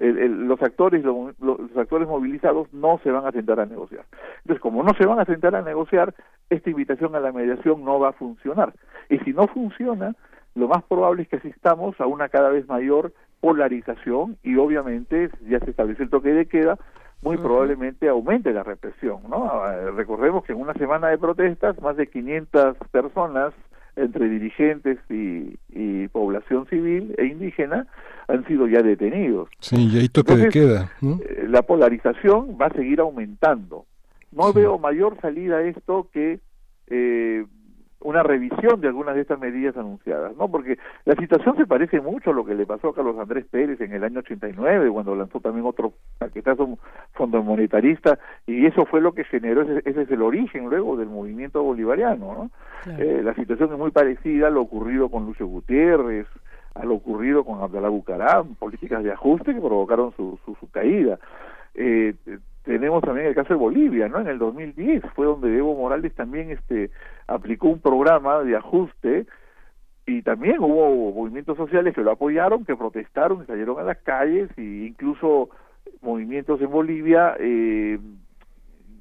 los 0.01 0.63
actores 0.63 1.05
los, 1.05 1.39
los, 1.39 1.77
actores 1.77 2.09
movilizados 2.09 2.73
no 2.73 2.99
se 3.03 3.11
van 3.11 3.27
a 3.27 3.33
sentar 3.33 3.61
a 3.61 3.67
negociar. 3.67 4.07
Entonces, 4.39 4.63
como 4.63 4.83
no 4.83 4.95
se 4.95 5.05
van 5.05 5.21
a 5.21 5.27
sentar 5.27 5.55
a 5.55 5.61
negociar, 5.61 6.15
esta 6.49 6.71
invitación 6.71 7.15
a 7.15 7.21
la 7.21 7.33
mediación 7.33 7.85
no 7.85 8.01
va 8.01 8.09
a 8.09 8.15
funcionar. 8.15 8.73
Y 9.11 9.19
si 9.19 9.35
no 9.35 9.49
funciona, 9.49 10.15
lo 10.55 10.69
más 10.69 10.83
probable 10.85 11.25
es 11.25 11.29
que 11.29 11.37
asistamos 11.37 12.01
a 12.01 12.07
una 12.07 12.31
cada 12.31 12.49
vez 12.49 12.67
mayor 12.69 13.13
polarización 13.43 14.39
y 14.43 14.57
obviamente 14.57 15.29
ya 15.47 15.61
se 15.61 15.73
establece 15.73 16.05
el 16.05 16.09
toque 16.09 16.33
de 16.33 16.47
queda, 16.47 16.79
muy 17.23 17.37
probablemente 17.37 18.09
aumente 18.09 18.53
la 18.53 18.63
represión. 18.63 19.21
¿no? 19.29 19.67
Eh, 19.69 19.91
recordemos 19.93 20.45
que 20.45 20.53
en 20.53 20.61
una 20.61 20.75
semana 20.75 21.09
de 21.09 21.19
protestas, 21.19 21.81
más 21.81 21.97
de 21.97 22.07
500 22.07 22.77
personas 22.91 23.53
entre 23.97 24.29
dirigentes 24.29 24.99
y, 25.09 25.57
población 26.09 26.67
civil 26.69 27.15
e 27.19 27.27
indígena 27.27 27.87
han 28.29 28.47
sido 28.47 28.67
ya 28.69 28.81
detenidos. 28.81 29.51
Sí, 29.61 29.89
y 29.93 29.99
ahí 29.99 30.09
toque 30.09 30.37
de 30.37 30.49
queda. 30.49 30.93
Eh, 31.03 31.47
la 31.49 31.63
polarización 31.63 32.57
va 32.61 32.67
a 32.67 32.73
seguir 32.73 33.01
aumentando. 33.01 33.85
No 34.33 34.53
veo 34.53 34.79
mayor 34.79 35.21
salida 35.21 35.59
a 35.59 35.63
esto 35.63 36.09
que 36.13 36.41
eh, 36.87 37.45
una 38.07 38.23
revisión 38.23 38.81
de 38.81 38.87
algunas 38.87 39.17
de 39.17 39.23
estas 39.23 39.41
medidas 39.41 39.77
anunciadas, 39.77 40.37
¿no? 40.37 40.49
Porque 40.49 40.79
la 41.05 41.17
situación 41.17 41.57
se 41.57 41.67
parece 41.67 42.01
mucho 42.01 42.31
a 42.31 42.35
lo 42.35 42.45
que 42.45 42.55
le 42.55 42.65
pasó 42.65 42.91
a 42.91 42.95
Carlos 42.95 43.19
Andrés 43.19 43.47
Pérez 43.51 43.81
en 43.81 43.93
el 43.93 44.05
año 44.05 44.21
89, 44.21 44.91
cuando 44.91 45.17
lanzó 45.17 45.41
también 45.41 45.67
otro 45.67 45.93
paquetazo 46.17 46.79
fondo 47.15 47.43
monetarista, 47.43 48.17
y 48.47 48.65
eso 48.65 48.87
fue 48.87 49.01
lo 49.01 49.13
que 49.13 49.25
generó, 49.25 49.63
ese, 49.63 49.83
es 49.85 50.09
el 50.09 50.23
origen 50.23 50.67
luego 50.71 50.97
del 50.97 51.09
movimiento 51.09 51.65
bolivariano, 51.65 52.33
¿no? 52.35 52.51
Eh, 52.97 53.23
la 53.25 53.35
situación 53.35 53.73
es 53.73 53.79
muy 53.79 53.91
parecida 53.91 54.47
a 54.47 54.51
lo 54.51 54.63
ocurrido 54.63 55.09
con 55.09 55.27
Lucio 55.27 55.49
Gutiérrez, 55.49 56.29
a 56.77 56.85
lo 56.85 56.95
ocurrido 56.95 57.43
con 57.43 57.61
Abdalá 57.61 57.89
Bucaram, 57.89 58.55
políticas 58.55 59.03
de 59.03 59.11
ajuste 59.11 59.53
que 59.53 59.61
provocaron 59.61 60.13
su, 60.17 60.39
su, 60.45 60.55
su 60.55 60.71
caída. 60.71 61.19
Eh, 61.75 62.15
tenemos 62.67 63.01
también 63.03 63.29
el 63.29 63.35
caso 63.35 63.55
de 63.55 63.61
Bolivia, 63.61 64.09
¿no? 64.09 64.21
En 64.21 64.27
el 64.27 64.39
2010 64.39 65.05
fue 65.15 65.25
donde 65.25 65.57
Evo 65.57 65.77
Morales 65.77 66.13
también 66.17 66.51
este 66.51 66.91
aplicó 67.29 67.69
un 67.69 67.81
programa 67.81 68.41
de 68.41 68.57
ajuste 68.57 69.27
y 70.05 70.23
también 70.23 70.59
hubo 70.59 71.13
movimientos 71.13 71.57
sociales 71.57 71.95
que 71.95 72.03
lo 72.03 72.11
apoyaron, 72.11 72.65
que 72.65 72.75
protestaron, 72.75 73.41
que 73.41 73.47
salieron 73.47 73.79
a 73.79 73.85
las 73.85 73.99
calles 73.99 74.51
e 74.57 74.89
incluso 74.89 75.49
movimientos 76.03 76.61
en 76.61 76.71
Bolivia 76.71 77.37
eh, 77.39 78.01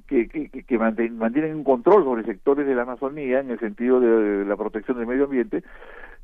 que, 0.08 0.28
que, 0.30 0.50
que 0.50 0.78
mantienen 0.78 1.56
un 1.56 1.64
control 1.64 2.04
sobre 2.04 2.24
sectores 2.24 2.68
de 2.68 2.76
la 2.76 2.84
Amazonía 2.84 3.40
en 3.40 3.50
el 3.50 3.60
sentido 3.60 4.00
de 4.00 4.46
la 4.46 4.56
protección 4.56 5.00
del 5.00 5.08
medio 5.08 5.24
ambiente 5.24 5.64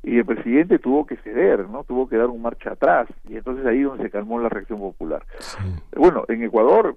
y 0.04 0.18
el 0.18 0.24
presidente 0.24 0.78
tuvo 0.78 1.06
que 1.06 1.16
ceder, 1.16 1.68
¿no? 1.68 1.82
Tuvo 1.82 2.08
que 2.08 2.16
dar 2.16 2.28
un 2.28 2.40
marcha 2.40 2.72
atrás 2.72 3.08
y 3.28 3.36
entonces 3.36 3.66
ahí 3.66 3.82
donde 3.82 4.04
se 4.04 4.10
calmó 4.10 4.38
la 4.38 4.48
reacción 4.48 4.78
popular. 4.78 5.24
Bueno, 5.96 6.24
en 6.28 6.44
Ecuador 6.44 6.96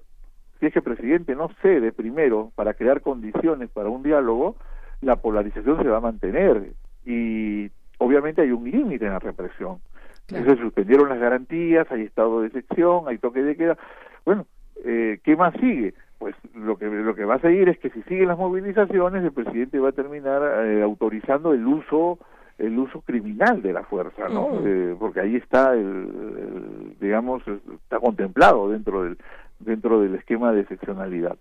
si 0.60 0.68
es 0.68 0.74
que 0.74 0.80
el 0.80 0.86
presidente 0.86 1.36
no 1.36 1.50
cede 1.62 1.92
primero 1.92 2.52
para 2.56 2.74
crear 2.74 3.02
condiciones 3.02 3.70
para 3.70 3.90
un 3.90 4.04
diálogo, 4.04 4.56
la 5.02 5.18
polarización 5.18 5.82
se 5.82 5.90
va 5.90 5.98
a 5.98 6.02
mantener 6.02 6.72
y 7.06 7.70
obviamente 7.98 8.42
hay 8.42 8.52
un 8.52 8.70
límite 8.70 9.06
en 9.06 9.12
la 9.12 9.20
represión. 9.20 9.80
Se 10.28 10.58
suspendieron 10.58 11.10
las 11.10 11.20
garantías, 11.20 11.92
hay 11.92 12.02
estado 12.02 12.42
de 12.42 12.48
excepción, 12.48 13.08
hay 13.08 13.20
toque 13.20 13.44
de 13.44 13.56
queda. 13.56 13.78
Bueno, 14.26 14.48
eh, 14.84 15.20
¿qué 15.24 15.36
más 15.36 15.54
sigue? 15.60 15.94
Pues 16.18 16.36
lo 16.56 16.78
que 16.78 16.88
lo 16.88 17.14
que 17.14 17.26
va 17.26 17.36
a 17.36 17.40
seguir 17.40 17.70
es 17.70 17.78
que 17.78 17.92
si 17.92 18.02
siguen 18.04 18.30
las 18.30 18.38
movilizaciones, 18.38 19.24
el 19.24 19.32
presidente 19.32 19.80
va 19.80 19.90
a 19.90 19.92
terminar 19.92 20.42
eh, 20.66 20.82
autorizando 20.82 21.54
el 21.54 21.66
uso 21.68 22.18
el 22.58 22.80
uso 22.80 23.02
criminal 23.02 23.62
de 23.62 23.74
la 23.74 23.84
fuerza, 23.84 24.30
¿no? 24.30 24.62
Eh, 24.66 24.96
porque 24.98 25.20
ahí 25.20 25.36
está 25.36 25.74
el, 25.74 26.96
digamos 27.02 27.44
está 27.48 28.00
contemplado 28.00 28.70
dentro 28.70 29.04
del 29.04 29.18
dentro 29.60 30.02
del 30.02 30.16
esquema 30.16 30.52
de 30.52 30.62
excepcionalidad. 30.62 31.38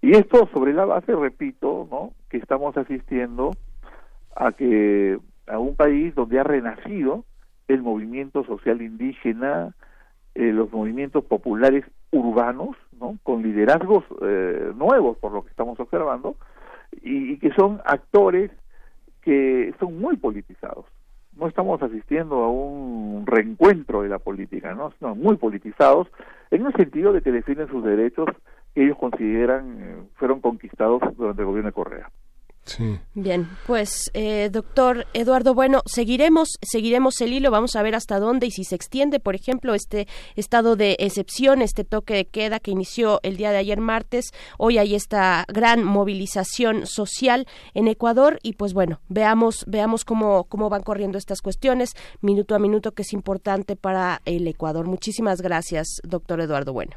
Y 0.00 0.12
esto 0.12 0.48
sobre 0.52 0.72
la 0.72 0.84
base, 0.84 1.14
repito, 1.14 1.88
¿no? 1.90 2.12
que 2.28 2.38
estamos 2.38 2.76
asistiendo 2.76 3.52
a 4.34 4.52
que 4.52 5.18
a 5.46 5.58
un 5.58 5.76
país 5.76 6.14
donde 6.14 6.38
ha 6.38 6.44
renacido 6.44 7.24
el 7.68 7.82
movimiento 7.82 8.44
social 8.44 8.82
indígena, 8.82 9.74
eh, 10.34 10.52
los 10.52 10.72
movimientos 10.72 11.24
populares 11.24 11.84
urbanos, 12.12 12.76
¿no? 12.98 13.18
con 13.22 13.42
liderazgos 13.42 14.04
eh, 14.22 14.72
nuevos 14.74 15.18
por 15.18 15.32
lo 15.32 15.42
que 15.42 15.50
estamos 15.50 15.78
observando, 15.78 16.36
y, 17.02 17.38
que 17.38 17.52
son 17.52 17.80
actores 17.84 18.50
que 19.22 19.74
son 19.78 20.00
muy 20.00 20.16
politizados. 20.16 20.86
No 21.40 21.48
estamos 21.48 21.82
asistiendo 21.82 22.36
a 22.44 22.50
un 22.50 23.24
reencuentro 23.26 24.02
de 24.02 24.10
la 24.10 24.18
política, 24.18 24.74
¿no? 24.74 24.92
Sino 24.98 25.14
muy 25.14 25.38
politizados, 25.38 26.06
en 26.50 26.66
el 26.66 26.72
sentido 26.74 27.14
de 27.14 27.22
que 27.22 27.32
defienden 27.32 27.68
sus 27.68 27.82
derechos 27.82 28.28
que 28.74 28.84
ellos 28.84 28.98
consideran 28.98 29.78
eh, 29.80 29.96
fueron 30.16 30.40
conquistados 30.40 31.00
durante 31.16 31.40
el 31.40 31.46
gobierno 31.46 31.70
de 31.70 31.72
Correa. 31.72 32.10
Bien, 33.14 33.48
pues 33.66 34.10
eh, 34.14 34.48
doctor 34.50 35.06
Eduardo, 35.12 35.54
bueno, 35.54 35.82
seguiremos, 35.86 36.58
seguiremos 36.62 37.20
el 37.20 37.32
hilo, 37.32 37.50
vamos 37.50 37.74
a 37.74 37.82
ver 37.82 37.94
hasta 37.94 38.20
dónde 38.20 38.46
y 38.46 38.50
si 38.50 38.64
se 38.64 38.76
extiende, 38.76 39.18
por 39.18 39.34
ejemplo, 39.34 39.74
este 39.74 40.06
estado 40.36 40.76
de 40.76 40.96
excepción, 41.00 41.62
este 41.62 41.84
toque 41.84 42.14
de 42.14 42.24
queda 42.26 42.60
que 42.60 42.70
inició 42.70 43.20
el 43.22 43.36
día 43.36 43.50
de 43.50 43.58
ayer 43.58 43.80
martes. 43.80 44.26
Hoy 44.58 44.78
hay 44.78 44.94
esta 44.94 45.44
gran 45.48 45.82
movilización 45.82 46.86
social 46.86 47.46
en 47.74 47.88
Ecuador 47.88 48.38
y 48.42 48.52
pues 48.52 48.72
bueno, 48.72 49.00
veamos, 49.08 49.64
veamos 49.66 50.04
cómo, 50.04 50.44
cómo 50.44 50.68
van 50.68 50.82
corriendo 50.82 51.18
estas 51.18 51.40
cuestiones 51.42 51.94
minuto 52.20 52.54
a 52.54 52.58
minuto 52.58 52.92
que 52.92 53.02
es 53.02 53.12
importante 53.12 53.74
para 53.76 54.22
el 54.24 54.46
Ecuador. 54.46 54.86
Muchísimas 54.86 55.42
gracias, 55.42 56.00
doctor 56.04 56.40
Eduardo 56.40 56.72
Bueno. 56.72 56.92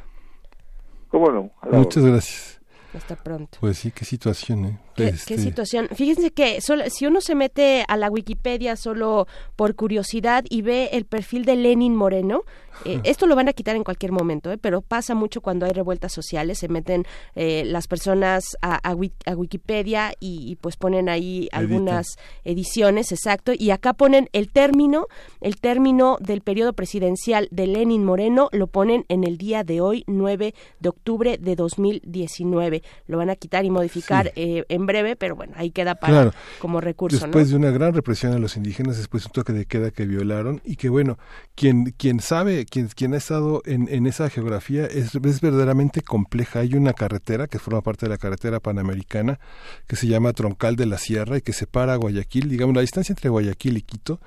¿Cómo 1.10 1.30
no? 1.30 1.52
Muchas 1.72 2.03
gracias. 2.03 2.62
Hasta 2.94 3.15
pronto. 3.15 3.57
Pues 3.60 3.78
sí, 3.80 3.91
qué 3.91 4.06
situación, 4.06 4.65
¿eh? 4.65 4.80
¿Qué, 4.95 5.07
Este, 5.07 5.38
situación? 5.40 5.88
Fíjense 5.94 6.32
que 6.32 6.61
solo, 6.61 6.84
si 6.90 7.07
uno 7.07 7.20
se 7.20 7.34
mete 7.34 7.84
a 7.88 7.98
la 7.98 8.10
Wikipedia 8.10 8.76
solo 8.76 9.28
por 9.56 9.76
curiosidad 9.76 10.45
y 10.49 10.61
ve 10.61 10.90
el 10.94 11.06
perfil 11.06 11.45
de 11.45 11.56
Lenin 11.56 11.95
Moreno, 11.95 12.44
eh, 12.86 12.99
esto 13.03 13.26
lo 13.26 13.36
van 13.36 13.48
a 13.48 13.53
quitar 13.53 13.76
en 13.76 13.84
cualquier 13.84 14.11
momento, 14.11 14.52
¿eh? 14.52 14.57
pero 14.57 14.82
pasa 14.82 15.15
mucho 15.15 15.41
cuando 15.41 15.65
hay 15.65 15.72
revueltas 15.72 16.11
sociales, 16.11 16.60
se 16.60 16.68
meten 16.68 17.06
eh, 17.36 17.64
las 17.65 17.88
personas 17.88 18.56
a, 18.61 18.76
a 18.88 18.94
a 19.26 19.36
Wikipedia 19.36 20.14
y, 20.20 20.52
y, 20.52 20.56
pues 20.56 20.78
ponen 20.78 21.10
ahí 21.10 21.49
algunas 21.52 22.18
ediciones, 22.44 23.11
exacto, 23.11 23.52
y 23.57 23.72
acá 23.72 23.94
ponen 23.94 24.30
el 24.32 24.52
término, 24.52 25.07
el 25.41 25.57
término 25.57 26.18
del 26.20 26.41
periodo 26.41 26.74
presidencial 26.74 27.48
de 27.52 27.68
Lenin 27.68 28.03
Moreno, 28.03 28.49
lo 28.52 28.68
ponen 28.68 29.06
en 29.10 29.24
el 29.24 29.38
día 29.38 29.64
de 29.64 29.82
hoy, 29.82 30.03
9 30.06 30.53
de 30.80 30.90
octubre 30.90 31.38
de 31.40 31.56
2019. 31.56 32.83
Lo 33.08 33.18
van 33.18 33.30
a 33.30 33.36
quitar 33.36 33.66
y 33.66 33.70
modificar 33.70 34.26
Sí. 34.28 34.32
eh, 34.36 34.66
en 34.70 34.86
breve, 34.86 35.16
pero 35.16 35.36
bueno, 35.36 35.54
ahí 35.58 35.72
queda 35.72 35.96
para 35.96 36.14
Claro. 36.14 36.32
como 36.60 36.82
recurso, 36.82 37.20
Después 37.20 37.46
¿no? 37.48 37.52
de 37.52 37.68
una 37.68 37.72
gran 37.72 37.94
represión 37.94 38.34
a 38.34 38.40
los 38.40 38.58
indígenas, 38.58 38.98
después 38.98 39.26
un 39.26 39.32
toque 39.32 39.54
de 39.54 39.66
queda 39.66 39.92
que 39.92 40.06
violaron 40.06 40.62
y 40.66 40.76
que 40.76 40.90
bueno, 40.90 41.18
quien, 41.56 41.92
quien 41.98 42.20
sabe, 42.20 42.66
quien, 42.66 42.88
quien 42.90 43.14
ha 43.14 43.18
estado 43.18 43.62
en, 43.66 43.88
en 43.90 44.08
esa 44.08 44.30
geografía 44.30 44.86
es, 44.86 45.16
es 45.16 45.42
verdaderamente 45.42 46.02
compleja. 46.02 46.60
Hay 46.60 46.76
una 46.76 46.94
carretera 46.94 47.48
que 47.48 47.60
forma 47.60 47.82
parte 47.82 48.06
de 48.06 48.10
la 48.12 48.18
carretera 48.18 48.60
panamericana 48.60 49.40
que 49.88 49.96
se 49.96 50.08
llama 50.08 50.34
Troncal 50.34 50.76
de 50.76 50.86
la 50.86 50.98
Sierra 50.98 51.38
y 51.38 51.42
que 51.42 51.54
separa 51.54 51.94
a 51.94 51.98
Guayaquil, 51.98 52.50
digamos, 52.50 52.76
la 52.76 52.82
distancia 52.82 53.14
entre 53.14 53.30
Guayaquil 53.30 53.78
y 53.78 53.82
Quito 53.82 54.20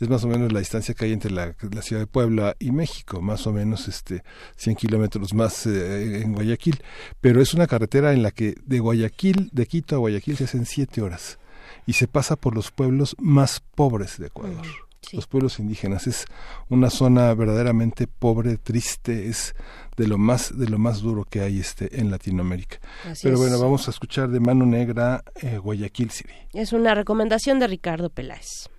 es 0.00 0.08
más 0.08 0.24
o 0.24 0.28
menos 0.28 0.52
la 0.52 0.58
distancia 0.60 0.94
que 0.94 1.04
hay 1.06 1.12
entre 1.12 1.30
la, 1.30 1.54
la 1.70 1.82
ciudad 1.82 2.02
de 2.02 2.06
Puebla 2.06 2.56
y 2.58 2.70
México, 2.70 3.20
más 3.22 3.46
o 3.46 3.52
menos 3.52 3.88
este 3.88 4.22
100 4.56 4.76
kilómetros 4.76 5.32
más 5.34 5.66
eh, 5.66 6.22
en 6.22 6.32
Guayaquil. 6.34 6.80
Pero 7.20 7.40
es 7.40 7.54
una 7.54 7.66
carretera 7.66 8.03
en 8.12 8.22
la 8.22 8.30
que 8.30 8.54
de 8.64 8.78
Guayaquil, 8.78 9.50
de 9.52 9.66
Quito 9.66 9.96
a 9.96 9.98
Guayaquil 9.98 10.36
se 10.36 10.44
hacen 10.44 10.66
siete 10.66 11.02
horas 11.02 11.38
y 11.86 11.94
se 11.94 12.08
pasa 12.08 12.36
por 12.36 12.54
los 12.54 12.70
pueblos 12.70 13.16
más 13.18 13.62
pobres 13.74 14.18
de 14.18 14.26
Ecuador. 14.26 14.66
Los 15.12 15.26
pueblos 15.26 15.58
indígenas 15.58 16.06
es 16.06 16.24
una 16.70 16.88
zona 16.88 17.34
verdaderamente 17.34 18.06
pobre, 18.06 18.56
triste, 18.56 19.28
es 19.28 19.54
de 19.96 20.08
lo 20.08 20.18
más 20.18 20.56
de 20.56 20.66
lo 20.66 20.78
más 20.78 21.02
duro 21.02 21.24
que 21.24 21.40
hay 21.40 21.60
este 21.60 22.00
en 22.00 22.10
Latinoamérica. 22.10 22.78
Así 23.04 23.24
Pero 23.24 23.34
es. 23.34 23.40
bueno, 23.40 23.60
vamos 23.60 23.86
a 23.86 23.90
escuchar 23.90 24.30
de 24.30 24.40
mano 24.40 24.64
negra 24.64 25.22
eh, 25.42 25.58
Guayaquil 25.58 26.10
City. 26.10 26.32
Es 26.52 26.72
una 26.72 26.94
recomendación 26.94 27.58
de 27.58 27.66
Ricardo 27.66 28.10
Peláez. 28.10 28.70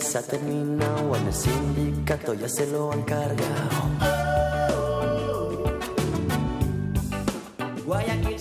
Se 0.00 0.18
ha 0.18 0.22
terminado, 0.22 1.16
en 1.16 1.26
el 1.26 1.32
sindicato 1.32 2.34
ya 2.34 2.48
se 2.48 2.66
lo 2.66 2.92
han 2.92 3.02
cargado. 3.02 3.46
Guayaquil. 7.84 8.36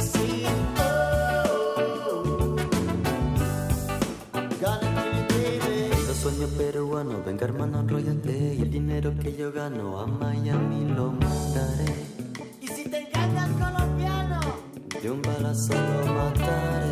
Los 6.07 6.17
sueños 6.17 6.49
peruanos, 6.57 7.25
venga 7.25 7.45
hermano, 7.45 7.81
enrollate. 7.81 8.55
Y 8.55 8.61
el 8.61 8.71
dinero 8.71 9.13
que 9.21 9.35
yo 9.35 9.51
gano 9.51 9.99
a 9.99 10.07
Miami 10.07 10.85
lo 10.85 11.11
mandaré. 11.11 11.93
Y 12.61 12.67
si 12.67 12.89
te 12.89 12.99
engañas 12.99 13.49
colombiano, 13.51 14.39
de 15.01 15.11
un 15.11 15.21
balazo 15.21 15.73
lo 15.73 16.13
mataré. 16.13 16.84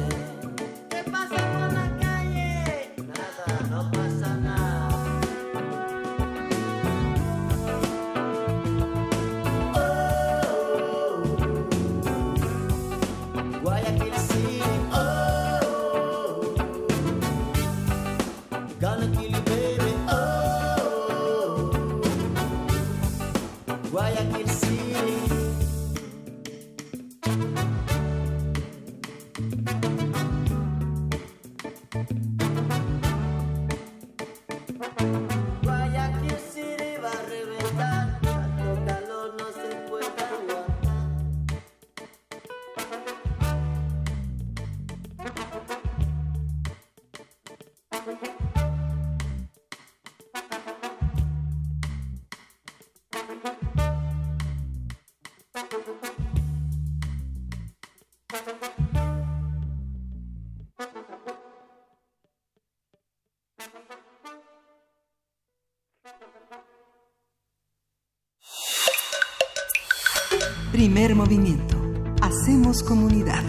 Primer 70.83 71.15
movimiento. 71.15 71.77
Hacemos 72.21 72.83
comunidad. 72.83 73.41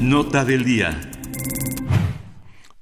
Nota 0.00 0.44
del 0.44 0.64
día. 0.64 1.00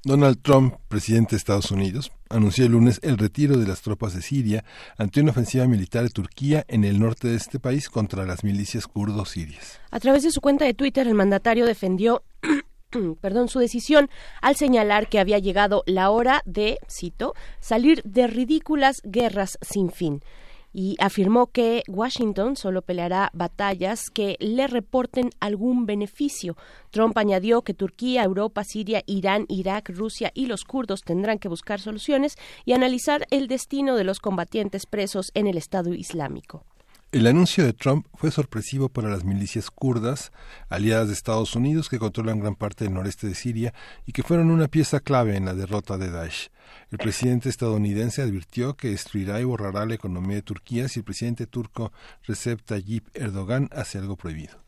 Donald 0.03 0.41
Trump, 0.41 0.73
presidente 0.87 1.35
de 1.35 1.37
Estados 1.37 1.69
Unidos, 1.69 2.11
anunció 2.29 2.65
el 2.65 2.71
lunes 2.71 2.99
el 3.03 3.19
retiro 3.19 3.57
de 3.57 3.67
las 3.67 3.83
tropas 3.83 4.15
de 4.15 4.23
Siria 4.23 4.65
ante 4.97 5.21
una 5.21 5.29
ofensiva 5.29 5.67
militar 5.67 6.01
de 6.01 6.09
Turquía 6.09 6.65
en 6.67 6.85
el 6.85 6.99
norte 6.99 7.27
de 7.27 7.35
este 7.35 7.59
país 7.59 7.87
contra 7.87 8.25
las 8.25 8.43
milicias 8.43 8.87
kurdos 8.87 9.29
sirias. 9.29 9.79
A 9.91 9.99
través 9.99 10.23
de 10.23 10.31
su 10.31 10.41
cuenta 10.41 10.65
de 10.65 10.73
Twitter, 10.73 11.07
el 11.07 11.13
mandatario 11.13 11.67
defendió 11.67 12.23
perdón, 13.21 13.47
su 13.47 13.59
decisión 13.59 14.09
al 14.41 14.55
señalar 14.55 15.07
que 15.07 15.19
había 15.19 15.37
llegado 15.37 15.83
la 15.85 16.09
hora 16.09 16.41
de, 16.45 16.79
cito, 16.89 17.35
salir 17.59 18.01
de 18.05 18.25
ridículas 18.25 19.01
guerras 19.03 19.59
sin 19.61 19.91
fin. 19.91 20.23
Y 20.73 20.97
afirmó 20.99 21.47
que 21.47 21.83
Washington 21.87 22.55
solo 22.57 22.81
peleará 22.81 23.29
batallas 23.33 24.09
que 24.09 24.35
le 24.39 24.67
reporten 24.67 25.29
algún 25.39 25.85
beneficio. 25.85 26.57
Trump 26.89 27.17
añadió 27.17 27.61
que 27.61 27.73
Turquía, 27.73 28.23
Europa, 28.23 28.63
Siria, 28.63 29.03
Irán, 29.05 29.45
Irak, 29.47 29.89
Rusia 29.89 30.31
y 30.33 30.47
los 30.47 30.65
kurdos 30.65 31.01
tendrán 31.01 31.39
que 31.39 31.47
buscar 31.47 31.79
soluciones 31.79 32.35
y 32.65 32.73
analizar 32.73 33.27
el 33.29 33.47
destino 33.47 33.95
de 33.95 34.03
los 34.03 34.19
combatientes 34.19 34.85
presos 34.85 35.31
en 35.35 35.47
el 35.47 35.57
Estado 35.57 35.93
Islámico. 35.93 36.65
El 37.13 37.27
anuncio 37.27 37.63
de 37.63 37.73
Trump 37.73 38.07
fue 38.15 38.31
sorpresivo 38.31 38.89
para 38.89 39.07
las 39.07 39.23
milicias 39.23 39.69
kurdas, 39.69 40.31
aliadas 40.67 41.09
de 41.09 41.13
Estados 41.13 41.55
Unidos 41.55 41.87
que 41.87 41.99
controlan 41.99 42.39
gran 42.39 42.55
parte 42.55 42.85
del 42.85 42.95
noreste 42.95 43.27
de 43.27 43.35
Siria 43.35 43.71
y 44.07 44.13
que 44.13 44.23
fueron 44.23 44.49
una 44.49 44.67
pieza 44.67 44.99
clave 44.99 45.37
en 45.37 45.45
la 45.45 45.53
derrota 45.53 45.99
de 45.99 46.09
Daesh. 46.09 46.49
El 46.89 46.97
presidente 46.97 47.49
estadounidense 47.49 48.23
advirtió 48.23 48.75
que 48.75 48.89
destruirá 48.89 49.39
y 49.39 49.43
borrará 49.43 49.85
la 49.85 49.93
economía 49.93 50.37
de 50.37 50.41
Turquía 50.41 50.87
si 50.87 51.01
el 51.01 51.05
presidente 51.05 51.45
turco 51.45 51.93
Recep 52.23 52.63
Tayyip 52.63 53.05
Erdogan 53.13 53.69
hace 53.73 53.99
algo 53.99 54.15
prohibido. 54.15 54.62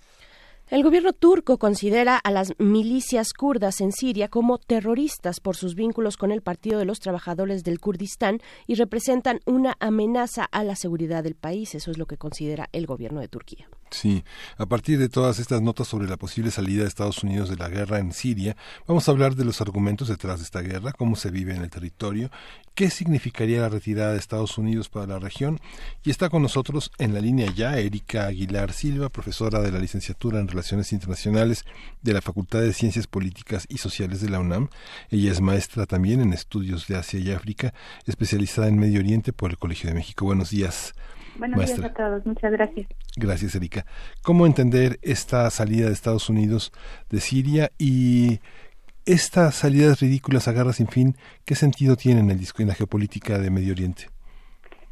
El 0.68 0.82
gobierno 0.82 1.14
turco 1.14 1.60
considera 1.60 2.18
a 2.18 2.32
las 2.32 2.54
milicias 2.58 3.34
kurdas 3.34 3.82
en 3.82 3.92
Siria 3.92 4.30
como 4.30 4.58
terroristas 4.58 5.40
por 5.40 5.56
sus 5.56 5.76
vínculos 5.76 6.18
con 6.18 6.32
el 6.32 6.42
Partido 6.42 6.80
de 6.80 6.86
los 6.86 7.00
Trabajadores 7.00 7.64
del 7.64 7.80
Kurdistán 7.80 8.40
y 8.66 8.74
representan 8.74 9.42
una 9.46 9.76
amenaza 9.80 10.44
a 10.44 10.64
la 10.64 10.76
seguridad 10.76 11.24
del 11.24 11.36
país. 11.36 11.76
Eso 11.76 11.92
es 11.92 12.00
lo 12.00 12.08
que 12.08 12.18
considera 12.18 12.68
el 12.72 12.88
gobierno 12.88 13.22
de 13.22 13.28
Turquía. 13.28 13.70
Sí, 13.96 14.26
a 14.58 14.66
partir 14.66 15.00
de 15.00 15.08
todas 15.08 15.40
estas 15.40 15.62
notas 15.62 15.88
sobre 15.88 16.10
la 16.10 16.18
posible 16.18 16.52
salida 16.52 16.82
de 16.82 16.90
Estados 16.90 17.24
Unidos 17.24 17.48
de 17.48 17.56
la 17.56 17.70
guerra 17.70 18.00
en 18.00 18.12
Siria, 18.12 18.58
vamos 18.86 19.08
a 19.08 19.12
hablar 19.12 19.36
de 19.36 19.46
los 19.46 19.62
argumentos 19.62 20.10
detrás 20.10 20.40
de 20.40 20.44
esta 20.44 20.60
guerra, 20.60 20.92
cómo 20.92 21.16
se 21.16 21.32
vive 21.32 21.56
en 21.56 21.62
el 21.62 21.70
territorio, 21.70 22.30
qué 22.74 22.90
significaría 22.90 23.62
la 23.62 23.70
retirada 23.70 24.12
de 24.12 24.18
Estados 24.18 24.58
Unidos 24.58 24.90
para 24.90 25.08
la 25.08 25.18
región. 25.18 25.62
Y 26.04 26.10
está 26.10 26.28
con 26.30 26.42
nosotros 26.42 26.92
en 26.98 27.14
la 27.14 27.22
línea 27.22 27.50
ya 27.56 27.80
Erika 27.80 28.26
Aguilar 28.26 28.74
Silva, 28.74 29.08
profesora 29.08 29.62
de 29.62 29.72
la 29.72 29.80
licenciatura 29.80 30.42
en 30.42 30.50
Relaciones 30.50 30.92
Internacionales 30.92 31.64
de 32.02 32.12
la 32.12 32.22
Facultad 32.22 32.60
de 32.60 32.74
Ciencias 32.74 33.08
Políticas 33.08 33.66
y 33.70 33.78
Sociales 33.78 34.20
de 34.20 34.30
la 34.30 34.42
UNAM. 34.42 34.68
Ella 35.10 35.32
es 35.32 35.40
maestra 35.40 35.86
también 35.86 36.20
en 36.20 36.34
estudios 36.34 36.86
de 36.88 36.98
Asia 36.98 37.22
y 37.22 37.32
África, 37.32 37.74
especializada 38.06 38.68
en 38.68 38.78
Medio 38.78 39.00
Oriente 39.00 39.32
por 39.32 39.52
el 39.52 39.58
Colegio 39.58 39.88
de 39.88 39.96
México. 39.96 40.26
Buenos 40.26 40.50
días. 40.50 40.94
Buenos 41.38 41.66
días 41.66 41.84
a 41.84 41.94
todos, 41.94 42.26
muchas 42.26 42.52
gracias. 42.52 42.88
Gracias, 43.18 43.56
Erika. 43.56 43.86
¿Cómo 44.24 44.46
entender 44.46 45.00
esta 45.02 45.50
salida 45.50 45.88
de 45.88 45.94
Estados 45.94 46.30
Unidos 46.30 46.72
de 47.10 47.20
Siria 47.20 47.72
y 47.78 48.40
estas 49.06 49.56
salidas 49.56 50.00
ridículas 50.00 50.48
a 50.48 50.54
guerra 50.54 50.74
sin 50.74 50.88
fin, 50.88 51.16
qué 51.46 51.56
sentido 51.56 51.96
tienen 51.96 52.32
en, 52.32 52.40
el, 52.40 52.48
en 52.58 52.68
la 52.68 52.74
geopolítica 52.74 53.38
de 53.38 53.52
Medio 53.52 53.74
Oriente? 53.74 54.06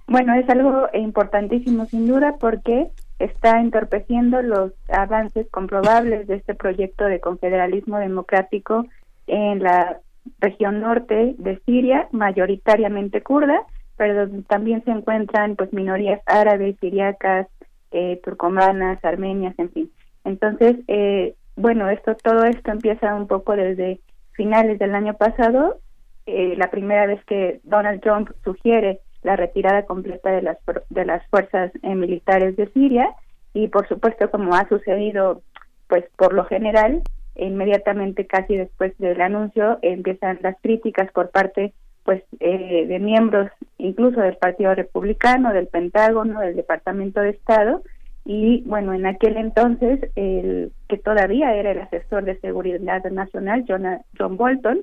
Bueno, 0.07 0.35
es 0.35 0.47
algo 0.49 0.87
importantísimo 0.93 1.85
sin 1.85 2.07
duda 2.07 2.35
porque 2.39 2.89
está 3.19 3.59
entorpeciendo 3.59 4.41
los 4.41 4.73
avances 4.89 5.47
comprobables 5.49 6.27
de 6.27 6.35
este 6.35 6.53
proyecto 6.55 7.05
de 7.05 7.21
confederalismo 7.21 7.97
democrático 7.97 8.85
en 9.27 9.63
la 9.63 9.99
región 10.39 10.81
norte 10.81 11.35
de 11.37 11.59
Siria, 11.65 12.07
mayoritariamente 12.11 13.21
kurda, 13.21 13.61
pero 13.97 14.29
también 14.47 14.83
se 14.83 14.91
encuentran 14.91 15.55
pues 15.55 15.71
minorías 15.73 16.21
árabes, 16.25 16.75
siriacas, 16.79 17.47
eh, 17.91 18.19
turcomanas, 18.23 19.03
armenias, 19.03 19.53
en 19.57 19.71
fin. 19.71 19.91
Entonces, 20.23 20.77
eh, 20.87 21.35
bueno, 21.55 21.89
esto 21.89 22.15
todo 22.15 22.43
esto 22.45 22.71
empieza 22.71 23.15
un 23.15 23.27
poco 23.27 23.55
desde 23.55 23.99
finales 24.31 24.79
del 24.79 24.95
año 24.95 25.13
pasado, 25.13 25.79
eh, 26.25 26.55
la 26.57 26.71
primera 26.71 27.05
vez 27.05 27.23
que 27.25 27.59
Donald 27.63 28.01
Trump 28.01 28.29
sugiere 28.43 29.01
la 29.23 29.35
retirada 29.35 29.85
completa 29.85 30.31
de 30.31 30.41
las 30.41 30.57
de 30.89 31.05
las 31.05 31.25
fuerzas 31.27 31.71
eh, 31.81 31.95
militares 31.95 32.55
de 32.55 32.67
Siria 32.71 33.09
y 33.53 33.67
por 33.67 33.87
supuesto 33.87 34.31
como 34.31 34.55
ha 34.55 34.67
sucedido 34.69 35.41
pues 35.87 36.05
por 36.17 36.33
lo 36.33 36.45
general 36.45 37.01
inmediatamente 37.35 38.25
casi 38.25 38.55
después 38.55 38.97
del 38.99 39.19
anuncio 39.21 39.79
empiezan 39.81 40.39
las 40.41 40.55
críticas 40.61 41.11
por 41.11 41.29
parte 41.29 41.73
pues 42.03 42.23
eh, 42.39 42.85
de 42.87 42.99
miembros 42.99 43.49
incluso 43.77 44.21
del 44.21 44.37
Partido 44.37 44.75
Republicano, 44.75 45.53
del 45.53 45.67
Pentágono, 45.67 46.39
del 46.41 46.55
Departamento 46.55 47.21
de 47.21 47.31
Estado 47.31 47.81
y 48.25 48.61
bueno, 48.65 48.93
en 48.93 49.05
aquel 49.05 49.37
entonces 49.37 49.99
el 50.15 50.71
que 50.87 50.97
todavía 50.97 51.55
era 51.55 51.71
el 51.71 51.79
asesor 51.81 52.23
de 52.23 52.39
seguridad 52.39 53.03
nacional, 53.11 53.65
John, 53.67 53.85
John 54.17 54.37
Bolton, 54.37 54.81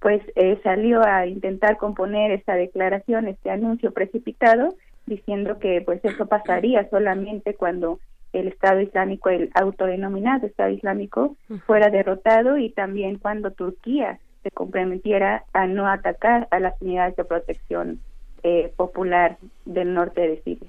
pues 0.00 0.20
eh, 0.34 0.58
salió 0.62 1.02
a 1.02 1.26
intentar 1.26 1.78
componer 1.78 2.32
esta 2.32 2.54
declaración, 2.54 3.28
este 3.28 3.50
anuncio 3.50 3.92
precipitado, 3.92 4.74
diciendo 5.06 5.58
que 5.58 5.80
pues 5.80 6.04
eso 6.04 6.26
pasaría 6.26 6.88
solamente 6.90 7.54
cuando 7.54 7.98
el 8.32 8.48
Estado 8.48 8.80
Islámico, 8.80 9.30
el 9.30 9.50
autodenominado 9.54 10.46
Estado 10.46 10.70
Islámico, 10.70 11.36
fuera 11.66 11.88
derrotado 11.88 12.58
y 12.58 12.70
también 12.70 13.18
cuando 13.18 13.52
Turquía 13.52 14.18
se 14.42 14.50
comprometiera 14.50 15.44
a 15.52 15.66
no 15.66 15.88
atacar 15.88 16.48
a 16.50 16.60
las 16.60 16.80
unidades 16.80 17.16
de 17.16 17.24
protección 17.24 18.00
eh, 18.42 18.72
popular 18.76 19.38
del 19.64 19.94
norte 19.94 20.20
de 20.20 20.42
Siria. 20.42 20.68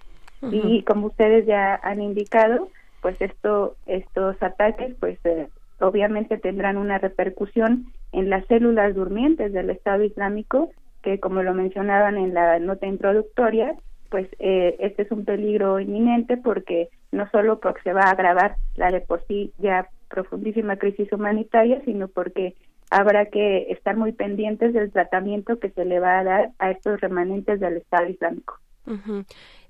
Y 0.52 0.84
como 0.84 1.08
ustedes 1.08 1.45
ya 1.45 1.76
han 1.76 2.02
indicado, 2.02 2.68
pues 3.02 3.16
esto, 3.22 3.78
estos 3.86 4.36
ataques, 4.44 4.94
pues 5.00 5.18
eh, 5.24 5.48
obviamente 5.80 6.38
tendrán 6.38 6.76
una 6.76 6.98
repercusión 6.98 7.86
en 8.12 8.30
las 8.30 8.45
células 8.48 8.94
durmientes 8.94 9.54
del 9.54 9.70
Estado 9.70 10.04
Islámico, 10.04 10.72
que 11.02 11.20
como 11.20 11.44
lo 11.44 11.54
mencionaban 11.54 12.18
en 12.18 12.34
la 12.34 12.60
nota 12.60 12.88
introductoria, 12.88 13.74
pues 14.10 14.28
eh, 14.40 14.76
este 14.80 15.04
es 15.04 15.12
un 15.12 15.26
peligro 15.26 15.80
inminente 15.80 16.38
porque 16.38 16.90
no 17.12 17.30
solo 17.30 17.60
porque 17.60 17.82
se 17.82 17.94
va 17.94 18.04
a 18.04 18.12
agravar 18.12 18.58
la 18.76 18.91
de 18.91 19.02
por 19.02 19.26
sí 19.28 19.54
ya 19.58 19.88
profundísima 20.10 20.76
crisis 20.76 21.12
humanitaria, 21.12 21.82
sino 21.86 22.08
porque 22.08 22.56
habrá 22.94 23.26
que 23.26 23.72
estar 23.72 23.98
muy 23.98 24.11
pendientes 24.11 24.74
del 24.74 24.91
tratamiento 24.91 25.60
que 25.60 25.72
se 25.72 25.84
le 25.84 25.99
va 25.99 26.20
a 26.20 26.24
dar 26.24 26.52
a 26.60 26.72
estos 26.72 27.02
remanentes 27.02 27.60
del 27.60 27.78
Estado 27.78 28.07
Islámico. 28.07 28.60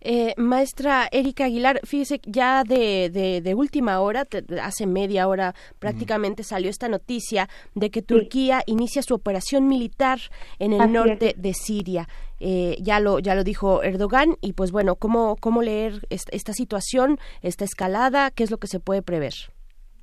eh, 0.01 0.33
maestra 0.37 1.07
Erika 1.11 1.45
Aguilar, 1.45 1.79
fíjese, 1.85 2.19
ya 2.25 2.63
de, 2.63 3.09
de, 3.41 3.55
última 3.55 4.01
hora, 4.01 4.27
hace 4.61 4.87
media 4.87 5.27
hora 5.27 5.53
prácticamente 5.79 6.43
salió 6.43 6.69
esta 6.69 6.89
noticia 6.89 7.47
de 7.75 7.89
que 7.91 8.01
Turquía 8.01 8.63
inicia 8.65 9.01
su 9.03 9.13
operación 9.13 9.67
militar 9.67 10.19
en 10.59 10.73
el 10.73 10.91
norte 10.91 11.35
de 11.37 11.53
Siria. 11.53 12.09
Eh, 12.39 12.75
ya 12.81 12.99
lo 12.99 13.19
ya 13.19 13.35
lo 13.35 13.45
dijo 13.45 13.83
Erdogan 13.83 14.35
y 14.41 14.51
pues 14.51 14.71
bueno, 14.71 14.95
¿cómo, 14.95 15.37
cómo 15.39 15.61
leer 15.61 16.01
esta, 16.09 16.35
esta 16.35 16.51
situación, 16.51 17.17
esta 17.41 17.63
escalada? 17.63 18.31
¿Qué 18.31 18.43
es 18.43 18.51
lo 18.51 18.57
que 18.57 18.67
se 18.67 18.81
puede 18.81 19.01
prever? 19.01 19.33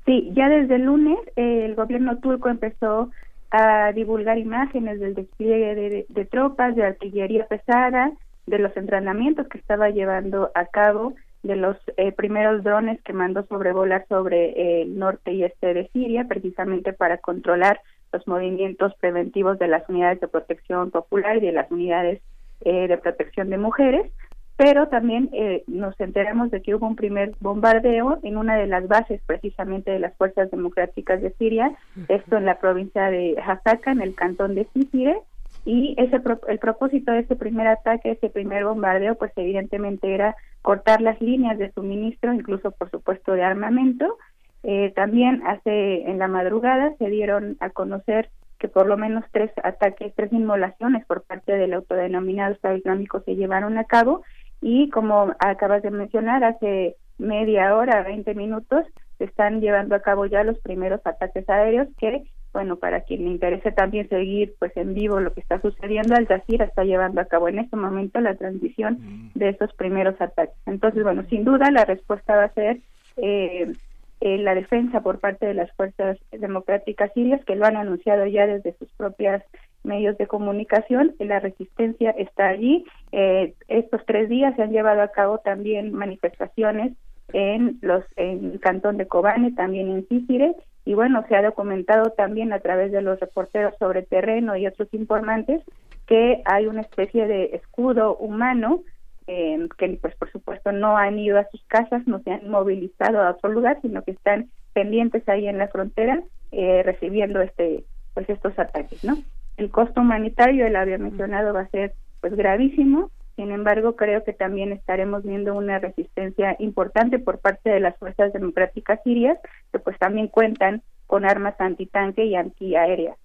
Sí, 0.06 0.30
ya 0.34 0.48
desde 0.48 0.76
el 0.76 0.84
lunes 0.84 1.18
eh, 1.36 1.64
el 1.66 1.74
gobierno 1.74 2.18
turco 2.18 2.48
empezó 2.48 3.10
a 3.50 3.92
divulgar 3.92 4.38
imágenes 4.38 5.00
del 5.00 5.14
despliegue 5.14 6.06
de, 6.08 6.24
tropas, 6.26 6.74
de 6.76 6.84
artillería 6.84 7.46
pesada, 7.46 8.12
de 8.46 8.58
los 8.58 8.76
entrenamientos 8.76 9.48
que 9.48 9.58
estaba 9.58 9.90
llevando 9.90 10.50
a 10.54 10.66
cabo, 10.66 11.14
de 11.42 11.56
los 11.56 11.76
eh, 11.96 12.12
primeros 12.12 12.62
drones 12.62 13.00
que 13.02 13.12
mandó 13.12 13.44
sobrevolar 13.46 14.06
sobre 14.08 14.82
el 14.82 14.98
norte 14.98 15.32
y 15.32 15.42
este 15.42 15.74
de 15.74 15.88
Siria, 15.88 16.26
precisamente 16.28 16.92
para 16.92 17.18
controlar 17.18 17.80
los 18.12 18.26
movimientos 18.26 18.94
preventivos 19.00 19.58
de 19.58 19.68
las 19.68 19.88
unidades 19.88 20.20
de 20.20 20.28
protección 20.28 20.90
popular 20.90 21.36
y 21.38 21.40
de 21.40 21.52
las 21.52 21.70
unidades 21.70 22.20
eh, 22.62 22.88
de 22.88 22.98
protección 22.98 23.48
de 23.50 23.58
mujeres 23.58 24.12
pero 24.60 24.88
también 24.88 25.30
eh, 25.32 25.64
nos 25.68 25.98
enteramos 25.98 26.50
de 26.50 26.60
que 26.60 26.74
hubo 26.74 26.86
un 26.86 26.94
primer 26.94 27.32
bombardeo 27.40 28.18
en 28.22 28.36
una 28.36 28.56
de 28.56 28.66
las 28.66 28.86
bases 28.88 29.22
precisamente 29.24 29.90
de 29.90 29.98
las 29.98 30.14
fuerzas 30.18 30.50
democráticas 30.50 31.22
de 31.22 31.32
Siria, 31.38 31.72
esto 32.08 32.36
en 32.36 32.44
la 32.44 32.58
provincia 32.58 33.08
de 33.08 33.36
Hasaka, 33.42 33.92
en 33.92 34.02
el 34.02 34.14
cantón 34.14 34.54
de 34.54 34.68
Sisire, 34.74 35.16
y 35.64 35.94
ese 35.96 36.20
el 36.48 36.58
propósito 36.58 37.10
de 37.10 37.20
ese 37.20 37.36
primer 37.36 37.68
ataque, 37.68 38.10
ese 38.10 38.28
primer 38.28 38.66
bombardeo, 38.66 39.14
pues 39.14 39.32
evidentemente 39.36 40.12
era 40.12 40.36
cortar 40.60 41.00
las 41.00 41.18
líneas 41.22 41.56
de 41.56 41.72
suministro, 41.72 42.34
incluso 42.34 42.70
por 42.70 42.90
supuesto 42.90 43.32
de 43.32 43.42
armamento. 43.42 44.18
Eh, 44.62 44.92
también 44.94 45.42
hace 45.46 46.02
en 46.02 46.18
la 46.18 46.28
madrugada 46.28 46.92
se 46.98 47.08
dieron 47.08 47.56
a 47.60 47.70
conocer 47.70 48.28
que 48.58 48.68
por 48.68 48.86
lo 48.86 48.98
menos 48.98 49.24
tres 49.32 49.50
ataques, 49.64 50.12
tres 50.14 50.30
inmolaciones 50.34 51.06
por 51.06 51.22
parte 51.22 51.56
del 51.56 51.72
autodenominado 51.72 52.52
Estado 52.52 52.76
Islámico 52.76 53.22
se 53.22 53.36
llevaron 53.36 53.78
a 53.78 53.84
cabo 53.84 54.22
y 54.60 54.90
como 54.90 55.34
acabas 55.38 55.82
de 55.82 55.90
mencionar, 55.90 56.44
hace 56.44 56.96
media 57.18 57.74
hora, 57.74 58.02
20 58.02 58.34
minutos, 58.34 58.84
se 59.18 59.24
están 59.24 59.60
llevando 59.60 59.94
a 59.94 60.00
cabo 60.00 60.26
ya 60.26 60.44
los 60.44 60.58
primeros 60.58 61.00
ataques 61.04 61.48
aéreos 61.48 61.88
que, 61.98 62.24
bueno, 62.52 62.76
para 62.76 63.02
quien 63.02 63.24
le 63.24 63.30
interese 63.30 63.72
también 63.72 64.08
seguir 64.08 64.54
pues 64.58 64.76
en 64.76 64.94
vivo 64.94 65.20
lo 65.20 65.32
que 65.32 65.40
está 65.40 65.60
sucediendo, 65.60 66.14
Al 66.14 66.26
Jazeera 66.26 66.64
está 66.64 66.84
llevando 66.84 67.20
a 67.20 67.26
cabo 67.26 67.48
en 67.48 67.58
este 67.58 67.76
momento 67.76 68.20
la 68.20 68.34
transmisión 68.34 68.98
mm. 69.00 69.38
de 69.38 69.50
esos 69.50 69.72
primeros 69.74 70.20
ataques. 70.20 70.56
Entonces, 70.66 71.02
bueno, 71.02 71.24
sin 71.28 71.44
duda 71.44 71.70
la 71.70 71.84
respuesta 71.84 72.36
va 72.36 72.44
a 72.44 72.54
ser 72.54 72.78
eh, 73.16 73.72
eh, 74.20 74.38
la 74.38 74.54
defensa 74.54 75.00
por 75.00 75.18
parte 75.18 75.46
de 75.46 75.54
las 75.54 75.70
fuerzas 75.72 76.18
democráticas 76.30 77.12
sirias 77.14 77.44
que 77.44 77.56
lo 77.56 77.66
han 77.66 77.76
anunciado 77.76 78.26
ya 78.26 78.46
desde 78.46 78.74
sus 78.78 78.90
propias 78.92 79.42
medios 79.82 80.16
de 80.18 80.26
comunicación, 80.26 81.14
la 81.18 81.40
resistencia 81.40 82.10
está 82.10 82.48
allí. 82.48 82.84
Eh, 83.12 83.54
estos 83.68 84.04
tres 84.06 84.28
días 84.28 84.54
se 84.56 84.62
han 84.62 84.72
llevado 84.72 85.02
a 85.02 85.08
cabo 85.08 85.38
también 85.38 85.92
manifestaciones 85.92 86.92
en 87.32 87.78
los 87.80 88.04
en 88.16 88.52
el 88.52 88.60
cantón 88.60 88.96
de 88.96 89.06
Kobane, 89.06 89.52
también 89.52 89.90
en 89.90 90.06
Cícire, 90.08 90.56
y 90.84 90.94
bueno, 90.94 91.24
se 91.28 91.36
ha 91.36 91.42
documentado 91.42 92.10
también 92.10 92.52
a 92.52 92.60
través 92.60 92.90
de 92.92 93.02
los 93.02 93.20
reporteros 93.20 93.74
sobre 93.78 94.02
terreno 94.02 94.56
y 94.56 94.66
otros 94.66 94.88
informantes 94.92 95.62
que 96.06 96.42
hay 96.44 96.66
una 96.66 96.80
especie 96.80 97.26
de 97.26 97.50
escudo 97.54 98.16
humano 98.16 98.82
eh, 99.26 99.68
que 99.78 99.98
pues 100.00 100.16
por 100.16 100.30
supuesto 100.32 100.72
no 100.72 100.96
han 100.96 101.18
ido 101.18 101.38
a 101.38 101.48
sus 101.50 101.62
casas, 101.66 102.04
no 102.06 102.20
se 102.20 102.32
han 102.32 102.50
movilizado 102.50 103.20
a 103.20 103.30
otro 103.30 103.50
lugar, 103.50 103.78
sino 103.82 104.02
que 104.02 104.12
están 104.12 104.50
pendientes 104.72 105.28
ahí 105.28 105.46
en 105.46 105.58
la 105.58 105.68
frontera 105.68 106.22
eh, 106.50 106.82
recibiendo 106.82 107.40
este 107.40 107.84
pues 108.14 108.28
estos 108.28 108.58
ataques, 108.58 109.04
¿no? 109.04 109.18
El 109.60 109.70
costo 109.70 110.00
humanitario, 110.00 110.66
él 110.66 110.74
había 110.74 110.96
mencionado, 110.96 111.52
va 111.52 111.60
a 111.60 111.68
ser 111.68 111.92
pues 112.22 112.34
gravísimo. 112.34 113.10
Sin 113.36 113.50
embargo, 113.50 113.94
creo 113.94 114.24
que 114.24 114.32
también 114.32 114.72
estaremos 114.72 115.22
viendo 115.22 115.54
una 115.54 115.78
resistencia 115.78 116.56
importante 116.60 117.18
por 117.18 117.40
parte 117.40 117.68
de 117.68 117.78
las 117.78 117.94
fuerzas 117.98 118.32
democráticas 118.32 119.00
sirias, 119.04 119.36
que 119.70 119.78
pues 119.78 119.98
también 119.98 120.28
cuentan 120.28 120.80
con 121.06 121.26
armas 121.26 121.60
antitanque 121.60 122.24
y 122.24 122.36
antiaéreas. 122.36 123.18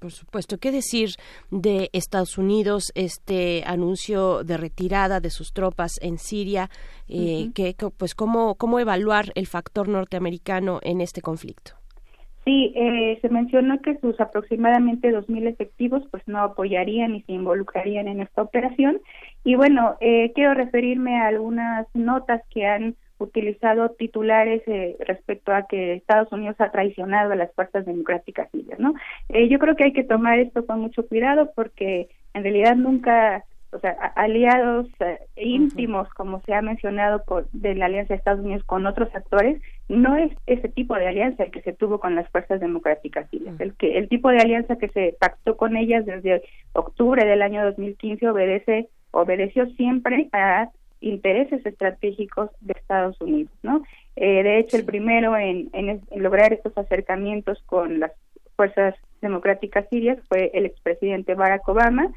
por 0.00 0.10
supuesto. 0.10 0.58
¿Qué 0.58 0.72
decir 0.72 1.10
de 1.52 1.88
Estados 1.92 2.36
Unidos, 2.36 2.90
este 2.96 3.62
anuncio 3.64 4.42
de 4.42 4.56
retirada 4.56 5.20
de 5.20 5.30
sus 5.30 5.52
tropas 5.52 5.92
en 6.00 6.18
Siria? 6.18 6.68
Eh, 7.06 7.52
que, 7.54 7.76
pues, 7.96 8.16
¿cómo, 8.16 8.56
¿Cómo 8.56 8.80
evaluar 8.80 9.26
el 9.36 9.46
factor 9.46 9.86
norteamericano 9.86 10.80
en 10.82 11.00
este 11.00 11.22
conflicto? 11.22 11.83
Sí, 12.44 12.72
eh, 12.76 13.18
se 13.22 13.30
mencionó 13.30 13.80
que 13.80 13.96
sus 13.98 14.20
aproximadamente 14.20 15.10
2.000 15.10 15.48
efectivos 15.48 16.02
pues 16.10 16.22
no 16.26 16.40
apoyarían 16.40 17.12
ni 17.12 17.22
se 17.22 17.32
involucrarían 17.32 18.06
en 18.06 18.20
esta 18.20 18.42
operación. 18.42 19.00
Y 19.44 19.54
bueno, 19.54 19.96
eh, 20.00 20.32
quiero 20.34 20.52
referirme 20.52 21.20
a 21.20 21.28
algunas 21.28 21.86
notas 21.94 22.42
que 22.50 22.66
han 22.66 22.96
utilizado 23.18 23.90
titulares 23.90 24.62
eh, 24.66 24.96
respecto 25.00 25.52
a 25.52 25.66
que 25.66 25.94
Estados 25.94 26.30
Unidos 26.32 26.56
ha 26.58 26.70
traicionado 26.70 27.32
a 27.32 27.36
las 27.36 27.52
fuerzas 27.54 27.86
democráticas 27.86 28.50
sirias, 28.50 28.78
¿no? 28.78 28.94
Eh, 29.28 29.48
yo 29.48 29.58
creo 29.58 29.76
que 29.76 29.84
hay 29.84 29.92
que 29.92 30.04
tomar 30.04 30.38
esto 30.38 30.66
con 30.66 30.80
mucho 30.80 31.06
cuidado 31.06 31.52
porque 31.54 32.08
en 32.34 32.42
realidad 32.42 32.76
nunca 32.76 33.44
o 33.74 33.80
sea, 33.80 33.92
aliados 34.14 34.86
eh, 35.00 35.18
íntimos, 35.36 36.08
como 36.10 36.40
se 36.42 36.54
ha 36.54 36.62
mencionado 36.62 37.24
por, 37.24 37.50
de 37.50 37.74
la 37.74 37.86
alianza 37.86 38.14
de 38.14 38.18
Estados 38.18 38.44
Unidos 38.44 38.62
con 38.64 38.86
otros 38.86 39.14
actores, 39.14 39.60
no 39.88 40.16
es 40.16 40.32
ese 40.46 40.68
tipo 40.68 40.94
de 40.94 41.08
alianza 41.08 41.44
el 41.44 41.50
que 41.50 41.62
se 41.62 41.72
tuvo 41.72 41.98
con 41.98 42.14
las 42.14 42.28
fuerzas 42.30 42.60
democráticas 42.60 43.28
sirias. 43.30 43.58
El 43.60 43.74
que 43.74 43.98
el 43.98 44.08
tipo 44.08 44.30
de 44.30 44.38
alianza 44.38 44.76
que 44.76 44.88
se 44.88 45.16
pactó 45.18 45.56
con 45.56 45.76
ellas 45.76 46.06
desde 46.06 46.42
octubre 46.72 47.24
del 47.24 47.42
año 47.42 47.64
2015 47.64 48.28
obedece 48.28 48.88
obedeció 49.10 49.66
siempre 49.70 50.28
a 50.32 50.70
intereses 51.00 51.64
estratégicos 51.66 52.50
de 52.60 52.74
Estados 52.78 53.20
Unidos, 53.20 53.52
¿no? 53.62 53.82
Eh, 54.16 54.42
de 54.42 54.58
hecho, 54.58 54.76
el 54.76 54.84
primero 54.84 55.36
en, 55.36 55.68
en 55.72 56.00
lograr 56.16 56.52
estos 56.52 56.76
acercamientos 56.78 57.62
con 57.66 58.00
las 58.00 58.12
fuerzas 58.56 58.94
democráticas 59.20 59.86
sirias 59.90 60.18
fue 60.28 60.50
el 60.54 60.64
expresidente 60.64 61.34
Barack 61.34 61.68
Obama 61.68 62.12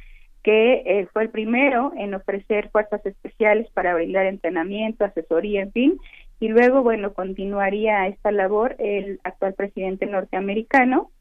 que 0.47 0.81
eh, 0.85 1.07
fue 1.11 1.23
el 1.23 1.29
primero 1.29 1.91
en 1.97 2.13
ofrecer 2.13 2.69
fuerzas 2.69 3.05
especiales 3.05 3.69
para 3.71 3.93
brindar 3.93 4.27
entrenamiento, 4.27 5.03
asesoría, 5.03 5.61
en 5.61 5.73
fin, 5.73 5.97
y 6.39 6.47
luego, 6.47 6.83
bueno, 6.83 7.11
continuaría 7.11 8.07
esta 8.07 8.31
labor 8.31 8.77
el 8.79 9.19
actual 9.25 9.55
presidente 9.55 10.05
norteamericano 10.05 11.11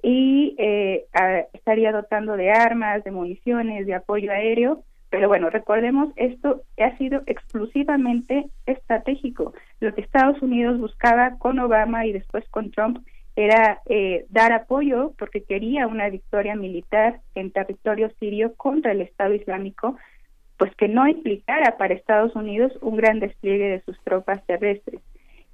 y 0.00 0.54
eh, 0.58 1.06
estaría 1.54 1.90
dotando 1.90 2.36
de 2.36 2.52
armas, 2.52 3.02
de 3.02 3.10
municiones, 3.10 3.84
de 3.84 3.94
apoyo 3.94 4.30
aéreo, 4.30 4.84
pero 5.10 5.26
bueno, 5.26 5.50
recordemos, 5.50 6.10
esto 6.14 6.62
ha 6.78 6.96
sido 6.98 7.22
exclusivamente 7.26 8.48
estratégico. 8.66 9.54
Lo 9.80 9.92
que 9.92 10.02
Estados 10.02 10.40
Unidos 10.40 10.78
buscaba 10.78 11.36
con 11.38 11.58
Obama 11.58 12.06
y 12.06 12.12
después 12.12 12.48
con 12.50 12.70
Trump 12.70 13.04
era 13.38 13.80
eh, 13.86 14.26
dar 14.30 14.52
apoyo 14.52 15.12
porque 15.16 15.44
quería 15.44 15.86
una 15.86 16.08
victoria 16.08 16.56
militar 16.56 17.20
en 17.36 17.52
territorio 17.52 18.10
sirio 18.18 18.54
contra 18.56 18.90
el 18.90 19.00
Estado 19.00 19.32
Islámico, 19.32 19.96
pues 20.56 20.74
que 20.74 20.88
no 20.88 21.06
implicara 21.06 21.78
para 21.78 21.94
Estados 21.94 22.34
Unidos 22.34 22.72
un 22.80 22.96
gran 22.96 23.20
despliegue 23.20 23.68
de 23.68 23.80
sus 23.82 23.96
tropas 24.02 24.44
terrestres. 24.46 25.00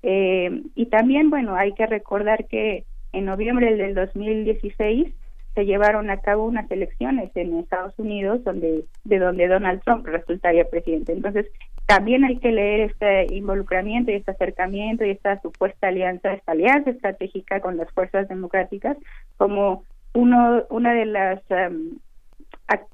Eh, 0.03 0.63
y 0.75 0.87
también, 0.87 1.29
bueno, 1.29 1.57
hay 1.57 1.75
que 1.75 1.85
recordar 1.87 2.47
que 2.47 2.87
en 3.13 3.27
noviembre 3.27 3.77
del 3.77 3.95
2016 3.95 5.13
se 5.55 5.67
llevaron 5.67 6.09
a 6.09 6.23
cabo 6.23 6.47
unas 6.47 6.71
elecciones 6.71 7.33
en 7.35 7.59
Estados 7.59 7.93
Unidos 7.99 8.43
donde 8.45 8.87
de 9.05 9.19
donde 9.19 9.47
Donald 9.47 9.83
Trump 9.85 10.07
resultaría 10.07 10.65
presidente. 10.71 11.13
Entonces, 11.13 11.49
también 11.87 12.25
hay 12.25 12.39
que 12.39 12.53
leer 12.53 12.91
este 12.91 13.35
involucramiento 13.35 14.11
y 14.11 14.15
este 14.15 14.31
acercamiento 14.31 15.05
y 15.05 15.11
esta 15.11 15.41
supuesta 15.43 15.89
alianza, 15.89 16.33
esta 16.33 16.53
alianza 16.53 16.91
estratégica 16.91 17.61
con 17.61 17.77
las 17.77 17.91
fuerzas 17.93 18.29
democráticas 18.29 18.97
como 19.37 19.85
uno 20.15 20.63
una 20.71 20.95
de 20.95 21.07
las 21.07 21.43
um, 21.51 21.99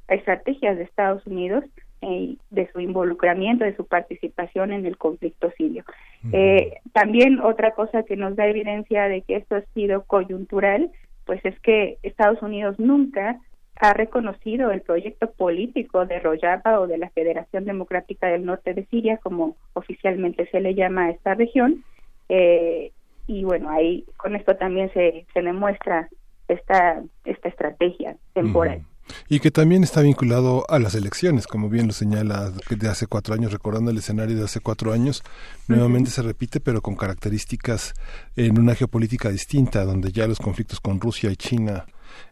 estrategias 0.09 0.77
de 0.77 0.85
Estados 0.85 1.25
Unidos 1.27 1.65
eh, 2.03 2.37
de 2.51 2.71
su 2.73 2.81
involucramiento, 2.81 3.65
de 3.65 3.77
su 3.77 3.87
participación 3.87 4.73
en 4.73 4.87
el 4.87 4.97
conflicto 4.97 5.53
sirio. 5.57 5.85
Eh, 6.33 6.79
también 6.93 7.41
otra 7.41 7.73
cosa 7.73 8.03
que 8.03 8.17
nos 8.17 8.37
da 8.37 8.47
evidencia 8.47 9.05
de 9.05 9.23
que 9.23 9.37
esto 9.37 9.57
ha 9.57 9.62
sido 9.75 10.05
coyuntural 10.05 10.91
pues 11.31 11.45
es 11.45 11.59
que 11.61 11.99
Estados 12.03 12.43
Unidos 12.43 12.81
nunca 12.81 13.39
ha 13.81 13.94
reconocido 13.94 14.70
el 14.70 14.82
proyecto 14.82 15.31
político 15.31 16.05
de 16.05 16.20
Rojava 16.20 16.81
o 16.81 16.86
de 16.86 16.98
la 16.98 17.09
Federación 17.11 17.65
Democrática 17.65 18.27
del 18.27 18.44
Norte 18.44 18.74
de 18.74 18.85
Siria, 18.86 19.16
como 19.16 19.57
oficialmente 19.73 20.47
se 20.51 20.61
le 20.61 20.74
llama 20.74 21.07
a 21.07 21.11
esta 21.11 21.35
región. 21.35 21.82
Eh, 22.28 22.93
y 23.27 23.43
bueno, 23.44 23.70
ahí 23.70 24.05
con 24.19 24.36
esto 24.36 24.55
también 24.57 24.93
se, 24.93 25.24
se 25.32 25.40
demuestra 25.40 26.11
esta, 26.48 27.02
esta 27.24 27.48
estrategia 27.48 28.16
temporal. 28.35 28.82
Y 29.28 29.40
que 29.40 29.51
también 29.51 29.82
está 29.82 30.02
vinculado 30.02 30.65
a 30.69 30.78
las 30.78 30.94
elecciones, 30.94 31.47
como 31.47 31.70
bien 31.70 31.86
lo 31.86 31.93
señala 31.94 32.52
de 32.69 32.89
hace 32.89 33.07
cuatro 33.07 33.35
años, 33.35 33.51
recordando 33.51 33.90
el 33.90 33.97
escenario 33.97 34.36
de 34.36 34.44
hace 34.44 34.61
cuatro 34.61 34.93
años, 34.93 35.24
nuevamente 35.69 36.11
se 36.11 36.23
repite, 36.23 36.61
pero 36.61 36.82
con 36.82 36.97
características 36.97 37.94
en 38.36 38.61
una 38.61 38.74
geopolítica 38.74 39.31
distinta, 39.31 39.85
donde 39.85 40.12
ya 40.12 40.28
los 40.28 40.39
conflictos 40.39 40.81
con 40.81 41.01
Rusia 41.01 41.31
y 41.31 41.36
China 41.36 41.86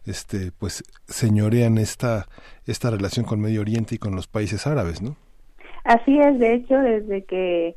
este 0.05 0.51
pues 0.57 0.83
señorean 1.07 1.77
esta 1.77 2.27
esta 2.65 2.89
relación 2.89 3.25
con 3.25 3.41
Medio 3.41 3.61
Oriente 3.61 3.95
y 3.95 3.97
con 3.97 4.15
los 4.15 4.27
países 4.27 4.67
árabes, 4.67 5.01
¿no? 5.01 5.15
Así 5.83 6.19
es, 6.19 6.39
de 6.39 6.53
hecho, 6.53 6.77
desde 6.77 7.23
que 7.23 7.75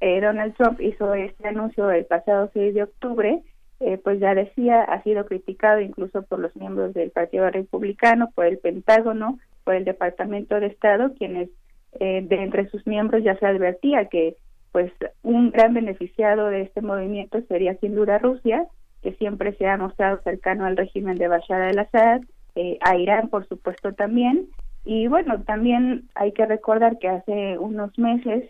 eh, 0.00 0.20
Donald 0.20 0.54
Trump 0.56 0.80
hizo 0.80 1.14
este 1.14 1.48
anuncio 1.48 1.90
el 1.90 2.04
pasado 2.04 2.50
6 2.52 2.74
de 2.74 2.82
octubre, 2.82 3.42
eh, 3.80 3.98
pues 4.02 4.20
ya 4.20 4.34
decía, 4.34 4.82
ha 4.82 5.02
sido 5.02 5.24
criticado 5.24 5.80
incluso 5.80 6.22
por 6.22 6.40
los 6.40 6.54
miembros 6.56 6.94
del 6.94 7.10
Partido 7.10 7.48
Republicano, 7.50 8.30
por 8.34 8.46
el 8.46 8.58
Pentágono, 8.58 9.38
por 9.64 9.74
el 9.74 9.84
Departamento 9.84 10.58
de 10.58 10.66
Estado, 10.66 11.14
quienes 11.14 11.48
eh, 12.00 12.22
de 12.22 12.42
entre 12.42 12.68
sus 12.70 12.86
miembros 12.86 13.22
ya 13.24 13.38
se 13.38 13.46
advertía 13.46 14.06
que 14.06 14.36
pues 14.72 14.92
un 15.22 15.50
gran 15.50 15.74
beneficiado 15.74 16.48
de 16.48 16.62
este 16.62 16.82
movimiento 16.82 17.40
sería 17.48 17.74
sin 17.78 17.94
duda 17.94 18.18
Rusia, 18.18 18.66
que 19.02 19.12
siempre 19.12 19.52
se 19.54 19.66
ha 19.66 19.76
mostrado 19.76 20.20
cercano 20.22 20.66
al 20.66 20.76
régimen 20.76 21.16
de 21.16 21.28
Bashar 21.28 21.62
al-Assad, 21.62 22.22
eh, 22.54 22.78
a 22.80 22.96
Irán 22.96 23.28
por 23.28 23.46
supuesto 23.46 23.92
también, 23.92 24.48
y 24.84 25.06
bueno, 25.06 25.42
también 25.42 26.08
hay 26.14 26.32
que 26.32 26.46
recordar 26.46 26.98
que 26.98 27.08
hace 27.08 27.58
unos 27.58 27.98
meses 27.98 28.48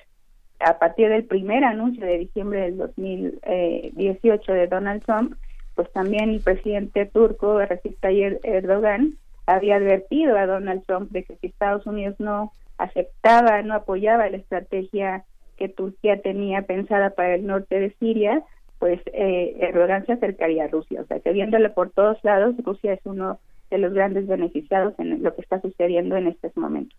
a 0.61 0.79
partir 0.79 1.09
del 1.09 1.25
primer 1.25 1.65
anuncio 1.65 2.05
de 2.05 2.19
diciembre 2.19 2.61
del 2.63 2.77
2018 2.79 4.53
de 4.53 4.67
Donald 4.67 5.05
Trump, 5.05 5.35
pues 5.75 5.91
también 5.93 6.31
el 6.31 6.41
presidente 6.41 7.07
turco 7.07 7.59
Recep 7.59 7.99
Tayyip 8.01 8.45
Erdogan 8.45 9.15
había 9.47 9.77
advertido 9.77 10.37
a 10.37 10.47
Donald 10.47 10.85
Trump 10.87 11.11
de 11.11 11.25
que 11.25 11.37
si 11.37 11.47
Estados 11.47 11.87
Unidos 11.87 12.17
no 12.19 12.53
aceptaba, 12.77 13.63
no 13.63 13.75
apoyaba 13.75 14.29
la 14.29 14.37
estrategia 14.37 15.25
que 15.57 15.69
Turquía 15.69 16.21
tenía 16.21 16.63
pensada 16.63 17.11
para 17.11 17.35
el 17.35 17.47
norte 17.47 17.81
de 17.81 17.95
Siria, 17.99 18.43
pues 18.79 19.01
eh, 19.13 19.57
Erdogan 19.61 20.07
se 20.07 20.13
acercaría 20.13 20.65
a 20.65 20.69
Rusia. 20.69 21.03
O 21.03 21.07
sea, 21.07 21.21
que 21.21 21.33
viéndole 21.33 21.71
por 21.71 21.91
todos 21.91 22.19
lados, 22.23 22.55
Rusia 22.65 22.93
es 22.93 23.01
uno 23.05 23.41
de 23.71 23.79
los 23.79 23.93
grandes 23.93 24.27
beneficiados 24.27 24.95
en 24.99 25.23
lo 25.23 25.35
que 25.35 25.43
está 25.43 25.61
sucediendo 25.61 26.17
en 26.17 26.29
estos 26.29 26.57
momentos. 26.57 26.99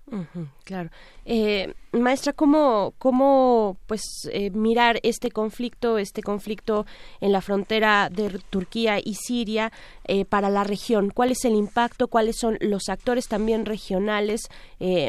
claro. 0.64 0.90
Eh, 1.26 1.74
maestra, 1.92 2.34
¿cómo, 2.34 2.94
cómo 2.98 3.78
pues, 3.88 4.30
eh, 4.32 4.52
mirar 4.52 5.00
este 5.04 5.32
conflicto, 5.32 5.98
este 5.98 6.22
conflicto 6.22 6.86
en 7.22 7.32
la 7.32 7.42
frontera 7.42 8.10
de 8.10 8.40
Turquía 8.50 9.00
y 9.04 9.16
Siria 9.16 9.72
eh, 10.08 10.26
para 10.26 10.50
la 10.50 10.64
región? 10.64 11.10
¿Cuál 11.10 11.32
es 11.32 11.44
el 11.46 11.56
impacto? 11.56 12.08
¿Cuáles 12.08 12.38
son 12.38 12.58
los 12.62 12.90
actores 12.90 13.28
también 13.28 13.66
regionales 13.66 14.42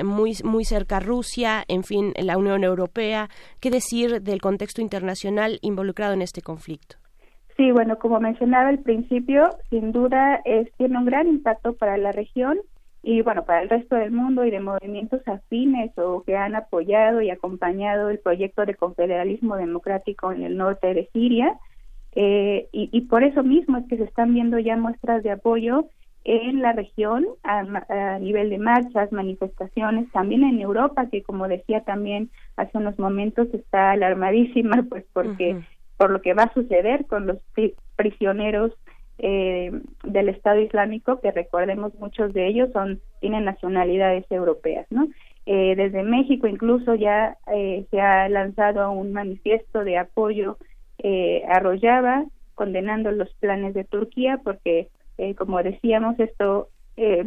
muy, 0.04 0.32
muy 0.42 0.64
cerca 0.64 1.00
Rusia, 1.00 1.64
en 1.68 1.84
fin, 1.84 2.12
la 2.16 2.36
Unión 2.36 2.64
Europea? 2.64 3.28
¿Qué 3.60 3.70
decir 3.70 4.22
del 4.22 4.40
contexto 4.40 4.80
internacional 4.80 5.58
involucrado 5.62 6.14
en 6.14 6.22
este 6.22 6.42
conflicto? 6.42 6.96
Sí, 7.60 7.72
bueno, 7.72 7.98
como 7.98 8.20
mencionaba 8.20 8.70
al 8.70 8.78
principio, 8.78 9.50
sin 9.68 9.92
duda 9.92 10.40
es, 10.46 10.72
tiene 10.78 10.96
un 10.96 11.04
gran 11.04 11.28
impacto 11.28 11.74
para 11.74 11.98
la 11.98 12.10
región 12.10 12.58
y 13.02 13.20
bueno, 13.20 13.44
para 13.44 13.60
el 13.60 13.68
resto 13.68 13.96
del 13.96 14.12
mundo 14.12 14.46
y 14.46 14.50
de 14.50 14.60
movimientos 14.60 15.20
afines 15.28 15.90
o 15.98 16.22
que 16.22 16.38
han 16.38 16.54
apoyado 16.54 17.20
y 17.20 17.28
acompañado 17.28 18.08
el 18.08 18.18
proyecto 18.18 18.64
de 18.64 18.76
confederalismo 18.76 19.56
democrático 19.56 20.32
en 20.32 20.42
el 20.42 20.56
norte 20.56 20.94
de 20.94 21.10
Siria. 21.12 21.58
Eh, 22.12 22.70
y, 22.72 22.98
por 23.02 23.24
eso 23.24 23.42
mismo 23.42 23.76
es 23.76 23.86
que 23.88 23.98
se 23.98 24.04
están 24.04 24.32
viendo 24.32 24.58
ya 24.58 24.78
muestras 24.78 25.22
de 25.22 25.32
apoyo 25.32 25.84
en 26.24 26.62
la 26.62 26.72
región 26.72 27.26
a, 27.42 28.18
nivel 28.20 28.48
de 28.48 28.56
marchas, 28.58 29.12
manifestaciones, 29.12 30.10
también 30.12 30.44
en 30.44 30.60
Europa, 30.60 31.10
que 31.10 31.22
como 31.22 31.46
decía 31.46 31.82
también 31.82 32.30
hace 32.56 32.78
unos 32.78 32.98
momentos 32.98 33.48
está 33.52 33.90
alarmadísima, 33.90 34.82
pues 34.88 35.04
porque 35.12 35.60
por 36.00 36.10
lo 36.10 36.22
que 36.22 36.32
va 36.32 36.44
a 36.44 36.54
suceder 36.54 37.04
con 37.04 37.26
los 37.26 37.36
prisioneros 37.94 38.72
eh, 39.18 39.70
del 40.02 40.30
Estado 40.30 40.58
Islámico, 40.58 41.20
que 41.20 41.30
recordemos 41.30 41.94
muchos 41.96 42.32
de 42.32 42.46
ellos 42.46 42.70
son 42.72 43.02
tienen 43.20 43.44
nacionalidades 43.44 44.24
europeas, 44.30 44.86
¿no? 44.88 45.08
Eh, 45.44 45.74
desde 45.76 46.02
México 46.02 46.46
incluso 46.46 46.94
ya 46.94 47.36
eh, 47.52 47.84
se 47.90 48.00
ha 48.00 48.30
lanzado 48.30 48.90
un 48.92 49.12
manifiesto 49.12 49.84
de 49.84 49.98
apoyo 49.98 50.56
eh, 51.00 51.44
a 51.50 51.58
Rojava 51.58 52.24
condenando 52.54 53.12
los 53.12 53.28
planes 53.34 53.74
de 53.74 53.84
Turquía 53.84 54.40
porque, 54.42 54.88
como 55.36 55.62
decíamos, 55.62 56.18
esto 56.18 56.68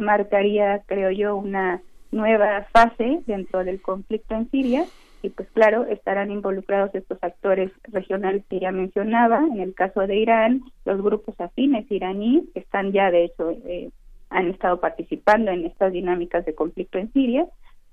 marcaría, 0.00 0.82
creo 0.86 1.12
yo, 1.12 1.36
una 1.36 1.80
nueva 2.10 2.66
fase 2.72 3.20
dentro 3.26 3.62
del 3.62 3.80
conflicto 3.80 4.34
en 4.34 4.50
Siria 4.50 4.84
y 5.24 5.30
pues 5.30 5.48
claro, 5.54 5.86
estarán 5.86 6.30
involucrados 6.30 6.94
estos 6.94 7.16
actores 7.22 7.72
regionales 7.84 8.44
que 8.50 8.60
ya 8.60 8.72
mencionaba, 8.72 9.38
en 9.38 9.60
el 9.60 9.74
caso 9.74 10.06
de 10.06 10.16
Irán, 10.16 10.62
los 10.84 11.00
grupos 11.00 11.34
afines 11.40 11.90
iraníes, 11.90 12.44
que 12.52 12.60
están 12.60 12.92
ya 12.92 13.10
de 13.10 13.24
hecho, 13.24 13.52
eh, 13.64 13.90
han 14.28 14.50
estado 14.50 14.80
participando 14.80 15.50
en 15.50 15.64
estas 15.64 15.94
dinámicas 15.94 16.44
de 16.44 16.54
conflicto 16.54 16.98
en 16.98 17.10
Siria, 17.14 17.46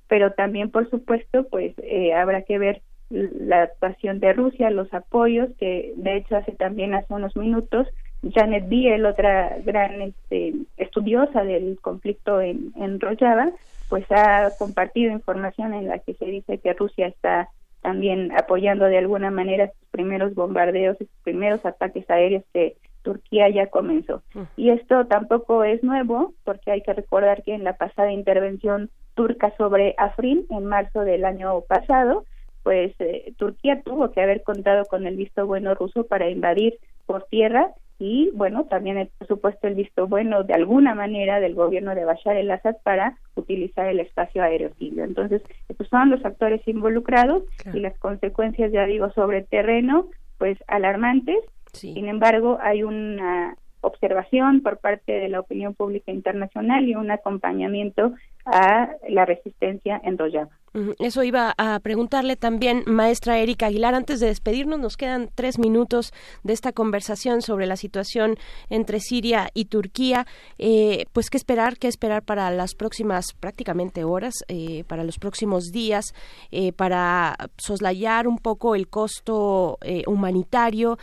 pero 0.10 0.34
también 0.34 0.72
por 0.72 0.90
supuesto 0.90 1.48
pues 1.48 1.74
eh, 1.78 2.14
habrá 2.14 2.42
que 2.42 2.60
ver 2.60 2.82
la 3.10 3.64
actuación 3.64 4.20
de 4.20 4.34
Rusia, 4.34 4.70
los 4.70 4.94
apoyos, 4.94 5.50
que 5.58 5.94
de 5.96 6.18
hecho 6.18 6.36
hace 6.36 6.52
también 6.52 6.94
hace 6.96 7.14
unos 7.14 7.38
minutos 7.38 7.88
Janet 8.30 8.68
Biel, 8.68 9.06
otra 9.06 9.58
gran 9.64 10.02
este, 10.02 10.54
estudiosa 10.76 11.46
del 11.46 11.80
conflicto 11.82 12.42
en, 12.42 12.74
en 12.76 13.00
Rojava, 13.00 13.52
pues 13.92 14.06
ha 14.10 14.50
compartido 14.58 15.12
información 15.12 15.74
en 15.74 15.90
la 15.90 16.00
que 16.00 16.14
se 16.14 16.24
dice 16.24 16.60
que 16.60 16.72
Rusia 16.72 17.08
está 17.08 17.50
también 17.82 18.32
apoyando 18.32 18.86
de 18.86 18.98
alguna 18.98 19.32
manera 19.32 19.66
estos 19.66 19.90
primeros 19.92 20.34
bombardeos, 20.34 20.96
estos 21.02 21.20
primeros 21.26 21.66
ataques 21.66 22.10
aéreos 22.10 22.46
que 22.54 22.78
Turquía 23.02 23.50
ya 23.50 23.68
comenzó. 23.68 24.24
Mm. 24.34 24.44
Y 24.56 24.70
esto 24.70 25.08
tampoco 25.08 25.66
es 25.66 25.84
nuevo, 25.84 26.34
porque 26.46 26.72
hay 26.72 26.82
que 26.84 26.94
recordar 26.94 27.44
que 27.44 27.54
en 27.54 27.66
la 27.66 27.76
pasada 27.76 28.14
intervención 28.14 28.90
turca 29.14 29.54
sobre 29.58 29.94
Afrin, 29.98 30.46
en 30.52 30.66
marzo 30.68 31.02
del 31.02 31.26
año 31.26 31.60
pasado, 31.68 32.24
pues 32.64 32.94
eh, 33.00 33.34
Turquía 33.36 33.82
tuvo 33.84 34.12
que 34.12 34.22
haber 34.22 34.42
contado 34.44 34.86
con 34.86 35.06
el 35.06 35.18
visto 35.18 35.46
bueno 35.46 35.76
ruso 35.76 36.06
para 36.06 36.30
invadir 36.30 36.80
por 37.06 37.24
tierra 37.24 37.74
y 38.02 38.32
bueno, 38.34 38.66
también 38.66 39.12
por 39.20 39.28
supuesto 39.28 39.68
el 39.68 39.76
visto 39.76 40.08
bueno 40.08 40.44
de 40.44 40.56
alguna 40.56 40.96
manera 40.96 41.40
del 41.40 41.54
gobierno 41.54 41.94
de 41.94 42.04
Bashar 42.04 42.36
el-Assad 42.36 42.78
para 42.82 43.16
utilizar 43.36 43.86
el 43.86 44.00
espacio 44.00 44.42
aéreo 44.42 44.72
sirio. 44.80 45.04
Entonces, 45.04 45.44
estos 45.70 45.88
son 45.88 46.10
los 46.10 46.26
actores 46.26 46.68
involucrados 46.68 47.44
y 47.72 47.80
las 47.80 47.96
consecuencias, 48.00 48.72
ya 48.72 48.88
digo, 48.88 49.12
sobre 49.12 49.44
terreno, 49.44 50.08
pues 50.40 50.58
alarmantes. 50.66 51.38
Sin 51.74 52.08
embargo, 52.08 52.58
hay 52.60 52.82
una 52.82 53.56
observación 53.82 54.62
por 54.62 54.80
parte 54.80 55.12
de 55.12 55.30
la 55.30 55.40
opinión 55.40 55.76
pública 55.76 56.12
internacional 56.12 56.90
y 56.90 56.96
un 56.96 57.12
acompañamiento 57.12 58.14
a 58.46 58.90
la 59.10 59.26
resistencia 59.26 60.00
en 60.04 60.18
Rojava. 60.18 60.52
Eso 61.00 61.22
iba 61.24 61.54
a 61.58 61.82
preguntarle 61.82 62.38
también, 62.38 62.84
maestra 62.86 63.40
Erika 63.40 63.66
Aguilar. 63.66 63.94
Antes 63.94 64.22
de 64.22 64.28
despedirnos, 64.28 64.80
nos 64.80 64.96
quedan 64.96 65.30
tres 65.36 65.60
minutos 65.60 66.14
de 66.44 66.54
esta 66.54 66.72
conversación 66.72 67.42
sobre 67.42 67.66
la 67.66 67.76
situación 67.76 68.38
entre 68.70 69.02
Siria 69.02 69.50
y 69.54 69.66
Turquía. 69.66 70.26
Eh, 70.58 71.08
pues, 71.12 71.30
¿qué 71.30 71.36
esperar? 71.36 71.78
¿Qué 71.78 71.90
esperar 71.90 72.24
para 72.24 72.50
las 72.52 72.74
próximas 72.74 73.34
prácticamente 73.38 74.06
horas, 74.06 74.34
eh, 74.48 74.86
para 74.88 75.04
los 75.04 75.20
próximos 75.20 75.74
días, 75.74 76.14
eh, 76.52 76.72
para 76.72 77.36
soslayar 77.58 78.26
un 78.26 78.38
poco 78.38 78.74
el 78.74 78.88
costo 78.88 79.78
humanitario? 80.08 80.98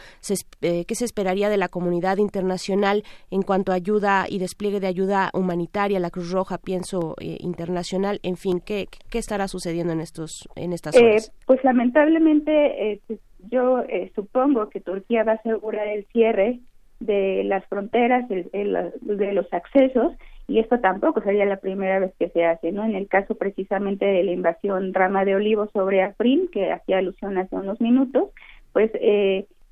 ¿Qué 0.60 0.94
se 0.94 1.04
esperaría 1.04 1.50
de 1.50 1.58
la 1.58 1.68
comunidad 1.68 2.16
internacional 2.16 3.04
en 3.30 3.42
cuanto 3.42 3.72
a 3.72 3.74
ayuda 3.74 4.24
y 4.30 4.38
despliegue 4.38 4.80
de 4.80 4.86
ayuda 4.86 5.30
humanitaria? 5.34 6.00
La 6.00 6.10
Cruz 6.10 6.30
Roja, 6.30 6.56
pienso, 6.56 7.16
internacional. 7.40 8.20
En 8.22 8.36
fin, 8.36 8.60
¿qué, 8.64 8.88
qué 9.10 9.18
estará 9.18 9.48
sucediendo? 9.48 9.78
en 9.92 10.00
estos 10.00 10.48
en 10.56 10.72
estas 10.72 10.96
eh, 10.96 11.04
horas? 11.04 11.32
pues 11.46 11.62
lamentablemente 11.62 12.92
eh, 12.92 13.00
pues, 13.06 13.20
yo 13.50 13.80
eh, 13.80 14.10
supongo 14.14 14.68
que 14.70 14.80
Turquía 14.80 15.24
va 15.24 15.32
a 15.32 15.34
asegurar 15.36 15.86
el 15.88 16.04
cierre 16.06 16.60
de 17.00 17.44
las 17.44 17.64
fronteras, 17.66 18.28
de 18.28 19.32
los 19.32 19.52
accesos 19.52 20.14
y 20.48 20.58
esto 20.58 20.80
tampoco 20.80 21.20
sería 21.20 21.44
la 21.44 21.58
primera 21.58 22.00
vez 22.00 22.12
que 22.18 22.28
se 22.30 22.44
hace, 22.44 22.72
¿no? 22.72 22.84
En 22.84 22.96
el 22.96 23.06
caso 23.06 23.36
precisamente 23.36 24.04
de 24.04 24.24
la 24.24 24.32
invasión 24.32 24.92
rama 24.92 25.24
de 25.24 25.36
olivo 25.36 25.68
sobre 25.72 26.02
Afrin, 26.02 26.48
que 26.48 26.72
hacía 26.72 26.98
alusión 26.98 27.38
hace 27.38 27.54
unos 27.54 27.80
minutos, 27.80 28.30
pues 28.72 28.90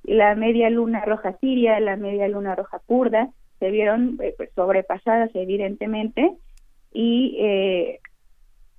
la 0.04 0.36
media 0.36 0.70
luna 0.70 1.04
roja 1.04 1.36
siria, 1.40 1.80
la 1.80 1.96
media 1.96 2.28
luna 2.28 2.54
roja 2.54 2.80
kurda 2.86 3.30
se 3.58 3.70
vieron 3.70 4.18
pues, 4.18 4.50
sobrepasadas 4.54 5.30
evidentemente 5.34 6.36
y 6.96 7.36
eh, 7.38 8.00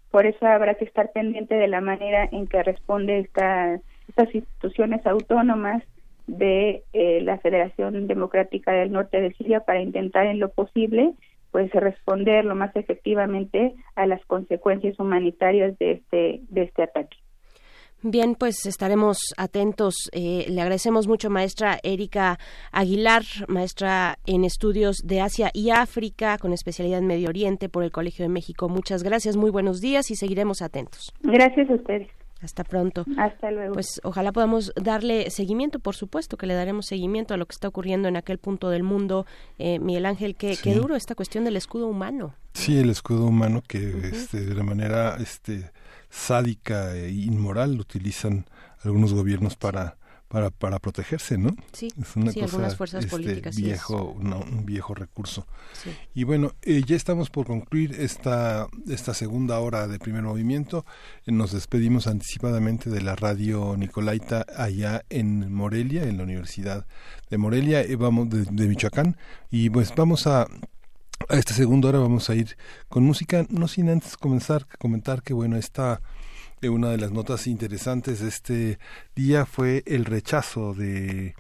por 0.09 0.25
eso 0.25 0.47
habrá 0.47 0.73
que 0.73 0.85
estar 0.85 1.11
pendiente 1.11 1.53
de 1.53 1.67
la 1.67 1.81
manera 1.81 2.27
en 2.31 2.47
que 2.47 2.63
responde 2.63 3.19
esta, 3.19 3.79
estas 4.07 4.33
instituciones 4.33 5.05
autónomas 5.05 5.83
de 6.25 6.83
eh, 6.93 7.21
la 7.21 7.37
Federación 7.37 8.07
Democrática 8.07 8.71
del 8.71 8.91
Norte 8.91 9.21
de 9.21 9.33
Siria 9.33 9.59
para 9.59 9.81
intentar 9.81 10.25
en 10.25 10.39
lo 10.39 10.49
posible 10.49 11.13
pues 11.51 11.71
responder 11.71 12.43
lo 12.43 12.55
más 12.55 12.75
efectivamente 12.75 13.75
a 13.95 14.07
las 14.07 14.25
consecuencias 14.25 14.99
humanitarias 14.99 15.77
de 15.77 15.91
este 15.91 16.41
de 16.49 16.63
este 16.63 16.83
ataque. 16.83 17.17
Bien, 18.03 18.35
pues 18.35 18.65
estaremos 18.67 19.17
atentos. 19.37 19.95
Eh, 20.11 20.45
le 20.49 20.61
agradecemos 20.61 21.07
mucho, 21.07 21.29
maestra 21.29 21.79
Erika 21.81 22.37
Aguilar, 22.71 23.23
maestra 23.47 24.19
en 24.27 24.43
estudios 24.43 24.97
de 25.03 25.21
Asia 25.21 25.49
y 25.53 25.71
África, 25.71 26.37
con 26.37 26.53
especialidad 26.53 26.99
en 26.99 27.07
Medio 27.07 27.29
Oriente 27.29 27.69
por 27.69 27.83
el 27.83 27.91
Colegio 27.91 28.23
de 28.23 28.29
México. 28.29 28.69
Muchas 28.69 29.01
gracias, 29.01 29.35
muy 29.35 29.49
buenos 29.49 29.81
días 29.81 30.11
y 30.11 30.15
seguiremos 30.15 30.61
atentos. 30.61 31.11
Gracias 31.23 31.69
a 31.69 31.73
ustedes. 31.73 32.07
Hasta 32.41 32.63
pronto. 32.63 33.03
Hasta 33.17 33.49
luego. 33.49 33.73
Pues 33.73 33.99
ojalá 34.03 34.31
podamos 34.31 34.71
darle 34.75 35.31
seguimiento, 35.31 35.79
por 35.79 35.95
supuesto 35.95 36.37
que 36.37 36.45
le 36.45 36.53
daremos 36.53 36.85
seguimiento 36.85 37.33
a 37.33 37.37
lo 37.37 37.47
que 37.47 37.53
está 37.53 37.67
ocurriendo 37.67 38.07
en 38.07 38.15
aquel 38.15 38.37
punto 38.37 38.69
del 38.69 38.83
mundo. 38.83 39.25
Eh, 39.57 39.79
Miguel 39.79 40.05
Ángel, 40.05 40.35
qué, 40.35 40.55
duro 40.75 40.95
esta 40.95 41.15
cuestión 41.15 41.45
del 41.45 41.57
escudo 41.57 41.87
humano. 41.87 42.35
Sí, 42.53 42.77
el 42.77 42.89
escudo 42.89 43.25
humano 43.25 43.63
que 43.67 44.09
este, 44.13 44.41
de 44.41 44.63
manera 44.63 45.17
este, 45.19 45.71
sádica 46.17 46.95
e 46.95 47.11
inmoral 47.11 47.79
utilizan 47.79 48.45
algunos 48.83 49.13
gobiernos 49.13 49.55
para 49.55 49.97
para, 50.27 50.49
para 50.49 50.79
protegerse, 50.79 51.37
¿no? 51.37 51.55
Sí, 51.71 51.87
es 51.99 52.15
una 52.15 52.31
sí, 52.31 52.41
cosa, 52.41 52.69
fuerzas 52.71 53.05
este, 53.05 53.11
políticas. 53.11 53.55
Viejo, 53.55 54.11
un 54.11 54.65
viejo 54.65 54.93
recurso. 54.93 55.47
Y 56.13 56.25
bueno, 56.25 56.53
eh, 56.63 56.83
ya 56.85 56.95
estamos 56.95 57.29
por 57.29 57.47
concluir 57.47 57.95
esta, 57.99 58.67
esta 58.89 59.13
segunda 59.13 59.59
hora 59.59 59.87
de 59.87 59.99
primer 59.99 60.23
movimiento. 60.23 60.85
nos 61.25 61.53
despedimos 61.53 62.07
anticipadamente 62.07 62.89
de 62.89 63.01
la 63.01 63.15
radio 63.15 63.75
Nicolaita 63.77 64.45
allá 64.55 65.03
en 65.09 65.51
Morelia, 65.53 66.03
en 66.03 66.17
la 66.17 66.23
Universidad 66.23 66.85
de 67.29 67.37
Morelia, 67.37 67.81
eh, 67.81 67.95
vamos 67.95 68.29
de, 68.29 68.43
de 68.43 68.67
Michoacán, 68.67 69.17
y 69.49 69.69
pues 69.69 69.93
vamos 69.95 70.27
a 70.27 70.47
a 71.29 71.35
esta 71.35 71.53
segunda 71.53 71.89
hora 71.89 71.99
vamos 71.99 72.29
a 72.29 72.35
ir 72.35 72.57
con 72.89 73.03
música, 73.03 73.45
no 73.49 73.67
sin 73.67 73.89
antes 73.89 74.17
comenzar 74.17 74.65
comentar 74.77 75.23
que 75.23 75.33
bueno, 75.33 75.57
esta 75.57 76.01
eh, 76.61 76.69
una 76.69 76.89
de 76.89 76.97
las 76.97 77.11
notas 77.11 77.47
interesantes 77.47 78.19
de 78.19 78.27
este 78.29 78.79
día 79.15 79.45
fue 79.45 79.83
el 79.85 80.05
rechazo 80.05 80.73
de 80.73 81.35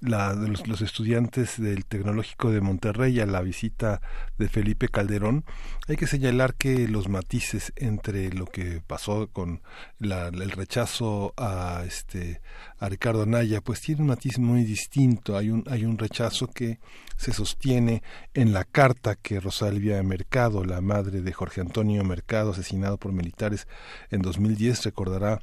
la, 0.00 0.34
de 0.34 0.48
los, 0.48 0.80
estudiantes 0.80 1.60
del 1.60 1.84
Tecnológico 1.84 2.50
de 2.50 2.60
Monterrey 2.60 3.20
a 3.20 3.26
la 3.26 3.42
visita 3.42 4.00
de 4.38 4.48
Felipe 4.48 4.88
Calderón, 4.88 5.44
hay 5.88 5.96
que 5.96 6.06
señalar 6.06 6.54
que 6.54 6.88
los 6.88 7.08
matices 7.08 7.72
entre 7.76 8.32
lo 8.32 8.46
que 8.46 8.82
pasó 8.86 9.28
con 9.28 9.62
el 10.00 10.50
rechazo 10.50 11.34
a 11.36 11.84
este 11.86 12.40
a 12.78 12.88
Ricardo 12.88 13.22
Anaya, 13.22 13.60
pues 13.60 13.80
tiene 13.80 14.02
un 14.02 14.08
matiz 14.08 14.38
muy 14.38 14.64
distinto. 14.64 15.36
Hay 15.36 15.50
un 15.50 15.64
hay 15.68 15.84
un 15.84 15.98
rechazo 15.98 16.46
que 16.46 16.78
se 17.16 17.32
sostiene 17.32 18.02
en 18.32 18.52
la 18.52 18.64
carta 18.64 19.16
que 19.16 19.40
Rosalvia 19.40 20.02
Mercado, 20.02 20.64
la 20.64 20.80
madre 20.80 21.20
de 21.20 21.32
Jorge 21.32 21.60
Antonio 21.60 22.02
Mercado, 22.04 22.52
asesinado 22.52 22.96
por 22.96 23.12
militares 23.12 23.68
en 24.10 24.22
2010, 24.22 24.84
recordará 24.84 25.40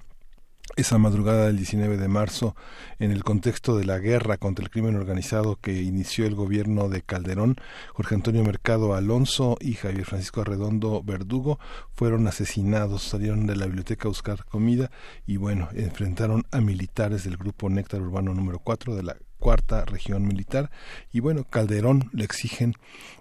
esa 0.75 0.97
madrugada 0.97 1.47
del 1.47 1.57
19 1.57 1.97
de 1.97 2.07
marzo, 2.07 2.55
en 2.99 3.11
el 3.11 3.23
contexto 3.23 3.77
de 3.77 3.85
la 3.85 3.99
guerra 3.99 4.37
contra 4.37 4.63
el 4.63 4.69
crimen 4.69 4.95
organizado 4.95 5.55
que 5.55 5.81
inició 5.81 6.25
el 6.25 6.35
gobierno 6.35 6.89
de 6.89 7.01
Calderón, 7.01 7.55
Jorge 7.93 8.15
Antonio 8.15 8.43
Mercado 8.43 8.93
Alonso 8.93 9.57
y 9.59 9.73
Javier 9.73 10.05
Francisco 10.05 10.41
Arredondo 10.41 11.01
Verdugo 11.03 11.59
fueron 11.93 12.27
asesinados, 12.27 13.03
salieron 13.03 13.47
de 13.47 13.55
la 13.55 13.65
biblioteca 13.65 14.07
a 14.07 14.09
buscar 14.09 14.45
comida 14.45 14.91
y 15.25 15.37
bueno, 15.37 15.69
enfrentaron 15.73 16.45
a 16.51 16.61
militares 16.61 17.23
del 17.23 17.37
grupo 17.37 17.69
Néctar 17.69 18.01
Urbano 18.01 18.33
número 18.33 18.59
4 18.59 18.95
de 18.95 19.03
la 19.03 19.17
cuarta 19.39 19.85
región 19.85 20.27
militar 20.27 20.69
y 21.11 21.19
bueno, 21.19 21.43
Calderón 21.43 22.09
le 22.13 22.23
exigen 22.23 22.73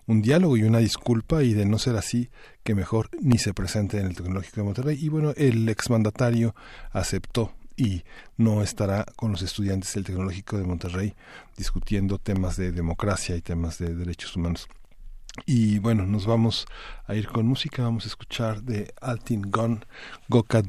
un 0.06 0.22
diálogo 0.22 0.56
y 0.56 0.62
una 0.62 0.78
disculpa 0.78 1.42
y 1.42 1.54
de 1.54 1.66
no 1.66 1.78
ser 1.78 1.96
así 1.96 2.30
que 2.64 2.74
mejor 2.74 3.10
ni 3.20 3.38
se 3.38 3.54
presente 3.54 3.98
en 3.98 4.06
el 4.06 4.16
Tecnológico 4.16 4.60
de 4.60 4.64
Monterrey 4.64 4.98
y 5.00 5.08
bueno, 5.08 5.32
el 5.36 5.68
exmandatario 5.68 6.54
aceptó 6.92 7.52
y 7.76 8.04
no 8.36 8.62
estará 8.62 9.04
con 9.16 9.32
los 9.32 9.42
estudiantes 9.42 9.92
del 9.94 10.04
Tecnológico 10.04 10.56
de 10.56 10.64
Monterrey 10.64 11.14
discutiendo 11.56 12.18
temas 12.18 12.56
de 12.56 12.72
democracia 12.72 13.36
y 13.36 13.42
temas 13.42 13.78
de 13.78 13.94
derechos 13.94 14.34
humanos. 14.36 14.68
Y 15.44 15.78
bueno, 15.80 16.06
nos 16.06 16.24
vamos 16.26 16.66
a 17.06 17.14
ir 17.14 17.28
con 17.28 17.46
música, 17.46 17.82
vamos 17.82 18.04
a 18.04 18.08
escuchar 18.08 18.62
de 18.62 18.94
Altin 19.00 19.42
Gon 19.50 19.84
Goka. 20.28 20.62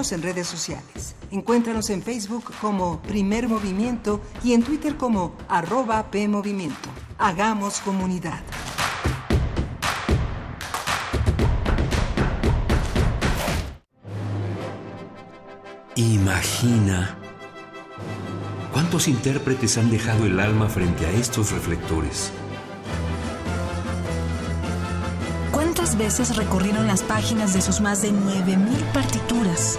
Síguenos 0.00 0.12
en 0.12 0.22
redes 0.22 0.46
sociales. 0.46 1.14
Encuéntranos 1.30 1.90
en 1.90 2.02
Facebook 2.02 2.52
como 2.62 3.02
Primer 3.02 3.48
Movimiento 3.48 4.22
y 4.42 4.54
en 4.54 4.62
Twitter 4.62 4.96
como 4.96 5.34
arroba 5.46 6.10
PMovimiento. 6.10 6.88
Hagamos 7.18 7.80
comunidad. 7.80 8.40
Imagina 15.96 17.18
¿Cuántos 18.72 19.06
intérpretes 19.06 19.76
han 19.76 19.90
dejado 19.90 20.24
el 20.24 20.40
alma 20.40 20.68
frente 20.68 21.04
a 21.04 21.10
estos 21.10 21.52
reflectores? 21.52 22.32
¿Cuántas 25.52 25.98
veces 25.98 26.36
recorrieron 26.36 26.86
las 26.86 27.02
páginas 27.02 27.52
de 27.52 27.60
sus 27.60 27.80
más 27.80 28.00
de 28.00 28.12
9.000 28.12 28.92
partituras? 28.92 29.78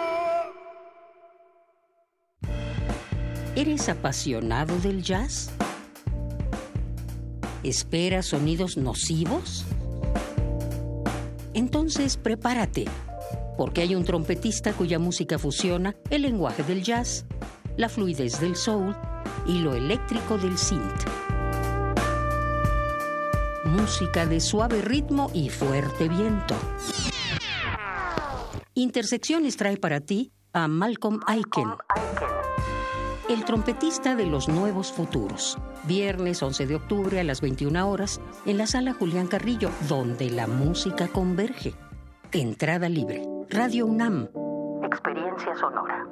¿Eres 3.53 3.89
apasionado 3.89 4.77
del 4.77 5.03
jazz? 5.03 5.49
¿Esperas 7.63 8.27
sonidos 8.27 8.77
nocivos? 8.77 9.65
Entonces 11.53 12.15
prepárate, 12.15 12.85
porque 13.57 13.81
hay 13.81 13.93
un 13.93 14.05
trompetista 14.05 14.71
cuya 14.71 14.99
música 14.99 15.37
fusiona 15.37 15.97
el 16.09 16.21
lenguaje 16.21 16.63
del 16.63 16.81
jazz, 16.81 17.25
la 17.75 17.89
fluidez 17.89 18.39
del 18.39 18.55
soul 18.55 18.95
y 19.45 19.59
lo 19.59 19.75
eléctrico 19.75 20.37
del 20.37 20.57
synth. 20.57 21.03
Música 23.65 24.25
de 24.25 24.39
suave 24.39 24.81
ritmo 24.81 25.29
y 25.33 25.49
fuerte 25.49 26.07
viento. 26.07 26.55
Intersecciones 28.75 29.57
trae 29.57 29.75
para 29.75 29.99
ti 29.99 30.31
a 30.53 30.69
Malcolm 30.69 31.19
Aiken 31.27 31.67
el 33.31 33.45
trompetista 33.45 34.15
de 34.15 34.25
los 34.25 34.49
nuevos 34.49 34.91
futuros. 34.91 35.57
Viernes 35.85 36.43
11 36.43 36.67
de 36.67 36.75
octubre 36.75 37.19
a 37.19 37.23
las 37.23 37.39
21 37.39 37.89
horas 37.89 38.19
en 38.45 38.57
la 38.57 38.67
sala 38.67 38.93
Julián 38.93 39.27
Carrillo, 39.27 39.69
donde 39.87 40.29
la 40.29 40.47
música 40.47 41.07
converge. 41.07 41.73
Entrada 42.33 42.89
libre. 42.89 43.25
Radio 43.49 43.85
UNAM. 43.85 44.27
Experiencia 44.83 45.55
sonora. 45.55 46.07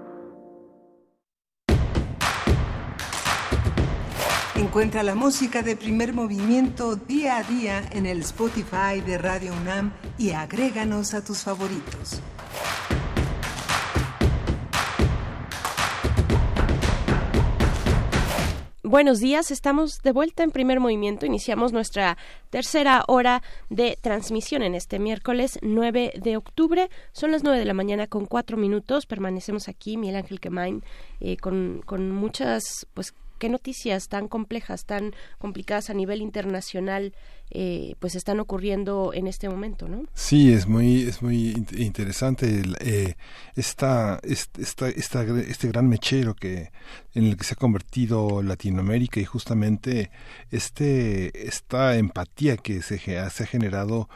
Encuentra 4.55 5.03
la 5.03 5.15
música 5.15 5.61
de 5.61 5.75
primer 5.75 6.13
movimiento 6.13 6.95
día 6.95 7.37
a 7.37 7.43
día 7.43 7.81
en 7.91 8.05
el 8.05 8.21
Spotify 8.21 9.01
de 9.05 9.17
Radio 9.17 9.53
UNAM 9.53 9.91
y 10.17 10.31
agréganos 10.31 11.13
a 11.13 11.23
tus 11.23 11.43
favoritos. 11.43 12.21
Buenos 18.89 19.19
días, 19.19 19.51
estamos 19.51 20.01
de 20.01 20.11
vuelta 20.11 20.41
en 20.41 20.49
primer 20.49 20.79
movimiento. 20.79 21.27
Iniciamos 21.27 21.71
nuestra 21.71 22.17
tercera 22.49 23.03
hora 23.07 23.43
de 23.69 23.99
transmisión 24.01 24.63
en 24.63 24.73
este 24.73 24.97
miércoles 24.97 25.59
9 25.61 26.13
de 26.19 26.37
octubre. 26.37 26.89
Son 27.11 27.31
las 27.31 27.43
9 27.43 27.59
de 27.59 27.65
la 27.65 27.75
mañana 27.75 28.07
con 28.07 28.25
cuatro 28.25 28.57
minutos. 28.57 29.05
Permanecemos 29.05 29.67
aquí, 29.67 29.95
Miguel 29.95 30.15
Ángel 30.15 30.39
Quemain, 30.39 30.83
eh, 31.19 31.37
con, 31.37 31.83
con 31.85 32.09
muchas, 32.09 32.87
pues, 32.95 33.13
qué 33.39 33.49
noticias 33.49 34.09
tan 34.09 34.27
complejas, 34.27 34.85
tan 34.85 35.15
complicadas 35.39 35.89
a 35.89 35.95
nivel 35.95 36.21
internacional, 36.21 37.13
eh, 37.51 37.95
pues 37.99 38.13
están 38.13 38.39
ocurriendo 38.39 39.11
en 39.11 39.25
este 39.25 39.49
momento, 39.49 39.87
¿no? 39.87 40.03
Sí, 40.13 40.53
es 40.53 40.67
muy, 40.67 41.01
es 41.01 41.23
muy 41.23 41.65
interesante 41.75 42.61
eh, 42.81 43.15
esta, 43.55 44.19
esta, 44.21 44.89
esta, 44.89 45.23
este 45.23 45.67
gran 45.69 45.89
mechero 45.89 46.35
que 46.35 46.71
en 47.15 47.25
el 47.25 47.37
que 47.37 47.43
se 47.43 47.53
ha 47.53 47.57
convertido 47.57 48.43
Latinoamérica 48.43 49.19
y 49.19 49.25
justamente 49.25 50.11
este 50.51 51.47
esta 51.47 51.97
empatía 51.97 52.57
que 52.57 52.83
se 52.83 53.17
ha 53.17 53.29
generado 53.29 54.09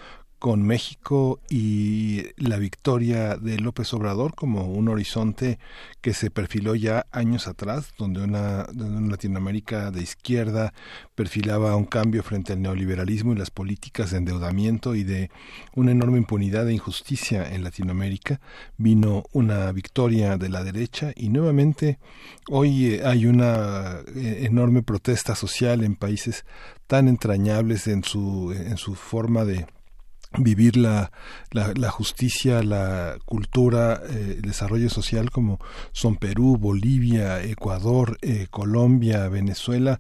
con 0.44 0.62
México 0.62 1.40
y 1.50 2.24
la 2.36 2.58
victoria 2.58 3.38
de 3.38 3.60
López 3.60 3.94
Obrador 3.94 4.36
como 4.36 4.66
un 4.66 4.90
horizonte 4.90 5.58
que 6.02 6.14
se 6.14 6.30
perfiló 6.32 6.76
ya 6.76 7.06
años 7.14 7.48
atrás, 7.48 7.94
donde 7.98 8.22
una, 8.22 8.68
Latinoamérica 8.74 9.90
de 9.90 10.02
izquierda 10.02 10.74
perfilaba 11.16 11.78
un 11.78 11.86
cambio 11.86 12.24
frente 12.24 12.52
al 12.52 12.62
neoliberalismo 12.62 13.32
y 13.32 13.38
las 13.38 13.52
políticas 13.52 14.12
de 14.12 14.18
endeudamiento 14.18 14.96
y 14.96 15.06
de 15.06 15.32
una 15.76 15.92
enorme 15.92 16.18
impunidad 16.18 16.68
e 16.68 16.74
injusticia 16.74 17.50
en 17.54 17.64
Latinoamérica, 17.64 18.42
vino 18.76 19.24
una 19.32 19.72
victoria 19.72 20.38
de 20.38 20.50
la 20.50 20.66
derecha 20.66 21.14
y 21.16 21.30
nuevamente 21.30 22.00
hoy 22.50 22.96
eh, 22.96 23.02
hay 23.06 23.28
una 23.28 24.02
eh, 24.14 24.40
enorme 24.42 24.84
protesta 24.84 25.36
social 25.36 25.86
en 25.86 25.96
países 25.96 26.44
tan 26.88 27.08
entrañables 27.08 27.88
en 27.88 28.04
su, 28.04 28.52
en 28.52 28.76
su 28.76 28.96
forma 28.96 29.46
de 29.46 29.68
vivir 30.38 30.78
la, 30.78 31.12
la, 31.52 31.90
justicia, 31.90 32.64
la 32.64 33.18
cultura, 33.26 34.02
eh, 34.10 34.36
el 34.38 34.42
desarrollo 34.42 34.90
social 34.90 35.32
como 35.32 35.60
son 35.92 36.16
Perú, 36.16 36.58
Bolivia, 36.58 37.44
Ecuador, 37.44 38.18
eh, 38.22 38.48
Colombia, 38.50 39.28
Venezuela. 39.30 40.00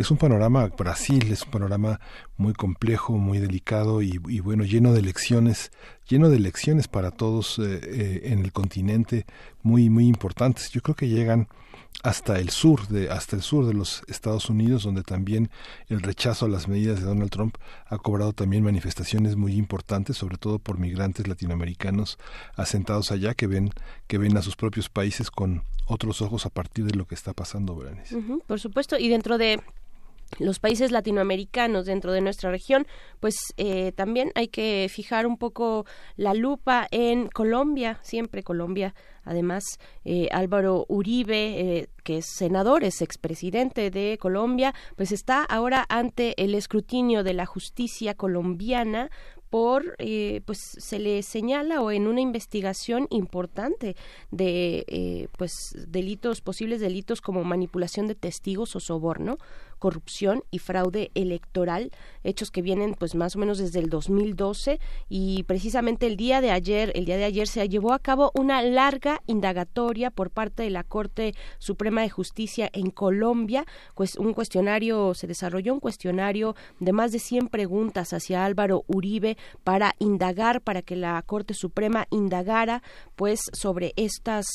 Es 0.00 0.10
un 0.10 0.16
panorama, 0.16 0.66
Brasil 0.78 1.30
es 1.30 1.42
un 1.42 1.50
panorama 1.50 2.00
muy 2.38 2.54
complejo, 2.54 3.18
muy 3.18 3.38
delicado 3.38 4.00
y, 4.00 4.16
bueno, 4.40 4.64
lleno 4.64 4.94
de 4.94 5.02
lecciones, 5.02 5.72
lleno 6.08 6.30
de 6.30 6.38
lecciones 6.38 6.88
para 6.88 7.10
todos 7.10 7.58
eh, 7.58 7.80
eh, 7.82 8.20
en 8.24 8.38
el 8.38 8.50
continente, 8.50 9.26
muy, 9.62 9.90
muy 9.90 10.06
importantes. 10.06 10.70
Yo 10.70 10.80
creo 10.80 10.96
que 10.96 11.08
llegan 11.08 11.48
hasta 12.02 12.38
el 12.38 12.50
sur 12.50 12.88
de 12.88 13.10
hasta 13.10 13.36
el 13.36 13.42
sur 13.42 13.66
de 13.66 13.74
los 13.74 14.02
Estados 14.08 14.48
Unidos 14.48 14.84
donde 14.84 15.02
también 15.02 15.50
el 15.88 16.00
rechazo 16.00 16.46
a 16.46 16.48
las 16.48 16.68
medidas 16.68 17.00
de 17.00 17.06
Donald 17.06 17.30
Trump 17.30 17.56
ha 17.86 17.98
cobrado 17.98 18.32
también 18.32 18.64
manifestaciones 18.64 19.36
muy 19.36 19.54
importantes 19.54 20.16
sobre 20.16 20.38
todo 20.38 20.58
por 20.58 20.78
migrantes 20.78 21.28
latinoamericanos 21.28 22.18
asentados 22.56 23.10
allá 23.12 23.34
que 23.34 23.46
ven 23.46 23.70
que 24.06 24.18
ven 24.18 24.36
a 24.36 24.42
sus 24.42 24.56
propios 24.56 24.88
países 24.88 25.30
con 25.30 25.64
otros 25.86 26.22
ojos 26.22 26.46
a 26.46 26.50
partir 26.50 26.86
de 26.86 26.96
lo 26.96 27.06
que 27.06 27.14
está 27.14 27.32
pasando 27.32 27.74
Branis. 27.74 28.14
por 28.46 28.60
supuesto 28.60 28.98
y 28.98 29.08
dentro 29.08 29.38
de 29.38 29.60
los 30.38 30.58
países 30.58 30.92
latinoamericanos 30.92 31.86
dentro 31.86 32.12
de 32.12 32.20
nuestra 32.20 32.50
región, 32.50 32.86
pues 33.18 33.36
eh, 33.56 33.92
también 33.92 34.30
hay 34.34 34.48
que 34.48 34.88
fijar 34.90 35.26
un 35.26 35.36
poco 35.36 35.86
la 36.16 36.34
lupa 36.34 36.86
en 36.90 37.28
Colombia, 37.28 37.98
siempre 38.02 38.42
Colombia. 38.42 38.94
Además, 39.24 39.64
eh, 40.04 40.28
Álvaro 40.32 40.86
Uribe, 40.88 41.60
eh, 41.60 41.88
que 42.04 42.18
es 42.18 42.26
senador, 42.26 42.84
es 42.84 43.02
expresidente 43.02 43.90
de 43.90 44.18
Colombia, 44.18 44.74
pues 44.96 45.12
está 45.12 45.44
ahora 45.44 45.84
ante 45.88 46.42
el 46.42 46.54
escrutinio 46.54 47.22
de 47.22 47.34
la 47.34 47.46
justicia 47.46 48.14
colombiana 48.14 49.10
por 49.50 49.96
eh, 49.98 50.40
pues 50.46 50.58
se 50.78 50.98
le 51.00 51.22
señala 51.22 51.82
o 51.82 51.90
en 51.90 52.06
una 52.06 52.20
investigación 52.20 53.08
importante 53.10 53.96
de 54.30 54.84
eh, 54.86 55.28
pues 55.36 55.52
delitos 55.88 56.40
posibles 56.40 56.80
delitos 56.80 57.20
como 57.20 57.42
manipulación 57.42 58.06
de 58.06 58.14
testigos 58.14 58.76
o 58.76 58.80
soborno 58.80 59.38
corrupción 59.80 60.44
y 60.52 60.60
fraude 60.60 61.10
electoral, 61.14 61.90
hechos 62.22 62.52
que 62.52 62.62
vienen 62.62 62.94
pues 62.94 63.16
más 63.16 63.34
o 63.34 63.40
menos 63.40 63.58
desde 63.58 63.80
el 63.80 63.90
2012 63.90 64.78
y 65.08 65.42
precisamente 65.44 66.06
el 66.06 66.16
día 66.16 66.40
de 66.40 66.52
ayer, 66.52 66.92
el 66.94 67.06
día 67.06 67.16
de 67.16 67.24
ayer 67.24 67.48
se 67.48 67.68
llevó 67.68 67.92
a 67.92 67.98
cabo 67.98 68.30
una 68.34 68.62
larga 68.62 69.20
indagatoria 69.26 70.12
por 70.12 70.30
parte 70.30 70.62
de 70.62 70.70
la 70.70 70.84
Corte 70.84 71.34
Suprema 71.58 72.02
de 72.02 72.10
Justicia 72.10 72.70
en 72.72 72.90
Colombia, 72.90 73.64
pues 73.96 74.16
un 74.16 74.34
cuestionario 74.34 75.14
se 75.14 75.26
desarrolló 75.26 75.74
un 75.74 75.80
cuestionario 75.80 76.54
de 76.78 76.92
más 76.92 77.10
de 77.10 77.18
100 77.18 77.48
preguntas 77.48 78.12
hacia 78.12 78.44
Álvaro 78.44 78.84
Uribe 78.86 79.36
para 79.64 79.94
indagar 79.98 80.60
para 80.60 80.82
que 80.82 80.94
la 80.94 81.20
Corte 81.22 81.54
Suprema 81.54 82.06
indagara 82.10 82.82
pues 83.16 83.40
sobre 83.52 83.94
estas 83.96 84.46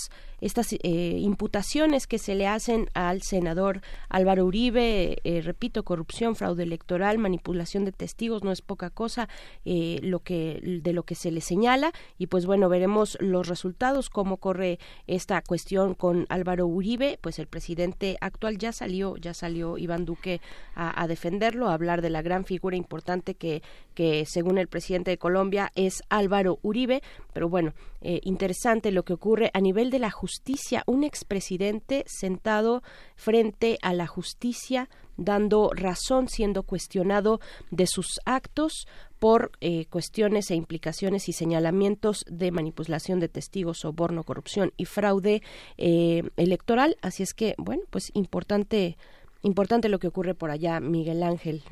estas 0.46 0.74
eh, 0.74 0.78
imputaciones 1.20 2.06
que 2.06 2.20
se 2.20 2.36
le 2.36 2.46
hacen 2.46 2.88
al 2.94 3.24
senador 3.24 3.82
Álvaro 4.10 4.46
Uribe, 4.46 5.18
eh, 5.24 5.42
repito, 5.42 5.82
corrupción, 5.82 6.36
fraude 6.36 6.62
electoral, 6.62 7.18
manipulación 7.18 7.84
de 7.84 7.92
testigos, 7.92 8.44
no 8.44 8.52
es 8.52 8.62
poca 8.62 8.92
cosa 8.92 9.28
eh, 9.66 10.00
lo 10.04 10.20
que 10.20 10.60
de 10.84 10.94
lo 10.94 11.02
que 11.02 11.16
se 11.16 11.32
le 11.32 11.42
señala. 11.42 11.92
Y 12.20 12.28
pues 12.28 12.46
bueno 12.46 12.70
veremos 12.70 13.18
los 13.20 13.48
resultados 13.48 14.12
cómo 14.12 14.38
corre 14.38 14.78
esta 15.08 15.42
cuestión 15.42 15.96
con 15.96 16.28
Álvaro 16.30 16.68
Uribe, 16.68 17.18
pues 17.22 17.40
el 17.40 17.48
presidente 17.48 18.18
actual 18.22 18.60
ya 18.60 18.72
salió 18.72 19.18
ya 19.18 19.34
salió 19.34 19.80
Iván 19.80 20.06
Duque 20.06 20.42
a, 20.76 21.08
defenderlo, 21.08 21.70
a 21.70 21.74
hablar 21.74 22.04
de 22.04 22.12
la 22.12 22.22
gran 22.22 22.46
figura 22.46 22.76
importante 22.78 23.34
que 23.34 23.64
que 23.96 24.26
según 24.26 24.58
el 24.60 24.68
presidente 24.68 25.10
de 25.10 25.18
Colombia 25.18 25.72
es 25.74 26.04
Álvaro 26.10 26.60
Uribe, 26.62 27.02
pero 27.34 27.50
bueno 27.50 27.74
interesante 28.02 28.92
lo 28.92 29.04
que 29.04 29.14
ocurre 29.14 29.50
a 29.56 29.60
nivel 29.60 29.90
de 29.90 29.98
la 29.98 30.12
justicia 30.12 30.35
justicia, 30.36 30.84
un 30.86 31.06
expresidente 31.06 32.04
sentado 32.08 32.84
frente 33.16 33.78
a 33.82 33.94
la 33.94 34.06
justicia, 34.06 34.90
dando 35.16 35.70
razón, 35.74 36.28
siendo 36.28 36.64
cuestionado 36.64 37.40
de 37.72 37.88
sus 37.88 38.20
actos 38.26 38.86
por 39.18 39.52
eh, 39.62 39.86
cuestiones 39.86 40.52
e 40.52 40.56
implicaciones 40.56 41.30
y 41.30 41.32
señalamientos 41.32 42.26
de 42.30 42.52
manipulación 42.52 43.22
de 43.22 43.30
testigos, 43.30 43.80
soborno, 43.80 44.26
corrupción 44.26 44.74
y 44.76 44.84
fraude 44.84 45.42
eh, 45.78 46.24
electoral. 46.36 46.98
Así 47.02 47.24
es 47.24 47.34
que, 47.34 47.56
bueno, 47.58 47.84
pues 47.90 48.12
importante 48.14 48.98
importante 49.46 49.90
lo 49.90 50.00
que 50.00 50.08
ocurre 50.08 50.34
por 50.34 50.52
allá, 50.52 50.80
Miguel 50.80 51.24
Ángel. 51.24 51.64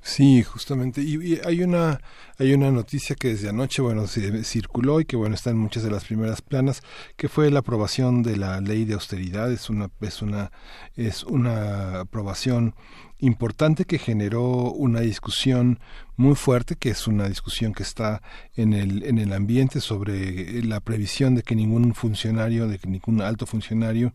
Sí, 0.00 0.42
justamente. 0.42 1.02
Y, 1.02 1.40
hay 1.44 1.62
una 1.62 2.00
hay 2.38 2.54
una 2.54 2.70
noticia 2.70 3.16
que 3.16 3.28
desde 3.28 3.50
anoche, 3.50 3.82
bueno, 3.82 4.06
se 4.06 4.44
circuló 4.44 5.00
y 5.00 5.04
que 5.04 5.16
bueno 5.16 5.34
está 5.34 5.50
en 5.50 5.58
muchas 5.58 5.82
de 5.82 5.90
las 5.90 6.04
primeras 6.04 6.40
planas, 6.40 6.82
que 7.16 7.28
fue 7.28 7.50
la 7.50 7.60
aprobación 7.60 8.22
de 8.22 8.36
la 8.36 8.60
ley 8.60 8.84
de 8.84 8.94
austeridad. 8.94 9.52
Es 9.52 9.70
una 9.70 9.90
es 10.00 10.22
una 10.22 10.50
es 10.96 11.24
una 11.24 12.00
aprobación 12.00 12.74
importante 13.20 13.84
que 13.84 13.98
generó 13.98 14.70
una 14.72 15.00
discusión 15.00 15.80
muy 16.18 16.34
fuerte, 16.34 16.74
que 16.74 16.90
es 16.90 17.06
una 17.06 17.28
discusión 17.28 17.72
que 17.72 17.84
está 17.84 18.22
en 18.56 18.72
el, 18.72 19.04
en 19.04 19.18
el 19.18 19.32
ambiente 19.32 19.80
sobre 19.80 20.62
la 20.64 20.80
previsión 20.80 21.36
de 21.36 21.42
que 21.42 21.54
ningún 21.54 21.94
funcionario, 21.94 22.66
de 22.66 22.78
que 22.78 22.88
ningún 22.88 23.22
alto 23.22 23.46
funcionario 23.46 24.12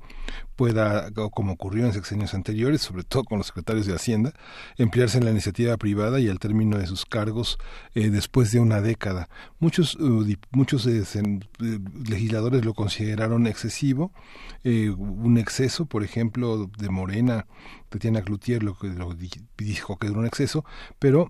pueda, 0.57 1.09
como 1.31 1.53
ocurrió 1.53 1.85
en 1.85 1.93
sexenios 1.93 2.33
anteriores, 2.33 2.81
sobre 2.81 3.03
todo 3.03 3.23
con 3.23 3.37
los 3.37 3.47
secretarios 3.47 3.85
de 3.85 3.95
Hacienda, 3.95 4.33
emplearse 4.77 5.17
en 5.17 5.25
la 5.25 5.31
iniciativa 5.31 5.77
privada 5.77 6.19
y 6.19 6.27
al 6.27 6.39
término 6.39 6.77
de 6.77 6.87
sus 6.87 7.05
cargos 7.05 7.57
eh, 7.95 8.09
después 8.09 8.51
de 8.51 8.59
una 8.59 8.81
década. 8.81 9.29
Muchos, 9.59 9.95
uh, 9.95 10.25
muchos 10.51 10.85
eh, 10.87 11.03
legisladores 12.05 12.65
lo 12.65 12.73
consideraron 12.73 13.47
excesivo, 13.47 14.11
eh, 14.65 14.89
un 14.89 15.37
exceso, 15.37 15.85
por 15.85 16.03
ejemplo, 16.03 16.69
de 16.77 16.89
Morena, 16.89 17.45
Tatiana 17.93 18.23
Cloutier 18.23 18.63
lo, 18.63 18.75
lo 18.81 19.15
dijo 19.55 19.97
que 19.97 20.07
era 20.07 20.17
un 20.17 20.25
exceso, 20.25 20.65
pero 20.97 21.29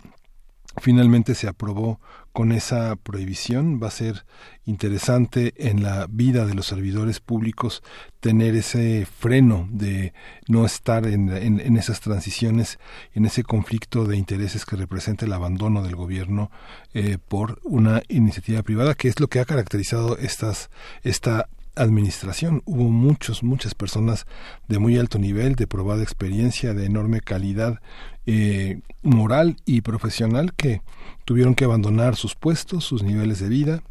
finalmente 0.81 1.35
se 1.35 1.47
aprobó 1.47 1.99
con 2.31 2.53
esa 2.53 2.95
prohibición. 2.95 3.81
Va 3.83 3.87
a 3.87 3.91
ser 3.91 4.25
interesante 4.63 5.53
en 5.57 5.83
la 5.83 6.07
vida 6.09 6.45
de 6.45 6.53
los 6.53 6.67
servidores 6.67 7.19
públicos 7.19 7.83
tener 8.21 8.55
ese 8.55 9.05
freno 9.05 9.67
de 9.71 10.13
no 10.47 10.65
estar 10.65 11.05
en, 11.05 11.29
en, 11.29 11.77
esas 11.77 11.99
transiciones, 11.99 12.79
en 13.13 13.25
ese 13.25 13.43
conflicto 13.43 14.05
de 14.05 14.15
intereses 14.15 14.65
que 14.65 14.77
representa 14.77 15.25
el 15.25 15.33
abandono 15.33 15.83
del 15.83 15.97
gobierno 15.97 16.49
eh, 16.93 17.17
por 17.27 17.59
una 17.63 18.01
iniciativa 18.07 18.63
privada, 18.63 18.95
que 18.95 19.09
es 19.09 19.19
lo 19.19 19.27
que 19.27 19.41
ha 19.41 19.45
caracterizado 19.45 20.17
estas, 20.17 20.69
esta 21.03 21.49
administración. 21.75 22.61
Hubo 22.65 22.89
muchos, 22.89 23.43
muchas 23.43 23.75
personas 23.75 24.25
de 24.67 24.79
muy 24.79 24.97
alto 24.97 25.19
nivel, 25.19 25.55
de 25.55 25.67
probada 25.67 26.03
experiencia, 26.03 26.73
de 26.73 26.85
enorme 26.85 27.21
calidad 27.21 27.79
eh, 28.25 28.81
moral 29.01 29.57
y 29.65 29.81
profesional 29.81 30.53
que 30.53 30.81
tuvieron 31.25 31.55
que 31.55 31.65
abandonar 31.65 32.15
sus 32.15 32.35
puestos, 32.35 32.83
sus 32.85 33.03
niveles 33.03 33.39
de 33.39 33.49
vida, 33.49 33.83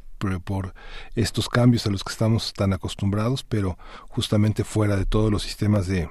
por 0.45 0.75
estos 1.17 1.49
cambios 1.49 1.87
a 1.87 1.91
los 1.91 2.05
que 2.05 2.13
estamos 2.13 2.53
tan 2.55 2.73
acostumbrados, 2.73 3.43
pero 3.43 3.77
justamente 4.09 4.63
fuera 4.63 4.97
de 4.97 5.05
todos 5.05 5.33
los 5.33 5.43
sistemas 5.43 5.87
de, 5.87 6.09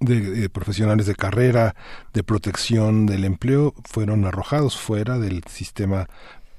de, 0.00 0.48
profesionales 0.48 1.06
de 1.06 1.14
carrera, 1.14 1.74
de 2.12 2.22
protección 2.22 3.06
del 3.06 3.24
empleo, 3.24 3.74
fueron 3.84 4.24
arrojados 4.24 4.76
fuera 4.76 5.18
del 5.18 5.42
sistema 5.48 6.08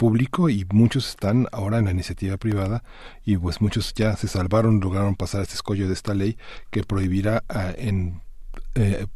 público 0.03 0.49
y 0.49 0.65
muchos 0.73 1.07
están 1.07 1.47
ahora 1.53 1.77
en 1.77 1.85
la 1.85 1.91
iniciativa 1.91 2.35
privada 2.35 2.83
y 3.23 3.37
pues 3.37 3.61
muchos 3.61 3.93
ya 3.93 4.17
se 4.17 4.27
salvaron, 4.27 4.81
lograron 4.81 5.15
pasar 5.15 5.43
este 5.43 5.53
escollo 5.53 5.87
de 5.87 5.93
esta 5.93 6.13
ley 6.13 6.37
que 6.71 6.83
prohibirá 6.83 7.45
ah, 7.47 7.71
en 7.77 8.21
eh, 8.75 9.07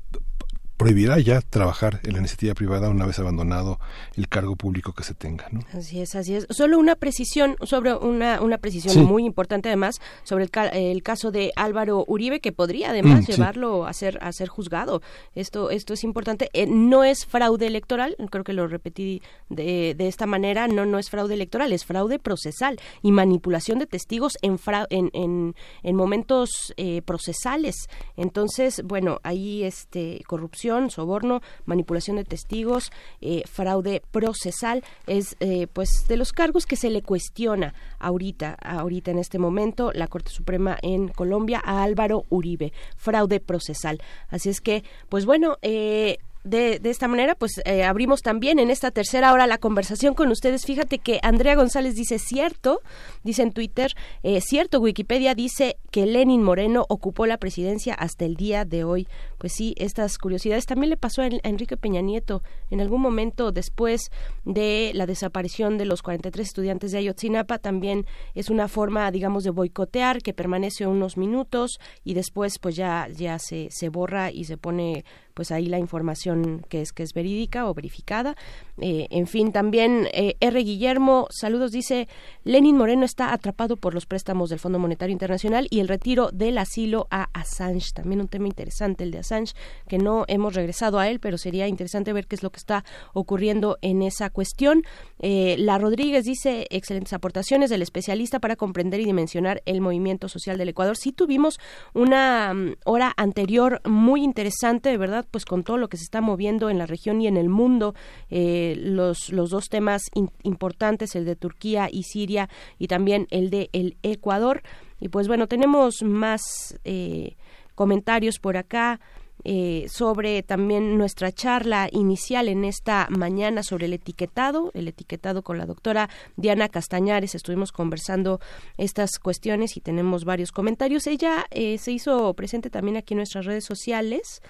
prohibirá 0.77 1.19
ya 1.19 1.41
trabajar 1.41 1.99
en 2.03 2.13
la 2.13 2.19
iniciativa 2.19 2.53
privada 2.53 2.89
una 2.89 3.05
vez 3.05 3.17
abandonado 3.17 3.79
el 4.15 4.29
cargo 4.29 4.55
público 4.55 4.93
que 4.93 5.03
se 5.03 5.15
tenga. 5.15 5.47
¿no? 5.51 5.61
Así 5.73 5.99
es, 5.99 6.15
así 6.15 6.35
es. 6.35 6.45
Solo 6.51 6.77
una 6.77 6.95
precisión, 6.95 7.55
sobre 7.63 7.95
una, 7.95 8.41
una 8.41 8.59
precisión 8.59 9.05
muy 9.05 9.25
importante 9.25 9.69
además, 9.69 9.95
sobre 10.23 10.45
el, 10.45 10.51
el, 10.73 11.03
caso 11.03 11.31
de 11.31 11.51
Álvaro 11.55 12.05
Uribe, 12.07 12.39
que 12.39 12.51
podría 12.51 12.91
además 12.91 13.23
mm, 13.23 13.31
llevarlo 13.31 13.87
a 13.87 13.93
ser, 13.93 14.19
a 14.21 14.31
ser 14.31 14.49
juzgado. 14.49 15.01
Esto, 15.33 15.71
esto 15.71 15.93
es 15.93 16.03
importante. 16.03 16.49
Eh, 16.53 16.67
no 16.67 17.03
es 17.03 17.25
fraude 17.25 17.65
electoral, 17.65 18.15
creo 18.29 18.43
que 18.43 18.53
lo 18.53 18.67
repetí 18.67 19.23
de, 19.49 19.95
de, 19.97 20.07
esta 20.07 20.27
manera, 20.27 20.67
no, 20.67 20.85
no 20.85 20.99
es 20.99 21.09
fraude 21.09 21.33
electoral, 21.33 21.73
es 21.73 21.85
fraude 21.85 22.19
procesal 22.19 22.79
y 23.01 23.11
manipulación 23.11 23.79
de 23.79 23.87
testigos 23.87 24.37
en, 24.43 24.59
en, 24.89 25.09
en, 25.13 25.55
en, 25.81 25.95
momentos 25.95 26.73
eh, 26.77 27.01
procesales. 27.01 27.87
Entonces, 28.15 28.83
bueno, 28.83 29.19
ahí 29.23 29.63
este 29.63 30.21
corrupción 30.27 30.66
soborno, 30.89 31.41
manipulación 31.65 32.17
de 32.17 32.23
testigos, 32.23 32.91
eh, 33.21 33.43
fraude 33.45 34.01
procesal, 34.11 34.83
es 35.07 35.35
eh, 35.39 35.67
pues 35.71 36.05
de 36.07 36.17
los 36.17 36.31
cargos 36.33 36.65
que 36.65 36.75
se 36.75 36.89
le 36.89 37.01
cuestiona 37.01 37.73
ahorita, 37.99 38.53
ahorita 38.53 39.11
en 39.11 39.19
este 39.19 39.39
momento, 39.39 39.91
la 39.93 40.07
Corte 40.07 40.31
Suprema 40.31 40.77
en 40.81 41.07
Colombia 41.09 41.61
a 41.63 41.83
Álvaro 41.83 42.25
Uribe, 42.29 42.73
fraude 42.95 43.39
procesal. 43.39 43.99
Así 44.29 44.49
es 44.49 44.61
que, 44.61 44.83
pues 45.09 45.25
bueno, 45.25 45.57
eh, 45.61 46.17
de, 46.43 46.79
de 46.79 46.89
esta 46.89 47.09
manera, 47.09 47.35
pues 47.35 47.51
abrimos 47.85 48.21
también 48.21 48.57
en 48.57 48.69
esta 48.69 48.91
tercera 48.91 49.33
hora 49.33 49.47
la 49.47 49.57
conversación 49.57 50.13
con 50.13 50.31
ustedes. 50.31 50.65
Fíjate 50.65 50.97
que 50.97 51.19
Andrea 51.21 51.55
González 51.55 51.95
dice 51.95 52.19
cierto, 52.19 52.81
dice 53.23 53.41
en 53.41 53.51
Twitter, 53.51 53.91
cierto, 54.39 54.79
Wikipedia 54.79 55.35
dice 55.35 55.75
que 55.91 56.05
Lenin 56.05 56.41
Moreno 56.41 56.85
ocupó 56.87 57.25
la 57.25 57.37
presidencia 57.37 57.93
hasta 57.95 58.23
el 58.23 58.37
día 58.37 58.63
de 58.63 58.85
hoy. 58.85 59.09
Pues 59.37 59.53
sí, 59.53 59.73
estas 59.77 60.17
curiosidades 60.17 60.65
también 60.65 60.89
le 60.89 60.97
pasó 60.97 61.21
a, 61.21 61.27
Enrique 61.43 61.77
Peña 61.77 62.01
Nieto 62.01 62.43
en 62.69 62.81
algún 62.81 63.01
momento 63.01 63.51
después 63.51 64.11
de 64.45 64.91
la 64.93 65.05
desaparición 65.05 65.77
de 65.77 65.85
los 65.85 66.01
43 66.01 66.47
estudiantes 66.47 66.91
de 66.91 66.99
Ayotzinapa. 66.99 67.59
También 67.59 68.05
es 68.33 68.49
una 68.49 68.67
forma, 68.67 69.09
digamos, 69.11 69.43
de 69.43 69.51
boicotear 69.51 70.21
que 70.21 70.33
permanece 70.33 70.87
unos 70.87 71.17
minutos 71.17 71.79
y 72.03 72.13
después 72.13 72.59
pues 72.59 72.75
ya, 72.75 73.07
ya 73.09 73.39
se, 73.39 73.67
se 73.71 73.89
borra 73.89 74.31
y 74.31 74.45
se 74.45 74.57
pone 74.57 75.05
pues 75.37 75.51
ahí 75.51 75.67
la 75.67 75.77
información 75.77 76.65
que 76.67 76.81
es 76.81 76.91
que 76.91 77.03
es 77.03 77.13
verídica 77.13 77.69
o 77.69 77.75
verificada. 77.75 78.35
Eh, 78.79 79.05
en 79.11 79.27
fin, 79.27 79.51
también 79.51 80.07
eh, 80.11 80.35
R. 80.39 80.63
Guillermo, 80.63 81.27
saludos, 81.29 81.71
dice, 81.71 82.07
Lenin 82.43 82.75
Moreno 82.75 83.05
está 83.05 83.31
atrapado 83.31 83.77
por 83.77 83.93
los 83.93 84.07
préstamos 84.07 84.49
del 84.49 84.57
Fondo 84.57 84.79
Monetario 84.79 85.13
Internacional 85.13 85.67
y 85.69 85.79
el 85.79 85.89
retiro 85.89 86.31
del 86.33 86.57
asilo 86.57 87.07
a 87.11 87.29
Assange. 87.33 87.91
También 87.93 88.21
un 88.21 88.29
tema 88.29 88.47
interesante 88.47 89.03
el 89.03 89.11
de 89.11 89.19
Assange, 89.27 89.53
que 89.87 89.97
no 89.97 90.25
hemos 90.27 90.55
regresado 90.55 90.99
a 90.99 91.09
él, 91.09 91.19
pero 91.19 91.37
sería 91.37 91.67
interesante 91.67 92.13
ver 92.13 92.27
qué 92.27 92.35
es 92.35 92.43
lo 92.43 92.51
que 92.51 92.57
está 92.57 92.83
ocurriendo 93.13 93.77
en 93.81 94.01
esa 94.01 94.29
cuestión. 94.29 94.83
Eh, 95.19 95.55
la 95.59 95.77
Rodríguez 95.77 96.25
dice, 96.25 96.67
excelentes 96.69 97.13
aportaciones 97.13 97.69
del 97.69 97.81
especialista 97.81 98.39
para 98.39 98.55
comprender 98.55 98.99
y 98.99 99.05
dimensionar 99.05 99.61
el 99.65 99.81
movimiento 99.81 100.29
social 100.29 100.57
del 100.57 100.69
Ecuador. 100.69 100.97
Sí 100.97 101.11
tuvimos 101.11 101.59
una 101.93 102.53
mm, 102.53 102.75
hora 102.85 103.13
anterior 103.17 103.81
muy 103.85 104.23
interesante, 104.23 104.89
de 104.89 104.97
verdad, 104.97 105.25
pues 105.29 105.45
con 105.45 105.63
todo 105.63 105.77
lo 105.77 105.89
que 105.89 105.97
se 105.97 106.03
está 106.03 106.21
moviendo 106.21 106.69
en 106.69 106.77
la 106.77 106.85
región 106.85 107.21
y 107.21 107.27
en 107.27 107.37
el 107.37 107.49
mundo, 107.49 107.93
eh, 108.29 108.75
los, 108.77 109.29
los 109.29 109.49
dos 109.49 109.65
temas 109.69 110.03
importantes, 110.43 111.15
el 111.15 111.25
de 111.25 111.35
Turquía 111.35 111.89
y 111.91 112.03
Siria 112.03 112.49
y 112.79 112.87
también 112.87 113.27
el 113.31 113.49
de 113.49 113.69
el 113.73 113.97
Ecuador. 114.03 114.63
Y 114.99 115.09
pues 115.09 115.27
bueno, 115.27 115.47
tenemos 115.47 116.01
más 116.01 116.77
eh, 116.83 117.35
comentarios 117.77 118.39
por 118.39 118.57
acá. 118.57 118.99
Eh, 119.43 119.85
sobre 119.87 120.41
también 120.41 120.97
nuestra 120.97 121.31
charla 121.31 121.87
inicial 121.91 122.49
en 122.49 122.65
esta 122.65 123.07
mañana 123.11 123.61
sobre 123.61 123.85
el 123.85 123.93
etiquetado, 123.93 124.71
el 124.73 124.87
etiquetado 124.87 125.43
con 125.43 125.59
la 125.59 125.67
doctora 125.67 126.09
Diana 126.35 126.69
Castañares. 126.69 127.35
Estuvimos 127.35 127.71
conversando 127.71 128.41
estas 128.77 129.19
cuestiones 129.19 129.77
y 129.77 129.79
tenemos 129.79 130.25
varios 130.25 130.51
comentarios. 130.51 131.05
Ella 131.05 131.45
se 131.51 131.91
hizo 131.91 132.33
presente 132.33 132.71
también 132.71 132.97
aquí 132.97 133.13
en 133.13 133.19
nuestras 133.19 133.45
redes 133.45 133.63
sociales 133.63 134.41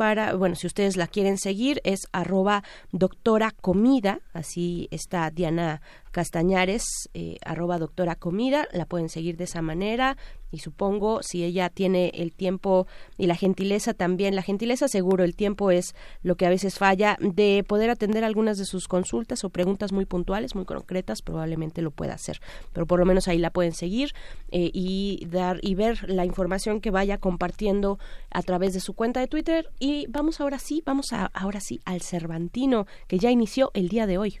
para, 0.00 0.34
bueno, 0.34 0.54
si 0.54 0.66
ustedes 0.66 0.96
la 0.96 1.06
quieren 1.06 1.36
seguir, 1.36 1.82
es 1.84 2.08
arroba 2.10 2.64
doctora 2.90 3.50
comida, 3.50 4.20
así 4.32 4.88
está 4.90 5.30
Diana 5.30 5.82
Castañares, 6.10 7.08
eh, 7.14 7.36
arroba 7.44 7.78
doctora 7.78 8.16
comida, 8.16 8.66
la 8.72 8.86
pueden 8.86 9.08
seguir 9.08 9.36
de 9.36 9.44
esa 9.44 9.62
manera 9.62 10.16
y 10.50 10.58
supongo 10.58 11.22
si 11.22 11.44
ella 11.44 11.68
tiene 11.68 12.10
el 12.14 12.32
tiempo 12.32 12.86
y 13.16 13.26
la 13.26 13.36
gentileza 13.36 13.94
también, 13.94 14.34
la 14.34 14.42
gentileza 14.42 14.88
seguro, 14.88 15.24
el 15.24 15.36
tiempo 15.36 15.70
es 15.70 15.94
lo 16.22 16.36
que 16.36 16.46
a 16.46 16.50
veces 16.50 16.78
falla, 16.78 17.16
de 17.20 17.64
poder 17.66 17.90
atender 17.90 18.24
algunas 18.24 18.58
de 18.58 18.64
sus 18.64 18.88
consultas 18.88 19.44
o 19.44 19.50
preguntas 19.50 19.92
muy 19.92 20.06
puntuales, 20.06 20.54
muy 20.54 20.64
concretas, 20.64 21.22
probablemente 21.22 21.82
lo 21.82 21.90
pueda 21.90 22.14
hacer, 22.14 22.40
pero 22.72 22.86
por 22.86 22.98
lo 22.98 23.06
menos 23.06 23.28
ahí 23.28 23.38
la 23.38 23.50
pueden 23.50 23.72
seguir 23.72 24.12
eh, 24.50 24.70
y 24.72 25.24
dar 25.28 25.58
y 25.62 25.74
ver 25.74 26.08
la 26.08 26.24
información 26.24 26.80
que 26.80 26.90
vaya 26.90 27.18
compartiendo 27.18 27.98
a 28.30 28.42
través 28.42 28.74
de 28.74 28.80
su 28.80 28.94
cuenta 28.94 29.20
de 29.20 29.28
Twitter 29.28 29.70
y 29.78 30.06
vamos 30.08 30.40
ahora 30.40 30.58
sí, 30.58 30.82
vamos 30.84 31.12
a, 31.12 31.26
ahora 31.26 31.60
sí 31.60 31.80
al 31.84 32.02
Cervantino 32.02 32.86
que 33.06 33.18
ya 33.18 33.30
inició 33.30 33.70
el 33.74 33.88
día 33.88 34.06
de 34.06 34.18
hoy. 34.18 34.40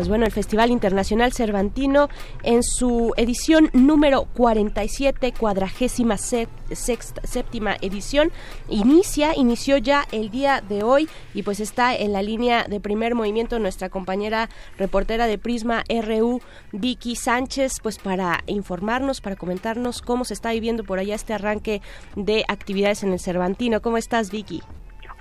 Pues 0.00 0.08
bueno, 0.08 0.24
el 0.24 0.32
Festival 0.32 0.70
Internacional 0.70 1.34
Cervantino 1.34 2.08
en 2.42 2.62
su 2.62 3.12
edición 3.18 3.68
número 3.74 4.24
47, 4.34 5.34
cuadragésima 5.38 6.16
sexta, 6.16 7.20
séptima 7.22 7.76
edición, 7.82 8.32
inicia, 8.70 9.36
inició 9.36 9.76
ya 9.76 10.06
el 10.10 10.30
día 10.30 10.62
de 10.66 10.84
hoy 10.84 11.06
y 11.34 11.42
pues 11.42 11.60
está 11.60 11.94
en 11.94 12.14
la 12.14 12.22
línea 12.22 12.64
de 12.64 12.80
primer 12.80 13.14
movimiento 13.14 13.58
nuestra 13.58 13.90
compañera 13.90 14.48
reportera 14.78 15.26
de 15.26 15.36
Prisma 15.36 15.84
RU, 15.90 16.40
Vicky 16.72 17.14
Sánchez, 17.14 17.80
pues 17.82 17.98
para 17.98 18.42
informarnos, 18.46 19.20
para 19.20 19.36
comentarnos 19.36 20.00
cómo 20.00 20.24
se 20.24 20.32
está 20.32 20.52
viviendo 20.52 20.82
por 20.82 20.98
allá 20.98 21.14
este 21.14 21.34
arranque 21.34 21.82
de 22.16 22.46
actividades 22.48 23.02
en 23.02 23.12
el 23.12 23.20
Cervantino. 23.20 23.82
¿Cómo 23.82 23.98
estás, 23.98 24.30
Vicky? 24.30 24.62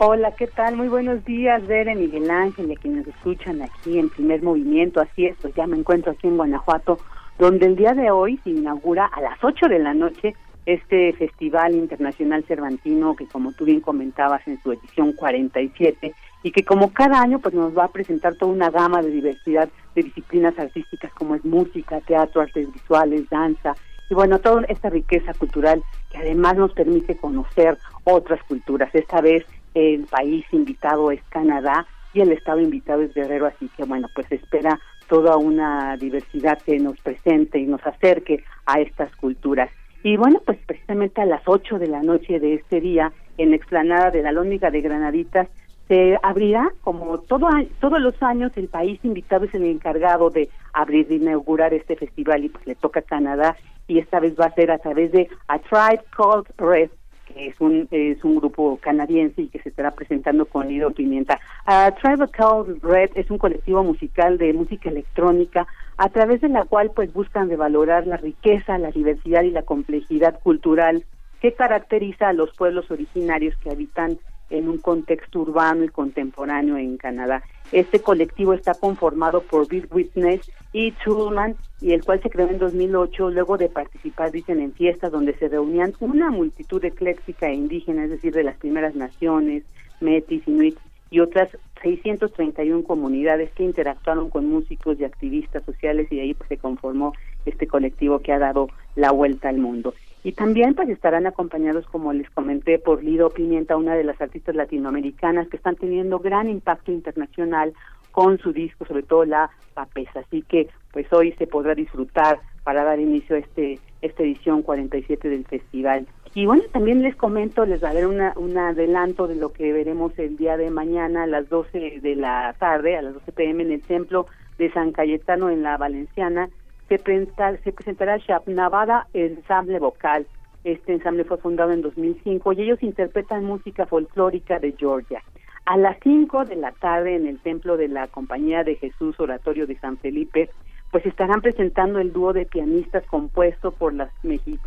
Hola, 0.02 0.32
¿qué 0.32 0.48
tal? 0.48 0.78
Muy 0.78 0.88
buenos 0.88 1.26
días, 1.26 1.68
Bere, 1.68 1.94
Miguel 1.94 2.32
Ángel 2.32 2.70
y 2.70 2.74
a 2.74 2.78
quienes 2.78 3.06
escuchan 3.06 3.62
aquí 3.62 4.00
en 4.00 4.10
primer 4.10 4.42
movimiento. 4.42 5.02
Así 5.02 5.26
es, 5.26 5.36
pues 5.42 5.54
ya 5.56 5.68
me 5.68 5.76
encuentro 5.76 6.14
aquí 6.14 6.26
en 6.26 6.38
Guanajuato, 6.38 7.00
donde 7.38 7.66
el 7.66 7.76
día 7.76 7.94
de 7.94 8.10
hoy 8.10 8.40
se 8.46 8.52
inaugura 8.52 9.08
a 9.08 9.20
las 9.20 9.44
8 9.44 9.68
de 9.68 9.80
la 9.80 9.94
noche 9.94 10.38
este 10.66 11.12
Festival 11.12 11.76
Internacional 11.76 12.46
Cervantino 12.46 13.14
que 13.18 13.28
como 13.28 13.52
tú 13.52 13.66
bien 13.66 13.82
comentabas 13.82 14.48
en 14.48 14.62
su 14.64 14.72
edición 14.72 15.12
47 15.12 16.14
y 16.44 16.52
que 16.54 16.64
como 16.64 16.94
cada 16.94 17.20
año 17.20 17.40
pues 17.40 17.54
nos 17.54 17.78
va 17.78 17.84
a 17.84 17.92
presentar 17.92 18.36
toda 18.36 18.54
una 18.54 18.70
gama 18.70 19.02
de 19.02 19.12
diversidad 19.12 19.68
de 19.96 20.04
disciplinas 20.04 20.58
artísticas 20.58 21.12
como 21.12 21.36
es 21.36 21.44
música, 21.44 22.00
teatro, 22.00 22.40
artes 22.40 22.72
visuales, 22.72 23.28
danza 23.30 23.76
y 24.10 24.16
bueno, 24.16 24.40
toda 24.40 24.64
esta 24.70 24.90
riqueza 24.90 25.34
cultural 25.34 25.84
que 26.10 26.18
además 26.18 26.56
nos 26.58 26.74
permite 26.74 27.16
conocer 27.16 27.78
otras 28.06 28.42
culturas. 28.44 28.90
Esta 28.94 29.22
vez 29.22 29.46
el 29.74 30.06
país 30.06 30.46
invitado 30.52 31.12
es 31.12 31.22
Canadá 31.30 31.86
y 32.14 32.22
el 32.22 32.32
estado 32.32 32.60
invitado 32.60 33.02
es 33.02 33.14
Guerrero, 33.14 33.46
así 33.46 33.70
que 33.76 33.84
bueno, 33.84 34.08
pues 34.14 34.32
espera 34.32 34.80
toda 35.08 35.38
una 35.38 35.98
diversidad 35.98 36.60
que 36.62 36.78
nos 36.80 37.00
presente 37.00 37.60
y 37.60 37.66
nos 37.66 37.86
acerque 37.86 38.44
a 38.66 38.80
estas 38.80 39.16
culturas. 39.16 39.70
Y 40.04 40.18
bueno, 40.18 40.42
pues 40.46 40.58
precisamente 40.66 41.22
a 41.22 41.26
las 41.26 41.42
8 41.46 41.80
de 41.80 41.88
la 41.88 42.02
noche 42.02 42.40
de 42.40 42.56
este 42.56 42.80
día, 42.80 43.12
en 43.38 43.50
la 43.50 43.56
explanada 43.58 44.12
de 44.12 44.22
la 44.22 44.32
Lóndiga 44.32 44.72
de 44.72 44.82
Granaditas, 44.82 45.48
se 45.88 46.20
abrirá, 46.22 46.72
como 46.82 47.18
todo, 47.18 47.50
todos 47.80 48.00
los 48.00 48.22
años, 48.22 48.52
el 48.56 48.68
país 48.68 49.00
invitado 49.04 49.46
es 49.46 49.54
el 49.56 49.64
encargado 49.66 50.30
de 50.30 50.48
abrir, 50.72 51.08
de 51.08 51.16
inaugurar 51.16 51.74
este 51.74 51.96
festival 51.96 52.46
y 52.46 52.50
pues 52.50 52.66
le 52.68 52.76
toca 52.76 53.00
a 53.00 53.04
Canadá 53.04 53.58
y 53.88 53.98
esta 53.98 54.20
vez 54.20 54.40
va 54.40 54.46
a 54.46 54.54
ser 54.54 54.70
a 54.70 54.78
través 54.78 55.12
de 55.12 55.28
A 55.48 55.58
Tribe 55.58 56.04
Called 56.16 56.46
Red, 56.58 56.92
que 57.34 57.48
es 57.48 57.60
un, 57.60 57.88
es 57.92 58.24
un 58.24 58.36
grupo 58.36 58.78
canadiense 58.82 59.44
y 59.44 59.48
que 59.48 59.60
se 59.60 59.70
estará 59.70 59.92
presentando 59.92 60.46
con 60.46 60.68
Lido 60.68 60.92
Pimienta. 60.92 61.40
Uh, 61.68 61.92
Tribal 62.02 62.30
Call 62.30 62.80
Red 62.82 63.12
es 63.16 63.30
un 63.30 63.38
colectivo 63.38 63.84
musical 63.84 64.38
de 64.38 64.54
música 64.54 64.90
electrónica 64.90 65.68
a 65.98 66.10
través 66.10 66.42
de 66.42 66.50
la 66.50 66.66
cual 66.66 66.92
pues 66.96 67.12
buscan 67.14 67.50
revalorar 67.50 68.08
la 68.08 68.18
riqueza, 68.18 68.78
la 68.78 68.92
diversidad 68.92 69.44
y 69.44 69.52
la 69.52 69.64
complejidad 69.64 70.40
cultural 70.42 71.04
que 71.42 71.54
caracteriza 71.54 72.30
a 72.30 72.34
los 72.34 72.54
pueblos 72.56 72.90
originarios 72.92 73.56
que 73.58 73.70
habitan 73.70 74.18
en 74.50 74.68
un 74.68 74.78
contexto 74.78 75.40
urbano 75.40 75.84
y 75.84 75.90
contemporáneo 75.90 76.78
en 76.78 76.98
Canadá. 76.98 77.44
Este 77.72 78.00
colectivo 78.00 78.54
está 78.54 78.74
conformado 78.74 79.42
por 79.42 79.68
Bill 79.68 79.88
Witness 79.92 80.52
y 80.74 80.94
Chulman, 81.04 81.56
y 81.82 81.94
el 81.94 82.04
cual 82.04 82.22
se 82.22 82.30
creó 82.30 82.50
en 82.50 82.58
2008 82.60 83.30
luego 83.30 83.58
de 83.58 83.70
participar, 83.70 84.32
dicen, 84.32 84.60
en 84.60 84.74
fiestas 84.74 85.12
donde 85.12 85.34
se 85.34 85.48
reunían 85.48 85.94
una 86.00 86.30
multitud 86.32 86.84
ecléctica 86.84 87.48
e 87.48 87.54
indígena, 87.54 88.04
es 88.06 88.10
decir, 88.10 88.34
de 88.34 88.44
las 88.44 88.58
primeras 88.58 88.96
naciones, 88.96 89.64
metis, 90.00 90.48
inuit 90.48 90.78
y 91.12 91.20
otras 91.22 91.50
631 91.82 92.84
comunidades 92.84 93.52
que 93.52 93.64
interactuaron 93.64 94.30
con 94.30 94.46
músicos 94.46 95.00
y 95.00 95.06
activistas 95.06 95.64
sociales 95.64 96.08
y 96.12 96.18
de 96.18 96.22
ahí 96.22 96.34
pues, 96.34 96.50
se 96.50 96.58
conformó 96.58 97.14
este 97.46 97.68
colectivo 97.68 98.20
que 98.20 98.34
ha 98.34 98.40
dado 98.40 98.70
la 98.96 99.12
vuelta 99.12 99.50
al 99.50 99.58
mundo. 99.58 99.94
Y 100.24 100.34
también 100.34 100.76
pues 100.76 100.90
estarán 100.90 101.28
acompañados, 101.28 101.86
como 101.86 102.12
les 102.12 102.30
comenté, 102.30 102.78
por 102.78 103.04
Lido 103.04 103.30
Pimienta, 103.30 103.78
una 103.78 103.96
de 103.96 104.04
las 104.04 104.20
artistas 104.22 104.56
latinoamericanas 104.56 105.48
que 105.48 105.58
están 105.58 105.76
teniendo 105.76 106.20
gran 106.20 106.50
impacto 106.50 106.92
internacional 106.92 107.74
con 108.12 108.38
su 108.40 108.52
disco, 108.52 108.86
sobre 108.86 109.04
todo 109.04 109.24
la 109.24 109.50
papesa. 109.74 110.20
Así 110.20 110.42
que 110.42 110.68
pues 110.92 111.12
hoy 111.14 111.32
se 111.34 111.48
podrá 111.48 111.74
disfrutar 111.76 112.40
para 112.64 112.84
dar 112.84 113.00
inicio 113.00 113.36
a 113.36 113.40
este 113.40 113.80
esta 114.02 114.24
edición 114.24 114.62
47 114.62 115.30
del 115.30 115.46
festival. 115.46 116.08
Y 116.34 116.46
bueno, 116.46 116.64
también 116.72 117.02
les 117.02 117.16
comento, 117.16 117.66
les 117.66 117.82
daré 117.82 118.06
una, 118.06 118.34
un 118.38 118.58
adelanto 118.58 119.28
de 119.28 119.36
lo 119.36 119.52
que 119.52 119.74
veremos 119.74 120.18
el 120.18 120.38
día 120.38 120.58
de 120.58 120.70
mañana 120.70 121.24
a 121.24 121.28
las 121.28 121.50
12 121.50 122.00
de 122.02 122.16
la 122.16 122.56
tarde, 122.60 122.96
a 122.96 123.02
las 123.02 123.14
12 123.16 123.32
pm 123.32 123.64
en 123.64 123.72
el 123.72 123.82
templo 123.82 124.28
de 124.58 124.72
San 124.72 124.92
Cayetano 124.92 125.50
en 125.50 125.64
la 125.64 125.78
Valenciana 125.78 126.50
se, 126.90 126.98
presenta, 126.98 127.56
se 127.58 127.72
presentará 127.72 128.18
Shabnavada 128.18 129.08
Ensamble 129.14 129.80
Vocal. 129.80 130.28
Este 130.64 130.92
ensamble 130.92 131.24
fue 131.24 131.38
fundado 131.38 131.72
en 131.72 131.82
2005 131.82 132.54
y 132.54 132.64
ellos 132.64 132.84
interpretan 132.84 133.46
música 133.46 133.86
folclórica 133.86 134.60
de 134.60 134.74
Georgia. 134.74 135.24
A 135.66 135.78
las 135.78 135.98
5 136.04 136.46
de 136.46 136.56
la 136.56 136.72
tarde 136.72 137.16
en 137.16 137.28
el 137.28 137.40
Templo 137.40 137.78
de 137.78 137.88
la 137.88 138.08
Compañía 138.08 138.64
de 138.64 138.76
Jesús 138.76 139.18
Oratorio 139.20 139.68
de 139.68 139.78
San 139.78 139.98
Felipe, 139.98 140.50
pues 140.92 141.06
estarán 141.06 141.42
presentando 141.42 142.00
el 142.00 142.12
dúo 142.12 142.34
de 142.34 142.46
pianistas 142.46 143.06
compuesto 143.06 143.72
por, 143.72 143.94
las, 143.94 144.10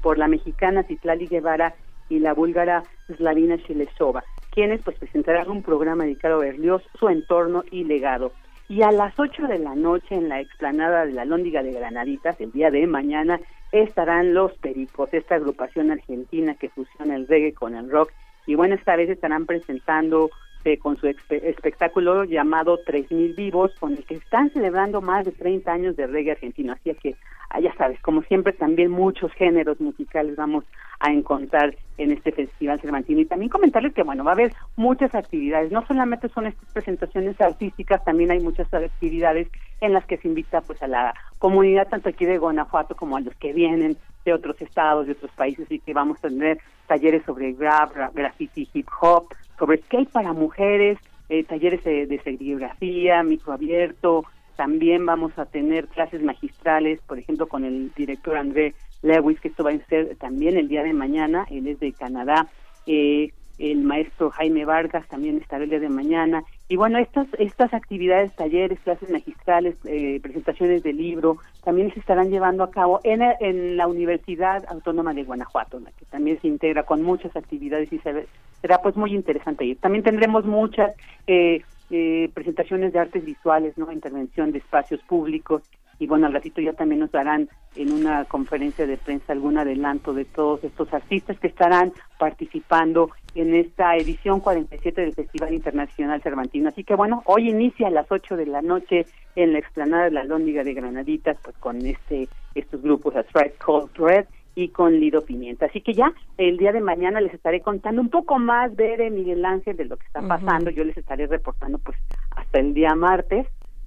por 0.01 0.17
la 0.17 0.29
mexicana 0.29 0.85
Citlali 0.85 1.27
Guevara 1.27 1.75
y 2.09 2.21
la 2.21 2.33
búlgara 2.33 2.85
Slavina 3.17 3.57
Shilesova, 3.57 4.23
quienes 4.51 4.81
pues 4.83 4.97
presentarán 4.99 5.51
un 5.51 5.63
programa 5.63 6.05
dedicado 6.05 6.37
a 6.37 6.45
Berlioz, 6.45 6.83
su 6.99 7.09
entorno 7.09 7.65
y 7.71 7.85
legado. 7.85 8.33
Y 8.69 8.83
a 8.83 8.91
las 8.91 9.19
8 9.19 9.49
de 9.49 9.59
la 9.59 9.75
noche 9.75 10.15
en 10.15 10.29
la 10.29 10.41
explanada 10.41 11.05
de 11.05 11.13
la 11.13 11.25
Lóndiga 11.25 11.63
de 11.63 11.73
Granaditas, 11.73 12.41
el 12.41 12.53
día 12.53 12.71
de 12.71 12.87
mañana, 12.87 13.41
estarán 13.71 14.35
Los 14.35 14.53
Pericos, 14.59 15.13
esta 15.13 15.35
agrupación 15.35 15.91
argentina 15.91 16.55
que 16.55 16.69
fusiona 16.71 17.17
el 17.17 17.27
reggae 17.27 17.53
con 17.53 17.75
el 17.75 17.91
rock. 17.91 18.13
Y 18.47 18.55
bueno, 18.55 18.75
esta 18.75 18.97
vez 18.97 19.11
estarán 19.11 19.47
presentando 19.47 20.31
eh, 20.65 20.79
con 20.79 20.97
su 20.97 21.09
espectáculo 21.09 22.25
llamado 22.25 22.79
3000 22.79 23.35
vivos, 23.35 23.75
con 23.81 23.95
el 23.95 24.05
que 24.05 24.15
están 24.15 24.51
celebrando 24.51 25.01
más 25.01 25.25
de 25.25 25.33
30 25.33 25.73
años 25.73 25.97
de 25.97 26.07
reggae 26.07 26.33
argentino. 26.33 26.73
Así 26.73 26.95
que, 26.95 27.17
ya 27.61 27.75
sabes, 27.75 28.01
como 28.01 28.23
siempre, 28.23 28.53
también 28.53 28.91
muchos 28.91 29.33
géneros 29.33 29.81
musicales 29.81 30.37
vamos 30.37 30.65
a 31.01 31.13
encontrar 31.13 31.75
en 31.99 32.13
este 32.13 32.33
Festival 32.33 32.81
Cervantino. 32.81 33.21
Y 33.21 33.27
también 33.27 33.51
comentarles 33.51 33.93
que, 33.93 34.03
bueno, 34.03 34.25
va 34.25 34.31
a 34.31 34.35
haber 34.35 34.53
muchas 34.77 35.15
actividades. 35.15 35.73
No 35.73 35.85
solamente 35.87 36.29
son 36.29 36.47
estas 36.47 36.73
presentaciones 36.73 37.41
artísticas, 37.41 38.05
también 38.05 38.31
hay 38.31 38.41
muchas 38.41 38.73
actividades 38.73 39.49
en 39.81 39.93
las 39.93 40.07
que 40.07 40.17
se 40.17 40.29
invita 40.29 40.61
pues 40.61 40.83
a 40.83 40.87
la 40.87 41.15
comunidad, 41.39 41.89
tanto 41.89 42.09
aquí 42.09 42.25
de 42.25 42.39
Guanajuato 42.39 42.95
como 42.95 43.17
a 43.17 43.21
los 43.21 43.35
que 43.35 43.53
vienen 43.53 43.97
de 44.25 44.33
otros 44.33 44.61
estados, 44.63 45.07
de 45.07 45.13
otros 45.13 45.33
países, 45.33 45.71
y 45.71 45.81
que 45.81 45.93
vamos 45.93 46.19
a 46.19 46.29
tener 46.29 46.59
talleres 46.87 47.25
sobre 47.25 47.55
rap, 47.59 47.93
graffiti, 48.15 48.69
hip 48.73 48.87
hop, 49.01 49.27
sobre 49.59 49.79
skate 49.83 50.11
para 50.11 50.33
mujeres, 50.33 50.99
eh, 51.29 51.43
talleres 51.45 51.83
de, 51.83 52.07
de 52.07 52.21
serigrafía, 52.21 53.23
microabierto, 53.25 54.25
también 54.57 55.05
vamos 55.07 55.37
a 55.39 55.47
tener 55.47 55.87
clases 55.89 56.23
magistrales, 56.23 57.01
por 57.07 57.19
ejemplo, 57.19 57.47
con 57.47 57.65
el 57.65 57.93
director 57.95 58.37
André 58.37 58.75
Lewis, 59.03 59.41
que 59.41 59.49
esto 59.49 59.65
va 59.65 59.71
a 59.71 59.87
ser 59.87 60.17
también 60.17 60.57
el 60.57 60.69
día 60.69 60.83
de 60.83 60.93
mañana, 60.93 61.47
él 61.51 61.67
es 61.67 61.81
de 61.81 61.93
Canadá, 61.93 62.49
eh, 62.87 63.33
el 63.59 63.83
maestro 63.83 64.31
Jaime 64.31 64.65
Vargas 64.65 65.07
también 65.09 65.37
estará 65.37 65.65
el 65.65 65.71
día 65.71 65.79
de 65.79 65.89
mañana. 65.89 66.43
Y 66.69 66.77
bueno, 66.77 66.99
estas, 66.99 67.29
estas 67.39 67.73
actividades, 67.75 68.35
talleres, 68.35 68.81
clases 68.81 69.09
magistrales, 69.11 69.77
eh, 69.85 70.19
presentaciones 70.21 70.83
de 70.83 70.93
libro, 70.93 71.37
también 71.63 71.93
se 71.93 72.01
estarán 72.01 72.31
llevando 72.31 72.65
a 72.65 72.71
cabo 72.71 73.01
en, 73.05 73.23
en 73.41 73.77
la 73.77 73.87
Universidad 73.87 74.65
Autónoma 74.69 75.15
de 75.15 75.25
Guanajuato, 75.25 75.79
que 75.99 76.05
también 76.07 76.41
se 76.41 76.49
integra 76.49 76.83
con 76.85 77.03
muchas 77.03 77.37
actividades 77.37 77.93
y 77.93 77.99
se, 77.99 78.27
será 78.61 78.79
pues 78.79 78.97
muy 78.97 79.15
interesante 79.15 79.65
ir. 79.65 79.79
También 79.79 80.03
tendremos 80.03 80.45
muchas 80.45 80.93
eh, 81.27 81.63
eh, 81.93 82.31
presentaciones 82.35 82.93
de 82.93 82.99
artes 82.99 83.25
visuales, 83.25 83.77
¿no? 83.79 83.93
intervención 83.93 84.51
de 84.51 84.59
espacios 84.59 85.01
públicos 85.03 85.63
y 85.99 86.07
bueno, 86.09 86.27
al 86.27 86.33
ratito 86.33 86.61
ya 86.61 86.73
también 86.73 87.01
nos 87.01 87.13
darán 87.13 87.49
en 87.77 87.93
una 87.93 88.25
conferencia 88.25 88.89
de 88.89 88.97
prensa 88.97 89.33
algún 89.33 89.57
adelanto 89.57 90.13
de 90.13 90.25
todos 90.25 90.65
estos 90.65 90.93
artistas 90.93 91.39
que 91.39 91.47
estarán 91.47 91.93
participando 92.19 93.11
en 93.37 93.55
esta 93.55 93.95
edición 93.97 94.41
47 94.41 95.01
del 95.01 95.15
Festival 95.15 95.55
Internacional 95.55 96.21
Cervantino. 96.21 96.71
Así 96.71 96.83
que 96.83 96.97
bueno, 96.97 97.23
hoy 97.27 97.51
inicia 97.51 97.87
a 97.87 97.91
las 97.91 98.11
8 98.11 98.37
de 98.37 98.47
la 98.47 98.63
noche 98.63 99.07
en 99.37 99.53
la 99.53 99.61
explanada 99.61 100.05
de 100.05 100.11
la 100.11 100.25
Lóndiga 100.25 100.65
de 100.65 100.75
Granaditas, 100.75 101.39
pues 101.41 101.57
con 101.59 101.87
este 101.87 102.29
estos 102.55 102.83
grupos, 102.83 103.15
A 103.15 103.25
Cold 103.65 103.97
Red 103.97 104.27
y 104.55 104.69
con 104.69 104.99
Lido 104.99 105.23
Pimienta. 105.23 105.67
Así 105.67 105.81
que 105.81 105.95
ya 105.95 106.13
el 106.37 106.57
día 106.57 106.73
de 106.73 106.81
mañana 106.81 107.21
les 107.21 107.35
estaré 107.35 107.61
contando 107.61 108.01
un 108.01 108.11
poco 108.11 108.39
más, 108.39 108.77
de 108.77 109.11
Miguel 109.11 109.45
Ángel, 109.45 109.77
de 109.77 109.87
lo 109.87 109.97
que 109.97 110.07
está 110.07 110.21
pasando. 110.23 110.71
Yo 110.71 110.85
les 110.85 110.97
estaré 110.97 111.27
reportando 111.27 111.79
pues 111.79 111.97
hasta 112.31 112.59
el 112.61 112.75
día 112.75 112.95
martes 112.95 113.47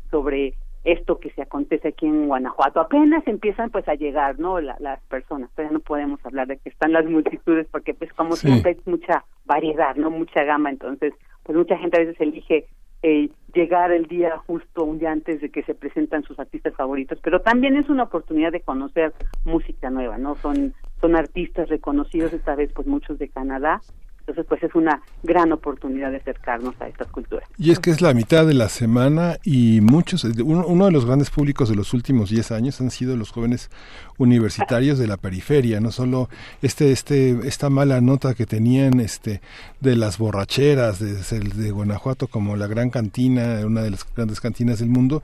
sobre 0.09 0.55
esto 0.83 1.19
que 1.19 1.31
se 1.31 1.41
acontece 1.41 1.89
aquí 1.89 2.05
en 2.05 2.27
Guanajuato. 2.27 2.79
Apenas 2.79 3.27
empiezan 3.27 3.71
pues 3.71 3.87
a 3.87 3.95
llegar, 3.95 4.39
¿no? 4.39 4.61
las 4.61 5.01
personas, 5.09 5.49
pero 5.55 5.71
no 5.71 5.79
podemos 5.79 6.23
hablar 6.25 6.47
de 6.47 6.57
que 6.57 6.69
están 6.69 6.93
las 6.93 7.05
multitudes 7.05 7.67
porque 7.71 7.93
pues 7.93 8.13
como 8.13 8.35
siempre 8.35 8.71
hay 8.71 8.91
mucha 8.91 9.25
variedad, 9.45 9.95
¿no? 9.95 10.11
Mucha 10.11 10.43
gama, 10.43 10.69
entonces 10.69 11.13
pues 11.43 11.57
mucha 11.57 11.77
gente 11.77 11.97
a 11.97 12.05
veces 12.05 12.19
elige 12.21 12.67
eh, 13.07 13.29
llegar 13.53 13.91
el 13.91 14.07
día 14.07 14.35
justo 14.47 14.83
un 14.83 14.97
día 14.97 15.11
antes 15.11 15.39
de 15.39 15.51
que 15.51 15.61
se 15.61 15.75
presentan 15.75 16.23
sus 16.23 16.39
artistas 16.39 16.73
favoritos, 16.73 17.19
pero 17.21 17.39
también 17.39 17.77
es 17.77 17.87
una 17.87 18.01
oportunidad 18.01 18.51
de 18.51 18.61
conocer 18.61 19.13
música 19.43 19.91
nueva, 19.91 20.17
¿no? 20.17 20.35
Son 20.37 20.73
son 21.01 21.15
artistas 21.15 21.69
reconocidos 21.69 22.33
esta 22.33 22.55
vez 22.55 22.71
pues 22.73 22.87
muchos 22.87 23.19
de 23.19 23.29
Canadá 23.29 23.79
entonces, 24.27 24.47
pues 24.49 24.63
es 24.63 24.73
una 24.73 25.03
gran 25.21 25.51
oportunidad 25.51 26.09
de 26.09 26.17
acercarnos 26.17 26.73
a 26.81 26.87
estas 26.87 27.07
culturas. 27.09 27.47
Y 27.59 27.69
es 27.69 27.77
que 27.77 27.91
es 27.91 28.01
la 28.01 28.11
mitad 28.15 28.47
de 28.47 28.55
la 28.55 28.69
semana 28.69 29.37
y 29.43 29.81
muchos, 29.81 30.23
uno, 30.23 30.85
de 30.85 30.91
los 30.91 31.05
grandes 31.05 31.29
públicos 31.29 31.69
de 31.69 31.75
los 31.75 31.93
últimos 31.93 32.31
10 32.31 32.51
años 32.51 32.81
han 32.81 32.89
sido 32.89 33.15
los 33.17 33.29
jóvenes 33.29 33.69
universitarios 34.17 34.97
de 34.97 35.05
la 35.05 35.17
periferia, 35.17 35.79
no 35.79 35.91
solo 35.91 36.27
este, 36.63 36.91
este, 36.91 37.47
esta 37.47 37.69
mala 37.69 38.01
nota 38.01 38.33
que 38.33 38.47
tenían 38.47 38.99
este, 38.99 39.41
de 39.79 39.95
las 39.95 40.17
borracheras 40.17 40.97
de, 40.99 41.39
de 41.39 41.69
Guanajuato 41.69 42.27
como 42.27 42.55
la 42.55 42.65
gran 42.65 42.89
cantina, 42.89 43.59
una 43.63 43.83
de 43.83 43.91
las 43.91 44.11
grandes 44.15 44.41
cantinas 44.41 44.79
del 44.79 44.89
mundo, 44.89 45.21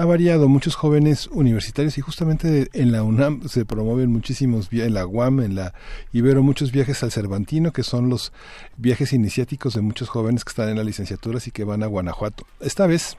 ha 0.00 0.06
variado. 0.06 0.48
Muchos 0.48 0.76
jóvenes 0.76 1.26
universitarios 1.26 1.98
y 1.98 2.00
justamente 2.00 2.70
en 2.72 2.90
la 2.90 3.02
UNAM 3.02 3.46
se 3.48 3.66
promueven 3.66 4.10
muchísimos, 4.10 4.68
en 4.72 4.94
la 4.94 5.06
UAM, 5.06 5.40
en 5.40 5.54
la 5.54 5.74
Ibero, 6.10 6.42
muchos 6.42 6.72
viajes 6.72 7.02
al 7.02 7.12
Cervantino, 7.12 7.70
que 7.70 7.82
son 7.82 8.08
los 8.08 8.32
viajes 8.78 9.12
iniciáticos 9.12 9.74
de 9.74 9.82
muchos 9.82 10.08
jóvenes 10.08 10.42
que 10.42 10.50
están 10.50 10.70
en 10.70 10.78
las 10.78 10.86
licenciaturas 10.86 11.46
y 11.48 11.50
que 11.50 11.64
van 11.64 11.82
a 11.82 11.86
Guanajuato. 11.86 12.46
Esta 12.60 12.86
vez 12.86 13.18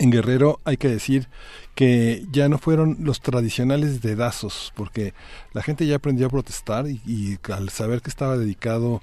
en 0.00 0.10
Guerrero 0.10 0.60
hay 0.64 0.78
que 0.78 0.88
decir 0.88 1.28
que 1.74 2.26
ya 2.32 2.48
no 2.48 2.58
fueron 2.58 2.96
los 3.00 3.20
tradicionales 3.20 4.00
dedazos, 4.00 4.72
porque 4.74 5.14
la 5.52 5.62
gente 5.62 5.86
ya 5.86 5.96
aprendió 5.96 6.26
a 6.26 6.30
protestar 6.30 6.86
y 6.88 7.38
al 7.52 7.68
saber 7.68 8.00
que 8.00 8.10
estaba 8.10 8.36
dedicado 8.36 9.02